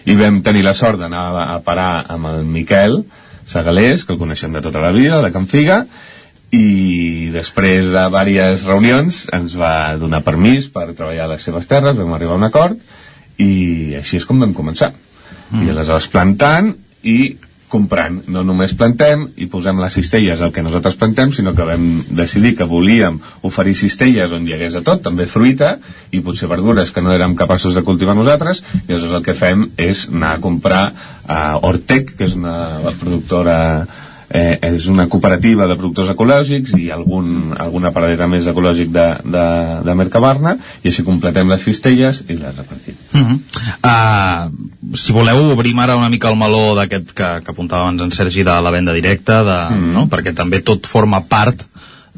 I 0.10 0.16
vam 0.20 0.44
tenir 0.44 0.66
la 0.68 0.76
sort 0.76 1.00
d'anar 1.00 1.26
a 1.46 1.60
parar 1.64 2.06
amb 2.12 2.34
el 2.34 2.46
Miquel 2.48 3.04
Segalés, 3.50 4.04
que 4.06 4.14
el 4.14 4.20
coneixem 4.20 4.54
de 4.54 4.62
tota 4.62 4.82
la 4.84 4.92
vida, 4.94 5.24
de 5.24 5.32
Can 5.34 5.48
Figa, 5.50 5.86
i 6.56 7.30
després 7.34 7.92
de 7.94 8.06
diverses 8.10 8.66
reunions 8.66 9.26
ens 9.36 9.54
va 9.58 9.98
donar 10.02 10.24
permís 10.26 10.70
per 10.74 10.88
treballar 10.94 11.28
a 11.28 11.34
les 11.36 11.46
seves 11.46 11.68
terres, 11.70 11.98
vam 11.98 12.16
arribar 12.16 12.38
a 12.38 12.42
un 12.42 12.48
acord 12.48 12.80
i 13.38 13.94
així 14.00 14.18
és 14.18 14.26
com 14.26 14.40
vam 14.42 14.56
començar. 14.58 14.94
Mm. 15.50 15.66
i 15.66 15.72
aleshores 15.72 16.10
plantant 16.14 16.74
i 17.10 17.38
comprant, 17.70 18.24
no 18.34 18.42
només 18.46 18.74
plantem 18.74 19.28
i 19.38 19.46
posem 19.50 19.78
les 19.78 19.94
cistelles 19.94 20.42
al 20.42 20.52
que 20.54 20.64
nosaltres 20.66 20.98
plantem 20.98 21.30
sinó 21.34 21.54
que 21.54 21.68
vam 21.68 21.86
decidir 22.18 22.56
que 22.58 22.66
volíem 22.66 23.20
oferir 23.46 23.76
cistelles 23.78 24.34
on 24.34 24.48
hi 24.48 24.56
hagués 24.56 24.74
de 24.78 24.82
tot 24.86 25.04
també 25.06 25.28
fruita 25.30 25.76
i 26.10 26.24
potser 26.26 26.50
verdures 26.50 26.90
que 26.90 27.04
no 27.06 27.14
érem 27.14 27.38
capaços 27.38 27.78
de 27.78 27.86
cultivar 27.86 28.18
nosaltres. 28.18 28.64
I 28.88 28.90
aleshores 28.90 29.20
el 29.20 29.26
que 29.26 29.38
fem 29.38 29.68
és 29.78 30.08
anar 30.10 30.36
a 30.36 30.42
comprar 30.42 30.84
a 31.30 31.42
Ortec, 31.70 32.16
que 32.18 32.26
és 32.26 32.34
una 32.38 32.58
productora 32.98 33.60
eh, 34.30 34.58
és 34.62 34.88
una 34.88 35.08
cooperativa 35.10 35.68
de 35.68 35.78
productors 35.78 36.12
ecològics 36.14 36.76
i 36.78 36.90
algun, 36.94 37.54
alguna 37.58 37.92
paradeta 37.96 38.28
més 38.30 38.48
ecològic 38.50 38.92
de, 38.94 39.06
de, 39.26 39.46
de 39.86 39.96
Mercabarna 39.98 40.56
i 40.84 40.92
així 40.92 41.06
completem 41.08 41.50
les 41.50 41.64
cistelles 41.66 42.24
i 42.28 42.38
les 42.38 42.56
repartim. 42.56 42.98
Uh 43.14 43.22
-huh. 43.22 43.40
uh, 43.84 44.96
si 44.96 45.12
voleu 45.14 45.52
obrim 45.52 45.80
ara 45.80 45.98
una 45.98 46.10
mica 46.10 46.30
el 46.30 46.38
meló 46.38 46.76
d'aquest 46.76 47.12
que, 47.14 47.30
que 47.44 47.52
apuntava 47.52 47.84
abans 47.84 48.02
en 48.02 48.12
Sergi 48.12 48.44
de 48.44 48.62
la 48.62 48.72
venda 48.72 48.94
directa, 48.94 49.44
de, 49.44 49.58
uh 49.76 49.82
-huh. 49.82 49.94
no? 49.94 50.08
perquè 50.08 50.34
també 50.34 50.62
tot 50.62 50.86
forma 50.86 51.22
part 51.22 51.66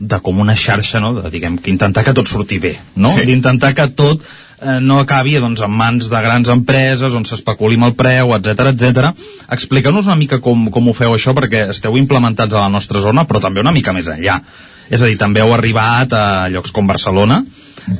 de 0.01 0.17
com 0.25 0.39
una 0.41 0.55
xarxa, 0.57 0.99
no? 0.99 1.13
de, 1.13 1.29
diguem, 1.29 1.59
que 1.61 1.69
intentar 1.69 2.03
que 2.03 2.15
tot 2.17 2.29
surti 2.29 2.57
bé, 2.59 2.73
no? 2.95 3.13
Sí. 3.13 3.25
d'intentar 3.29 3.75
que 3.77 3.85
tot 3.93 4.23
eh, 4.25 4.79
no 4.81 4.97
acabi 4.99 5.35
doncs, 5.37 5.61
en 5.61 5.75
mans 5.77 6.09
de 6.09 6.21
grans 6.25 6.49
empreses 6.49 7.13
on 7.17 7.27
s'especuli 7.29 7.77
amb 7.77 7.91
el 7.91 7.95
preu, 7.99 8.33
etc 8.37 8.71
etc. 8.71 9.11
Explica'ns 9.53 10.09
una 10.09 10.17
mica 10.17 10.41
com, 10.41 10.69
com 10.73 10.89
ho 10.89 10.97
feu 10.97 11.13
això, 11.13 11.35
perquè 11.37 11.67
esteu 11.75 11.99
implementats 12.01 12.57
a 12.57 12.65
la 12.65 12.73
nostra 12.73 13.03
zona, 13.05 13.27
però 13.29 13.43
també 13.43 13.61
una 13.61 13.75
mica 13.75 13.93
més 13.93 14.09
enllà. 14.09 14.41
És 14.89 15.01
a 15.01 15.07
dir, 15.07 15.19
també 15.21 15.45
heu 15.45 15.53
arribat 15.53 16.17
a 16.17 16.25
llocs 16.51 16.73
com 16.75 16.89
Barcelona. 16.89 17.43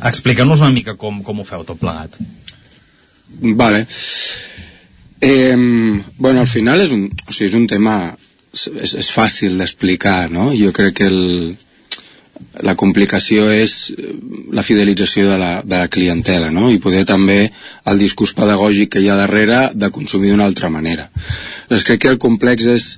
Explica'ns 0.02 0.65
una 0.65 0.73
mica 0.73 0.98
com, 0.98 1.22
com 1.23 1.40
ho 1.40 1.48
feu 1.48 1.64
tot 1.68 1.80
plegat. 1.80 2.18
Vale. 3.61 3.86
Eh, 5.22 5.56
bueno, 6.18 6.41
al 6.41 6.49
final 6.49 6.82
és 6.82 6.91
un, 6.98 7.06
o 7.14 7.32
sigui, 7.32 7.52
és 7.52 7.56
un 7.61 7.69
tema 7.69 7.98
és, 8.52 8.95
és 8.98 9.10
fàcil 9.14 9.60
d'explicar, 9.61 10.32
no? 10.34 10.49
Jo 10.57 10.73
crec 10.76 10.98
que 10.98 11.07
el, 11.07 11.22
la 12.65 12.76
complicació 12.80 13.49
és 13.53 13.91
eh, 13.91 14.11
la 14.53 14.63
fidelització 14.65 15.30
de 15.30 15.38
la, 15.39 15.51
de 15.63 15.77
la 15.77 15.89
clientela 15.91 16.51
no? 16.51 16.69
i 16.72 16.81
poder 16.84 17.05
també 17.09 17.45
el 17.88 18.01
discurs 18.01 18.34
pedagògic 18.38 18.93
que 18.95 19.03
hi 19.03 19.09
ha 19.09 19.19
darrere 19.19 19.69
de 19.73 19.91
consumir 19.91 20.31
d'una 20.31 20.47
altra 20.49 20.69
manera. 20.69 21.09
Doncs 21.69 21.85
crec 21.88 22.03
que 22.05 22.13
el 22.13 22.22
complex 22.22 22.68
és 22.72 22.89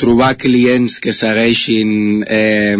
trobar 0.00 0.34
clients 0.40 0.98
que 1.02 1.12
segueixin 1.14 2.24
eh, 2.26 2.76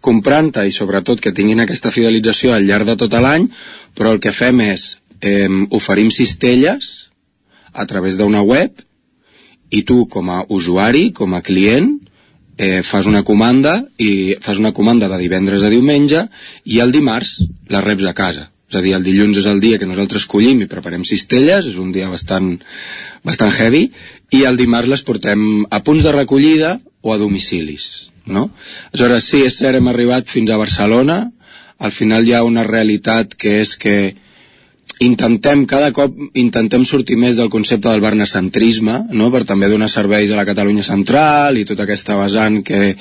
comprant-te 0.00 0.64
i 0.66 0.74
sobretot 0.74 1.20
que 1.22 1.34
tinguin 1.34 1.62
aquesta 1.62 1.92
fidelització 1.94 2.54
al 2.54 2.66
llarg 2.66 2.88
de 2.88 2.96
tot 2.98 3.14
l'any, 3.14 3.46
però 3.94 4.14
el 4.14 4.22
que 4.22 4.34
fem 4.34 4.64
és 4.66 4.90
eh, 5.20 5.48
oferim 5.70 6.10
cistelles 6.14 7.10
a 7.72 7.86
través 7.86 8.18
d'una 8.18 8.42
web 8.42 8.82
i 9.70 9.84
tu 9.84 10.06
com 10.10 10.30
a 10.32 10.42
usuari, 10.48 11.10
com 11.12 11.34
a 11.36 11.42
client, 11.44 11.98
eh, 12.58 12.82
fas 12.82 13.06
una 13.06 13.24
comanda 13.24 13.80
i 13.96 14.36
fas 14.44 14.58
una 14.58 14.74
comanda 14.76 15.08
de 15.08 15.18
divendres 15.22 15.64
a 15.64 15.72
diumenge 15.72 16.26
i 16.66 16.82
el 16.84 16.92
dimarts 16.92 17.38
la 17.72 17.80
reps 17.80 18.04
a 18.10 18.14
casa 18.18 18.48
és 18.68 18.76
a 18.76 18.82
dir, 18.84 18.92
el 18.92 19.04
dilluns 19.04 19.38
és 19.40 19.46
el 19.48 19.62
dia 19.64 19.78
que 19.80 19.88
nosaltres 19.88 20.26
collim 20.28 20.60
i 20.60 20.68
preparem 20.68 21.04
cistelles, 21.08 21.64
és 21.64 21.78
un 21.80 21.88
dia 21.92 22.10
bastant, 22.12 22.50
bastant 23.24 23.54
heavy, 23.56 23.86
i 24.36 24.42
el 24.44 24.60
dimarts 24.60 24.92
les 24.92 25.04
portem 25.08 25.64
a 25.72 25.80
punts 25.80 26.04
de 26.04 26.12
recollida 26.12 26.74
o 27.00 27.14
a 27.14 27.16
domicilis, 27.16 28.10
no? 28.28 28.50
Aleshores, 28.92 29.24
sí, 29.24 29.40
és 29.48 29.56
cert, 29.56 29.80
hem 29.80 29.88
arribat 29.88 30.28
fins 30.28 30.52
a 30.52 30.60
Barcelona, 30.60 31.22
al 31.78 31.94
final 31.96 32.28
hi 32.28 32.34
ha 32.36 32.44
una 32.44 32.66
realitat 32.66 33.32
que 33.40 33.56
és 33.62 33.72
que 33.80 33.96
intentem, 35.00 35.64
cada 35.66 35.92
cop 35.94 36.16
intentem 36.34 36.84
sortir 36.84 37.16
més 37.20 37.36
del 37.38 37.50
concepte 37.50 37.88
del 37.88 38.02
barnacentrisme, 38.02 39.04
no? 39.14 39.30
per 39.30 39.44
també 39.46 39.68
donar 39.70 39.90
serveis 39.92 40.30
a 40.30 40.38
la 40.38 40.46
Catalunya 40.48 40.82
central 40.86 41.58
i 41.58 41.66
tota 41.68 41.84
aquesta 41.86 42.16
vessant 42.18 42.62
que, 42.66 42.96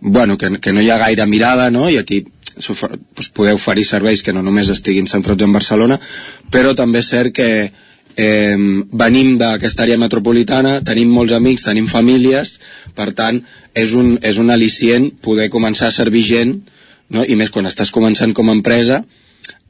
bueno, 0.00 0.38
que, 0.38 0.56
que 0.60 0.72
no 0.72 0.80
hi 0.80 0.90
ha 0.90 1.00
gaire 1.02 1.26
mirada, 1.26 1.70
no? 1.70 1.88
i 1.90 1.98
aquí 2.00 2.22
doncs, 2.54 3.32
podeu 3.34 3.58
oferir 3.58 3.84
serveis 3.84 4.22
que 4.22 4.32
no 4.32 4.42
només 4.42 4.70
estiguin 4.70 5.10
centrats 5.10 5.42
en 5.42 5.52
Barcelona, 5.52 5.98
però 6.50 6.74
també 6.78 7.02
és 7.02 7.10
cert 7.10 7.34
que 7.34 7.48
eh, 8.16 8.56
venim 8.92 9.34
d'aquesta 9.40 9.84
àrea 9.84 9.98
metropolitana, 9.98 10.78
tenim 10.86 11.10
molts 11.12 11.34
amics, 11.34 11.66
tenim 11.66 11.90
famílies, 11.90 12.58
per 12.94 13.10
tant, 13.12 13.42
és 13.74 13.92
un, 13.92 14.14
és 14.22 14.38
un 14.38 14.54
al·licient 14.54 15.10
poder 15.20 15.50
començar 15.50 15.90
a 15.90 15.96
servir 15.96 16.24
gent, 16.24 16.56
no? 17.10 17.24
i 17.26 17.36
més 17.36 17.50
quan 17.50 17.66
estàs 17.66 17.92
començant 17.94 18.32
com 18.32 18.48
a 18.48 18.56
empresa, 18.56 19.02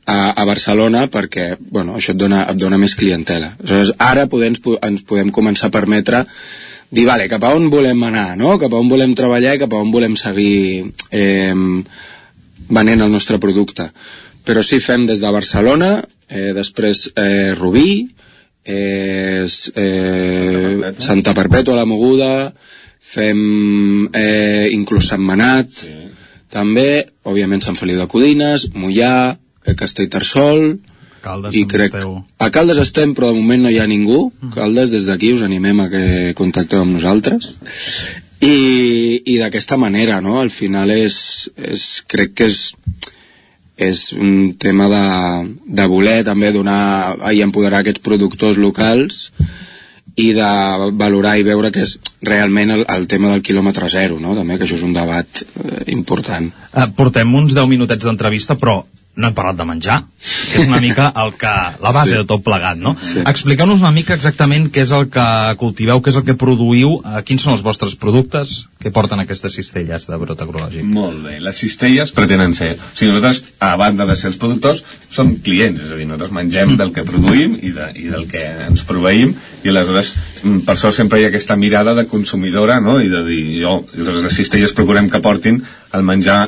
a, 0.07 0.35
a 0.37 0.45
Barcelona 0.45 1.07
perquè 1.13 1.55
bueno, 1.59 1.97
això 1.99 2.13
et 2.13 2.21
dona, 2.21 2.45
et 2.51 2.61
dona 2.61 2.79
més 2.81 2.97
clientela. 2.99 3.55
Aleshores, 3.59 3.95
ara 3.99 4.27
podem, 4.31 4.57
ens 4.83 5.05
podem 5.09 5.33
començar 5.35 5.71
a 5.71 5.75
permetre 5.75 6.25
dir, 6.95 7.07
vale, 7.09 7.29
cap 7.29 7.45
a 7.45 7.55
on 7.57 7.71
volem 7.73 8.03
anar, 8.07 8.35
no? 8.39 8.55
cap 8.61 8.73
a 8.73 8.81
on 8.81 8.91
volem 8.91 9.15
treballar 9.19 9.57
i 9.57 9.63
cap 9.65 9.73
a 9.73 9.81
on 9.83 9.91
volem 9.93 10.17
seguir 10.21 10.93
eh, 11.11 11.55
venent 12.69 13.05
el 13.05 13.13
nostre 13.13 13.41
producte. 13.43 13.91
Però 14.45 14.63
sí, 14.63 14.79
fem 14.85 15.07
des 15.09 15.23
de 15.25 15.33
Barcelona, 15.33 15.97
eh, 16.29 16.53
després 16.57 17.09
eh, 17.17 17.55
Rubí, 17.57 18.05
eh, 18.65 19.45
eh, 19.45 20.93
Santa 21.01 21.35
Perpètua, 21.37 21.79
la 21.81 21.89
Moguda, 21.89 22.53
fem 23.15 24.09
eh, 24.13 24.69
inclús 24.75 25.13
Manat, 25.19 25.73
sí. 25.85 25.95
també, 26.53 27.07
òbviament 27.25 27.65
Sant 27.65 27.79
Feliu 27.81 28.01
de 28.01 28.09
Codines, 28.11 28.69
Mollà, 28.75 29.35
a 29.67 29.75
Castellterçol 29.79 30.77
Caldes, 31.25 31.57
i 31.57 31.65
crec... 31.65 31.89
Esteu. 31.95 32.19
A 32.39 32.51
Caldes 32.53 32.83
estem, 32.83 33.15
però 33.17 33.33
de 33.33 33.41
moment 33.41 33.65
no 33.65 33.73
hi 33.73 33.81
ha 33.81 33.89
ningú. 33.89 34.29
Caldes, 34.55 34.93
des 34.93 35.09
d'aquí 35.09 35.33
us 35.33 35.45
animem 35.47 35.81
a 35.81 35.89
que 35.93 36.05
contacteu 36.37 36.85
amb 36.85 36.99
nosaltres. 36.99 37.55
I, 38.45 38.57
i 39.25 39.39
d'aquesta 39.41 39.79
manera, 39.81 40.21
no? 40.21 40.37
Al 40.43 40.53
final 40.53 40.93
és, 40.93 41.17
és 41.57 41.87
crec 42.11 42.35
que 42.37 42.51
és, 42.53 42.65
és 43.81 44.07
un 44.13 44.53
tema 44.61 44.91
de, 44.93 45.05
de 45.81 45.87
voler 45.89 46.19
també 46.29 46.53
donar 46.53 47.33
i 47.33 47.41
empoderar 47.47 47.81
aquests 47.81 48.05
productors 48.05 48.61
locals 48.61 49.31
i 50.21 50.29
de 50.37 50.51
valorar 50.95 51.39
i 51.41 51.47
veure 51.47 51.73
que 51.75 51.83
és 51.83 51.97
realment 52.23 52.71
el, 52.71 52.85
el 52.87 53.09
tema 53.11 53.33
del 53.33 53.43
quilòmetre 53.43 53.89
zero, 53.91 54.21
no? 54.23 54.37
també, 54.37 54.59
que 54.61 54.69
això 54.69 54.77
és 54.77 54.85
un 54.87 54.93
debat 54.95 55.41
eh, 55.41 55.81
important. 55.97 56.53
Eh, 56.71 56.87
portem 56.95 57.33
uns 57.35 57.57
10 57.57 57.67
minutets 57.73 58.07
d'entrevista, 58.07 58.55
però 58.61 58.83
no 59.17 59.29
hem 59.29 59.35
parlat 59.35 59.59
de 59.61 59.65
menjar, 59.69 59.97
que 60.19 60.63
és 60.63 60.67
una 60.67 60.81
mica 60.83 61.07
el 61.23 61.35
que, 61.39 61.53
la 61.81 61.93
base 61.95 62.11
sí. 62.11 62.17
de 62.19 62.27
tot 62.27 62.43
plegat, 62.43 62.79
no? 62.81 62.97
Sí. 62.99 63.23
Expliqueu-nos 63.23 63.85
una 63.85 63.93
mica 63.95 64.17
exactament 64.19 64.67
què 64.75 64.83
és 64.83 64.93
el 64.97 65.07
que 65.13 65.27
cultiveu, 65.61 66.03
què 66.03 66.11
és 66.11 66.19
el 66.19 66.25
que 66.27 66.35
produïu, 66.39 66.97
eh, 66.99 67.23
quins 67.27 67.45
són 67.47 67.55
els 67.55 67.63
vostres 67.63 67.95
productes 68.01 68.65
que 68.83 68.91
porten 68.95 69.23
aquestes 69.23 69.55
cistelles 69.55 70.09
de 70.11 70.19
brot 70.21 70.43
agrològic. 70.43 70.83
Molt 70.97 71.23
bé, 71.25 71.37
les 71.45 71.63
cistelles 71.63 72.11
pretenen 72.17 72.57
ser... 72.59 72.73
O 72.75 72.91
sigui, 72.99 73.13
nosaltres, 73.15 73.55
a 73.63 73.71
banda 73.81 74.09
de 74.11 74.19
ser 74.19 74.33
els 74.33 74.41
productors, 74.41 74.83
som 75.15 75.31
clients, 75.47 75.87
és 75.87 75.95
a 75.95 76.01
dir, 76.01 76.09
nosaltres 76.11 76.35
mengem 76.35 76.75
del 76.81 76.91
que 76.97 77.07
produïm 77.07 77.55
i, 77.63 77.71
de, 77.77 77.89
i 78.03 78.11
del 78.11 78.27
que 78.31 78.43
ens 78.67 78.83
proveïm, 78.89 79.37
i 79.63 79.71
aleshores, 79.71 80.13
mm, 80.43 80.67
per 80.67 80.75
això 80.75 80.91
sempre 80.93 81.23
hi 81.23 81.29
ha 81.29 81.31
aquesta 81.31 81.57
mirada 81.61 81.95
de 81.95 82.09
consumidora, 82.11 82.81
no?, 82.83 82.99
i 82.99 83.09
de 83.13 83.23
dir, 83.31 83.41
jo, 83.63 83.79
les 83.95 84.37
cistelles 84.37 84.75
procurem 84.75 85.09
que 85.13 85.23
portin 85.23 85.63
el 85.95 86.05
menjar 86.05 86.43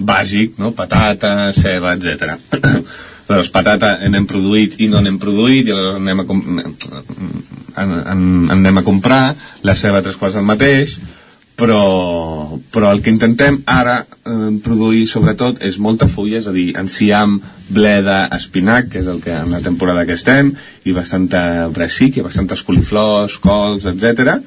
bàsic, 0.00 0.58
no? 0.58 0.72
patata, 0.76 1.52
ceba, 1.56 1.94
etc. 1.96 2.36
Llavors, 3.30 3.52
patata 3.54 3.94
n'hem 4.10 4.26
produït 4.26 4.80
i 4.82 4.88
no 4.90 5.02
n'hem 5.04 5.20
produït, 5.22 5.68
i 5.68 5.74
aleshores 5.74 6.00
anem 6.00 6.22
a, 6.24 6.26
en, 7.84 8.28
anem 8.56 8.80
a 8.80 8.86
comprar, 8.86 9.22
la 9.62 9.76
ceba 9.78 10.02
tres 10.02 10.18
quarts 10.18 10.38
del 10.38 10.48
mateix, 10.48 10.96
però, 11.60 12.56
però 12.72 12.90
el 12.90 13.02
que 13.04 13.12
intentem 13.12 13.60
ara 13.68 14.00
eh, 14.02 14.48
produir 14.64 15.04
sobretot 15.06 15.60
és 15.68 15.76
molta 15.78 16.08
fulla, 16.08 16.40
és 16.40 16.48
a 16.48 16.54
dir, 16.56 16.70
enciam, 16.80 17.36
bleda, 17.68 18.24
espinac, 18.34 18.88
que 18.90 19.04
és 19.04 19.10
el 19.12 19.20
que 19.22 19.36
en 19.36 19.52
la 19.54 19.60
temporada 19.62 20.06
que 20.08 20.16
estem, 20.18 20.54
i 20.88 20.96
bastanta 20.96 21.68
bressic, 21.70 22.18
i 22.18 22.26
bastantes 22.26 22.64
coliflors, 22.66 23.38
cols, 23.44 23.86
etc 23.92 24.40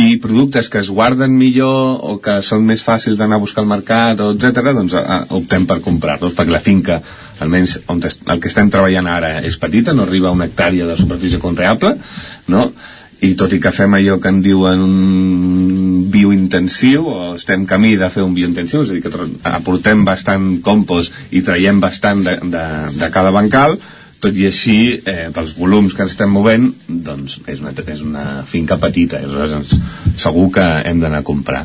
i 0.00 0.16
productes 0.22 0.68
que 0.72 0.80
es 0.80 0.88
guarden 0.90 1.34
millor 1.36 2.00
o 2.00 2.16
que 2.22 2.38
són 2.44 2.64
més 2.66 2.82
fàcils 2.84 3.18
d'anar 3.18 3.36
a 3.38 3.42
buscar 3.42 3.62
al 3.62 3.68
mercat, 3.70 4.22
o 4.24 4.32
etc., 4.32 4.72
doncs 4.72 4.96
a, 4.96 5.02
a, 5.02 5.18
optem 5.36 5.66
per 5.68 5.82
comprar-los, 5.84 6.34
perquè 6.36 6.54
la 6.54 6.62
finca, 6.62 7.02
almenys 7.42 7.78
on 7.92 8.00
el 8.02 8.40
que 8.40 8.50
estem 8.50 8.70
treballant 8.72 9.10
ara 9.10 9.36
és 9.44 9.58
petita, 9.60 9.92
no 9.92 10.06
arriba 10.06 10.30
a 10.30 10.36
una 10.36 10.48
hectàrea 10.48 10.88
de 10.88 10.96
superfície 10.98 11.42
conreable, 11.42 11.96
no? 12.48 12.70
i 13.22 13.36
tot 13.38 13.52
i 13.54 13.60
que 13.62 13.70
fem 13.70 13.92
allò 13.94 14.16
que 14.18 14.30
en 14.32 14.40
diuen 14.42 14.80
un 14.82 16.06
biointensiu 16.10 17.06
o 17.06 17.18
estem 17.36 17.68
camí 17.70 17.94
de 18.00 18.08
fer 18.10 18.24
un 18.26 18.34
biointensiu 18.34 18.82
és 18.82 18.90
a 18.90 18.96
dir, 18.96 19.02
que 19.04 19.52
aportem 19.52 20.02
bastant 20.04 20.56
compost 20.66 21.14
i 21.30 21.44
traiem 21.46 21.78
bastant 21.80 22.24
de, 22.26 22.34
de, 22.42 22.64
de 22.98 23.10
cada 23.14 23.30
bancal 23.30 23.78
tot 24.22 24.36
i 24.38 24.46
així, 24.46 24.76
eh, 25.02 25.30
pels 25.34 25.56
volums 25.58 25.96
que 25.98 26.06
estem 26.06 26.30
movent, 26.30 26.68
doncs 26.86 27.40
és 27.50 27.62
una, 27.62 27.72
és 27.74 28.04
una 28.06 28.26
finca 28.46 28.78
petita, 28.78 29.18
i 29.18 29.26
aleshores 29.26 29.74
segur 30.22 30.50
que 30.54 30.66
hem 30.86 31.02
d'anar 31.02 31.24
a 31.24 31.26
comprar. 31.26 31.64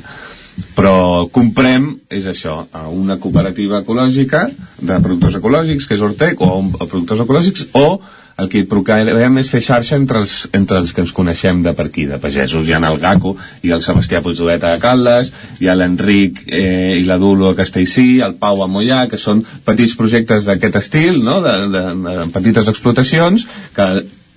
Però 0.73 1.27
comprem, 1.33 1.91
és 2.09 2.25
això, 2.25 2.63
a 2.73 2.87
una 2.89 3.19
cooperativa 3.21 3.83
ecològica 3.83 4.47
de 4.81 4.97
productors 5.05 5.37
ecològics, 5.37 5.85
que 5.85 5.97
és 5.97 6.05
Ortec, 6.05 6.41
o 6.41 6.49
a 6.57 6.87
productors 6.87 7.21
ecològics, 7.27 7.67
o 7.77 7.99
el 8.37 8.49
que 8.53 8.63
procurem 8.69 9.39
és 9.41 9.49
fer 9.49 9.61
xarxa 9.65 9.97
entre 9.97 10.21
els, 10.21 10.35
entre 10.53 10.77
els 10.77 10.91
que 10.93 11.01
ens 11.01 11.13
coneixem 11.15 11.63
de 11.65 11.73
per 11.77 11.87
aquí, 11.89 12.05
de 12.05 12.19
pagesos. 12.21 12.67
Hi 12.67 12.75
ha 12.77 12.81
el 12.91 12.99
Gaco 13.01 13.33
i 13.65 13.73
el 13.73 13.81
Sebastià 13.81 14.21
Puigdovet 14.21 14.63
a 14.63 14.75
Caldes, 14.81 15.31
hi 15.59 15.69
ha 15.69 15.75
l'Enric 15.77 16.43
eh, 16.45 16.99
i 16.99 17.07
la 17.07 17.17
Dulo 17.17 17.49
a 17.49 17.57
Castellcí, 17.57 18.19
el 18.21 18.37
Pau 18.41 18.61
a 18.61 18.69
Mollà, 18.69 19.07
que 19.09 19.17
són 19.17 19.41
petits 19.65 19.97
projectes 19.97 20.45
d'aquest 20.45 20.77
estil, 20.83 21.23
no? 21.25 21.39
de, 21.41 21.57
de, 21.73 21.83
de 22.05 22.29
petites 22.35 22.69
explotacions, 22.69 23.47
que 23.73 23.89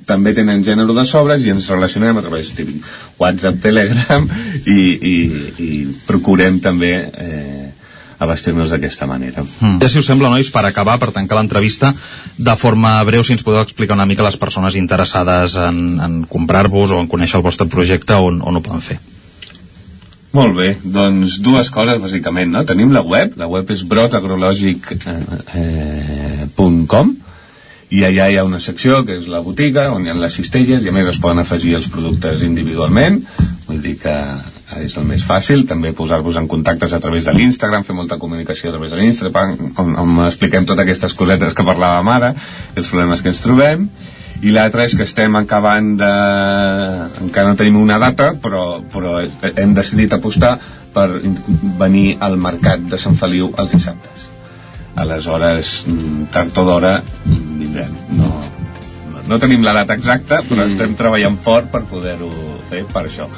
també 0.09 0.33
tenen 0.35 0.65
gènere 0.65 0.97
de 0.97 1.05
sobres 1.07 1.45
i 1.45 1.53
ens 1.53 1.69
relacionem 1.71 2.17
a 2.17 2.25
través 2.25 2.55
de 2.57 2.67
WhatsApp, 3.21 3.61
Telegram 3.63 4.25
i, 4.65 4.81
i, 4.97 5.17
i 5.61 5.71
procurem 6.09 6.59
també 6.65 6.95
eh, 7.05 7.70
abastir-nos 8.21 8.71
d'aquesta 8.71 9.09
manera. 9.09 9.43
Mm. 9.43 9.79
Ja 9.81 9.89
si 9.89 9.99
us 9.99 10.09
sembla, 10.11 10.29
nois, 10.33 10.51
per 10.53 10.65
acabar, 10.69 10.99
per 11.01 11.11
tancar 11.17 11.39
l'entrevista, 11.39 11.95
de 12.37 12.57
forma 12.61 12.99
breu, 13.09 13.25
si 13.25 13.33
ens 13.35 13.45
podeu 13.47 13.63
explicar 13.65 13.97
una 13.97 14.07
mica 14.09 14.27
les 14.27 14.37
persones 14.41 14.77
interessades 14.77 15.57
en, 15.57 15.99
en 16.05 16.21
comprar-vos 16.29 16.93
o 16.93 17.01
en 17.01 17.09
conèixer 17.09 17.41
el 17.41 17.47
vostre 17.47 17.67
projecte, 17.73 18.15
on, 18.21 18.43
on 18.45 18.61
ho 18.61 18.63
poden 18.65 18.85
fer. 18.85 19.01
Molt 20.37 20.55
bé, 20.55 20.77
doncs 20.85 21.41
dues 21.43 21.73
coses 21.75 21.99
bàsicament, 21.99 22.53
no? 22.55 22.63
Tenim 22.69 22.93
la 22.95 23.03
web, 23.03 23.35
la 23.41 23.49
web 23.51 23.73
és 23.75 23.83
brotagrològic.com 23.89 25.11
eh, 25.57 26.45
eh, 26.55 27.31
i 27.91 28.05
allà 28.07 28.29
hi 28.31 28.37
ha 28.39 28.47
una 28.47 28.61
secció 28.63 29.01
que 29.07 29.17
és 29.19 29.27
la 29.31 29.41
botiga 29.43 29.89
on 29.91 30.05
hi 30.07 30.13
ha 30.13 30.15
les 30.15 30.37
cistelles 30.39 30.85
i 30.85 30.91
a 30.91 30.95
més 30.95 31.09
es 31.11 31.19
poden 31.19 31.43
afegir 31.43 31.75
els 31.81 31.89
productes 31.91 32.45
individualment 32.47 33.19
vull 33.67 33.81
dir 33.83 33.97
que 34.05 34.15
és 34.79 34.95
el 35.01 35.07
més 35.09 35.25
fàcil, 35.27 35.65
també 35.67 35.91
posar-vos 35.97 36.37
en 36.39 36.47
contactes 36.51 36.93
a 36.95 37.01
través 37.03 37.27
de 37.27 37.35
l'Instagram, 37.35 37.83
fer 37.87 37.97
molta 37.97 38.21
comunicació 38.23 38.71
a 38.71 38.77
través 38.77 38.95
de 38.95 39.01
l'Instagram, 39.01 39.57
on, 39.83 39.93
on 39.99 40.25
expliquem 40.29 40.69
totes 40.69 40.85
aquestes 40.85 41.17
cosetes 41.19 41.57
que 41.57 41.67
parlàvem 41.67 42.11
ara, 42.13 42.33
els 42.77 42.91
problemes 42.93 43.23
que 43.23 43.33
ens 43.33 43.43
trobem, 43.43 43.89
i 44.41 44.55
l'altre 44.55 44.87
és 44.87 44.95
que 44.97 45.05
estem 45.05 45.35
acabant 45.37 45.93
de... 46.01 46.11
encara 47.27 47.51
no 47.51 47.59
tenim 47.61 47.77
una 47.81 47.99
data, 48.01 48.31
però, 48.41 48.81
però 48.93 49.19
hem 49.51 49.75
decidit 49.77 50.15
apostar 50.17 50.55
per 50.95 51.09
venir 51.83 52.17
al 52.25 52.39
mercat 52.41 52.87
de 52.89 52.99
Sant 52.99 53.19
Feliu 53.21 53.51
els 53.61 53.77
dissabtes. 53.77 54.27
Aleshores, 55.01 55.75
tard 56.33 56.57
o 56.59 56.65
d'hora, 56.67 56.97
vindrem. 57.27 57.93
No, 58.17 58.33
no, 59.13 59.29
no 59.29 59.39
tenim 59.43 59.65
la 59.67 59.77
data 59.77 59.99
exacta, 59.99 60.41
però 60.49 60.65
mm. 60.65 60.73
estem 60.73 60.97
treballant 60.99 61.37
fort 61.45 61.71
per 61.75 61.85
poder-ho 61.91 62.33
fer 62.73 62.87
per 62.91 63.05
això. 63.11 63.29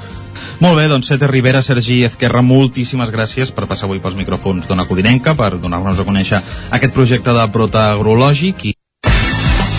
Molt 0.63 0.79
bé, 0.79 0.85
doncs 0.87 1.09
Sete 1.11 1.27
Rivera, 1.27 1.59
Sergi 1.59 2.05
Ezquerra, 2.07 2.39
moltíssimes 2.47 3.11
gràcies 3.11 3.51
per 3.51 3.67
passar 3.67 3.89
avui 3.89 3.99
pels 3.99 4.15
micròfons 4.15 4.69
d'Ona 4.69 4.85
Codinenca, 4.87 5.33
per 5.35 5.57
donar-nos 5.59 5.99
a 5.99 6.05
conèixer 6.07 6.39
aquest 6.77 6.93
projecte 6.95 7.35
de 7.35 7.47
protagrològic 7.51 8.63
i 8.71 8.75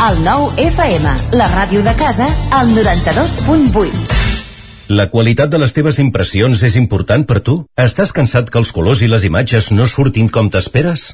el 0.04 0.20
nou 0.26 0.50
FM, 0.60 1.14
la 1.40 1.48
ràdio 1.54 1.80
de 1.86 1.94
casa, 1.96 2.28
al 2.52 2.74
92.8. 2.76 4.92
La 4.92 5.08
qualitat 5.08 5.54
de 5.54 5.62
les 5.62 5.72
teves 5.72 6.02
impressions 6.04 6.66
és 6.68 6.76
important 6.76 7.24
per 7.24 7.40
tu? 7.40 7.62
Estàs 7.80 8.12
cansat 8.12 8.52
que 8.52 8.60
els 8.60 8.74
colors 8.76 9.06
i 9.06 9.08
les 9.08 9.24
imatges 9.24 9.72
no 9.72 9.88
surtin 9.88 10.28
com 10.28 10.52
t'esperes? 10.52 11.14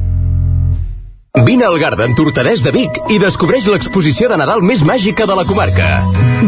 Vine 1.33 1.63
al 1.63 1.79
Garden 1.79 2.11
Tortadès 2.11 2.59
de 2.59 2.73
Vic 2.75 2.97
i 3.07 3.15
descobreix 3.15 3.63
l'exposició 3.71 4.27
de 4.27 4.35
Nadal 4.35 4.59
més 4.67 4.81
màgica 4.83 5.23
de 5.23 5.37
la 5.37 5.45
comarca. 5.47 5.85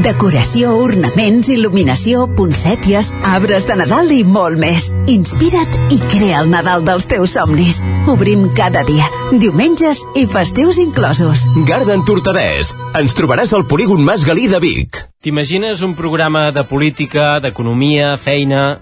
Decoració, 0.04 0.74
ornaments, 0.76 1.48
il·luminació, 1.48 2.26
poncèties, 2.36 3.14
arbres 3.24 3.64
de 3.70 3.78
Nadal 3.80 4.12
i 4.12 4.26
molt 4.28 4.60
més. 4.60 4.90
Inspira't 5.08 5.80
i 5.88 6.02
crea 6.12 6.44
el 6.44 6.52
Nadal 6.52 6.84
dels 6.84 7.08
teus 7.08 7.38
somnis. 7.38 7.80
Obrim 8.12 8.50
cada 8.58 8.84
dia, 8.84 9.08
diumenges 9.32 10.04
i 10.20 10.28
festius 10.28 10.82
inclosos. 10.84 11.48
Garden 11.64 12.04
Tortadès. 12.04 12.76
Ens 13.00 13.16
trobaràs 13.16 13.56
al 13.56 13.64
polígon 13.64 14.04
Mas 14.04 14.28
Galí 14.28 14.50
de 14.52 14.60
Vic. 14.60 15.00
T'imagines 15.24 15.80
un 15.88 15.96
programa 15.96 16.50
de 16.52 16.68
política, 16.68 17.38
d'economia, 17.40 18.18
feina... 18.20 18.82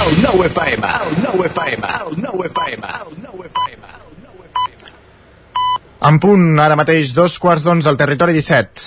El 0.00 0.22
9 0.22 0.46
FM, 0.46 0.86
el 0.86 1.22
9 1.22 1.46
FM, 1.46 1.86
el 1.86 2.22
9 2.22 2.46
FM, 2.46 2.86
el 2.86 3.22
9 3.22 3.50
FM. 3.50 3.86
En 6.08 6.18
punt, 6.18 6.58
ara 6.58 6.76
mateix, 6.80 7.12
dos 7.14 7.38
quarts 7.38 7.62
d'onze 7.66 7.88
al 7.90 7.98
territori 8.00 8.32
17. 8.32 8.80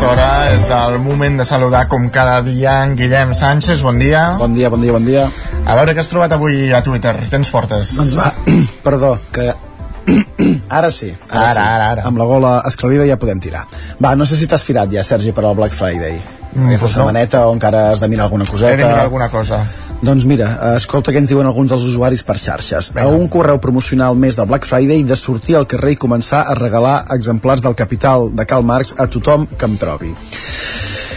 Aquesta 0.00 0.16
hora 0.16 0.54
és 0.56 0.68
el 0.72 0.94
moment 1.04 1.34
de 1.36 1.44
saludar 1.44 1.82
com 1.92 2.06
cada 2.08 2.38
dia 2.40 2.78
en 2.86 2.94
Guillem 2.96 3.34
Sánchez, 3.36 3.82
bon 3.84 3.98
dia. 4.00 4.22
Bon 4.40 4.54
dia, 4.56 4.70
bon 4.72 4.80
dia, 4.80 4.94
bon 4.96 5.04
dia. 5.04 5.26
A 5.68 5.76
veure 5.76 5.92
què 5.92 6.00
has 6.00 6.08
trobat 6.08 6.32
avui 6.32 6.72
a 6.72 6.80
Twitter, 6.80 7.12
què 7.28 7.36
ens 7.36 7.50
portes? 7.52 7.92
Doncs 7.98 8.14
va, 8.16 8.30
perdó, 8.86 9.12
que 9.28 9.50
ara 10.80 10.88
sí, 10.88 11.12
ara, 11.28 11.42
Ara, 11.42 11.52
sí. 11.52 11.60
ara, 11.60 11.90
ara. 11.92 12.08
Amb 12.08 12.16
la 12.16 12.24
gola 12.32 12.56
esclarida 12.70 13.04
ja 13.10 13.20
podem 13.20 13.44
tirar. 13.44 13.66
Va, 14.00 14.14
no 14.16 14.24
sé 14.24 14.40
si 14.40 14.48
t'has 14.48 14.64
firat 14.64 14.88
ja, 14.88 15.04
Sergi, 15.04 15.36
per 15.36 15.44
al 15.44 15.58
Black 15.58 15.76
Friday. 15.76 16.16
Mm, 16.52 16.66
Aquesta 16.66 16.86
doncs 16.86 16.96
no. 16.96 17.04
setmaneta 17.04 17.46
o 17.46 17.54
encara 17.54 17.90
has 17.90 18.00
de 18.00 18.08
mirar 18.08 18.24
alguna 18.24 18.44
coseta. 18.44 18.72
He 18.72 18.76
de 18.76 18.84
mirar 18.84 19.04
alguna 19.04 19.28
cosa. 19.28 19.64
Doncs 20.02 20.24
mira, 20.24 20.46
eh, 20.62 20.76
escolta 20.80 21.12
què 21.12 21.20
ens 21.20 21.28
diuen 21.28 21.46
alguns 21.46 21.68
dels 21.70 21.82
usuaris 21.84 22.22
per 22.24 22.38
xarxes. 22.40 22.90
A 22.96 23.06
un 23.06 23.28
correu 23.28 23.60
promocional 23.60 24.16
més 24.16 24.36
del 24.36 24.48
Black 24.48 24.64
Friday 24.66 25.04
de 25.04 25.16
sortir 25.16 25.56
al 25.56 25.66
carrer 25.68 25.92
i 25.92 25.96
començar 26.00 26.46
a 26.48 26.54
regalar 26.56 27.04
exemplars 27.12 27.60
del 27.60 27.76
Capital 27.76 28.30
de 28.34 28.46
Karl 28.46 28.64
Marx 28.64 28.94
a 28.98 29.06
tothom 29.06 29.46
que 29.46 29.68
em 29.68 29.76
trobi. 29.76 30.14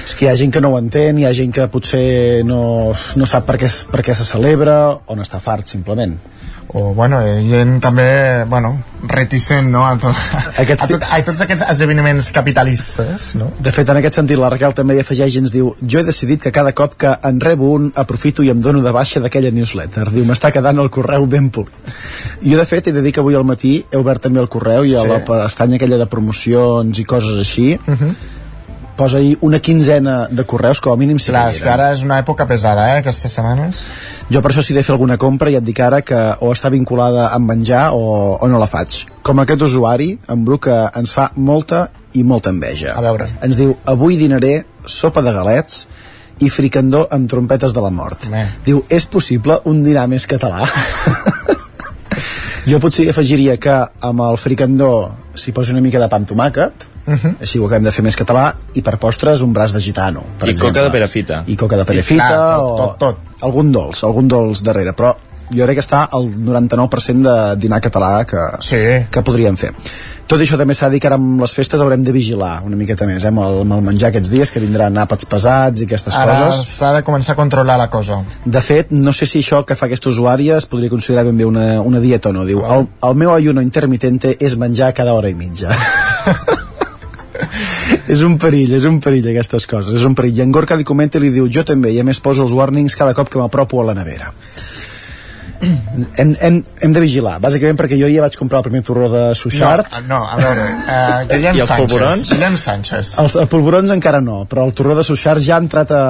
És 0.04 0.14
que 0.20 0.26
hi 0.26 0.30
ha 0.30 0.36
gent 0.36 0.52
que 0.52 0.62
no 0.62 0.74
ho 0.74 0.78
entén, 0.78 1.18
hi 1.18 1.26
ha 1.26 1.32
gent 1.34 1.54
que 1.56 1.66
potser 1.72 2.44
no, 2.46 2.92
no 3.16 3.26
sap 3.26 3.48
per 3.48 3.56
què, 3.58 3.72
per 3.90 4.04
què 4.04 4.14
se 4.14 4.28
celebra 4.28 4.76
o 5.08 5.16
n'està 5.16 5.40
fart, 5.40 5.66
simplement. 5.66 6.18
O 6.74 6.94
bueno, 6.98 7.20
eh, 7.22 7.44
gent 7.46 7.80
també 7.82 8.44
bueno, 8.50 8.72
reticent 9.06 9.68
no? 9.70 9.84
a, 9.86 9.92
to 10.02 10.10
Aquest 10.58 10.82
a, 10.82 10.88
tot, 10.88 11.04
a 11.06 11.20
tots 11.24 11.42
aquests 11.46 11.66
esdeveniments 11.70 12.32
capitalistes 12.34 13.36
no? 13.38 13.52
De 13.60 13.72
fet, 13.76 13.90
en 13.94 14.00
aquest 14.00 14.16
sentit, 14.18 14.40
la 14.42 14.50
Raquel 14.50 14.74
també 14.74 14.96
hi 14.98 15.04
afegeix 15.04 15.36
i 15.36 15.42
ens 15.44 15.54
diu 15.54 15.76
jo 15.82 16.00
he 16.02 16.04
decidit 16.08 16.42
que 16.42 16.52
cada 16.56 16.74
cop 16.74 16.96
que 16.98 17.14
en 17.30 17.40
rebo 17.40 17.70
un 17.76 17.92
aprofito 17.96 18.42
i 18.44 18.50
em 18.50 18.60
dono 18.62 18.82
de 18.82 18.92
baixa 18.92 19.22
d'aquella 19.22 19.52
newsletter. 19.54 20.10
Diu, 20.12 20.26
m'està 20.26 20.52
quedant 20.52 20.80
el 20.82 20.90
correu 20.90 21.26
ben 21.30 21.50
polit. 21.54 21.94
Jo, 22.42 22.58
de 22.58 22.66
fet, 22.66 22.88
he 22.88 22.94
de 22.96 23.02
dir 23.06 23.14
que 23.14 23.22
avui 23.22 23.36
al 23.38 23.46
matí 23.46 23.86
he 23.92 23.98
obert 23.98 24.24
també 24.26 24.42
el 24.42 24.50
correu 24.50 24.84
i 24.86 24.96
a 24.96 25.04
Sí. 25.04 25.08
la 25.14 25.20
pestanya 25.28 25.76
aquella 25.78 25.98
de 26.02 26.08
promocions 26.08 27.00
i 27.00 27.06
coses 27.06 27.38
així 27.40 27.74
Uh 27.88 27.94
-huh. 27.94 28.16
Posa 28.96 29.18
ahir 29.18 29.38
una 29.42 29.60
quinzena 29.60 30.28
de 30.30 30.46
correus, 30.46 30.80
com 30.82 30.94
a 30.94 30.98
mínim 31.00 31.20
si 31.20 31.32
Clar, 31.32 31.48
és 31.54 31.62
que 31.64 31.72
ara 31.72 31.92
és 31.94 32.04
una 32.06 32.20
època 32.22 32.46
pesada, 32.50 32.90
eh, 32.94 33.00
aquestes 33.02 33.34
setmanes. 33.40 33.88
Jo 34.30 34.42
per 34.42 34.52
això 34.52 34.64
si 34.64 34.74
he 34.74 34.78
de 34.78 34.84
fer 34.86 34.94
alguna 34.94 35.18
compra 35.18 35.52
ja 35.52 35.62
et 35.62 35.68
dic 35.68 35.80
ara 35.84 36.02
que 36.06 36.20
o 36.42 36.52
està 36.54 36.72
vinculada 36.74 37.30
amb 37.36 37.50
menjar 37.50 37.90
o, 37.94 38.38
o 38.38 38.52
no 38.52 38.62
la 38.62 38.70
faig. 38.70 39.04
Com 39.24 39.42
aquest 39.44 39.66
usuari, 39.70 40.14
en 40.30 40.46
Bru, 40.46 40.60
que 40.64 40.78
ens 40.96 41.14
fa 41.16 41.30
molta 41.36 41.88
i 42.14 42.24
molta 42.24 42.54
enveja. 42.54 42.94
A 42.98 43.02
veure. 43.06 43.30
Ens 43.44 43.58
diu, 43.60 43.76
avui 43.86 44.18
dinaré 44.18 44.64
sopa 44.86 45.24
de 45.26 45.34
galets 45.34 45.86
i 46.44 46.50
fricandó 46.50 47.06
amb 47.14 47.30
trompetes 47.30 47.74
de 47.74 47.82
la 47.82 47.92
mort. 47.94 48.28
Bé. 48.32 48.46
Diu, 48.66 48.84
és 48.90 49.06
possible 49.10 49.60
un 49.70 49.84
dinar 49.86 50.08
més 50.12 50.28
català? 50.30 50.66
jo 52.68 52.80
potser 52.80 53.10
afegiria 53.10 53.58
que 53.58 53.74
amb 54.02 54.22
el 54.22 54.38
fricandó 54.38 54.90
s'hi 55.36 55.52
posi 55.52 55.74
una 55.74 55.82
mica 55.82 56.00
de 56.00 56.10
pa 56.10 56.18
amb 56.22 56.30
tomàquet, 56.30 56.90
Uh 57.06 57.14
-huh. 57.16 57.36
així 57.42 57.60
ho 57.60 57.66
acabem 57.66 57.84
de 57.84 57.92
fer 57.92 58.02
més 58.02 58.16
català, 58.16 58.56
i 58.76 58.82
per 58.82 58.98
postres 58.98 59.42
un 59.42 59.52
braç 59.52 59.74
de 59.74 59.82
gitano, 59.82 60.24
per 60.40 60.48
I 60.48 60.52
exemple. 60.52 60.72
coca 60.72 60.84
de 60.86 60.90
perafita. 60.92 61.44
I 61.48 61.56
coca 61.58 61.76
de 61.76 61.84
perafita, 61.84 62.28
clar, 62.28 62.58
tot, 62.60 62.70
o 62.70 62.76
tot, 62.78 62.98
tot. 62.98 63.18
algun 63.42 63.72
dolç, 63.74 64.04
algun 64.06 64.28
dolç 64.28 64.62
darrere, 64.64 64.94
però 64.94 65.14
jo 65.54 65.68
crec 65.68 65.80
que 65.80 65.86
està 65.86 66.08
al 66.12 66.30
99% 66.34 67.24
de 67.24 67.38
dinar 67.62 67.82
català 67.84 68.26
que, 68.30 68.42
sí. 68.66 68.82
que 69.12 69.24
podríem 69.26 69.58
fer. 69.60 69.74
Tot 70.28 70.40
això 70.40 70.58
també 70.58 70.74
s'ha 70.74 70.88
de 70.88 70.96
dir 70.96 71.02
que 71.04 71.10
ara 71.10 71.18
amb 71.20 71.42
les 71.44 71.52
festes 71.54 71.82
haurem 71.84 72.04
de 72.04 72.14
vigilar 72.16 72.62
una 72.66 72.78
miqueta 72.80 73.06
més, 73.06 73.26
eh, 73.26 73.30
amb 73.30 73.44
el, 73.44 73.60
amb 73.66 73.76
el 73.76 73.84
menjar 73.86 74.10
aquests 74.10 74.32
dies, 74.32 74.52
que 74.54 74.62
vindran 74.64 74.98
àpats 75.04 75.28
pesats 75.30 75.84
i 75.84 75.88
aquestes 75.88 76.16
Ara 76.16 76.38
coses. 76.40 76.72
s'ha 76.80 76.94
de 76.96 77.04
començar 77.06 77.36
a 77.36 77.40
controlar 77.40 77.78
la 77.78 77.90
cosa. 77.92 78.22
De 78.46 78.62
fet, 78.64 78.92
no 78.92 79.14
sé 79.14 79.28
si 79.30 79.44
això 79.44 79.64
que 79.68 79.76
fa 79.76 79.90
aquesta 79.90 80.10
usuària 80.10 80.58
es 80.58 80.66
podria 80.66 80.90
considerar 80.90 81.26
ben 81.28 81.38
bé 81.38 81.46
una, 81.46 81.82
una 81.82 82.00
dieta 82.00 82.32
o 82.32 82.34
no. 82.34 82.48
Diu, 82.48 82.64
el, 82.64 82.88
el 83.04 83.20
meu 83.20 83.34
ayuno 83.36 83.62
intermitente 83.62 84.38
és 84.40 84.58
menjar 84.58 84.94
cada 84.94 85.14
hora 85.14 85.30
i 85.30 85.36
mitja. 85.36 85.76
és 88.14 88.24
un 88.24 88.40
perill, 88.40 88.74
és 88.80 88.88
un 88.90 89.00
perill 89.04 89.28
aquestes 89.34 89.68
coses, 89.68 90.00
és 90.00 90.08
un 90.08 90.16
perill. 90.16 90.40
I 90.40 90.48
en 90.48 90.56
Gorka 90.56 90.80
li 90.80 90.88
comenta 90.88 91.20
i 91.20 91.28
li 91.28 91.36
diu, 91.36 91.52
jo 91.52 91.68
també, 91.68 91.92
i 91.94 92.00
a 92.00 92.08
més 92.08 92.24
poso 92.24 92.48
els 92.48 92.56
warnings 92.56 92.96
cada 92.96 93.14
cop 93.18 93.30
que 93.30 93.42
m'apropo 93.42 93.82
a 93.82 93.92
la 93.92 93.98
nevera. 93.98 94.32
hem, 96.20 96.36
hem, 96.42 96.58
hem 96.82 96.94
de 96.96 97.02
vigilar, 97.04 97.38
bàsicament 97.44 97.78
perquè 97.80 97.98
jo 98.00 98.08
ja 98.12 98.22
vaig 98.26 98.36
comprar 98.40 98.60
el 98.62 98.66
primer 98.68 98.82
torró 98.86 99.10
de 99.12 99.24
Suixart. 99.36 99.92
No, 100.08 100.20
no, 100.20 100.22
a 100.28 100.38
veure, 100.40 100.64
uh, 100.64 101.28
Guillem 101.30 101.56
I 101.56 101.64
els 101.64 101.70
Sánchez. 101.70 101.86
polvorons? 101.94 102.32
Guillem 102.34 102.58
Sánchez. 102.58 103.14
Els 103.24 103.36
eh, 103.42 103.46
polvorons 103.52 103.94
encara 103.96 104.22
no, 104.22 104.44
però 104.50 104.66
el 104.68 104.74
torró 104.78 104.96
de 105.00 105.04
Suixart 105.08 105.42
ja 105.46 105.56
ha 105.58 105.62
entrat 105.64 105.92
a, 105.96 106.02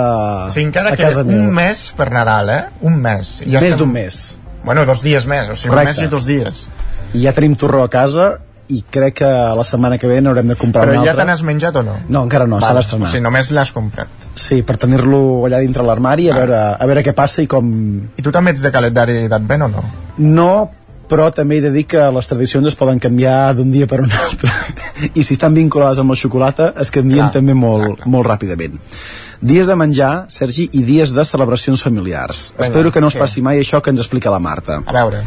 O 0.47 0.51
sigui, 0.53 0.67
encara 0.69 0.93
a 0.93 0.97
casa 0.99 1.23
meva. 1.23 1.41
un 1.43 1.51
mes 1.53 1.84
per 1.97 2.09
Nadal, 2.11 2.49
eh? 2.49 2.61
Un 2.81 2.97
mes. 3.03 3.35
I 3.45 3.51
Més 3.53 3.63
estem- 3.63 3.80
d'un 3.84 3.91
mes. 3.93 4.21
Bueno, 4.63 4.85
dos 4.88 5.01
dies 5.03 5.25
més, 5.27 5.49
o 5.49 5.55
sigui, 5.55 5.69
Correcte. 5.75 5.91
un 5.99 6.03
mes 6.03 6.07
i 6.07 6.11
dos 6.11 6.25
dies. 6.25 6.67
I 7.13 7.21
ja 7.27 7.34
tenim 7.35 7.53
torró 7.59 7.84
a 7.84 7.89
casa 7.91 8.39
i 8.69 8.84
crec 8.90 9.18
que 9.19 9.30
la 9.57 9.64
setmana 9.68 9.98
que 9.99 10.07
ve 10.07 10.22
n'haurem 10.22 10.48
de 10.48 10.56
comprar 10.56 10.85
Però 10.85 10.94
un 10.99 11.03
ja 11.06 11.11
altre. 11.11 11.23
te 11.23 11.31
n'has 11.31 11.44
menjat 11.44 11.76
o 11.76 11.84
no? 11.84 11.95
No, 12.07 12.23
encara 12.23 12.48
no, 12.48 12.61
s'ha 12.64 12.73
d'estrenar. 12.77 13.10
O 13.10 13.11
sigui, 13.11 13.23
només 13.26 13.52
l'has 13.52 13.73
comprat. 13.76 14.30
Sí, 14.40 14.61
per 14.64 14.77
tenir-lo 14.77 15.19
allà 15.48 15.60
dintre 15.60 15.84
l'armari 15.84 16.30
a, 16.31 16.38
veure, 16.38 16.61
a 16.80 16.88
veure 16.88 17.03
què 17.03 17.14
passa 17.18 17.44
i 17.44 17.48
com... 17.48 17.68
I 18.18 18.23
tu 18.23 18.31
també 18.31 18.56
ets 18.56 18.64
de 18.64 18.72
calendari 18.72 19.27
d'advent 19.27 19.68
o 19.68 19.69
no? 19.73 19.84
No, 20.23 20.52
però 21.10 21.27
també 21.35 21.60
he 21.60 21.65
de 21.65 21.72
dir 21.73 21.84
que 21.90 22.06
les 22.15 22.30
tradicions 22.31 22.72
es 22.72 22.77
poden 22.80 23.02
canviar 23.03 23.53
d'un 23.57 23.69
dia 23.72 23.88
per 23.88 23.99
un 24.02 24.11
altre. 24.11 24.49
I 25.19 25.23
si 25.23 25.35
estan 25.35 25.53
vinculades 25.53 25.99
amb 25.99 26.15
la 26.15 26.18
xocolata, 26.18 26.72
es 26.80 26.90
canvien 26.94 27.27
Clar, 27.27 27.34
també 27.35 27.53
molt, 27.57 28.07
molt 28.07 28.30
ràpidament. 28.30 28.80
Dies 29.44 29.68
de 29.68 29.76
menjar, 29.76 30.26
Sergi, 30.31 30.69
i 30.72 30.85
dies 30.88 31.11
de 31.11 31.26
celebracions 31.27 31.81
familiars. 31.84 32.53
Vinga, 32.53 32.69
Espero 32.69 32.91
que 32.95 33.02
no 33.03 33.10
us 33.11 33.18
sí. 33.18 33.19
passi 33.19 33.41
mai 33.44 33.60
això 33.60 33.81
que 33.84 33.91
ens 33.91 33.99
explica 33.99 34.31
la 34.31 34.40
Marta. 34.40 34.80
A 34.85 34.95
veure. 34.95 35.19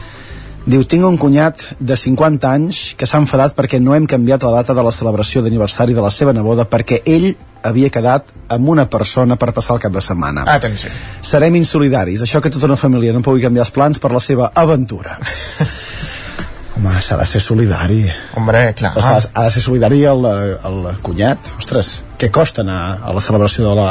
Diu, 0.66 0.82
tinc 0.82 1.04
un 1.06 1.14
cunyat 1.14 1.62
de 1.78 1.94
50 1.94 2.48
anys 2.50 2.78
que 2.98 3.06
s'ha 3.06 3.20
enfadat 3.22 3.54
perquè 3.54 3.78
no 3.78 3.94
hem 3.94 4.08
canviat 4.10 4.42
la 4.42 4.56
data 4.56 4.74
de 4.74 4.82
la 4.82 4.90
celebració 4.90 5.44
d'aniversari 5.44 5.94
de 5.94 6.02
la 6.02 6.10
seva 6.10 6.32
neboda 6.34 6.64
perquè 6.66 7.04
ell 7.06 7.28
havia 7.62 7.90
quedat 7.94 8.32
amb 8.50 8.72
una 8.74 8.88
persona 8.90 9.36
per 9.38 9.52
passar 9.54 9.76
el 9.76 9.84
cap 9.84 9.94
de 9.94 10.02
setmana. 10.02 10.42
Atenció. 10.50 10.90
Serem 11.22 11.54
insolidaris, 11.60 12.24
això 12.26 12.42
que 12.42 12.50
tota 12.50 12.66
una 12.66 12.78
família 12.80 13.14
no 13.14 13.22
pugui 13.22 13.46
canviar 13.46 13.62
els 13.62 13.70
plans 13.74 14.02
per 14.02 14.10
la 14.10 14.22
seva 14.22 14.50
aventura. 14.54 15.20
Home, 16.76 16.92
s'ha 17.00 17.16
de 17.16 17.24
ser 17.30 17.40
solidari. 17.40 18.02
Hombre, 18.36 18.66
clar. 18.76 18.90
O 18.98 19.00
sigui, 19.00 19.30
ha 19.32 19.44
de 19.46 19.52
ser 19.54 19.62
solidari 19.64 20.02
el, 20.10 20.26
el 20.26 20.82
cunyat. 21.06 21.52
Ostres, 21.62 21.92
què 22.20 22.28
costa 22.34 22.66
anar 22.66 22.80
a 23.06 23.14
la 23.16 23.22
celebració 23.24 23.64
de 23.70 23.76
la, 23.78 23.86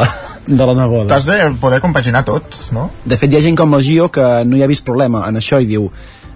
de 0.46 0.68
la 0.70 0.76
neboda? 0.78 1.08
T'has 1.16 1.32
de 1.32 1.40
poder 1.64 1.80
compaginar 1.82 2.22
tot, 2.28 2.60
no? 2.76 2.90
De 3.08 3.18
fet, 3.18 3.32
hi 3.32 3.40
ha 3.40 3.44
gent 3.48 3.58
com 3.64 3.74
la 3.74 3.82
Gio 3.82 4.12
que 4.14 4.28
no 4.46 4.60
hi 4.60 4.62
ha 4.62 4.70
vist 4.70 4.86
problema 4.86 5.24
en 5.26 5.42
això 5.42 5.64
i 5.64 5.72
diu 5.72 5.90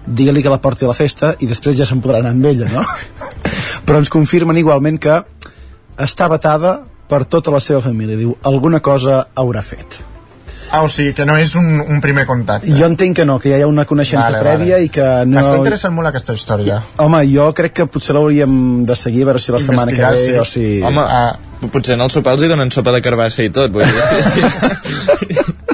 digue-li 0.06 0.42
que 0.42 0.52
la 0.52 0.60
porti 0.62 0.86
a 0.86 0.90
la 0.90 0.96
festa 0.96 1.34
i 1.40 1.48
després 1.50 1.78
ja 1.78 1.86
se'n 1.88 2.00
podrà 2.02 2.20
anar 2.20 2.34
amb 2.34 2.46
ella, 2.50 2.70
no? 2.72 2.84
Però 3.86 4.00
ens 4.00 4.12
confirmen 4.12 4.58
igualment 4.60 5.00
que 5.02 5.20
està 6.00 6.28
vetada 6.30 6.80
per 7.10 7.24
tota 7.26 7.52
la 7.52 7.60
seva 7.60 7.82
família. 7.84 8.16
Diu, 8.16 8.36
alguna 8.46 8.80
cosa 8.80 9.26
haurà 9.34 9.62
fet. 9.66 10.00
Ah, 10.70 10.84
o 10.86 10.88
sigui, 10.88 11.10
que 11.18 11.24
no 11.26 11.34
és 11.34 11.56
un, 11.58 11.80
un 11.82 11.98
primer 12.02 12.22
contacte. 12.28 12.70
Jo 12.70 12.86
entenc 12.86 13.16
que 13.18 13.24
no, 13.26 13.40
que 13.42 13.50
ja 13.50 13.58
hi 13.58 13.64
ha 13.66 13.70
una 13.70 13.84
coneixença 13.90 14.28
Vale, 14.28 14.42
prèvia 14.44 14.76
vale. 14.76 14.86
i 14.86 14.92
que 14.94 15.06
no... 15.26 15.40
M'està 15.40 15.56
interessant 15.58 15.96
molt 15.96 16.12
aquesta 16.12 16.36
història. 16.36 16.78
Home, 17.02 17.24
jo 17.32 17.48
crec 17.58 17.74
que 17.80 17.88
potser 17.90 18.14
l'hauríem 18.14 18.84
de 18.86 18.98
seguir 18.98 19.24
a 19.26 19.32
veure 19.32 19.42
si 19.42 19.50
la 19.50 19.62
setmana 19.64 19.90
que 19.90 20.12
ve 20.14 20.22
sí. 20.22 20.36
o 20.38 20.46
si... 20.46 20.68
Home, 20.86 21.02
ah. 21.02 21.66
potser 21.66 21.98
en 21.98 22.06
el 22.06 22.14
sopar 22.14 22.36
els 22.38 22.46
hi 22.46 22.52
donen 22.52 22.70
sopa 22.70 22.94
de 22.94 23.02
carbassa 23.02 23.42
i 23.42 23.50
tot. 23.50 23.74
Vull 23.74 23.82
dir, 23.82 24.06
sí, 24.30 25.34
sí. 25.34 25.66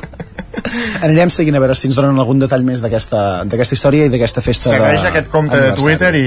Anirem 1.06 1.30
seguint 1.30 1.56
a 1.58 1.62
veure 1.62 1.76
si 1.78 1.86
ens 1.90 1.98
donen 1.98 2.18
algun 2.18 2.40
detall 2.42 2.64
més 2.66 2.82
d'aquesta 2.82 3.76
història 3.76 4.08
i 4.08 4.12
d'aquesta 4.12 4.42
festa 4.44 4.72
Segueix 4.74 5.02
de... 5.04 5.10
aquest 5.12 5.30
compte 5.32 5.60
de 5.62 5.74
Twitter 5.78 6.12
i... 6.18 6.26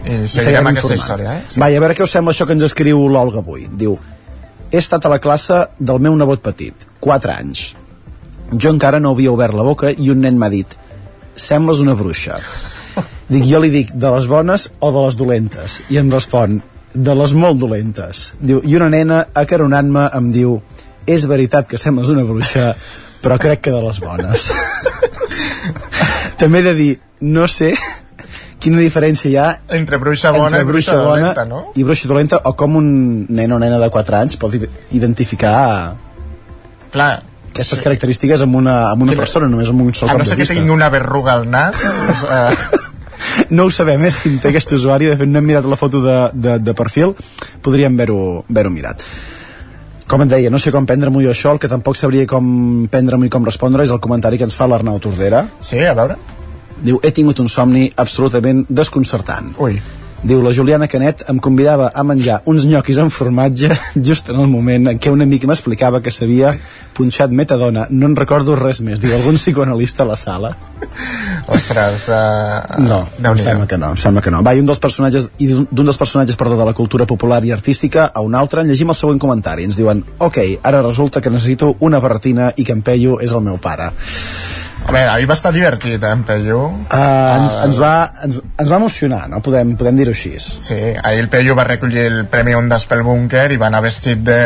I 0.00 0.14
seguirem 0.32 0.66
aquesta 0.70 0.94
informant. 0.96 0.96
història, 0.96 1.34
eh? 1.36 1.60
Vai, 1.60 1.74
a 1.76 1.82
veure 1.82 1.94
què 1.94 2.06
us 2.06 2.14
sembla 2.16 2.32
això 2.34 2.46
que 2.48 2.56
ens 2.56 2.64
escriu 2.64 3.02
l'Olga 3.12 3.42
avui. 3.44 3.66
Diu, 3.82 3.98
he 4.70 4.80
estat 4.80 5.04
a 5.04 5.12
la 5.12 5.20
classe 5.20 5.60
del 5.78 6.00
meu 6.02 6.16
nebot 6.16 6.42
petit, 6.42 6.86
4 7.04 7.34
anys. 7.36 7.64
Jo 8.56 8.72
encara 8.72 8.98
no 8.98 9.12
havia 9.14 9.30
obert 9.34 9.54
la 9.54 9.66
boca 9.66 9.92
i 9.92 10.08
un 10.10 10.24
nen 10.24 10.40
m'ha 10.40 10.48
dit, 10.50 10.72
sembles 11.36 11.84
una 11.84 11.94
bruixa. 11.98 12.40
Dic, 13.30 13.44
jo 13.46 13.60
li 13.62 13.68
dic, 13.70 13.92
de 13.94 14.10
les 14.10 14.24
bones 14.26 14.64
o 14.82 14.88
de 14.90 15.02
les 15.04 15.16
dolentes? 15.20 15.76
I 15.94 16.00
em 16.00 16.08
respon, 16.10 16.56
de 16.94 17.14
les 17.14 17.34
molt 17.38 17.60
dolentes. 17.62 18.32
Diu, 18.40 18.58
i 18.66 18.74
una 18.74 18.88
nena, 18.90 19.20
acaronant-me, 19.38 20.08
em 20.18 20.32
diu, 20.34 20.56
és 21.06 21.24
veritat 21.26 21.66
que 21.68 21.78
sembles 21.78 22.08
una 22.12 22.24
bruixa, 22.24 22.74
però 23.22 23.38
crec 23.38 23.60
que 23.60 23.70
de 23.74 23.80
les 23.82 24.00
bones. 24.00 24.50
També 26.40 26.60
he 26.60 26.62
de 26.62 26.74
dir, 26.74 26.92
no 27.20 27.46
sé 27.48 27.74
quina 28.60 28.80
diferència 28.82 29.30
hi 29.30 29.36
ha 29.40 29.46
Entre 29.72 29.96
bruixa 30.00 30.30
bona 30.34 30.50
entre 30.50 30.60
i 30.62 30.68
bruixa 30.68 30.96
dolenta, 31.00 31.44
no? 31.48 31.60
i 31.80 31.84
bruixa 31.84 32.08
dolenta 32.10 32.40
o 32.44 32.52
com 32.56 32.74
un 32.76 32.90
nen 33.32 33.52
o 33.56 33.58
nena 33.60 33.78
de 33.80 33.88
4 33.92 34.16
anys 34.18 34.36
pot 34.40 34.52
id- 34.56 34.66
identificar 34.92 35.94
Clar, 36.92 37.22
aquestes 37.52 37.80
característiques 37.80 38.42
amb 38.44 38.56
una, 38.60 38.90
amb 38.90 39.02
una 39.06 39.12
Quina- 39.14 39.22
persona, 39.22 39.48
només 39.48 39.70
amb 39.72 39.80
un 39.86 39.94
sol 39.94 40.10
a 40.10 40.12
cop 40.12 40.20
no 40.20 40.24
de 40.24 40.28
ser 40.28 40.36
que 40.36 40.42
vista. 40.44 40.54
tingui 40.58 40.74
una 40.74 40.90
verruga 40.92 41.32
al 41.38 41.48
nas, 41.50 41.80
doncs, 41.80 42.24
eh, 42.28 42.78
No 43.50 43.64
ho 43.68 43.70
sabem, 43.72 44.04
és 44.08 44.16
quin 44.22 44.38
té 44.42 44.48
aquest 44.50 44.72
usuari, 44.76 45.06
de 45.10 45.16
fet 45.16 45.28
no 45.28 45.38
hem 45.40 45.44
mirat 45.46 45.64
la 45.68 45.76
foto 45.76 46.00
de, 46.04 46.14
de, 46.34 46.58
de 46.64 46.72
perfil, 46.74 47.12
podríem 47.62 47.94
haver-ho 47.96 48.44
haver 48.48 48.70
mirat. 48.72 49.02
Com 50.10 50.24
et 50.24 50.30
deia, 50.32 50.50
no 50.50 50.58
sé 50.58 50.72
com 50.74 50.86
prendre-m'ho 50.90 51.20
jo 51.22 51.30
això, 51.30 51.52
el 51.54 51.60
que 51.62 51.68
tampoc 51.70 51.94
sabria 51.94 52.26
com 52.26 52.44
prendre-m'ho 52.90 53.28
i 53.28 53.30
com 53.30 53.44
respondre 53.46 53.84
és 53.86 53.92
el 53.94 54.00
comentari 54.02 54.40
que 54.40 54.48
ens 54.48 54.56
fa 54.58 54.66
l'Arnau 54.66 54.98
Tordera. 54.98 55.44
Sí, 55.62 55.78
a 55.86 55.94
veure. 55.94 56.16
Diu, 56.82 56.98
he 57.04 57.12
tingut 57.14 57.38
un 57.38 57.50
somni 57.52 57.84
absolutament 57.94 58.64
desconcertant. 58.66 59.52
Ui. 59.62 59.78
Diu, 60.20 60.42
la 60.44 60.52
Juliana 60.52 60.84
Canet 60.84 61.22
em 61.32 61.38
convidava 61.40 61.86
a 61.96 62.02
menjar 62.04 62.42
uns 62.50 62.66
nyoquis 62.68 62.98
amb 63.00 63.12
formatge 63.14 63.70
just 64.08 64.28
en 64.28 64.42
el 64.42 64.50
moment 64.52 64.90
en 64.92 64.98
què 65.00 65.12
un 65.12 65.24
amic 65.24 65.46
m'explicava 65.48 66.02
que 66.04 66.12
s'havia 66.12 66.52
punxat 66.96 67.32
metadona. 67.32 67.86
No 67.88 68.10
en 68.10 68.16
recordo 68.18 68.56
res 68.58 68.82
més. 68.84 69.00
Diu, 69.00 69.14
algun 69.16 69.38
psicoanalista 69.40 70.04
a 70.04 70.10
la 70.10 70.18
sala? 70.20 70.52
Ostres, 71.48 72.06
uh, 72.12 72.82
No, 72.84 73.00
em 73.16 73.40
sembla 73.40 73.66
que 73.70 73.80
no, 73.80 73.94
em 73.96 74.02
sembla 74.02 74.20
que 74.20 74.34
no. 74.34 74.44
Va, 74.44 74.52
i 74.52 74.60
un 74.60 74.68
dels 74.68 74.82
personatges, 74.82 75.30
i 75.40 75.48
d'un 75.48 75.64
d'un 75.70 75.88
dels 75.88 76.00
personatges, 76.00 76.36
perdó, 76.36 76.58
de 76.60 76.68
la 76.68 76.76
cultura 76.76 77.08
popular 77.08 77.40
i 77.48 77.54
artística 77.56 78.10
a 78.12 78.20
un 78.20 78.36
altre, 78.36 78.60
en 78.60 78.68
llegim 78.68 78.92
el 78.92 78.98
següent 78.98 79.20
comentari. 79.22 79.64
Ens 79.64 79.80
diuen, 79.80 80.04
ok, 80.18 80.40
ara 80.62 80.84
resulta 80.84 81.24
que 81.24 81.32
necessito 81.32 81.76
una 81.80 82.00
barretina 82.04 82.52
i 82.56 82.68
que 82.68 82.76
en 82.76 82.84
Peyu 82.84 83.16
és 83.24 83.32
el 83.32 83.46
meu 83.46 83.56
pare. 83.56 83.88
Home, 84.90 85.04
ahir 85.06 85.28
va 85.30 85.36
estar 85.36 85.52
divertit, 85.54 86.02
eh, 86.02 86.08
en 86.10 86.24
Peyu. 86.26 86.58
Uh, 86.66 86.96
ens, 87.36 87.52
ens, 87.62 87.76
va, 87.78 87.92
ens, 88.26 88.40
ens 88.58 88.70
va 88.72 88.78
emocionar, 88.80 89.28
no? 89.30 89.38
Podem, 89.38 89.76
podem 89.78 90.00
dir-ho 90.00 90.10
així. 90.16 90.32
Sí, 90.40 90.78
ahir 90.98 91.20
el 91.22 91.28
Peyu 91.30 91.54
va 91.54 91.62
recollir 91.68 92.08
el 92.08 92.24
Premi 92.32 92.56
Ondas 92.58 92.88
pel 92.90 93.04
búnquer 93.06 93.44
i 93.54 93.60
va 93.60 93.68
anar 93.70 93.84
vestit 93.84 94.24
de... 94.26 94.40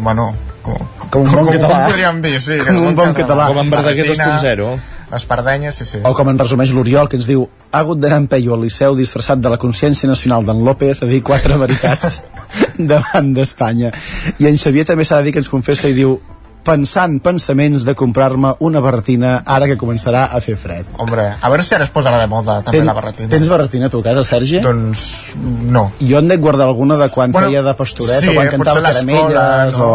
Bueno, 0.00 0.30
com, 0.64 0.80
Com 1.10 1.26
un 1.26 1.34
bon 1.34 1.50
com, 1.50 1.52
català. 1.52 1.68
Com 1.74 1.92
podríem 1.92 2.22
dir, 2.24 2.40
sí. 2.40 2.56
Com 2.64 2.80
un 2.80 2.96
bon 2.96 3.12
català. 3.18 3.50
Com 3.52 3.60
en 3.60 3.74
Verdaguer 3.76 4.08
Barretina, 4.08 4.40
2.0. 4.40 4.72
Espardenyes, 5.20 5.82
sí, 5.82 5.90
sí. 5.92 6.02
O 6.06 6.14
com 6.16 6.32
en 6.32 6.40
resumeix 6.40 6.72
l'Oriol, 6.72 7.12
que 7.12 7.20
ens 7.20 7.28
diu 7.28 7.44
ha 7.44 7.84
hagut 7.84 8.00
d'anar 8.00 8.22
en 8.22 8.32
Peyu 8.32 8.56
al 8.56 8.64
Liceu 8.64 8.96
disfressat 8.96 9.44
de 9.44 9.52
la 9.52 9.60
consciència 9.60 10.08
nacional 10.08 10.48
d'en 10.48 10.64
López 10.64 11.04
a 11.04 11.12
dir 11.12 11.20
quatre 11.26 11.60
veritats 11.60 12.22
davant 12.92 13.34
d'Espanya. 13.36 13.92
I 14.38 14.48
en 14.48 14.56
Xavier 14.56 14.88
també 14.88 15.04
s'ha 15.04 15.20
de 15.20 15.28
dir 15.28 15.36
que 15.36 15.44
ens 15.44 15.52
confessa 15.52 15.92
i 15.92 15.98
diu 15.98 16.16
pensant 16.64 17.18
pensaments 17.24 17.84
de 17.88 17.94
comprar-me 17.96 18.54
una 18.60 18.80
barretina 18.84 19.42
ara 19.46 19.66
que 19.66 19.76
començarà 19.80 20.26
a 20.32 20.40
fer 20.44 20.56
fred. 20.60 20.86
Hombre, 21.00 21.24
a 21.40 21.48
veure 21.48 21.64
si 21.64 21.74
ara 21.74 21.84
es 21.86 21.92
posarà 21.92 22.18
de 22.20 22.26
moda 22.28 22.58
també 22.62 22.78
Ten- 22.78 22.86
la 22.86 22.92
barretina. 22.94 23.28
Tens 23.32 23.48
barretina 23.48 23.88
tu 23.90 24.00
a 24.00 24.02
casa, 24.02 24.22
Sergi? 24.24 24.60
Doncs 24.60 25.04
no. 25.36 25.86
Jo 26.00 26.18
en 26.18 26.28
dec 26.28 26.40
guardar 26.40 26.66
alguna 26.68 26.96
de 27.00 27.08
quan 27.10 27.32
Bueno, 27.32 27.48
feia 27.48 27.62
de 27.62 27.74
pastoret 27.74 28.20
sí, 28.20 28.28
o 28.28 28.34
quan 28.34 28.48
cantava 28.48 28.82
caramelles 28.82 29.78
no? 29.78 29.86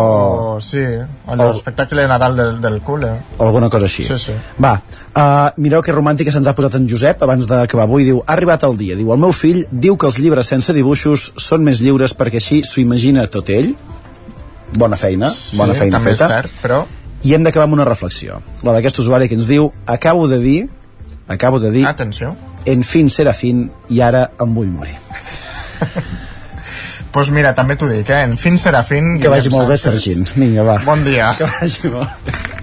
o... 0.56 0.60
Sí, 0.62 0.84
allò, 1.28 1.50
o- 1.50 1.52
l'espectacle 1.54 2.02
de 2.02 2.08
Nadal 2.08 2.36
del, 2.36 2.62
del 2.62 2.82
cul, 2.82 3.04
eh? 3.04 3.16
o 3.38 3.46
alguna 3.46 3.70
cosa 3.70 3.86
així. 3.86 4.04
Sí, 4.04 4.18
sí. 4.18 4.34
Va, 4.64 4.74
uh, 5.16 5.50
mireu 5.62 5.82
que 5.86 5.92
romàntica 5.94 6.32
se'ns 6.34 6.48
ha 6.48 6.56
posat 6.58 6.76
en 6.80 6.90
Josep 6.90 7.22
abans 7.24 7.46
d'acabar 7.48 7.86
avui. 7.86 8.04
Diu, 8.10 8.24
ha 8.26 8.34
arribat 8.34 8.64
el 8.64 8.76
dia. 8.78 8.96
Diu, 8.96 9.12
el 9.14 9.20
meu 9.22 9.32
fill 9.32 9.66
diu 9.72 9.98
que 9.98 10.08
els 10.10 10.18
llibres 10.20 10.48
sense 10.48 10.74
dibuixos 10.74 11.32
són 11.38 11.64
més 11.64 11.80
lliures 11.82 12.14
perquè 12.18 12.42
així 12.42 12.64
s'ho 12.66 12.82
imagina 12.82 13.28
tot 13.28 13.50
ell. 13.50 13.76
Bona 14.74 14.98
feina, 14.98 15.30
bona 15.56 15.74
sí, 15.74 15.80
feina 15.80 16.00
també 16.00 16.16
feta. 16.16 16.26
és 16.26 16.32
cert, 16.32 16.62
però... 16.64 16.82
I 17.26 17.34
hem 17.34 17.46
d'acabar 17.46 17.66
amb 17.66 17.74
una 17.74 17.86
reflexió. 17.88 18.42
La 18.66 18.74
d'aquest 18.76 19.00
usuari 19.02 19.30
que 19.30 19.38
ens 19.38 19.48
diu, 19.50 19.72
acabo 19.86 20.28
de 20.28 20.38
dir, 20.40 20.68
acabo 21.28 21.60
de 21.60 21.72
dir, 21.72 21.86
Atenció. 21.88 22.36
en 22.66 22.84
fin 22.84 23.10
serà 23.10 23.34
fin 23.34 23.70
i 23.90 24.02
ara 24.02 24.28
em 24.42 24.54
vull 24.56 24.70
morir. 24.74 24.98
Pues 27.16 27.30
mira, 27.32 27.54
també 27.56 27.78
t'ho 27.80 27.88
dic, 27.88 28.10
eh? 28.12 28.26
En 28.28 28.34
fin 28.36 28.58
serà 28.60 28.82
fin... 28.84 29.14
Que 29.24 29.30
vagi 29.32 29.48
molt 29.54 29.70
bé. 29.72 29.78
Sergint. 29.80 30.28
Vinga, 30.36 30.66
va. 30.68 30.74
Bon 30.84 31.00
dia. 31.06 31.30
Que 31.40 31.48
vagi 31.48 31.88
molt 31.94 32.12
bé. 32.28 32.55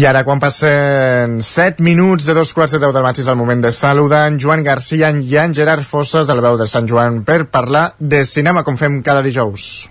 I 0.00 0.04
ara, 0.08 0.22
quan 0.24 0.38
passen 0.40 1.42
7 1.44 1.84
minuts 1.84 2.24
de 2.24 2.32
dos 2.32 2.54
quarts 2.56 2.72
de 2.72 2.78
10 2.80 2.94
del 2.96 3.04
matí, 3.04 3.20
és 3.20 3.28
el 3.28 3.36
moment 3.36 3.60
de 3.60 3.68
saludar 3.68 4.22
en 4.30 4.38
Joan 4.40 4.64
Garcia 4.64 5.10
i 5.12 5.36
en 5.36 5.52
Gerard 5.52 5.84
Fosses 5.84 6.24
de 6.24 6.38
la 6.38 6.46
veu 6.46 6.56
de 6.56 6.70
Sant 6.72 6.88
Joan 6.88 7.20
per 7.28 7.42
parlar 7.52 7.90
de 8.00 8.24
cinema, 8.24 8.64
com 8.64 8.80
fem 8.80 9.02
cada 9.04 9.20
dijous. 9.20 9.90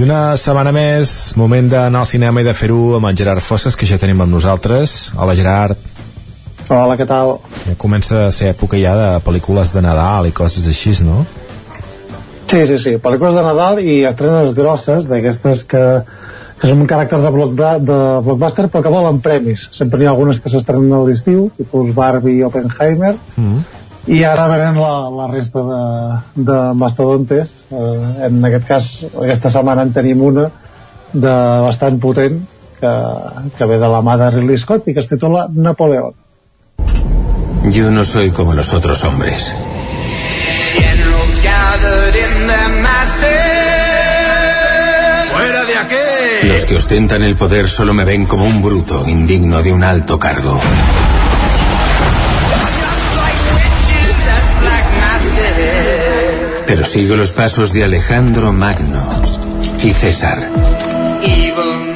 I 0.00 0.04
una 0.06 0.32
setmana 0.40 0.70
més, 0.72 1.10
moment 1.36 1.66
d'anar 1.68 2.00
al 2.00 2.06
cinema 2.08 2.40
i 2.40 2.44
de 2.46 2.54
fer-ho 2.56 2.94
amb 2.96 3.10
en 3.10 3.18
Gerard 3.18 3.44
Fosses, 3.44 3.74
que 3.76 3.84
ja 3.84 3.98
tenim 4.00 4.22
amb 4.24 4.32
nosaltres. 4.32 5.10
Hola, 5.12 5.34
Gerard. 5.36 5.76
Hola, 6.72 6.94
què 6.96 7.04
tal? 7.04 7.34
Ja 7.66 7.74
comença 7.76 8.22
a 8.24 8.30
ser 8.32 8.54
època 8.54 8.80
ja 8.80 8.94
de 8.96 9.10
pel·lícules 9.26 9.74
de 9.74 9.82
Nadal 9.84 10.30
i 10.30 10.32
coses 10.32 10.64
així, 10.72 10.94
no? 11.04 11.26
Sí, 12.48 12.62
sí, 12.70 12.78
sí, 12.80 12.94
pel·lícules 12.96 13.36
de 13.36 13.44
Nadal 13.44 13.82
i 13.84 13.98
estrenes 14.08 14.54
grosses, 14.56 15.10
d'aquestes 15.10 15.66
que, 15.68 15.84
que 16.62 16.70
són 16.70 16.80
un 16.86 16.88
caràcter 16.88 17.20
de, 17.20 17.34
blockba 17.36 17.74
de 17.84 17.98
blockbuster, 18.24 18.70
però 18.72 18.80
que 18.86 18.94
volen 18.96 19.20
premis. 19.20 19.66
Sempre 19.76 20.00
n'hi 20.00 20.08
ha 20.08 20.14
algunes 20.14 20.40
que 20.40 20.48
s'estrenen 20.48 20.96
a 20.96 21.02
l'estiu, 21.10 21.50
tipus 21.60 21.92
Barbie 21.92 22.38
i 22.40 22.48
Oppenheimer, 22.48 23.18
Mm. 23.36 23.79
I 24.06 24.22
ara 24.24 24.46
venen 24.48 24.78
la, 24.80 25.10
la 25.10 25.26
resta 25.28 25.60
de, 25.66 25.82
de 26.48 26.58
mastodontes. 26.74 27.50
Eh, 27.70 28.26
en 28.28 28.44
aquest 28.44 28.66
cas, 28.68 28.88
aquesta 29.10 29.50
setmana 29.52 29.82
en 29.86 29.92
tenim 29.92 30.22
una 30.24 30.48
de 31.12 31.36
bastant 31.66 32.00
potent, 32.00 32.40
que, 32.80 32.92
que 33.58 33.66
ve 33.66 33.78
de 33.78 33.88
la 33.92 34.00
mà 34.02 34.16
de 34.16 34.30
Ridley 34.30 34.58
Scott 34.58 34.88
i 34.88 34.94
que 34.94 35.00
es 35.04 35.08
titula 35.10 35.46
Napoleón. 35.52 36.14
Yo 37.70 37.90
no 37.90 38.04
soy 38.04 38.30
como 38.30 38.54
los 38.54 38.72
otros 38.72 39.04
hombres. 39.04 39.54
Generals 40.74 41.38
gathered 41.42 42.16
in 42.16 42.46
their 42.46 42.82
masses. 42.82 43.28
¡Fuera 45.30 45.64
de 45.64 45.76
aquí! 45.76 46.48
Los 46.48 46.64
que 46.64 46.76
ostentan 46.76 47.22
el 47.22 47.36
poder 47.36 47.68
solo 47.68 47.92
me 47.92 48.04
ven 48.04 48.24
como 48.24 48.46
un 48.46 48.62
bruto, 48.62 49.06
indigno 49.06 49.62
de 49.62 49.72
un 49.72 49.84
alto 49.84 50.18
cargo. 50.18 50.58
Pero 56.70 56.84
sigo 56.84 57.16
los 57.16 57.32
pasos 57.32 57.72
de 57.72 57.82
Alejandro 57.82 58.52
Magno 58.52 59.02
y 59.82 59.90
César. 59.90 60.38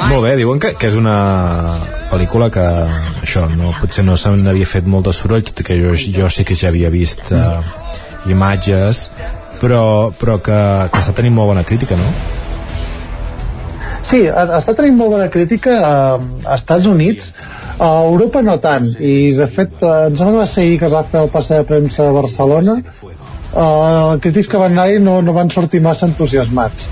Molt 0.08 0.24
bé, 0.26 0.32
diuen 0.34 0.58
que, 0.58 0.72
que 0.74 0.88
és 0.90 0.96
una 0.98 1.14
pel·lícula 2.10 2.48
que 2.50 2.64
això, 3.22 3.44
no, 3.54 3.70
potser 3.78 4.02
no 4.02 4.16
se 4.18 4.32
n'havia 4.34 4.66
fet 4.66 4.88
molt 4.90 5.06
de 5.06 5.14
soroll, 5.14 5.44
tot 5.46 5.62
i 5.62 5.66
que 5.68 5.76
jo, 5.78 5.94
jo 5.94 6.26
sí 6.26 6.42
que 6.46 6.56
ja 6.58 6.72
havia 6.72 6.90
vist 6.90 7.22
uh, 7.30 7.62
imatges, 8.30 9.04
però, 9.62 10.10
però 10.18 10.40
que, 10.42 10.58
que 10.90 11.04
està 11.04 11.14
tenint 11.22 11.38
molt 11.38 11.52
bona 11.54 11.62
crítica, 11.66 11.94
no? 11.94 12.10
Sí, 14.04 14.24
ha- 14.26 14.50
està 14.58 14.74
tenint 14.74 14.98
molt 14.98 15.14
bona 15.14 15.30
crítica 15.32 15.78
a, 15.86 15.94
a 16.18 16.58
Estats 16.58 16.90
Units, 16.90 17.30
a 17.78 17.92
Europa 18.10 18.42
no 18.44 18.58
tant, 18.62 18.90
i 19.00 19.30
de 19.38 19.46
fet 19.54 19.78
eh, 19.82 19.94
em 20.10 20.18
sembla 20.18 20.34
que 20.34 20.42
va 20.42 20.50
ser 20.50 20.66
ahir 20.66 20.76
que 20.82 20.90
es 20.90 20.98
va 20.98 21.06
fer 21.14 21.22
el 21.24 21.30
passe 21.32 21.62
de 21.62 21.66
premsa 21.70 22.10
a 22.10 22.14
Barcelona, 22.18 22.76
uh, 23.54 24.14
crítics 24.22 24.50
que 24.50 24.60
van 24.60 24.74
anar-hi 24.74 25.00
no, 25.02 25.20
no 25.24 25.34
van 25.36 25.50
sortir 25.54 25.82
massa 25.84 26.08
entusiasmats. 26.10 26.88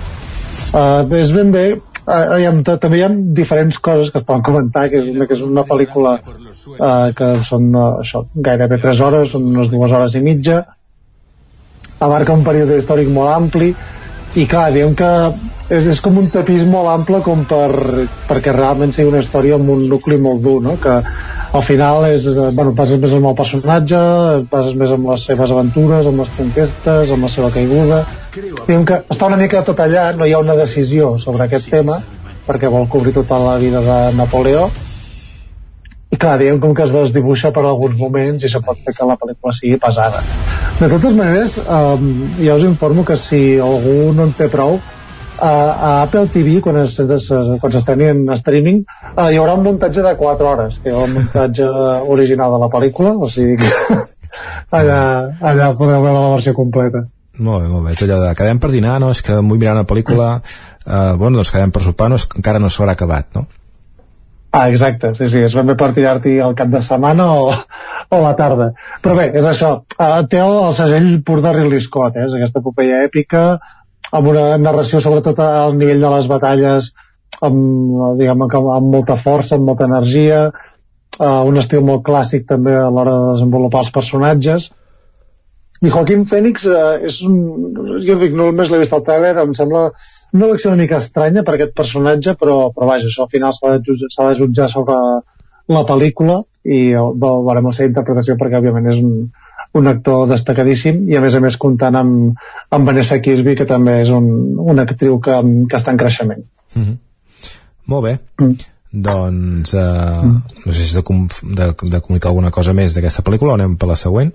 Uh, 0.72 1.04
és 1.18 1.32
ben 1.34 1.50
bé, 1.52 1.64
uh, 2.06 2.36
hi 2.38 2.46
ha, 2.48 2.52
també 2.72 3.00
hi 3.00 3.06
ha 3.06 3.10
diferents 3.38 3.78
coses 3.78 4.12
que 4.12 4.22
es 4.22 4.28
poden 4.28 4.44
comentar, 4.46 4.88
que 4.92 5.02
és 5.02 5.10
una, 5.12 5.28
que 5.28 5.36
és 5.36 5.42
una 5.44 5.66
pel·lícula 5.68 6.18
uh, 6.22 7.08
que 7.18 7.32
són 7.46 7.72
uh, 7.74 7.88
això, 8.04 8.24
gairebé 8.48 8.80
3 8.84 9.02
hores, 9.06 9.34
són 9.34 9.50
unes 9.52 9.72
dues 9.72 9.92
hores 9.92 10.16
i 10.16 10.24
mitja, 10.24 10.62
abarca 12.02 12.34
un 12.34 12.46
període 12.46 12.78
històric 12.80 13.10
molt 13.12 13.34
ampli 13.34 13.72
i 14.32 14.46
clar, 14.48 14.70
diguem 14.72 14.94
que 14.96 15.08
és, 15.68 15.86
és 15.92 16.00
com 16.04 16.16
un 16.20 16.28
tapís 16.32 16.62
molt 16.68 16.88
ample 16.92 17.20
com 17.24 17.42
per, 17.48 18.06
perquè 18.28 18.54
realment 18.54 18.94
sigui 18.96 19.10
una 19.10 19.20
història 19.20 19.58
amb 19.58 19.72
un 19.74 19.84
nucli 19.90 20.16
molt 20.20 20.40
dur, 20.44 20.58
no? 20.64 20.78
que 20.80 20.94
al 21.52 21.64
final 21.66 22.06
és, 22.08 22.24
bueno, 22.56 22.72
passes 22.76 23.00
més 23.00 23.12
amb 23.12 23.28
el 23.28 23.36
personatge, 23.36 23.98
passes 24.52 24.78
més 24.80 24.94
amb 24.94 25.10
les 25.12 25.26
seves 25.28 25.52
aventures, 25.52 26.08
amb 26.08 26.24
les 26.24 26.32
conquestes, 26.38 27.12
amb 27.12 27.28
la 27.28 27.32
seva 27.32 27.50
caiguda. 27.52 28.00
Diguem 28.32 28.86
que 28.88 29.02
està 29.12 29.28
una 29.28 29.40
mica 29.40 29.64
tot 29.66 29.84
allà, 29.84 30.08
no 30.16 30.28
hi 30.28 30.32
ha 30.32 30.40
una 30.40 30.56
decisió 30.56 31.12
sobre 31.20 31.44
aquest 31.44 31.68
tema, 31.74 31.98
perquè 32.46 32.72
vol 32.72 32.88
cobrir 32.88 33.12
tota 33.18 33.40
la 33.42 33.58
vida 33.60 33.84
de 33.84 33.98
Napoleó, 34.16 34.70
i 36.12 36.16
clar, 36.20 36.38
diguem 36.40 36.58
com 36.60 36.74
que 36.76 36.88
es 36.88 36.92
desdibuixa 36.92 37.52
per 37.52 37.66
alguns 37.68 38.00
moments 38.00 38.44
i 38.44 38.52
se 38.52 38.60
pot 38.64 38.80
fer 38.80 38.96
que 38.96 39.12
la 39.12 39.20
pel·lícula 39.20 39.56
sigui 39.56 39.78
pesada. 39.80 40.24
De 40.82 40.88
totes 40.90 41.12
maneres, 41.14 41.60
um, 41.62 42.06
ja 42.42 42.56
us 42.58 42.64
informo 42.66 43.04
que 43.06 43.14
si 43.14 43.38
algú 43.62 44.10
no 44.16 44.24
en 44.26 44.32
té 44.34 44.48
prou, 44.50 44.80
a, 45.38 45.50
a 45.50 45.90
Apple 46.02 46.24
TV, 46.34 46.56
quan 46.64 46.80
es, 46.80 46.96
es, 46.98 47.28
quan 47.62 47.70
s'estreni 47.70 48.08
en 48.10 48.24
streaming, 48.34 48.80
uh, 49.12 49.28
hi 49.30 49.38
haurà 49.38 49.54
un 49.54 49.62
muntatge 49.62 50.02
de 50.02 50.16
4 50.18 50.48
hores, 50.50 50.80
que 50.82 50.90
ha 50.90 51.04
el 51.04 51.14
muntatge 51.14 51.68
original 52.16 52.56
de 52.56 52.60
la 52.64 52.70
pel·lícula, 52.74 53.14
o 53.14 53.30
sigui 53.30 53.60
que 53.62 53.70
allà, 54.80 54.98
allà 55.38 55.70
podeu 55.78 56.02
veure 56.02 56.18
la 56.18 56.34
versió 56.34 56.56
completa. 56.58 57.06
Molt 57.38 57.62
bé, 57.62 57.70
molt 57.70 57.86
bé. 57.86 57.94
Tot 57.94 58.08
allò 58.08 58.18
de 58.26 58.34
quedem 58.42 58.58
per 58.66 58.74
dinar, 58.74 58.98
no? 59.06 59.14
És 59.14 59.22
que 59.22 59.38
vull 59.38 59.62
mirar 59.62 59.78
una 59.78 59.86
pel·lícula... 59.86 60.34
Eh, 60.82 61.12
bueno, 61.14 61.36
doncs 61.38 61.54
quedem 61.54 61.70
per 61.70 61.86
sopar, 61.86 62.10
no? 62.10 62.18
És 62.18 62.26
que 62.26 62.42
encara 62.42 62.58
no 62.58 62.74
s'haurà 62.74 62.98
acabat, 62.98 63.30
no? 63.38 63.46
Ah, 64.52 64.68
exacte, 64.68 65.14
sí, 65.16 65.30
sí, 65.32 65.40
és 65.46 65.54
ben 65.56 65.70
bé 65.70 65.74
per 65.80 65.94
tirar-t'hi 65.96 66.34
el 66.44 66.52
cap 66.56 66.68
de 66.68 66.82
setmana 66.84 67.24
o, 67.32 67.54
o 68.12 68.18
la 68.20 68.34
tarda. 68.36 68.66
Però 69.00 69.14
bé, 69.16 69.30
és 69.40 69.46
això, 69.48 69.70
uh, 69.96 70.18
té 70.28 70.42
el, 70.44 70.56
el 70.66 70.74
segell 70.76 71.08
pur 71.24 71.38
de 71.40 71.54
Ridley 71.56 71.80
Scott, 71.80 72.18
eh? 72.20 72.26
és 72.26 72.34
aquesta 72.36 72.60
epopeia 72.60 72.98
èpica, 73.06 73.46
amb 74.12 74.28
una 74.28 74.44
narració 74.60 75.00
sobretot 75.00 75.40
al 75.40 75.72
nivell 75.78 76.04
de 76.04 76.12
les 76.18 76.28
batalles, 76.28 76.92
amb, 77.40 77.56
diguem, 78.20 78.44
amb, 78.44 78.92
molta 78.92 79.16
força, 79.24 79.56
amb 79.56 79.70
molta 79.70 79.88
energia, 79.88 80.44
uh, 81.16 81.42
un 81.48 81.56
estil 81.62 81.80
molt 81.88 82.04
clàssic 82.04 82.44
també 82.52 82.76
a 82.76 82.90
l'hora 82.92 83.16
de 83.22 83.34
desenvolupar 83.38 83.86
els 83.86 83.94
personatges, 83.96 84.68
i 85.80 85.88
Joaquin 85.88 86.28
Phoenix 86.28 86.68
uh, 86.68 86.98
és 87.00 87.22
un... 87.24 87.40
Jo 88.04 88.20
dic, 88.20 88.36
no 88.36 88.52
només 88.52 88.68
l'he 88.68 88.84
vist 88.84 88.92
al 88.92 89.08
trailer, 89.08 89.32
em 89.46 89.56
sembla 89.56 89.88
una 90.32 90.46
elecció 90.46 90.70
una 90.70 90.82
mica 90.82 90.96
estranya 91.02 91.42
per 91.42 91.54
aquest 91.54 91.74
personatge, 91.76 92.34
però, 92.40 92.72
però 92.72 92.88
vaja, 92.88 93.06
això 93.10 93.26
al 93.26 93.32
final 93.32 93.52
s'ha 93.56 93.76
de, 93.76 93.82
jutjar- 93.86 94.28
de 94.30 94.38
jutjar 94.40 94.68
sobre 94.72 94.96
la 95.68 95.84
pel·lícula 95.88 96.42
i 96.64 96.80
ve- 96.94 97.38
veurem 97.46 97.68
la 97.68 97.72
seva 97.76 97.90
interpretació 97.90 98.36
perquè 98.40 98.58
òbviament 98.58 98.90
és 98.92 99.00
un, 99.02 99.30
un 99.80 99.88
actor 99.88 100.26
destacadíssim 100.30 101.06
i 101.10 101.16
a 101.16 101.22
més 101.24 101.34
a 101.34 101.40
més 101.40 101.56
comptant 101.56 101.96
amb, 101.96 102.36
amb 102.70 102.86
Vanessa 102.86 103.20
Kirby 103.20 103.56
que 103.60 103.68
també 103.68 104.00
és 104.02 104.10
un, 104.12 104.28
una 104.58 104.86
actriu 104.88 105.18
que, 105.20 105.38
que 105.68 105.80
està 105.80 105.92
en 105.92 106.00
creixement. 106.00 106.44
Mm 106.74 106.82
-hmm. 106.82 106.96
Molt 107.86 108.04
bé. 108.04 108.18
Mm. 108.40 108.54
Doncs, 108.92 109.72
eh, 109.74 109.80
no 110.66 110.72
sé 110.72 110.82
si 110.82 110.96
has 110.98 111.04
de, 111.04 111.28
de, 111.56 111.90
de 111.90 112.00
comunicar 112.00 112.28
alguna 112.28 112.50
cosa 112.50 112.72
més 112.72 112.94
d'aquesta 112.94 113.22
pel·lícula 113.22 113.52
o 113.52 113.54
anem 113.54 113.76
per 113.76 113.88
la 113.88 113.96
següent? 113.96 114.32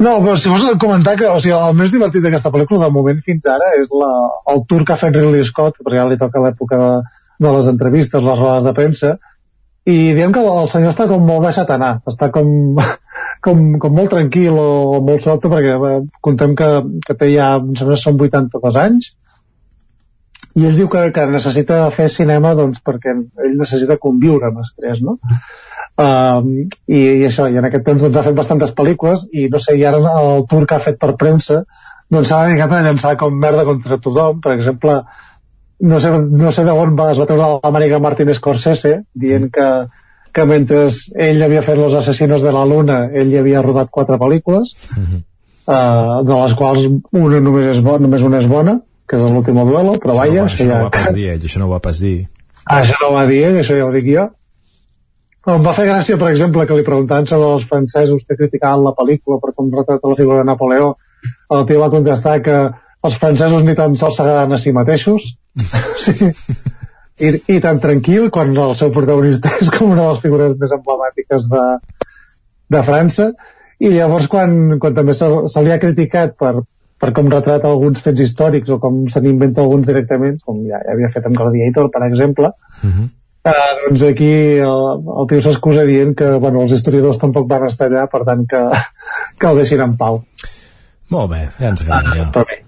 No, 0.00 0.14
però 0.24 0.34
si 0.40 0.48
vols 0.48 0.64
comentar 0.80 1.12
que 1.20 1.28
o 1.28 1.40
sigui, 1.44 1.52
el 1.52 1.74
més 1.76 1.90
divertit 1.92 2.24
d'aquesta 2.24 2.52
pel·lícula 2.52 2.86
de 2.86 2.94
moment 2.94 3.18
fins 3.26 3.48
ara 3.52 3.74
és 3.76 3.90
la, 3.92 4.12
el 4.52 4.62
tour 4.70 4.86
que 4.88 4.94
ha 4.94 5.00
fet 5.00 5.16
Ridley 5.16 5.44
Scott, 5.44 5.76
perquè 5.82 5.98
ja 6.00 6.06
li 6.08 6.16
toca 6.20 6.40
l'època 6.40 6.78
de, 6.80 6.92
de 7.44 7.52
les 7.56 7.68
entrevistes, 7.68 8.24
les 8.24 8.40
rodes 8.40 8.64
de 8.64 8.72
premsa, 8.78 9.12
i 9.90 9.96
diem 10.16 10.32
que 10.32 10.40
el 10.40 10.68
senyor 10.72 10.94
està 10.94 11.06
com 11.10 11.24
molt 11.28 11.44
deixat 11.44 11.72
anar, 11.76 11.92
està 12.08 12.30
com, 12.32 12.48
com, 13.44 13.62
com 13.82 13.96
molt 13.96 14.12
tranquil 14.16 14.56
o, 14.56 14.68
o 14.96 15.02
molt 15.04 15.24
sobte, 15.24 15.52
perquè 15.52 15.76
eh, 15.76 16.02
contem 16.24 16.56
que, 16.56 16.70
que 17.06 17.16
té 17.20 17.32
ja, 17.34 17.54
em 17.60 17.76
sembla 17.76 18.00
són 18.00 18.20
82 18.20 18.80
anys, 18.80 19.12
i 20.56 20.64
ell 20.66 20.80
diu 20.80 20.88
que, 20.90 21.04
que 21.14 21.26
necessita 21.30 21.82
fer 21.94 22.08
cinema 22.12 22.56
doncs, 22.58 22.80
perquè 22.84 23.12
ell 23.12 23.58
necessita 23.60 24.00
conviure 24.00 24.48
amb 24.48 24.62
l'estrès, 24.62 25.04
no? 25.04 25.20
Um, 26.00 26.68
i, 26.88 27.00
i 27.00 27.24
això, 27.26 27.48
i 27.50 27.58
en 27.60 27.66
aquest 27.66 27.82
temps 27.84 28.00
doncs, 28.00 28.16
ha 28.16 28.24
fet 28.24 28.36
bastantes 28.36 28.70
pel·lícules 28.72 29.26
i 29.36 29.48
no 29.52 29.58
sé, 29.60 29.74
i 29.76 29.82
ara 29.84 29.98
el 30.00 30.46
tour 30.48 30.64
que 30.64 30.78
ha 30.78 30.84
fet 30.84 30.96
per 31.00 31.10
premsa 31.20 31.64
doncs 32.08 32.30
s'ha 32.30 32.44
dedicat 32.46 32.72
a 32.72 32.78
llançar 32.86 33.16
com 33.20 33.34
merda 33.36 33.66
contra 33.68 33.98
tothom, 34.00 34.38
per 34.40 34.54
exemple 34.54 34.94
no 35.90 36.00
sé, 36.00 36.12
no 36.14 36.52
sé 36.56 36.64
d'on 36.64 36.96
va, 36.96 37.10
es 37.12 37.20
va 37.20 37.26
treure 37.28 37.58
l'Amèrica 37.58 38.00
Martin 38.00 38.32
Scorsese 38.38 38.94
dient 39.12 39.50
que, 39.52 39.68
que 40.32 40.46
mentre 40.48 40.86
ell 41.26 41.44
havia 41.44 41.66
fet 41.66 41.76
Los 41.76 41.98
Asesinos 42.00 42.46
de 42.46 42.54
la 42.56 42.64
Luna 42.64 43.02
ell 43.12 43.34
hi 43.34 43.40
havia 43.42 43.66
rodat 43.66 43.92
quatre 43.92 44.16
pel·lícules 44.22 44.72
uh, 44.96 46.20
de 46.24 46.40
les 46.42 46.56
quals 46.56 46.86
una 46.88 47.44
només, 47.44 47.74
és 47.76 47.84
bo, 47.84 47.98
només 48.00 48.24
una 48.24 48.40
és 48.40 48.48
bona 48.48 48.78
que 49.10 49.18
és 49.18 49.26
l'últim 49.26 49.58
duelo, 49.66 49.98
però 50.00 50.16
vaja 50.16 50.44
això 50.46 50.64
no, 50.64 50.70
això 50.70 50.70
no 50.70 50.76
ho 50.78 50.84
va 50.86 50.90
pas 50.94 51.14
dir, 51.16 51.30
això 51.34 51.60
no 51.60 51.66
ho 51.66 51.72
va 51.74 51.80
pas 51.82 51.98
dir. 51.98 52.18
Ah, 52.62 52.76
això 52.78 52.94
no 53.00 53.08
ho 53.08 53.16
va 53.16 53.24
dir, 53.26 53.40
ell, 53.48 53.56
això 53.58 53.74
ja 53.74 53.88
ho 53.88 53.90
dic 53.90 54.06
jo. 54.06 54.28
Em 55.50 55.64
va 55.64 55.72
fer 55.74 55.86
gràcia, 55.88 56.16
per 56.20 56.28
exemple, 56.30 56.64
que 56.66 56.76
li 56.78 56.84
preguntaven 56.86 57.26
sobre 57.26 57.54
els 57.56 57.66
francesos 57.70 58.22
que 58.26 58.36
criticaven 58.38 58.84
la 58.86 58.94
pel·lícula 58.96 59.40
per 59.42 59.54
com 59.56 59.70
retrata 59.74 60.12
la 60.12 60.18
figura 60.18 60.42
de 60.42 60.48
Napoleó. 60.50 60.92
El 61.56 61.64
tio 61.66 61.80
va 61.80 61.90
contestar 61.92 62.36
que 62.44 62.58
els 63.08 63.16
francesos 63.20 63.64
ni 63.66 63.74
tan 63.78 63.96
sols 63.98 64.20
s'agraden 64.20 64.54
a 64.54 64.60
si 64.62 64.74
mateixos. 64.76 65.26
sí. 66.04 66.30
I, 67.20 67.30
I 67.52 67.60
tan 67.60 67.80
tranquil 67.82 68.30
quan 68.32 68.54
el 68.56 68.74
seu 68.78 68.92
protagonista 68.94 69.52
és 69.64 69.72
com 69.74 69.92
una 69.92 70.04
de 70.04 70.10
les 70.12 70.22
figures 70.24 70.58
més 70.60 70.74
emblemàtiques 70.76 71.48
de, 71.52 71.64
de 72.76 72.84
França. 72.86 73.30
I 73.80 73.94
llavors 73.94 74.28
quan, 74.28 74.76
quan 74.80 74.96
també 74.96 75.16
se, 75.16 75.28
se 75.48 75.64
li 75.64 75.72
ha 75.72 75.80
criticat 75.82 76.36
per, 76.40 76.60
per 77.00 77.14
com 77.16 77.30
retrata 77.32 77.68
alguns 77.68 78.02
fets 78.04 78.22
històrics 78.26 78.70
o 78.70 78.78
com 78.82 79.06
se 79.12 79.22
n'inventa 79.24 79.64
alguns 79.64 79.88
directament, 79.88 80.36
com 80.44 80.60
ja, 80.68 80.82
ja 80.84 80.94
havia 80.94 81.08
fet 81.12 81.26
amb 81.26 81.40
Gladiator, 81.40 81.88
per 81.92 82.04
exemple, 82.08 82.52
Mm 82.82 82.92
-hmm. 82.92 83.08
Uh, 83.40 83.52
doncs 83.86 84.02
aquí 84.04 84.32
el, 84.60 84.82
el 85.00 85.28
tio 85.30 85.40
s'excusa 85.40 85.86
dient 85.88 86.12
que 86.16 86.34
bueno, 86.42 86.60
els 86.66 86.74
historiadors 86.76 87.20
tampoc 87.22 87.46
van 87.48 87.64
estar 87.70 87.88
allà, 87.88 88.04
per 88.12 88.20
tant 88.28 88.42
que, 88.48 88.64
que 89.40 89.48
el 89.48 89.62
deixin 89.62 89.80
en 89.84 89.94
pau. 90.00 90.20
Molt 91.10 91.30
bé, 91.32 91.46
ja 91.56 91.70
ens 91.72 91.80
agrada. 91.86 92.16
Ja. 92.18 92.26
Però 92.34 92.44
bé. 92.50 92.60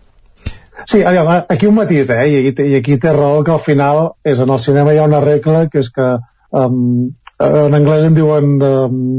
Sí, 0.88 1.02
aviam, 1.06 1.28
aquí 1.52 1.68
un 1.68 1.76
matís, 1.76 2.08
eh? 2.10 2.24
I, 2.26 2.40
i, 2.48 2.54
i 2.72 2.78
aquí 2.80 2.96
té 2.98 3.12
raó 3.14 3.42
que 3.46 3.52
al 3.54 3.60
final 3.62 4.14
és 4.24 4.40
en 4.42 4.50
el 4.50 4.62
cinema 4.62 4.94
hi 4.94 4.98
ha 5.02 5.08
una 5.10 5.20
regla 5.22 5.66
que 5.70 5.82
és 5.84 5.92
que 5.94 6.08
um, 6.56 7.12
en 7.42 7.76
anglès 7.76 8.06
en 8.08 8.16
diuen 8.16 8.56
the, 8.58 8.72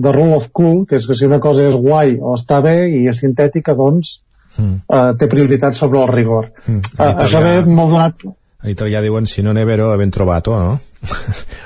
the 0.03 0.13
rule 0.15 0.35
of 0.35 0.49
cool, 0.57 0.83
que 0.89 0.97
és 0.99 1.07
que 1.07 1.15
si 1.15 1.29
una 1.29 1.39
cosa 1.43 1.67
és 1.69 1.77
guai 1.77 2.17
o 2.19 2.35
està 2.37 2.59
bé 2.65 2.75
i 2.97 3.05
és 3.11 3.19
sintètica, 3.21 3.77
doncs 3.79 4.17
mm. 4.57 4.87
uh, 4.89 5.11
té 5.19 5.29
prioritat 5.31 5.77
sobre 5.77 6.01
el 6.03 6.09
rigor. 6.11 6.49
Mm. 6.65 6.95
Uh, 6.97 7.11
això 7.27 7.43
ve 7.43 7.59
molt 7.67 7.93
donat... 7.95 8.25
En 8.63 8.71
italià 8.71 9.01
diuen 9.03 9.27
si 9.27 9.43
no 9.43 9.53
ne 9.55 9.65
vero 9.67 9.89
ben 9.99 10.11
trovato, 10.11 10.55
no? 10.59 10.77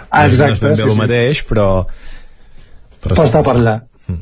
Ah, 0.09 0.25
exacte. 0.25 0.47
no 0.47 0.53
és 0.53 0.61
ben 0.61 0.71
bé 0.71 0.75
sí, 0.75 0.83
el 0.87 0.93
sí. 0.93 0.97
mateix, 1.01 1.43
però... 1.49 1.67
Però 3.03 3.23
està 3.25 3.43
per 3.45 3.55
allà. 3.57 3.75
Mm. 4.07 4.21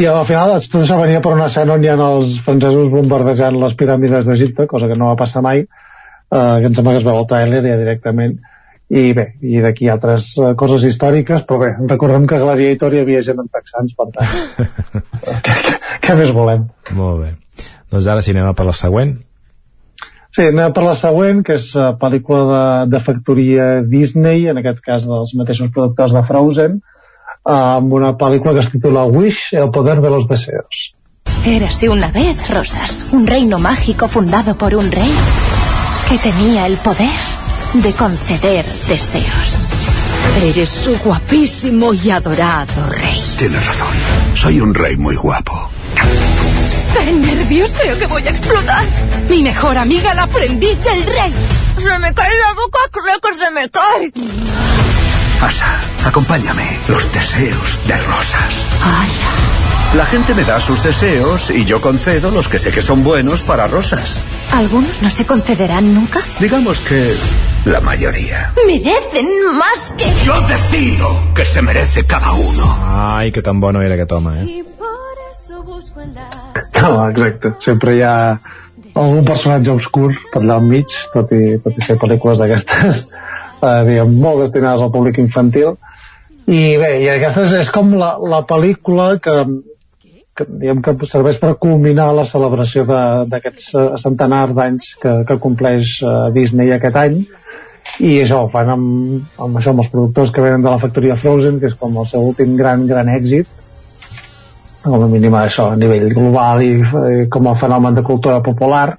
I 0.00 0.06
al 0.10 0.26
final 0.28 0.54
tot 0.60 0.80
això 0.82 0.98
venia 1.00 1.22
per 1.24 1.34
una 1.34 1.48
escena 1.50 1.76
on 1.78 1.84
hi 1.84 1.90
ha 1.90 1.96
els 1.96 2.34
francesos 2.46 2.90
bombardejant 2.92 3.58
les 3.60 3.76
piràmides 3.80 4.28
d'Egipte, 4.28 4.68
cosa 4.70 4.90
que 4.90 4.98
no 5.00 5.10
va 5.10 5.20
passar 5.20 5.42
mai, 5.44 5.64
eh, 5.64 6.56
que 6.60 6.68
em 6.70 6.74
sembla 6.74 6.94
que 6.94 7.02
es 7.02 7.06
veu 7.08 7.20
al 7.20 7.30
trailer 7.30 7.62
ja 7.66 7.78
directament. 7.80 8.36
I 8.94 9.06
bé, 9.16 9.24
i 9.40 9.62
d'aquí 9.64 9.88
altres 9.88 10.34
eh, 10.36 10.52
coses 10.60 10.84
històriques, 10.86 11.46
però 11.48 11.62
bé, 11.62 11.70
recordem 11.88 12.28
que 12.28 12.36
a 12.36 12.42
Gladiator 12.42 12.94
hi 12.94 13.00
havia 13.00 13.22
gent 13.26 13.40
en 13.40 13.48
texans, 13.48 13.94
per 13.96 14.10
tant, 14.12 14.34
què, 15.46 15.54
què, 15.64 15.78
què 16.04 16.18
més 16.20 16.34
volem? 16.36 16.68
Molt 16.94 17.24
bé. 17.24 17.32
Doncs 17.90 18.10
ara 18.12 18.22
cinema 18.26 18.52
per 18.54 18.68
la 18.68 18.76
següent. 18.76 19.16
Sí, 20.34 20.48
anem 20.50 20.72
per 20.74 20.82
la 20.82 20.96
següent, 20.98 21.44
que 21.46 21.54
és 21.60 21.68
uh, 21.78 21.92
pel·lícula 22.00 22.42
de, 22.48 22.62
de 22.96 23.00
factoria 23.06 23.68
Disney, 23.86 24.48
en 24.50 24.58
aquest 24.58 24.80
cas 24.82 25.06
dels 25.06 25.30
mateixos 25.38 25.70
productors 25.74 26.16
de 26.16 26.24
Frozen, 26.26 26.80
uh, 26.80 27.52
amb 27.54 27.94
una 27.94 28.16
pel·lícula 28.18 28.56
que 28.56 28.64
es 28.64 28.72
titula 28.72 29.04
Wish, 29.06 29.52
el 29.54 29.70
poder 29.70 30.00
de 30.02 30.10
los 30.10 30.26
deseos. 30.26 30.90
Érase 31.46 31.88
una 31.88 32.10
vez, 32.10 32.48
Rosas, 32.50 33.12
un 33.12 33.28
reino 33.28 33.60
mágico 33.60 34.08
fundado 34.08 34.56
por 34.58 34.74
un 34.74 34.90
rey 34.90 35.12
que 36.08 36.18
tenía 36.18 36.66
el 36.66 36.78
poder 36.78 37.20
de 37.74 37.92
conceder 37.92 38.64
deseos. 38.88 39.66
Eres 40.42 40.68
su 40.68 40.98
guapísimo 40.98 41.94
y 41.94 42.10
adorado 42.10 42.88
rey. 42.88 43.22
Tienes 43.38 43.64
razón. 43.66 43.94
Soy 44.34 44.60
un 44.60 44.74
rey 44.74 44.96
muy 44.96 45.14
guapo. 45.14 45.70
¡Qué 46.94 47.12
nervios! 47.12 47.72
Creo 47.78 47.98
que 47.98 48.06
voy 48.06 48.26
a 48.26 48.30
explotar. 48.30 48.84
Mi 49.28 49.42
mejor 49.42 49.76
amiga, 49.78 50.12
el 50.12 50.18
aprendiz 50.18 50.78
del 50.82 51.06
rey. 51.06 51.32
Se 51.76 51.98
me 51.98 52.14
cae 52.14 52.30
la 52.38 52.52
boca, 52.54 52.78
creo 52.90 53.20
que 53.20 53.38
se 53.38 53.50
me 53.50 53.68
cae. 53.68 54.12
Asa, 55.42 55.66
acompáñame. 56.06 56.64
Los 56.88 57.12
deseos 57.12 57.86
de 57.86 57.98
rosas. 57.98 58.64
La 59.94 60.06
gente 60.06 60.34
me 60.34 60.44
da 60.44 60.58
sus 60.58 60.82
deseos 60.82 61.50
y 61.50 61.64
yo 61.64 61.80
concedo 61.80 62.30
los 62.30 62.48
que 62.48 62.58
sé 62.58 62.70
que 62.70 62.82
son 62.82 63.04
buenos 63.04 63.42
para 63.42 63.66
rosas. 63.66 64.18
¿Algunos 64.52 65.02
no 65.02 65.10
se 65.10 65.24
concederán 65.24 65.94
nunca? 65.94 66.20
Digamos 66.40 66.80
que 66.80 67.14
la 67.64 67.80
mayoría. 67.80 68.52
Merecen 68.66 69.28
más 69.56 69.94
que... 69.96 70.10
Yo 70.24 70.40
decido 70.42 71.32
que 71.34 71.44
se 71.44 71.62
merece 71.62 72.04
cada 72.04 72.32
uno. 72.32 72.78
Ai, 72.82 73.30
que 73.30 73.40
tan 73.42 73.60
bo 73.60 73.72
no 73.72 73.82
era 73.82 73.94
aquest 73.94 74.12
home, 74.12 74.42
eh? 74.42 74.64
No, 76.80 77.08
exacte. 77.08 77.54
Sempre 77.64 77.96
hi 77.96 78.02
ha 78.04 78.14
algun 78.94 79.24
personatge 79.26 79.72
obscur 79.74 80.12
per 80.32 80.42
allà 80.42 80.58
al 80.60 80.68
mig, 80.68 80.92
tot 81.14 81.32
i, 81.34 81.56
tot 81.64 81.78
i 81.78 81.84
ser 81.84 81.96
pel·lícules 82.00 82.40
d'aquestes 82.40 83.04
eh, 83.64 84.02
molt 84.10 84.44
destinades 84.44 84.84
al 84.84 84.92
públic 84.94 85.18
infantil. 85.22 85.76
I 86.44 86.76
bé, 86.80 86.90
i 87.00 87.08
aquesta 87.08 87.46
és, 87.46 87.54
és 87.64 87.70
com 87.72 87.94
la, 87.96 88.14
la 88.20 88.42
pel·lícula 88.44 89.14
que, 89.24 89.36
que, 90.36 90.46
diguem, 90.46 90.82
que 90.84 91.08
serveix 91.08 91.40
per 91.40 91.54
culminar 91.62 92.10
la 92.12 92.26
celebració 92.28 92.84
d'aquests 92.84 93.70
eh, 93.72 93.86
centenars 94.02 94.56
d'anys 94.56 94.94
que, 95.00 95.18
que 95.28 95.40
compleix 95.40 95.96
eh, 96.02 96.16
Disney 96.36 96.74
aquest 96.76 97.00
any 97.00 97.22
i 98.04 98.14
això 98.20 98.44
ho 98.44 98.48
fan 98.52 98.70
amb, 98.74 99.34
amb 99.40 99.58
això, 99.60 99.72
amb 99.72 99.84
els 99.84 99.90
productors 99.92 100.32
que 100.34 100.42
venen 100.44 100.64
de 100.64 100.70
la 100.72 100.80
factoria 100.82 101.16
Frozen 101.20 101.60
que 101.62 101.70
és 101.70 101.76
com 101.78 101.96
el 102.00 102.08
seu 102.10 102.24
últim 102.26 102.56
gran, 102.60 102.86
gran 102.90 103.08
èxit 103.12 103.63
com 104.84 105.02
a 105.04 105.08
mínim 105.08 105.34
això 105.38 105.70
a 105.72 105.78
nivell 105.80 106.10
global 106.12 106.62
i, 106.62 106.72
i 106.76 107.26
com 107.32 107.48
a 107.48 107.56
fenomen 107.56 107.96
de 107.96 108.04
cultura 108.04 108.42
popular. 108.44 108.98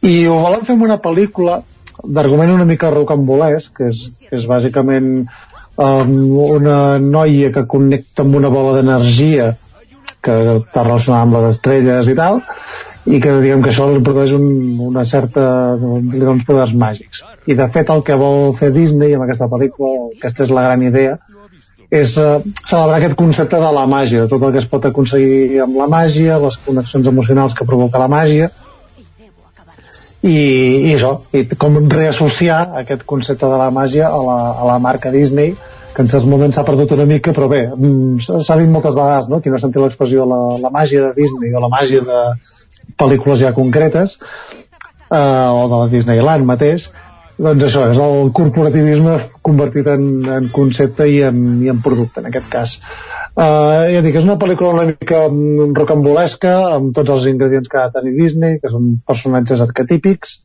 I 0.00 0.24
ho 0.26 0.40
volen 0.40 0.64
fer 0.66 0.76
amb 0.76 0.86
una 0.88 0.98
pel·lícula 1.02 1.60
d'argument 2.00 2.54
una 2.54 2.68
mica 2.68 2.92
rocambolesc 2.94 3.74
que 3.76 3.90
és, 3.92 4.04
que 4.28 4.38
és 4.38 4.46
bàsicament 4.48 5.10
um, 5.20 6.14
una 6.46 6.98
noia 6.98 7.50
que 7.52 7.66
connecta 7.68 8.24
amb 8.24 8.38
una 8.40 8.52
bola 8.52 8.78
d'energia 8.78 9.52
que 10.24 10.36
està 10.58 10.84
relacionada 10.84 11.26
amb 11.26 11.36
les 11.38 11.50
estrelles 11.54 12.08
i 12.08 12.16
tal 12.16 12.40
i 13.10 13.20
que 13.20 13.32
diguem 13.40 13.62
que 13.64 13.70
això 13.72 13.86
li 13.88 14.02
produeix 14.04 14.32
un, 14.36 14.46
una 14.90 15.04
certa 15.08 15.42
uns 15.80 16.44
poders 16.48 16.72
màgics. 16.76 17.22
I 17.48 17.56
de 17.56 17.66
fet 17.72 17.88
el 17.92 18.04
que 18.06 18.16
vol 18.20 18.54
fer 18.58 18.70
Disney 18.74 19.16
amb 19.16 19.24
aquesta 19.24 19.48
pel·lícula 19.52 20.10
aquesta 20.16 20.44
és 20.46 20.52
la 20.52 20.64
gran 20.68 20.84
idea 20.84 21.16
és 21.90 22.16
eh, 22.22 22.40
celebrar 22.70 23.00
aquest 23.00 23.16
concepte 23.18 23.58
de 23.58 23.70
la 23.74 23.86
màgia, 23.90 24.28
tot 24.30 24.42
el 24.46 24.54
que 24.54 24.62
es 24.62 24.68
pot 24.70 24.84
aconseguir 24.86 25.60
amb 25.64 25.78
la 25.80 25.88
màgia, 25.90 26.38
les 26.38 26.58
connexions 26.66 27.08
emocionals 27.10 27.56
que 27.58 27.66
provoca 27.66 27.98
la 27.98 28.10
màgia, 28.10 28.50
i, 30.20 30.36
i 30.36 30.94
això, 30.94 31.14
i 31.34 31.46
com 31.58 31.80
reassociar 31.90 32.60
aquest 32.82 33.02
concepte 33.08 33.48
de 33.48 33.58
la 33.58 33.70
màgia 33.74 34.10
a 34.12 34.22
la, 34.22 34.38
a 34.52 34.68
la 34.68 34.78
marca 34.78 35.10
Disney, 35.10 35.56
que 35.94 36.04
en 36.04 36.10
certs 36.12 36.28
moments 36.30 36.54
s'ha 36.54 36.64
perdut 36.66 36.92
una 36.94 37.08
mica, 37.08 37.34
però 37.34 37.48
bé, 37.50 37.64
mm, 37.74 38.20
s'ha 38.46 38.58
dit 38.60 38.70
moltes 38.70 38.94
vegades, 38.94 39.26
no?, 39.32 39.40
qui 39.42 39.50
no 39.50 39.58
ha 39.58 39.64
sentit 39.64 39.82
l'expressió 39.82 40.28
la, 40.28 40.40
la 40.62 40.70
màgia 40.70 41.08
de 41.08 41.14
Disney 41.16 41.50
o 41.50 41.64
la 41.64 41.72
màgia 41.72 42.04
de 42.06 42.20
pel·lícules 43.00 43.40
ja 43.42 43.54
concretes, 43.56 44.18
eh, 45.10 45.18
o 45.18 45.66
de 45.66 45.74
la 45.74 45.88
Disneyland 45.90 46.46
mateix, 46.46 46.86
doncs 47.40 47.64
això, 47.66 47.86
és 47.92 48.00
el 48.04 48.30
corporativisme 48.36 49.14
convertit 49.46 49.88
en, 49.88 50.04
en 50.28 50.50
concepte 50.52 51.06
i 51.08 51.22
en, 51.24 51.40
i 51.64 51.70
en 51.72 51.80
producte, 51.84 52.20
en 52.20 52.28
aquest 52.28 52.50
cas. 52.52 52.76
Uh, 53.30 53.88
ja 53.94 54.02
dic, 54.04 54.18
és 54.20 54.26
una 54.26 54.36
pel·lícula 54.40 54.74
una 54.74 54.84
mica 54.90 55.22
mm, 55.30 55.72
rocambolesca, 55.78 56.52
amb 56.76 56.92
tots 56.96 57.14
els 57.14 57.26
ingredients 57.30 57.70
que 57.70 57.80
ha 57.80 57.88
de 57.88 57.96
tenir 57.96 58.14
Disney, 58.18 58.58
que 58.60 58.72
són 58.72 58.92
personatges 59.08 59.62
arquetípics, 59.64 60.40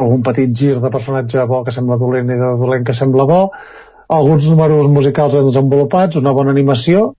algun 0.00 0.24
petit 0.24 0.52
gir 0.56 0.78
de 0.80 0.90
personatge 0.92 1.44
bo 1.50 1.60
que 1.66 1.74
sembla 1.76 1.98
dolent 2.00 2.30
i 2.32 2.38
de 2.40 2.50
dolent 2.60 2.86
que 2.86 2.96
sembla 2.96 3.26
bo, 3.28 3.40
alguns 4.10 4.48
números 4.50 4.88
musicals 4.90 5.36
desenvolupats, 5.36 6.16
una 6.18 6.32
bona 6.36 6.54
animació, 6.56 7.10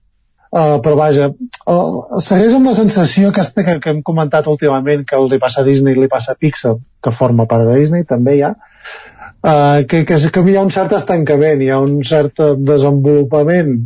Uh, 0.52 0.82
però 0.84 0.98
vaja, 0.98 1.30
uh, 1.72 2.18
segueix 2.20 2.52
amb 2.52 2.68
la 2.68 2.74
sensació 2.76 3.30
que, 3.32 3.40
este, 3.40 3.62
que, 3.64 3.78
que 3.80 3.88
hem 3.88 4.02
comentat 4.04 4.50
últimament 4.52 5.06
que 5.08 5.16
li 5.24 5.38
passa 5.40 5.62
a 5.62 5.64
Disney 5.64 5.96
li 5.96 6.10
passa 6.12 6.34
a 6.34 6.36
Pixar, 6.36 6.74
que 7.00 7.12
forma 7.16 7.46
part 7.48 7.64
de 7.64 7.78
Disney, 7.78 8.04
també 8.04 8.34
hi 8.36 8.42
ha, 8.44 8.50
uh, 8.52 9.78
que, 9.88 10.02
que, 10.04 10.18
que 10.34 10.44
hi 10.50 10.58
ha 10.60 10.66
un 10.66 10.74
cert 10.74 10.92
estancament, 10.98 11.64
hi 11.64 11.70
ha 11.72 11.80
un 11.80 12.02
cert 12.04 12.44
desenvolupament 12.68 13.78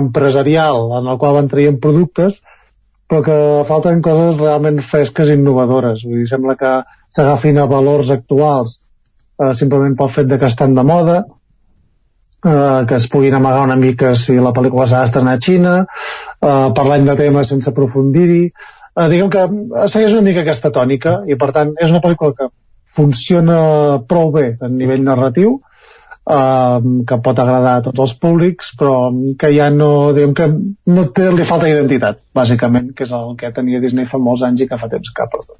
empresarial 0.00 0.88
en 0.96 1.12
el 1.12 1.20
qual 1.20 1.36
van 1.36 1.52
traient 1.52 1.76
productes, 1.84 2.40
però 3.06 3.20
que 3.28 3.38
falten 3.68 4.00
coses 4.02 4.40
realment 4.40 4.80
fresques 4.88 5.28
i 5.28 5.36
innovadores. 5.36 6.00
Vull 6.08 6.22
dir, 6.22 6.30
sembla 6.32 6.56
que 6.56 6.72
s'agafin 7.12 7.60
a 7.60 7.68
valors 7.68 8.08
actuals 8.14 8.78
uh, 8.80 9.52
simplement 9.52 10.00
pel 10.00 10.16
fet 10.16 10.32
de 10.32 10.40
que 10.40 10.48
estan 10.48 10.72
de 10.80 10.88
moda, 10.94 11.26
eh, 12.46 12.86
que 12.88 12.96
es 13.00 13.08
puguin 13.12 13.34
amagar 13.34 13.64
una 13.66 13.76
mica 13.76 14.14
si 14.16 14.38
la 14.38 14.54
pel·lícula 14.56 14.86
s'ha 14.88 15.02
d'estrenar 15.04 15.36
a 15.36 15.42
Xina, 15.42 15.76
eh, 15.82 16.68
parlant 16.78 17.06
de 17.08 17.16
temes 17.18 17.52
sense 17.52 17.70
aprofundir-hi, 17.72 18.42
eh, 18.46 19.08
diguem 19.12 19.30
que 19.32 19.46
segueix 19.92 20.14
una 20.14 20.26
mica 20.28 20.44
aquesta 20.44 20.72
tònica 20.74 21.20
i 21.26 21.38
per 21.40 21.52
tant 21.56 21.74
és 21.76 21.90
una 21.90 22.02
pel·lícula 22.04 22.36
que 22.38 22.50
funciona 22.96 23.58
prou 24.08 24.30
bé 24.32 24.46
a 24.60 24.70
nivell 24.72 25.04
narratiu, 25.04 25.58
eh, 26.30 26.80
que 27.08 27.20
pot 27.28 27.38
agradar 27.42 27.76
a 27.78 27.84
tots 27.88 28.04
els 28.06 28.16
públics, 28.22 28.72
però 28.78 28.96
que 29.38 29.52
ja 29.56 29.70
no, 29.70 29.90
diguem 30.16 30.34
que 30.34 30.48
no 30.96 31.08
té, 31.16 31.30
li 31.32 31.48
falta 31.48 31.70
identitat, 31.70 32.22
bàsicament, 32.34 32.92
que 32.96 33.04
és 33.08 33.14
el 33.16 33.36
que 33.40 33.52
tenia 33.56 33.82
Disney 33.84 34.08
fa 34.10 34.22
molts 34.22 34.46
anys 34.48 34.64
i 34.64 34.70
que 34.70 34.80
fa 34.80 34.92
temps 34.92 35.12
que 35.12 35.24
ha 35.24 35.32
perdut. 35.32 35.58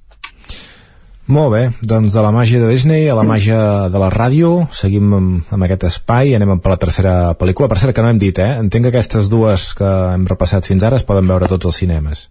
Molt 1.27 1.51
bé, 1.51 1.63
doncs 1.83 2.15
de 2.15 2.23
la 2.23 2.31
màgia 2.31 2.61
de 2.63 2.69
Disney 2.71 3.09
a 3.11 3.17
la 3.19 3.25
màgia 3.33 3.59
de 3.91 4.03
la 4.03 4.11
ràdio, 4.15 4.69
seguim 4.77 5.15
amb, 5.19 5.51
amb 5.51 5.67
aquest 5.67 5.89
espai 5.91 6.31
i 6.31 6.37
anem 6.39 6.57
per 6.63 6.75
la 6.75 6.81
tercera 6.83 7.17
pel·lícula. 7.39 7.69
Per 7.73 7.81
cert, 7.83 7.97
que 7.97 8.05
no 8.05 8.13
hem 8.13 8.23
dit, 8.23 8.39
eh? 8.39 8.53
Entenc 8.63 8.87
que 8.87 8.95
aquestes 8.95 9.31
dues 9.33 9.73
que 9.79 9.91
hem 10.15 10.27
repassat 10.31 10.69
fins 10.69 10.87
ara 10.87 11.01
es 11.01 11.07
poden 11.09 11.27
veure 11.27 11.49
a 11.49 11.53
tots 11.53 11.73
els 11.73 11.83
cinemes. 11.83 12.29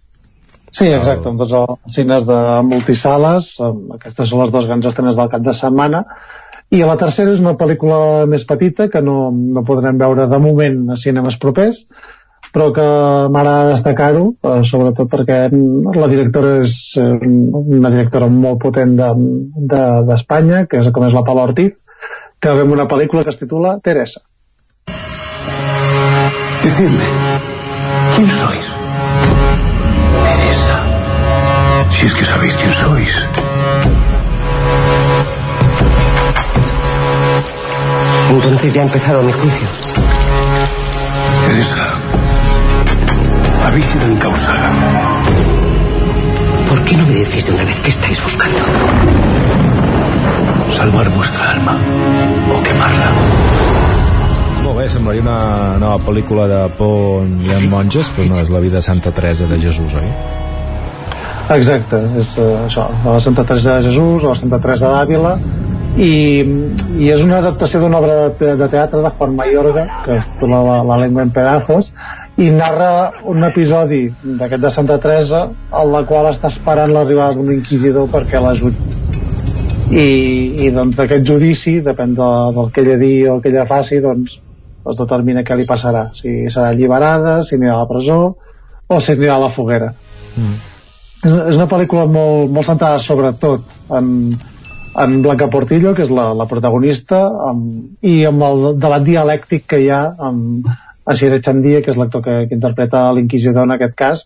Sí, 0.76 0.88
exacte, 0.90 1.30
amb 1.30 1.40
tots 1.40 1.54
els 1.56 1.94
cines 1.94 2.26
de 2.28 2.40
multisales, 2.66 3.54
aquestes 3.94 4.28
són 4.28 4.42
les 4.42 4.50
dues 4.52 4.66
grans 4.68 4.88
estrenes 4.90 5.16
del 5.16 5.30
cap 5.32 5.44
de 5.44 5.54
setmana, 5.56 6.02
i 6.74 6.82
la 6.82 6.96
tercera 6.98 7.30
és 7.32 7.40
una 7.40 7.54
pel·lícula 7.56 8.26
més 8.26 8.44
petita 8.44 8.88
que 8.92 9.00
no, 9.04 9.30
no 9.30 9.62
podrem 9.64 10.00
veure 10.00 10.26
de 10.28 10.40
moment 10.42 10.82
a 10.90 10.98
cinemes 10.98 11.38
propers, 11.42 11.84
però 12.56 12.70
que 12.72 12.84
m'agrada 13.28 13.72
destacar-ho, 13.74 14.30
eh, 14.40 14.60
sobretot 14.64 15.10
perquè 15.12 15.42
la 16.00 16.06
directora 16.08 16.54
és 16.62 16.76
eh, 16.96 17.04
una 17.28 17.90
directora 17.92 18.30
molt 18.32 18.62
potent 18.62 18.94
d'Espanya, 18.96 20.62
de, 20.62 20.62
de 20.62 20.70
que 20.70 20.80
és 20.80 20.88
com 20.88 21.04
és 21.04 21.12
la 21.12 21.24
Paula 21.26 21.44
Ortiz, 21.50 21.74
que 22.40 22.54
veiem 22.56 22.72
una 22.72 22.86
pel·lícula 22.88 23.26
que 23.26 23.34
es 23.34 23.40
titula 23.42 23.74
Teresa. 23.84 24.22
Decidme, 26.62 27.10
¿quién 28.16 28.32
sois? 28.38 28.72
Teresa. 30.24 30.80
Si 31.92 32.06
es 32.06 32.14
que 32.14 32.24
sabéis 32.24 32.56
quién 32.56 32.72
sois. 32.72 33.20
Entonces 38.30 38.72
ya 38.72 38.80
ha 38.80 38.84
empezado 38.86 39.22
mi 39.22 39.32
juicio. 39.32 39.68
Teresa, 41.46 42.05
habéis 43.66 43.84
sido 43.86 44.06
encausada. 44.06 44.70
¿Por 46.68 46.84
qué 46.84 46.96
no 46.96 47.06
me 47.06 47.14
decís 47.14 47.46
de 47.46 47.52
una 47.52 47.64
vez 47.64 47.80
qué 47.80 47.90
estáis 47.90 48.22
buscando? 48.22 48.58
Salvar 50.76 51.08
vuestra 51.10 51.50
alma 51.50 51.76
o 52.52 52.62
quemarla. 52.62 53.08
Molt 54.62 54.78
bé, 54.78 54.88
semblaria 54.90 55.22
una 55.22 55.78
nova 55.78 55.98
pel·lícula 56.02 56.46
de 56.50 56.62
por 56.78 57.22
on 57.22 57.36
hi 57.42 57.52
ha 57.54 57.60
monges, 57.70 58.10
però 58.14 58.26
no, 58.30 58.40
és 58.42 58.50
la 58.50 58.62
vida 58.62 58.80
de 58.80 58.86
Santa 58.86 59.12
Teresa 59.14 59.46
de 59.50 59.58
Jesús, 59.62 59.94
oi? 59.94 60.08
Exacte, 61.54 62.00
és 62.18 62.32
uh, 62.42 62.66
això, 62.66 62.88
la 63.04 63.20
Santa 63.22 63.44
Teresa 63.46 63.78
de 63.78 63.90
Jesús 63.90 64.26
o 64.26 64.32
la 64.34 64.38
Santa 64.40 64.58
Teresa 64.62 64.90
d'Àvila 64.90 65.36
i, 65.96 66.10
i 67.00 67.08
és 67.14 67.22
una 67.22 67.38
adaptació 67.38 67.80
d'una 67.80 68.02
obra 68.02 68.16
de, 68.26 68.54
de 68.58 68.68
teatre 68.68 69.00
de 69.04 69.12
Juan 69.18 69.36
Mayorga 69.38 69.86
que 70.04 70.18
es 70.18 70.32
titula 70.34 70.60
la, 70.66 70.80
la 70.90 70.98
lengua 71.06 71.22
en 71.24 71.30
pedazos 71.32 71.92
i 72.36 72.50
narra 72.52 72.90
un 73.24 73.44
episodi 73.48 74.02
d'aquest 74.22 74.62
de 74.62 74.70
Santa 74.70 74.98
Teresa 75.00 75.46
en 75.48 75.92
la 75.92 76.02
qual 76.08 76.28
està 76.28 76.50
esperant 76.52 76.92
l'arribada 76.92 77.38
d'un 77.38 77.54
inquisidor 77.54 78.10
perquè 78.12 78.42
l'ajudi 78.44 78.96
i, 79.90 80.66
i 80.66 80.70
doncs 80.74 80.98
d'aquest 80.98 81.24
judici 81.26 81.78
depèn 81.84 82.14
de, 82.18 82.30
del 82.56 82.72
que 82.74 82.82
ella 82.82 82.98
digui 83.00 83.28
o 83.28 83.36
el 83.36 83.42
que 83.42 83.52
ella 83.52 83.66
faci 83.70 84.00
doncs 84.04 84.40
es 84.86 84.98
determina 84.98 85.42
què 85.42 85.56
li 85.58 85.66
passarà. 85.66 86.06
Si 86.14 86.46
serà 86.52 86.70
alliberada, 86.70 87.40
si 87.42 87.56
anirà 87.56 87.74
a 87.74 87.82
la 87.82 87.88
presó 87.90 88.18
o 88.86 88.98
si 89.02 89.14
anirà 89.16 89.36
a 89.36 89.44
la 89.46 89.50
foguera. 89.50 89.92
Mm. 90.36 90.56
és, 91.24 91.32
és 91.32 91.56
una 91.56 91.68
pel·lícula 91.70 92.04
molt, 92.10 92.50
molt 92.52 92.68
centrada 92.68 93.00
sobretot 93.00 93.64
en, 93.96 94.10
en 95.00 95.14
Blanca 95.24 95.48
Portillo 95.48 95.94
que 95.96 96.04
és 96.04 96.12
la, 96.12 96.28
la 96.36 96.46
protagonista 96.50 97.22
amb, 97.48 97.96
i 98.04 98.18
amb 98.28 98.44
el 98.44 98.66
debat 98.76 99.06
dialèctic 99.06 99.64
que 99.70 99.80
hi 99.80 99.88
ha 99.88 100.02
amb 100.28 100.68
Asier 101.06 101.32
Echandia 101.36 101.82
que 101.82 101.92
és 101.92 101.98
l'actor 101.98 102.24
que, 102.24 102.38
que 102.48 102.56
interpreta 102.58 103.06
l'inquisidor 103.14 103.68
en 103.68 103.76
aquest 103.76 103.94
cas. 103.98 104.24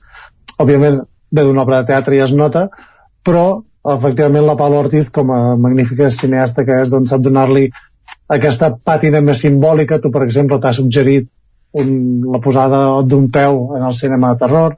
Òbviament 0.59 1.02
ve 1.31 1.44
d'una 1.47 1.65
obra 1.65 1.82
de 1.82 1.93
teatre 1.93 2.16
i 2.16 2.24
es 2.24 2.32
nota 2.36 2.69
però 3.27 3.62
efectivament 3.94 4.47
la 4.47 4.57
Paula 4.57 4.81
Ortiz 4.85 5.11
com 5.12 5.31
a 5.32 5.40
magnífica 5.57 6.11
cineasta 6.12 6.65
que 6.65 6.82
és 6.85 6.93
doncs 6.93 7.12
sap 7.12 7.23
donar-li 7.24 7.69
aquesta 8.31 8.70
pàtina 8.77 9.20
més 9.24 9.40
simbòlica. 9.43 9.98
Tu 10.01 10.11
per 10.12 10.24
exemple 10.27 10.61
t'has 10.61 10.81
suggerit 10.81 11.28
un, 11.81 11.90
la 12.32 12.40
posada 12.43 13.02
d'un 13.07 13.28
peu 13.32 13.77
en 13.77 13.86
el 13.86 13.94
cinema 13.94 14.32
de 14.32 14.44
terror 14.44 14.77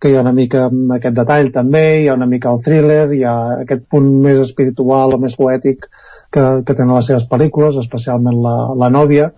que 0.00 0.08
hi 0.08 0.16
ha 0.16 0.22
una 0.24 0.32
mica 0.32 0.64
aquest 0.96 1.16
detall 1.16 1.50
també, 1.52 1.84
hi 2.00 2.08
ha 2.08 2.16
una 2.16 2.28
mica 2.28 2.48
el 2.54 2.62
thriller, 2.64 3.02
hi 3.12 3.20
ha 3.28 3.34
aquest 3.66 3.84
punt 3.92 4.08
més 4.24 4.38
espiritual 4.40 5.12
o 5.12 5.18
més 5.20 5.36
poètic 5.36 5.84
que, 6.32 6.44
que 6.64 6.74
tenen 6.74 6.94
les 6.94 7.10
seves 7.10 7.26
pel·lícules, 7.28 7.76
especialment 7.82 8.38
la, 8.40 8.54
la 8.80 8.88
nòvia, 8.88 9.28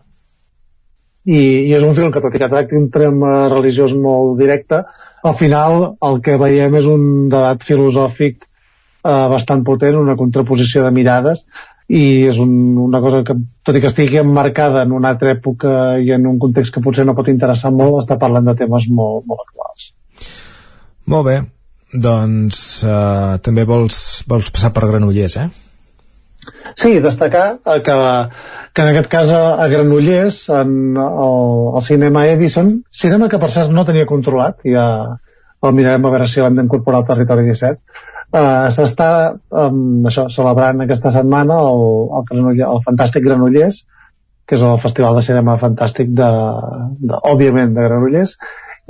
i, 1.25 1.41
i 1.69 1.75
és 1.75 1.85
un 1.87 1.95
film 1.95 2.13
que 2.15 2.23
tot 2.23 2.35
i 2.35 2.41
que 2.43 2.51
tracti 2.51 2.79
un 2.79 2.89
tema 2.95 3.49
religiós 3.53 3.95
molt 3.95 4.39
directe, 4.41 4.83
al 5.23 5.37
final 5.39 5.93
el 6.03 6.23
que 6.25 6.39
veiem 6.41 6.79
és 6.81 6.89
un 6.91 7.29
debat 7.33 7.63
filosòfic 7.63 8.43
eh, 8.43 9.29
bastant 9.35 9.63
potent, 9.67 9.99
una 10.01 10.19
contraposició 10.19 10.83
de 10.87 10.95
mirades, 10.95 11.45
i 11.93 12.25
és 12.31 12.39
un, 12.41 12.53
una 12.81 13.03
cosa 13.05 13.23
que, 13.27 13.37
tot 13.67 13.77
i 13.77 13.83
que 13.83 13.91
estigui 13.91 14.21
emmarcada 14.21 14.85
en 14.87 14.95
una 14.97 15.13
altra 15.13 15.35
època 15.35 15.99
i 16.01 16.13
en 16.15 16.27
un 16.31 16.39
context 16.43 16.75
que 16.75 16.83
potser 16.85 17.05
no 17.07 17.17
pot 17.19 17.29
interessar 17.29 17.73
molt, 17.75 18.01
està 18.01 18.19
parlant 18.21 18.47
de 18.49 18.57
temes 18.59 18.89
molt, 18.89 19.27
molt 19.29 19.45
actuals. 19.45 19.91
Molt 21.13 21.27
bé, 21.27 21.37
doncs 21.93 22.63
eh, 22.87 23.35
també 23.45 23.67
vols, 23.69 24.23
vols 24.31 24.51
passar 24.55 24.73
per 24.73 24.89
Granollers, 24.89 25.37
eh? 25.43 25.51
Sí, 26.75 26.97
destacar 27.05 27.47
eh, 27.59 27.81
que, 27.85 27.97
que 28.73 28.83
en 28.83 28.89
aquest 28.89 29.11
cas 29.13 29.31
a, 29.37 29.43
a 29.63 29.69
Granollers, 29.69 30.47
en 30.49 30.97
el, 30.97 31.37
el 31.77 31.83
cinema 31.85 32.27
Edison, 32.29 32.73
cinema 32.89 33.29
que 33.29 33.41
per 33.43 33.51
cert 33.53 33.73
no 33.75 33.85
tenia 33.89 34.09
controlat, 34.09 34.63
ja 34.65 34.87
el 35.63 35.77
mirarem 35.77 36.07
a 36.09 36.13
veure 36.15 36.27
si 36.27 36.41
l'hem 36.41 36.57
d'incorporar 36.59 37.03
al 37.03 37.09
territori 37.11 37.45
17, 37.51 37.79
eh, 38.33 38.71
s'està 38.75 39.11
um, 39.65 40.07
això, 40.09 40.27
celebrant 40.33 40.83
aquesta 40.83 41.13
setmana 41.15 41.61
el, 41.69 41.85
el, 42.19 42.27
Granollers, 42.31 42.65
el 42.71 42.83
Fantàstic 42.89 43.27
Granollers, 43.29 43.85
que 44.49 44.59
és 44.59 44.65
el 44.67 44.81
festival 44.83 45.17
de 45.17 45.23
cinema 45.29 45.55
fantàstic 45.61 46.11
de, 46.19 46.31
de, 46.99 47.21
òbviament 47.31 47.77
de 47.77 47.87
Granollers, 47.87 48.37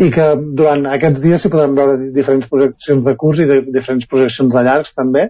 i 0.00 0.08
que 0.14 0.30
durant 0.56 0.86
aquests 0.94 1.20
dies 1.20 1.42
s'hi 1.42 1.50
podran 1.52 1.76
veure 1.76 1.98
diferents 2.14 2.48
projeccions 2.48 3.04
de 3.04 3.16
curs 3.20 3.42
i 3.42 3.48
de, 3.50 3.60
diferents 3.74 4.08
projeccions 4.08 4.54
de 4.54 4.62
llargs 4.64 4.94
també 4.96 5.28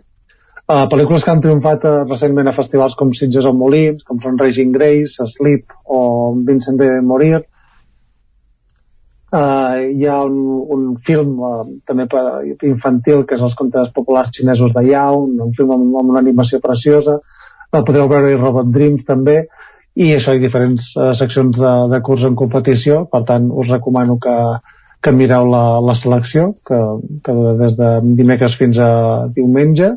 uh, 0.68 0.84
pel·lícules 0.92 1.24
que 1.24 1.32
han 1.34 1.42
triomfat 1.44 1.86
uh, 1.88 1.94
recentment 2.08 2.50
a 2.50 2.56
festivals 2.56 2.98
com 2.98 3.14
Sitges 3.16 3.48
o 3.48 3.54
Molins 3.56 4.04
com 4.06 4.20
són 4.22 4.38
Raging 4.40 4.74
Grace, 4.76 5.26
Sleep 5.36 5.72
o 5.86 6.02
Vincent 6.46 6.78
de 6.80 6.92
Morir 7.02 7.42
uh, 9.32 9.80
hi 9.80 10.06
ha 10.06 10.20
un, 10.24 10.38
un 10.76 10.84
film 11.06 11.38
uh, 11.40 11.64
també 11.88 12.06
per, 12.10 12.22
infantil 12.68 13.24
que 13.26 13.38
és 13.38 13.44
Els 13.44 13.56
contes 13.58 13.92
populars 13.96 14.32
xinesos 14.36 14.74
de 14.76 14.84
Yao 14.90 15.24
un, 15.24 15.38
un 15.48 15.54
film 15.56 15.74
amb, 15.76 15.96
amb 16.02 16.14
una 16.14 16.22
animació 16.22 16.60
preciosa. 16.64 17.18
Uh, 17.72 17.80
podreu 17.80 18.10
veure 18.12 18.36
Robot 18.36 18.70
Dreams 18.72 19.06
també. 19.08 19.42
I 19.92 20.14
això 20.16 20.32
hi 20.32 20.40
diferents 20.40 20.92
uh, 20.96 21.10
seccions 21.16 21.58
de, 21.58 21.72
de 21.92 22.00
curs 22.04 22.24
en 22.28 22.36
competició, 22.38 23.04
per 23.12 23.24
tant 23.28 23.50
us 23.50 23.68
recomano 23.72 24.18
que, 24.22 24.36
que 25.04 25.12
mireu 25.16 25.48
la, 25.50 25.64
la 25.84 25.96
selecció 25.98 26.52
que, 26.68 26.80
que 27.24 27.36
dura 27.36 27.58
des 27.60 27.76
de 27.80 27.92
dimecres 28.20 28.56
fins 28.60 28.80
a 28.80 28.92
diumenge 29.34 29.94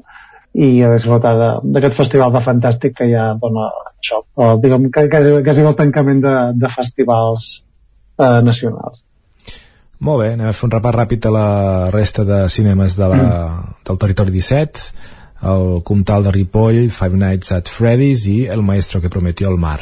i 0.55 0.69
a 0.87 0.91
disfrutar 0.93 1.33
d'aquest 1.63 1.97
festival 1.97 2.31
de 2.31 2.41
fantàstic 2.45 2.95
que 2.99 3.09
ha 3.11 3.33
dona 3.39 3.67
això, 3.99 4.21
uh, 4.39 4.53
diguem, 4.61 4.87
que 4.93 5.03
és 5.11 5.59
el 5.59 5.75
tancament 5.75 6.21
de, 6.23 6.35
de 6.61 6.71
festivals 6.71 7.49
uh, 8.19 8.39
nacionals. 8.45 9.01
Molt 10.05 10.21
bé, 10.21 10.31
anem 10.35 10.47
a 10.51 10.55
fer 10.55 10.67
un 10.67 10.73
repàs 10.75 10.95
ràpid 10.95 11.27
a 11.27 11.33
la 11.33 11.49
resta 11.91 12.23
de 12.27 12.39
cinemes 12.51 12.95
de 12.99 13.11
la, 13.11 13.27
del 13.87 13.99
territori 13.99 14.31
17 14.31 15.13
el 15.45 15.83
Comtal 15.83 16.23
de 16.23 16.31
Ripoll, 16.31 16.89
Five 16.89 17.17
Nights 17.19 17.51
at 17.51 17.69
Freddy's 17.69 18.25
i 18.31 18.45
El 18.47 18.63
Maestro 18.63 19.01
que 19.01 19.11
prometió 19.13 19.51
el 19.51 19.57
mar. 19.61 19.79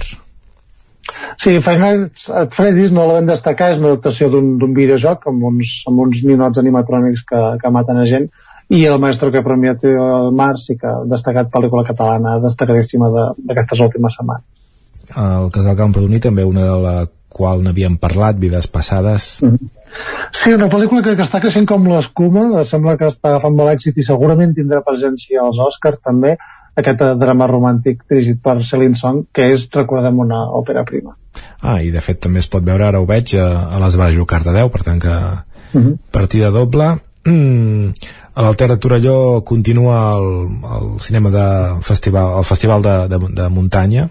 Sí, 1.40 1.60
Five 1.62 1.80
Nights 1.80 2.30
at 2.30 2.54
Freddy's 2.54 2.91
no 2.91 3.08
la 3.08 3.20
vam 3.20 3.30
destacar, 3.30 3.72
és 3.74 3.82
una 3.82 3.94
adaptació 3.94 4.30
d'un 4.34 4.74
videojoc 4.76 5.28
amb 5.32 5.45
uns, 5.50 5.76
amb 5.90 6.04
uns 6.06 6.24
ninots 6.26 6.62
animatrònics 6.62 7.24
que, 7.30 7.44
que 7.62 7.74
maten 7.74 8.02
a 8.02 8.08
gent 8.10 8.30
i 8.74 8.84
El 8.90 9.00
Maestro 9.00 9.32
que 9.32 9.44
prometió 9.45 10.08
el 10.18 10.32
mar 10.34 10.56
sí 10.58 10.76
que 10.80 10.90
ha 10.90 11.04
destacat 11.10 11.52
pel·lícula 11.54 11.86
catalana 11.88 12.40
destacadíssima 12.41 13.12
d'aquestes 13.14 13.84
últimes 13.86 14.18
setmanes. 14.18 14.45
El 15.14 15.52
Casal 15.54 15.78
Camprodoní 15.78 16.22
també 16.24 16.45
una 16.48 16.66
de 16.66 16.80
la 16.82 16.95
qual 17.34 17.64
n'havíem 17.66 17.98
parlat, 18.02 18.38
Vides 18.40 18.68
Passades. 18.68 19.40
Mm 19.41 19.56
-hmm. 19.56 19.70
Sí, 20.32 20.54
una 20.54 20.70
pel·lícula 20.70 21.04
que, 21.04 21.16
que 21.16 21.22
està 21.22 21.40
creixent 21.40 21.68
com 21.68 21.86
l'escuma, 21.88 22.64
sembla 22.64 22.98
que 22.98 23.06
està 23.06 23.30
agafant 23.30 23.56
molt 23.56 23.70
èxit 23.70 23.98
i 23.98 24.04
segurament 24.04 24.54
tindrà 24.54 24.82
presència 24.82 25.41
als 25.41 25.60
Oscars 25.60 26.00
també, 26.02 26.38
aquest 26.76 27.04
drama 27.20 27.48
romàntic 27.48 28.04
dirigit 28.10 28.41
per 28.41 28.64
Celine 28.66 28.95
Song, 28.95 29.26
que 29.32 29.44
és, 29.54 29.68
recordem, 29.72 30.20
una 30.20 30.45
òpera 30.50 30.84
prima. 30.84 31.16
Ah, 31.62 31.82
i 31.82 31.91
de 31.91 32.02
fet 32.02 32.20
també 32.20 32.40
es 32.40 32.48
pot 32.48 32.64
veure, 32.64 32.88
ara 32.88 33.00
ho 33.00 33.06
veig, 33.06 33.36
a, 33.36 33.70
a 33.70 33.80
les 33.80 33.95
Bares 33.95 34.26
Cardedeu, 34.26 34.70
per 34.70 34.82
tant 34.82 35.00
que 35.00 35.44
Uh 35.74 35.82
-huh. 35.82 35.98
partida 36.12 36.52
doble. 36.52 37.02
Mm, 37.26 37.94
a 38.36 38.42
l'Alter 38.42 38.68
de 38.70 38.78
Torelló 38.78 39.44
continua 39.46 40.16
el, 40.18 40.28
el 40.78 41.00
cinema 41.00 41.30
de 41.30 41.82
festival, 41.82 42.38
el 42.40 42.44
festival 42.44 42.82
de, 42.82 42.96
de, 43.08 43.20
de 43.42 43.50
muntanya, 43.50 44.10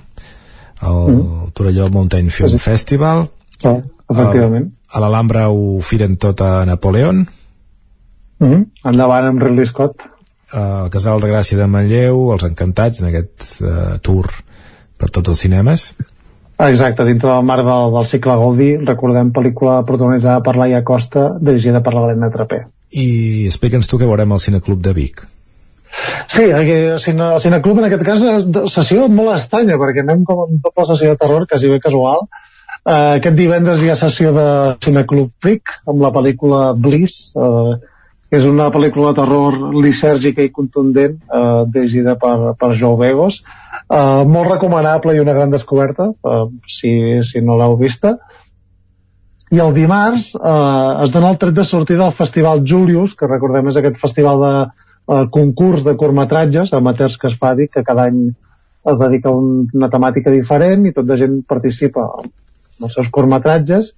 el 0.82 1.12
Mhm. 1.12 1.50
Torelló 1.52 1.88
Mountain 1.90 2.30
Film 2.30 2.48
Sí. 2.50 2.58
Festival. 2.58 3.28
Ah, 3.64 3.76
efectivament. 4.10 4.72
A 4.92 5.00
l'Alhambra 5.00 5.48
ho 5.50 5.80
firen 5.80 6.16
tot 6.16 6.40
a 6.40 6.64
Napoleon. 6.66 7.26
Uh 8.40 8.48
-huh. 8.48 8.66
Endavant 8.84 9.26
amb 9.26 9.42
Ridley 9.42 9.66
Scott. 9.66 10.02
el 10.52 10.90
Casal 10.90 11.18
de 11.20 11.28
Gràcia 11.30 11.56
de 11.56 11.66
Manlleu, 11.66 12.32
Els 12.32 12.42
Encantats, 12.42 13.00
en 13.00 13.08
aquest 13.08 13.62
uh, 13.62 13.98
tour 14.02 14.26
per 14.98 15.08
tots 15.08 15.28
els 15.30 15.38
cinemes. 15.40 15.94
Exacte, 16.58 17.04
dintre 17.04 17.30
del 17.30 17.42
marc 17.42 17.64
del, 17.64 17.92
del 17.94 18.04
cicle 18.04 18.34
Gaudí, 18.36 18.76
recordem 18.84 19.32
pel·lícula 19.32 19.82
protagonitzada 19.86 20.42
per 20.42 20.56
Laia 20.56 20.82
Costa, 20.84 21.38
dirigida 21.40 21.80
per 21.80 21.94
l'Helena 21.94 22.30
Trapé. 22.30 22.66
I 22.92 23.46
explica'ns 23.48 23.88
tu 23.88 23.98
què 24.00 24.08
veurem 24.08 24.34
al 24.34 24.42
Cineclub 24.42 24.82
de 24.84 24.92
Vic. 24.96 25.22
Sí, 26.28 26.42
el 26.42 26.98
cine, 27.00 27.34
el 27.34 27.40
Cineclub 27.40 27.80
en 27.80 27.88
aquest 27.88 28.04
cas 28.06 28.22
és 28.24 28.72
sessió 28.72 29.08
molt 29.12 29.34
estranya, 29.34 29.78
perquè 29.80 30.04
anem 30.04 30.24
com 30.28 30.46
en 30.46 30.60
doble 30.64 30.86
sessió 30.88 31.12
de 31.12 31.20
terror, 31.20 31.46
quasi 31.48 31.70
bé 31.72 31.78
casual. 31.84 32.26
Uh, 32.82 33.14
aquest 33.18 33.36
divendres 33.38 33.82
hi 33.82 33.92
ha 33.92 33.98
sessió 33.98 34.32
de 34.34 34.46
Cineclub 34.82 35.30
Vic, 35.44 35.74
amb 35.86 36.02
la 36.02 36.10
pel·lícula 36.14 36.62
Bliss, 36.74 37.30
uh, 37.36 37.76
que 38.32 38.40
és 38.40 38.46
una 38.48 38.70
pel·lícula 38.74 39.12
de 39.12 39.20
terror 39.20 39.58
lisèrgica 39.84 40.42
i 40.42 40.50
contundent, 40.50 41.18
uh, 41.28 41.62
dirigida 41.68 42.16
per, 42.18 42.54
per 42.58 42.72
Joe 42.80 42.96
Begos. 42.98 43.42
Uh, 43.92 44.24
molt 44.24 44.48
recomanable 44.54 45.14
i 45.14 45.20
una 45.20 45.36
gran 45.36 45.52
descoberta, 45.52 46.08
uh, 46.08 46.46
si, 46.66 46.94
si 47.28 47.44
no 47.44 47.58
l'heu 47.60 47.76
vista. 47.76 48.16
I 49.52 49.60
el 49.60 49.74
dimarts 49.76 50.30
eh, 50.34 51.02
es 51.04 51.12
dona 51.12 51.32
el 51.34 51.38
tret 51.40 51.56
de 51.56 51.64
sortida 51.68 52.06
al 52.06 52.14
Festival 52.16 52.62
Julius, 52.68 53.12
que 53.18 53.28
recordem 53.28 53.68
és 53.68 53.76
aquest 53.76 53.98
festival 54.00 54.40
de 54.40 54.52
eh, 54.62 55.26
concurs 55.34 55.84
de 55.84 55.92
curtmetratges 56.00 56.72
amateurs 56.78 57.18
que 57.20 57.28
es 57.28 57.36
fa 57.40 57.52
Vic, 57.58 57.74
que 57.74 57.84
cada 57.84 58.06
any 58.08 58.22
es 58.92 59.02
dedica 59.02 59.28
a 59.28 59.36
un, 59.36 59.66
una 59.76 59.90
temàtica 59.92 60.32
diferent 60.32 60.88
i 60.88 60.94
tot 60.96 61.06
de 61.06 61.18
gent 61.20 61.36
participa 61.48 62.06
en 62.22 62.88
els 62.88 62.96
seus 62.96 63.12
curtmetratges 63.12 63.92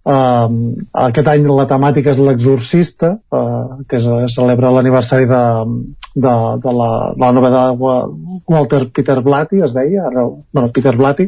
Uh, 0.00 0.48
aquest 0.96 1.26
any 1.28 1.44
la 1.44 1.66
temàtica 1.68 2.14
és 2.14 2.20
l'exorcista 2.24 3.10
uh, 3.20 3.82
que 3.84 3.98
es, 3.98 4.06
celebra 4.32 4.70
l'aniversari 4.72 5.26
de, 5.28 5.40
de, 6.14 6.36
de, 6.62 6.72
la, 6.72 6.90
la 7.20 7.28
novel·la 7.36 7.64
de 7.68 7.90
Walter 8.48 8.86
Peter 8.96 9.18
Blatty 9.20 9.60
es 9.66 9.74
deia, 9.76 10.06
ara, 10.08 10.24
bueno, 10.24 10.70
Peter 10.72 10.94
Blatty. 10.96 11.26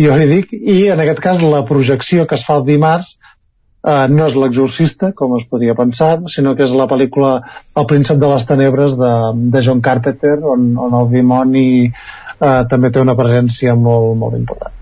Jo 0.00 0.16
li 0.16 0.28
dic, 0.30 0.54
i 0.56 0.86
en 0.94 1.02
aquest 1.04 1.20
cas 1.20 1.42
la 1.44 1.66
projecció 1.68 2.24
que 2.24 2.38
es 2.38 2.46
fa 2.46 2.56
el 2.56 2.64
dimarts 2.64 3.18
uh, 3.84 4.06
no 4.08 4.30
és 4.30 4.38
l'exorcista, 4.40 5.10
com 5.12 5.36
es 5.36 5.44
podria 5.50 5.76
pensar 5.76 6.14
sinó 6.32 6.54
que 6.56 6.64
és 6.64 6.72
la 6.72 6.88
pel·lícula 6.88 7.34
El 7.76 7.86
príncep 7.90 8.16
de 8.22 8.30
les 8.32 8.48
tenebres 8.48 8.96
de, 8.96 9.12
de 9.52 9.62
John 9.66 9.84
Carpenter 9.84 10.38
on, 10.54 10.70
on 10.80 10.96
el 11.02 11.12
dimoni 11.12 11.66
uh, 11.90 12.64
també 12.72 12.88
té 12.88 13.04
una 13.04 13.18
presència 13.20 13.76
molt, 13.76 14.16
molt 14.16 14.40
important. 14.40 14.72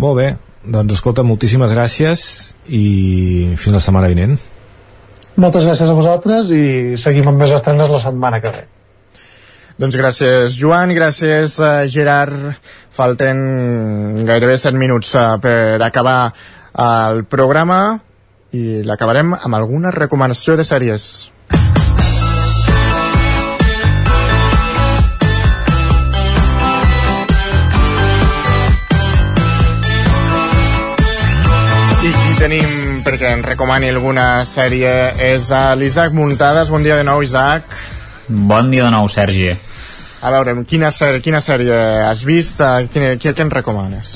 Molt 0.00 0.16
bé, 0.20 0.28
doncs 0.64 0.98
escolta, 0.98 1.24
moltíssimes 1.24 1.72
gràcies 1.72 2.24
i 2.68 3.54
fins 3.56 3.76
la 3.76 3.84
setmana 3.84 4.10
vinent. 4.12 4.36
Moltes 5.40 5.64
gràcies 5.64 5.88
a 5.88 5.96
vosaltres 5.96 6.50
i 6.52 6.98
seguim 7.00 7.30
amb 7.30 7.40
més 7.40 7.54
estrenes 7.56 7.90
la 7.90 8.02
setmana 8.02 8.40
que 8.42 8.52
ve. 8.52 8.66
Doncs 9.80 9.96
gràcies, 9.96 10.58
Joan, 10.60 10.92
gràcies, 10.92 11.56
uh, 11.62 11.86
Gerard. 11.88 12.34
Falten 12.92 14.26
gairebé 14.28 14.58
7 14.60 14.76
minuts 14.76 15.14
uh, 15.16 15.38
per 15.40 15.80
acabar 15.86 16.34
el 16.76 17.24
programa 17.24 17.80
i 18.52 18.82
l'acabarem 18.84 19.32
amb 19.38 19.56
alguna 19.56 19.94
recomanació 19.94 20.58
de 20.58 20.66
sèries. 20.68 21.30
Tenim 32.40 33.02
perquè 33.04 33.34
ens 33.34 33.44
recomani 33.44 33.90
alguna 33.92 34.46
sèrie 34.48 34.90
és 35.26 35.50
a 35.52 35.74
l'Isaac 35.76 36.14
Muntades. 36.16 36.70
Bon 36.72 36.80
dia 36.80 36.96
de 36.96 37.04
nou, 37.04 37.20
Isaac. 37.20 37.74
Bon 38.28 38.70
dia 38.72 38.86
de 38.86 38.92
nou, 38.94 39.08
Sergi. 39.12 39.50
A 40.24 40.32
veure, 40.32 40.54
quina 40.68 40.88
sèrie, 40.94 41.20
quina 41.20 41.42
sèrie 41.44 41.76
has 42.06 42.24
vist? 42.24 42.62
Quina, 42.94 43.12
què, 43.20 43.34
què 43.36 43.44
ens 43.44 43.56
recomanes? 43.58 44.14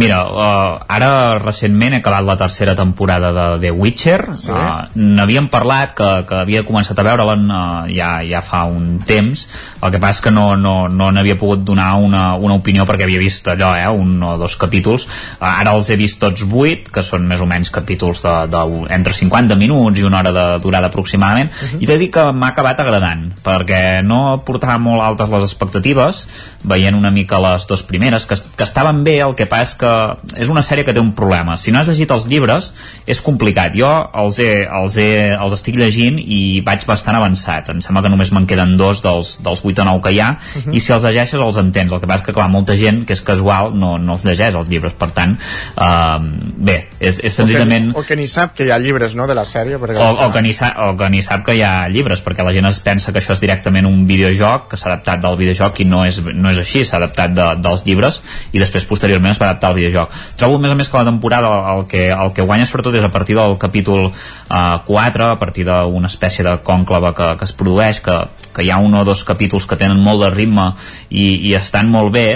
Mira, 0.00 0.20
uh, 0.24 0.80
ara 0.88 1.36
recentment 1.36 1.92
he 1.92 1.98
acabat 2.00 2.24
la 2.24 2.36
tercera 2.40 2.74
temporada 2.74 3.34
de 3.36 3.46
The 3.60 3.70
Witcher. 3.76 4.32
Sí? 4.32 4.48
Uh, 4.48 4.88
N'havíem 4.96 5.50
parlat 5.52 5.92
que, 5.98 6.08
que 6.24 6.38
havia 6.40 6.62
començat 6.64 6.96
a 6.96 7.04
veure-la 7.04 7.34
uh, 7.36 7.90
ja, 7.92 8.08
ja 8.24 8.40
fa 8.40 8.62
un 8.64 9.02
temps. 9.04 9.42
El 9.82 9.92
que 9.92 10.00
passa 10.00 10.20
és 10.20 10.22
que 10.24 10.32
no 10.32 10.54
no, 10.56 10.88
no 10.88 11.10
n'havia 11.12 11.36
pogut 11.36 11.66
donar 11.68 11.90
una, 12.00 12.22
una 12.40 12.56
opinió 12.56 12.86
perquè 12.88 13.04
havia 13.04 13.20
vist 13.20 13.50
allò, 13.52 13.74
eh, 13.76 13.90
un 13.92 14.16
o 14.24 14.38
dos 14.40 14.56
capítols. 14.60 15.04
Uh, 15.36 15.50
ara 15.50 15.76
els 15.76 15.90
he 15.92 15.98
vist 16.00 16.20
tots 16.22 16.46
vuit, 16.48 16.88
que 16.88 17.04
són 17.04 17.28
més 17.28 17.44
o 17.44 17.50
menys 17.50 17.68
capítols 17.74 18.24
de, 18.24 18.34
de, 18.54 18.64
entre 18.96 19.16
50 19.16 19.60
minuts 19.60 20.00
i 20.00 20.08
una 20.08 20.22
hora 20.22 20.32
de 20.32 20.46
durada 20.64 20.88
aproximadament, 20.88 21.52
uh 21.52 21.68
-huh. 21.74 21.82
i 21.84 21.86
t'he 21.86 21.98
dit 22.00 22.12
que 22.14 22.24
m'ha 22.32 22.54
acabat 22.54 22.80
agradant, 22.80 23.34
perquè 23.44 24.00
no 24.02 24.40
portava 24.46 24.78
molt 24.78 25.04
altes 25.04 25.28
les 25.28 25.44
expectatives, 25.44 26.26
veient 26.64 26.96
una 26.96 27.10
mica 27.10 27.38
les 27.38 27.66
dues 27.66 27.82
primeres, 27.82 28.24
que, 28.24 28.36
que 28.56 28.64
estaven 28.64 29.04
bé, 29.04 29.20
el 29.20 29.34
que 29.34 29.46
passa 29.46 29.60
és 29.60 29.74
que 29.74 29.89
és 30.36 30.50
una 30.52 30.62
sèrie 30.66 30.84
que 30.86 30.94
té 30.96 31.00
un 31.02 31.12
problema. 31.16 31.56
Si 31.60 31.72
no 31.72 31.80
has 31.80 31.88
llegit 31.90 32.10
els 32.14 32.26
llibres, 32.30 32.70
és 33.06 33.20
complicat. 33.24 33.74
Jo 33.76 33.90
els, 34.22 34.38
he, 34.42 34.64
els, 34.66 34.96
he, 35.00 35.10
els 35.34 35.56
estic 35.56 35.78
llegint 35.80 36.18
i 36.20 36.60
vaig 36.66 36.84
bastant 36.88 37.18
avançat. 37.18 37.70
Em 37.74 37.82
sembla 37.84 38.04
que 38.04 38.12
només 38.12 38.32
me'n 38.34 38.48
queden 38.50 38.76
dos 38.80 39.02
dels, 39.04 39.36
dels 39.44 39.64
8 39.64 39.84
o 39.84 39.88
9 39.92 40.04
que 40.06 40.14
hi 40.16 40.20
ha, 40.20 40.30
uh 40.38 40.62
-huh. 40.62 40.76
i 40.76 40.80
si 40.80 40.92
els 40.92 41.04
llegeixes 41.04 41.40
els 41.40 41.56
entens. 41.56 41.92
El 41.92 42.00
que 42.00 42.06
passa 42.06 42.22
és 42.22 42.26
que, 42.26 42.32
clar, 42.32 42.48
molta 42.48 42.76
gent 42.76 43.04
que 43.06 43.12
és 43.12 43.22
casual 43.22 43.74
no, 43.74 43.98
no 43.98 44.14
els 44.14 44.24
llegeix 44.24 44.54
els 44.54 44.68
llibres. 44.68 44.92
Per 44.92 45.10
tant, 45.10 45.36
uh, 45.76 46.18
bé, 46.56 46.88
és, 46.98 47.20
és 47.22 47.32
senzillament... 47.34 47.90
O 47.90 47.92
que, 47.92 48.00
o 48.00 48.04
que 48.08 48.16
ni 48.16 48.28
sap 48.28 48.54
que 48.54 48.64
hi 48.64 48.70
ha 48.70 48.78
llibres, 48.78 49.14
no?, 49.14 49.26
de 49.26 49.34
la 49.34 49.44
sèrie. 49.44 49.78
Perquè 49.78 49.98
O, 49.98 50.26
o, 50.26 50.32
que 50.32 50.42
ni 50.42 50.52
sap, 50.52 50.76
o 50.78 50.96
que 50.96 51.10
ni 51.10 51.22
sap 51.22 51.44
que 51.44 51.54
hi 51.54 51.62
ha 51.62 51.88
llibres, 51.88 52.22
perquè 52.24 52.44
la 52.44 52.52
gent 52.52 52.66
es 52.66 52.80
pensa 52.80 53.12
que 53.12 53.18
això 53.18 53.32
és 53.32 53.40
directament 53.40 53.86
un 53.86 54.06
videojoc, 54.06 54.68
que 54.70 54.76
s'ha 54.76 54.90
adaptat 54.92 55.20
del 55.20 55.36
videojoc 55.36 55.80
i 55.80 55.84
no 55.84 56.04
és, 56.04 56.20
no 56.20 56.50
és 56.50 56.58
així, 56.62 56.84
s'ha 56.84 56.98
adaptat 57.00 57.34
de, 57.34 57.48
dels 57.62 57.84
llibres 57.86 58.20
i 58.52 58.62
després 58.62 58.86
posteriorment 58.88 59.34
es 59.34 59.40
va 59.40 59.50
adaptar 59.50 59.69
al 59.70 59.78
videojoc. 59.78 60.12
Trobo 60.40 60.58
a 60.58 60.62
més 60.66 60.74
a 60.74 60.78
més 60.78 60.90
que 60.90 60.98
la 61.00 61.08
temporada 61.08 61.50
el 61.74 61.86
que, 61.90 62.08
el 62.12 62.32
que 62.36 62.46
guanya 62.46 62.66
sobretot 62.68 62.98
és 63.00 63.06
a 63.06 63.12
partir 63.14 63.38
del 63.38 63.56
capítol 63.58 64.08
eh, 64.10 64.78
4, 64.86 65.30
a 65.30 65.38
partir 65.40 65.64
d'una 65.68 66.10
espècie 66.10 66.44
de 66.46 66.56
cònclava 66.66 67.14
que, 67.16 67.32
que 67.40 67.48
es 67.48 67.56
produeix, 67.56 68.00
que, 68.04 68.16
que 68.54 68.66
hi 68.66 68.70
ha 68.70 68.78
un 68.82 68.94
o 68.98 69.04
dos 69.06 69.24
capítols 69.24 69.66
que 69.66 69.78
tenen 69.80 70.00
molt 70.02 70.24
de 70.26 70.32
ritme 70.34 70.72
i, 71.08 71.50
i 71.50 71.54
estan 71.58 71.90
molt 71.90 72.12
bé 72.14 72.26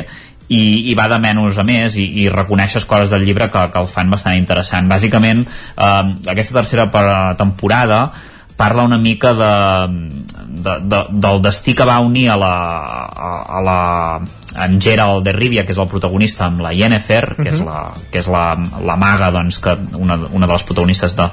i, 0.48 0.90
i 0.90 0.94
va 0.94 1.06
de 1.08 1.18
menys 1.22 1.56
a 1.58 1.64
més 1.64 1.96
i, 1.96 2.04
i 2.24 2.28
reconeixes 2.32 2.84
coses 2.84 3.10
del 3.10 3.24
llibre 3.24 3.48
que, 3.50 3.62
que 3.72 3.80
el 3.80 3.88
fan 3.88 4.10
bastant 4.12 4.36
interessant. 4.36 4.90
Bàsicament, 4.90 5.46
eh, 5.46 6.02
aquesta 6.30 6.60
tercera 6.60 6.90
per- 6.92 7.34
temporada 7.40 8.06
parla 8.56 8.82
una 8.86 8.98
mica 8.98 9.34
de, 9.34 9.50
de, 10.62 10.78
de, 10.86 11.00
del 11.10 11.42
destí 11.42 11.74
que 11.74 11.84
va 11.84 11.98
unir 12.00 12.28
a 12.30 12.36
la, 12.36 12.54
a, 12.54 13.58
a 13.58 13.62
la 13.62 14.20
en 14.56 14.76
Gerald 14.80 15.24
de 15.26 15.32
Rivia, 15.34 15.64
que 15.66 15.72
és 15.74 15.78
el 15.82 15.88
protagonista 15.90 16.44
amb 16.46 16.60
la 16.62 16.70
Yennefer, 16.72 17.34
que 17.34 17.48
és 17.50 17.58
Mhm. 17.58 17.66
la, 17.66 17.80
que 18.12 18.20
és 18.20 18.28
la, 18.30 18.54
la 18.86 18.94
maga 18.94 19.32
doncs, 19.34 19.58
que 19.58 19.72
una, 19.98 20.14
una 20.30 20.46
de 20.46 20.52
les 20.52 20.62
protagonistes 20.62 21.16
de- 21.16 21.26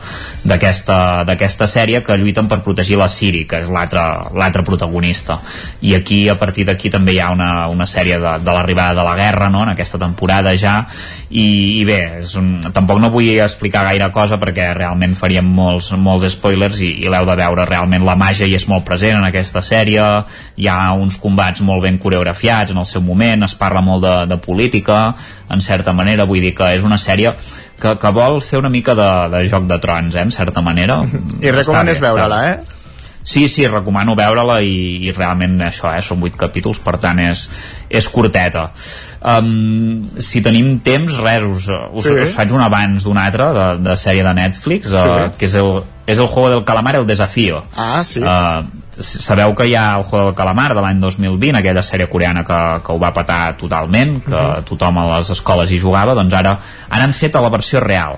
d'aquesta 1.26 1.68
sèrie 1.68 2.02
que 2.02 2.18
lluiten 2.18 2.48
per 2.50 2.62
protegir 2.66 2.98
la 2.98 3.08
Siri, 3.08 3.46
que 3.46 3.60
és 3.62 3.70
l'altre 3.70 4.64
protagonista. 4.66 5.38
I 5.82 5.94
aquí, 5.96 6.28
a 6.30 6.38
partir 6.40 6.66
d'aquí, 6.66 6.90
també 6.90 7.14
hi 7.14 7.20
ha 7.20 7.30
una, 7.30 7.68
una 7.70 7.86
sèrie 7.86 8.18
de, 8.20 8.34
de 8.44 8.52
l'arribada 8.58 8.96
de 8.98 9.06
la 9.08 9.16
guerra, 9.16 9.50
no?, 9.54 9.62
en 9.64 9.70
aquesta 9.76 10.00
temporada 10.02 10.56
ja, 10.58 10.88
i, 11.30 11.80
i 11.82 11.86
bé, 11.86 12.00
és 12.24 12.34
un, 12.40 12.56
tampoc 12.74 13.00
no 13.00 13.12
vull 13.14 13.30
explicar 13.38 13.86
gaire 13.86 14.10
cosa 14.12 14.40
perquè 14.42 14.72
realment 14.74 15.14
faríem 15.16 15.46
molts, 15.46 15.92
molts 15.94 16.26
spoilers 16.34 16.82
i, 16.82 16.92
i 17.06 17.11
l'heu 17.12 17.28
de 17.28 17.38
veure, 17.38 17.68
realment 17.70 18.06
la 18.08 18.18
màgia 18.20 18.48
hi 18.48 18.56
és 18.58 18.68
molt 18.72 18.86
present 18.88 19.20
en 19.20 19.28
aquesta 19.28 19.62
sèrie, 19.66 20.06
hi 20.58 20.70
ha 20.72 20.80
uns 20.98 21.20
combats 21.22 21.62
molt 21.68 21.84
ben 21.86 22.00
coreografiats 22.02 22.72
en 22.72 22.82
el 22.82 22.88
seu 22.90 23.04
moment, 23.06 23.46
es 23.48 23.56
parla 23.60 23.84
molt 23.86 24.06
de, 24.06 24.16
de 24.32 24.40
política, 24.42 25.02
en 25.52 25.62
certa 25.62 25.94
manera, 25.94 26.26
vull 26.30 26.42
dir 26.42 26.56
que 26.58 26.74
és 26.76 26.88
una 26.88 27.00
sèrie 27.02 27.36
que, 27.82 27.96
que 27.98 28.12
vol 28.14 28.40
fer 28.46 28.62
una 28.62 28.70
mica 28.70 28.96
de, 28.98 29.10
de 29.34 29.48
joc 29.50 29.66
de 29.70 29.80
trons, 29.82 30.16
eh, 30.16 30.28
en 30.28 30.32
certa 30.32 30.62
manera. 30.62 31.02
I 31.42 31.52
recomanes 31.52 32.02
veure-la, 32.04 32.44
eh? 32.52 32.80
Sí, 33.24 33.48
sí, 33.50 33.68
recomano 33.70 34.16
veure-la 34.18 34.58
i, 34.66 34.76
i 35.06 35.12
realment 35.14 35.60
això, 35.68 35.92
eh, 35.94 36.02
són 36.06 36.24
8 36.26 36.40
capítols, 36.42 36.82
per 36.82 36.98
tant 37.02 37.22
és, 37.22 37.46
és 37.90 38.10
curteta. 38.10 38.70
Um, 39.24 40.08
si 40.18 40.42
tenim 40.42 40.80
temps, 40.82 41.20
res, 41.22 41.44
us, 41.46 41.68
us, 41.94 42.06
Sí. 42.08 42.14
us 42.24 42.32
faig 42.34 42.52
un 42.52 42.62
abans 42.66 43.04
d'un 43.06 43.18
altre 43.22 43.52
de, 43.54 43.66
de 43.86 43.96
sèrie 43.96 44.24
de 44.26 44.34
Netflix, 44.34 44.90
uh, 44.90 44.98
Sí. 44.98 45.38
que 45.38 45.46
és 45.46 45.54
el, 45.56 45.84
és 46.08 46.18
el 46.20 46.26
Juego 46.28 46.50
del 46.50 46.64
Calamar, 46.66 46.96
el 46.96 47.06
Desafío. 47.06 47.64
Ah, 47.78 48.02
sí. 48.04 48.20
Uh, 48.20 48.66
sabeu 49.02 49.54
que 49.56 49.68
hi 49.70 49.76
ha 49.76 49.98
el 50.00 50.04
Juego 50.04 50.26
del 50.32 50.36
Calamar 50.36 50.74
de 50.74 50.82
l'any 50.82 51.00
2020, 51.00 51.60
aquella 51.60 51.84
sèrie 51.86 52.10
coreana 52.10 52.44
que, 52.44 52.58
que 52.84 52.92
ho 52.92 53.00
va 53.00 53.14
patar 53.14 53.56
totalment, 53.58 54.24
que 54.26 54.32
Mhm. 54.36 54.64
tothom 54.66 54.98
a 54.98 55.18
les 55.18 55.30
escoles 55.30 55.70
hi 55.72 55.80
jugava, 55.80 56.16
doncs 56.16 56.34
ara, 56.34 56.58
ara 56.90 57.04
han 57.04 57.14
fet 57.14 57.36
a 57.36 57.42
la 57.42 57.50
versió 57.50 57.80
real. 57.80 58.18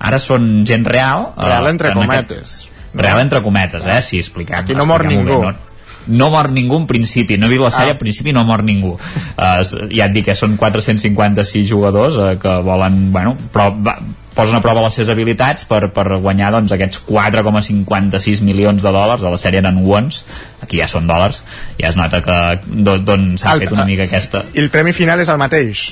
Ara 0.00 0.18
són 0.18 0.64
gent 0.66 0.84
real... 0.86 1.32
eh, 1.36 1.44
Real 1.46 1.66
entre 1.68 1.90
en 1.92 1.98
aquest- 1.98 2.26
cometes. 2.28 2.68
Real 2.92 3.20
entre 3.20 3.40
cometes, 3.40 3.84
eh? 3.86 4.00
Sí, 4.02 4.18
expliquem. 4.18 4.56
Aquí 4.58 4.74
no 4.74 4.84
mor 4.84 5.04
ningú. 5.04 5.40
Bé, 5.40 5.46
no? 5.52 5.69
No 6.10 6.30
mor 6.30 6.50
ningú 6.52 6.76
en 6.82 6.86
principi, 6.90 7.38
no 7.38 7.46
he 7.46 7.54
vist 7.54 7.64
la 7.64 7.70
sèrie, 7.70 7.94
Ah. 7.94 7.96
ah. 7.96 7.98
en 7.98 8.02
principi 8.02 8.32
no 8.36 8.44
mor 8.44 8.64
ningú. 8.66 8.96
Uh, 9.36 9.88
ja 9.94 10.06
et 10.08 10.14
dic 10.16 10.26
que 10.30 10.36
són 10.38 10.56
456 10.60 11.68
jugadors 11.70 12.18
uh, 12.18 12.34
que 12.40 12.56
volen, 12.66 13.06
bueno, 13.14 13.36
però 13.54 13.70
va, 13.78 13.96
posen 14.34 14.56
a 14.56 14.60
prova 14.64 14.84
les 14.84 14.94
seves 14.96 15.10
habilitats 15.12 15.66
per, 15.68 15.82
per 15.94 16.06
guanyar 16.22 16.52
doncs, 16.54 16.72
aquests 16.76 17.02
4,56 17.08 18.44
milions 18.46 18.82
de 18.82 18.92
dòlars, 18.94 19.22
de 19.22 19.32
la 19.32 19.40
sèrie 19.40 19.62
eren 19.62 19.82
wons, 19.84 20.22
aquí 20.62 20.80
ja 20.80 20.88
són 20.90 21.08
dòlars, 21.10 21.42
ja 21.80 21.90
es 21.90 21.98
nota 21.98 22.22
que 22.24 22.38
d'on 22.66 23.04
d'on 23.04 23.26
s'ha 23.40 23.58
fet 23.60 23.74
una 23.74 23.88
mica 23.88 24.06
aquesta... 24.08 24.44
I 24.54 24.64
el 24.64 24.70
premi 24.72 24.94
final 24.96 25.20
és 25.20 25.32
el 25.32 25.40
mateix. 25.40 25.90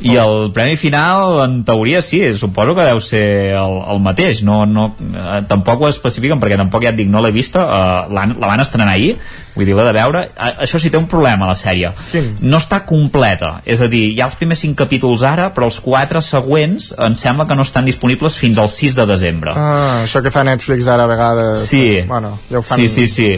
I 0.00 0.16
el 0.20 0.50
premi 0.52 0.76
final, 0.76 1.38
en 1.44 1.64
teoria, 1.64 2.02
sí, 2.04 2.20
suposo 2.36 2.74
que 2.76 2.84
deu 2.84 3.00
ser 3.00 3.56
el, 3.56 3.76
el 3.94 4.00
mateix. 4.04 4.42
No, 4.44 4.60
no, 4.68 4.90
eh, 5.00 5.40
tampoc 5.48 5.80
ho 5.80 5.88
especifiquen, 5.88 6.40
perquè 6.42 6.58
tampoc 6.60 6.84
ja 6.84 6.92
et 6.92 6.98
dic, 6.98 7.08
no 7.08 7.22
l'he 7.24 7.32
vista. 7.32 7.64
Eh, 7.64 8.12
la 8.12 8.50
van 8.50 8.62
estrenar 8.62 8.90
ahir, 8.92 9.14
vull 9.54 9.64
dir, 9.64 9.76
l'he 9.78 9.86
de 9.88 9.94
veure. 9.96 10.26
Eh, 10.34 10.52
això 10.66 10.80
sí 10.82 10.92
té 10.92 11.00
un 11.00 11.08
problema, 11.08 11.48
la 11.48 11.56
sèrie. 11.56 11.94
Quin? 12.10 12.34
No 12.44 12.60
està 12.60 12.82
completa. 12.88 13.54
És 13.64 13.80
a 13.80 13.88
dir, 13.92 14.04
hi 14.12 14.20
ha 14.20 14.28
els 14.28 14.36
primers 14.36 14.60
5 14.66 14.76
capítols 14.84 15.24
ara, 15.24 15.48
però 15.56 15.70
els 15.70 15.80
4 15.80 16.22
següents 16.24 16.92
em 17.08 17.16
sembla 17.16 17.48
que 17.48 17.56
no 17.56 17.64
estan 17.64 17.88
disponibles 17.88 18.36
fins 18.36 18.60
al 18.60 18.68
6 18.72 19.00
de 19.00 19.08
desembre. 19.08 19.56
Ah, 19.56 20.02
això 20.04 20.20
que 20.24 20.34
fa 20.34 20.44
Netflix 20.44 20.92
ara 20.92 21.08
a 21.08 21.12
vegades. 21.14 21.66
Sí. 21.72 22.02
Bueno, 22.06 22.36
ja 22.50 22.60
ho 22.60 22.66
fan... 22.66 22.84
Sí, 22.84 22.92
sí, 22.92 23.08
sí. 23.08 23.32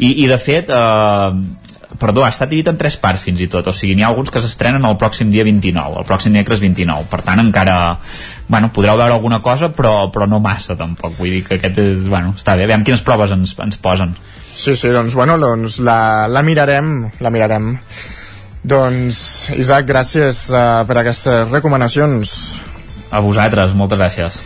I, 0.00 0.14
i 0.24 0.26
de 0.26 0.38
fet, 0.42 0.74
eh, 0.74 1.69
perdó, 1.98 2.24
ha 2.24 2.30
estat 2.30 2.50
dividit 2.50 2.70
en 2.70 2.78
tres 2.78 2.96
parts 3.00 3.24
fins 3.26 3.40
i 3.42 3.48
tot, 3.50 3.66
o 3.66 3.74
sigui, 3.74 3.96
n'hi 3.96 4.04
ha 4.04 4.10
alguns 4.12 4.30
que 4.30 4.42
s'estrenen 4.42 4.84
el 4.86 4.96
pròxim 5.00 5.32
dia 5.32 5.44
29, 5.46 6.02
el 6.02 6.06
pròxim 6.08 6.34
dimecres 6.34 6.62
29, 6.62 7.08
per 7.10 7.22
tant 7.26 7.42
encara, 7.42 7.74
bueno, 8.48 8.70
podreu 8.76 9.00
veure 9.00 9.16
alguna 9.16 9.40
cosa, 9.42 9.72
però, 9.74 10.10
però 10.14 10.28
no 10.30 10.38
massa 10.44 10.76
tampoc, 10.78 11.16
vull 11.18 11.34
dir 11.34 11.42
que 11.46 11.58
aquest 11.58 11.82
és, 11.82 12.06
bueno, 12.06 12.34
està 12.38 12.54
bé, 12.58 12.68
veiem 12.70 12.86
quines 12.86 13.02
proves 13.06 13.34
ens, 13.34 13.56
ens 13.58 13.80
posen. 13.82 14.14
Sí, 14.54 14.76
sí, 14.76 14.92
doncs, 14.94 15.16
bueno, 15.16 15.38
doncs 15.40 15.80
la, 15.82 16.28
la 16.28 16.44
mirarem, 16.46 17.10
la 17.20 17.34
mirarem. 17.34 17.74
Doncs, 18.60 19.20
Isaac, 19.56 19.86
gràcies 19.88 20.46
uh, 20.52 20.82
per 20.84 20.98
aquestes 21.00 21.48
recomanacions. 21.48 22.34
A 23.10 23.22
vosaltres, 23.24 23.72
moltes 23.74 23.98
gràcies. 23.98 24.36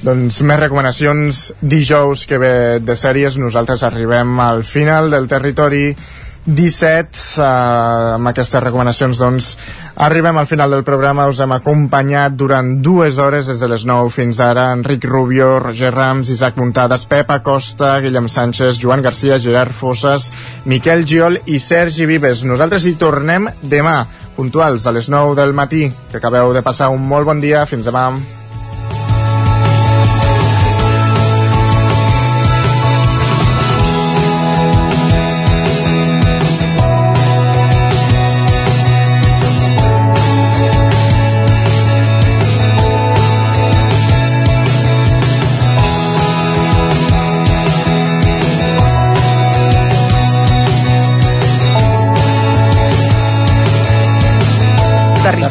Doncs 0.00 0.38
més 0.48 0.56
recomanacions 0.56 1.42
dijous 1.60 2.24
que 2.24 2.38
ve 2.40 2.54
de 2.80 2.96
sèries. 2.96 3.36
Nosaltres 3.36 3.84
arribem 3.84 4.38
al 4.40 4.64
final 4.64 5.12
del 5.12 5.28
territori 5.28 5.90
17 6.46 7.20
eh, 7.38 7.44
amb 8.16 8.30
aquestes 8.30 8.62
recomanacions 8.64 9.20
doncs 9.20 9.50
arribem 10.00 10.38
al 10.40 10.48
final 10.48 10.72
del 10.72 10.84
programa. 10.86 11.28
Us 11.28 11.42
hem 11.44 11.52
acompanyat 11.52 12.36
durant 12.38 12.72
dues 12.80 13.18
hores 13.20 13.50
des 13.50 13.60
de 13.60 13.68
les 13.68 13.84
9 13.88 14.10
fins 14.14 14.40
ara 14.40 14.70
Enric 14.72 15.04
Rubio, 15.04 15.58
Roger 15.60 15.92
Rams, 15.94 16.32
Isaac 16.32 16.56
Muntades 16.56 17.04
Pepa 17.10 17.40
Costa, 17.44 17.98
Guillem 18.00 18.28
Sánchez 18.28 18.80
Joan 18.80 19.04
Garcia, 19.04 19.38
Gerard 19.38 19.76
Fossas 19.76 20.30
Miquel 20.64 21.04
Giol 21.04 21.40
i 21.46 21.60
Sergi 21.60 22.08
Vives. 22.08 22.44
Nosaltres 22.48 22.88
hi 22.88 22.96
tornem 22.96 23.50
demà 23.62 24.00
puntuals 24.36 24.86
a 24.86 24.96
les 24.96 25.12
9 25.12 25.36
del 25.36 25.52
matí. 25.52 25.90
Que 26.10 26.18
acabeu 26.18 26.54
de 26.56 26.64
passar 26.64 26.88
un 26.88 27.04
molt 27.06 27.28
bon 27.28 27.40
dia, 27.40 27.66
fins 27.68 27.84
demà 27.84 28.08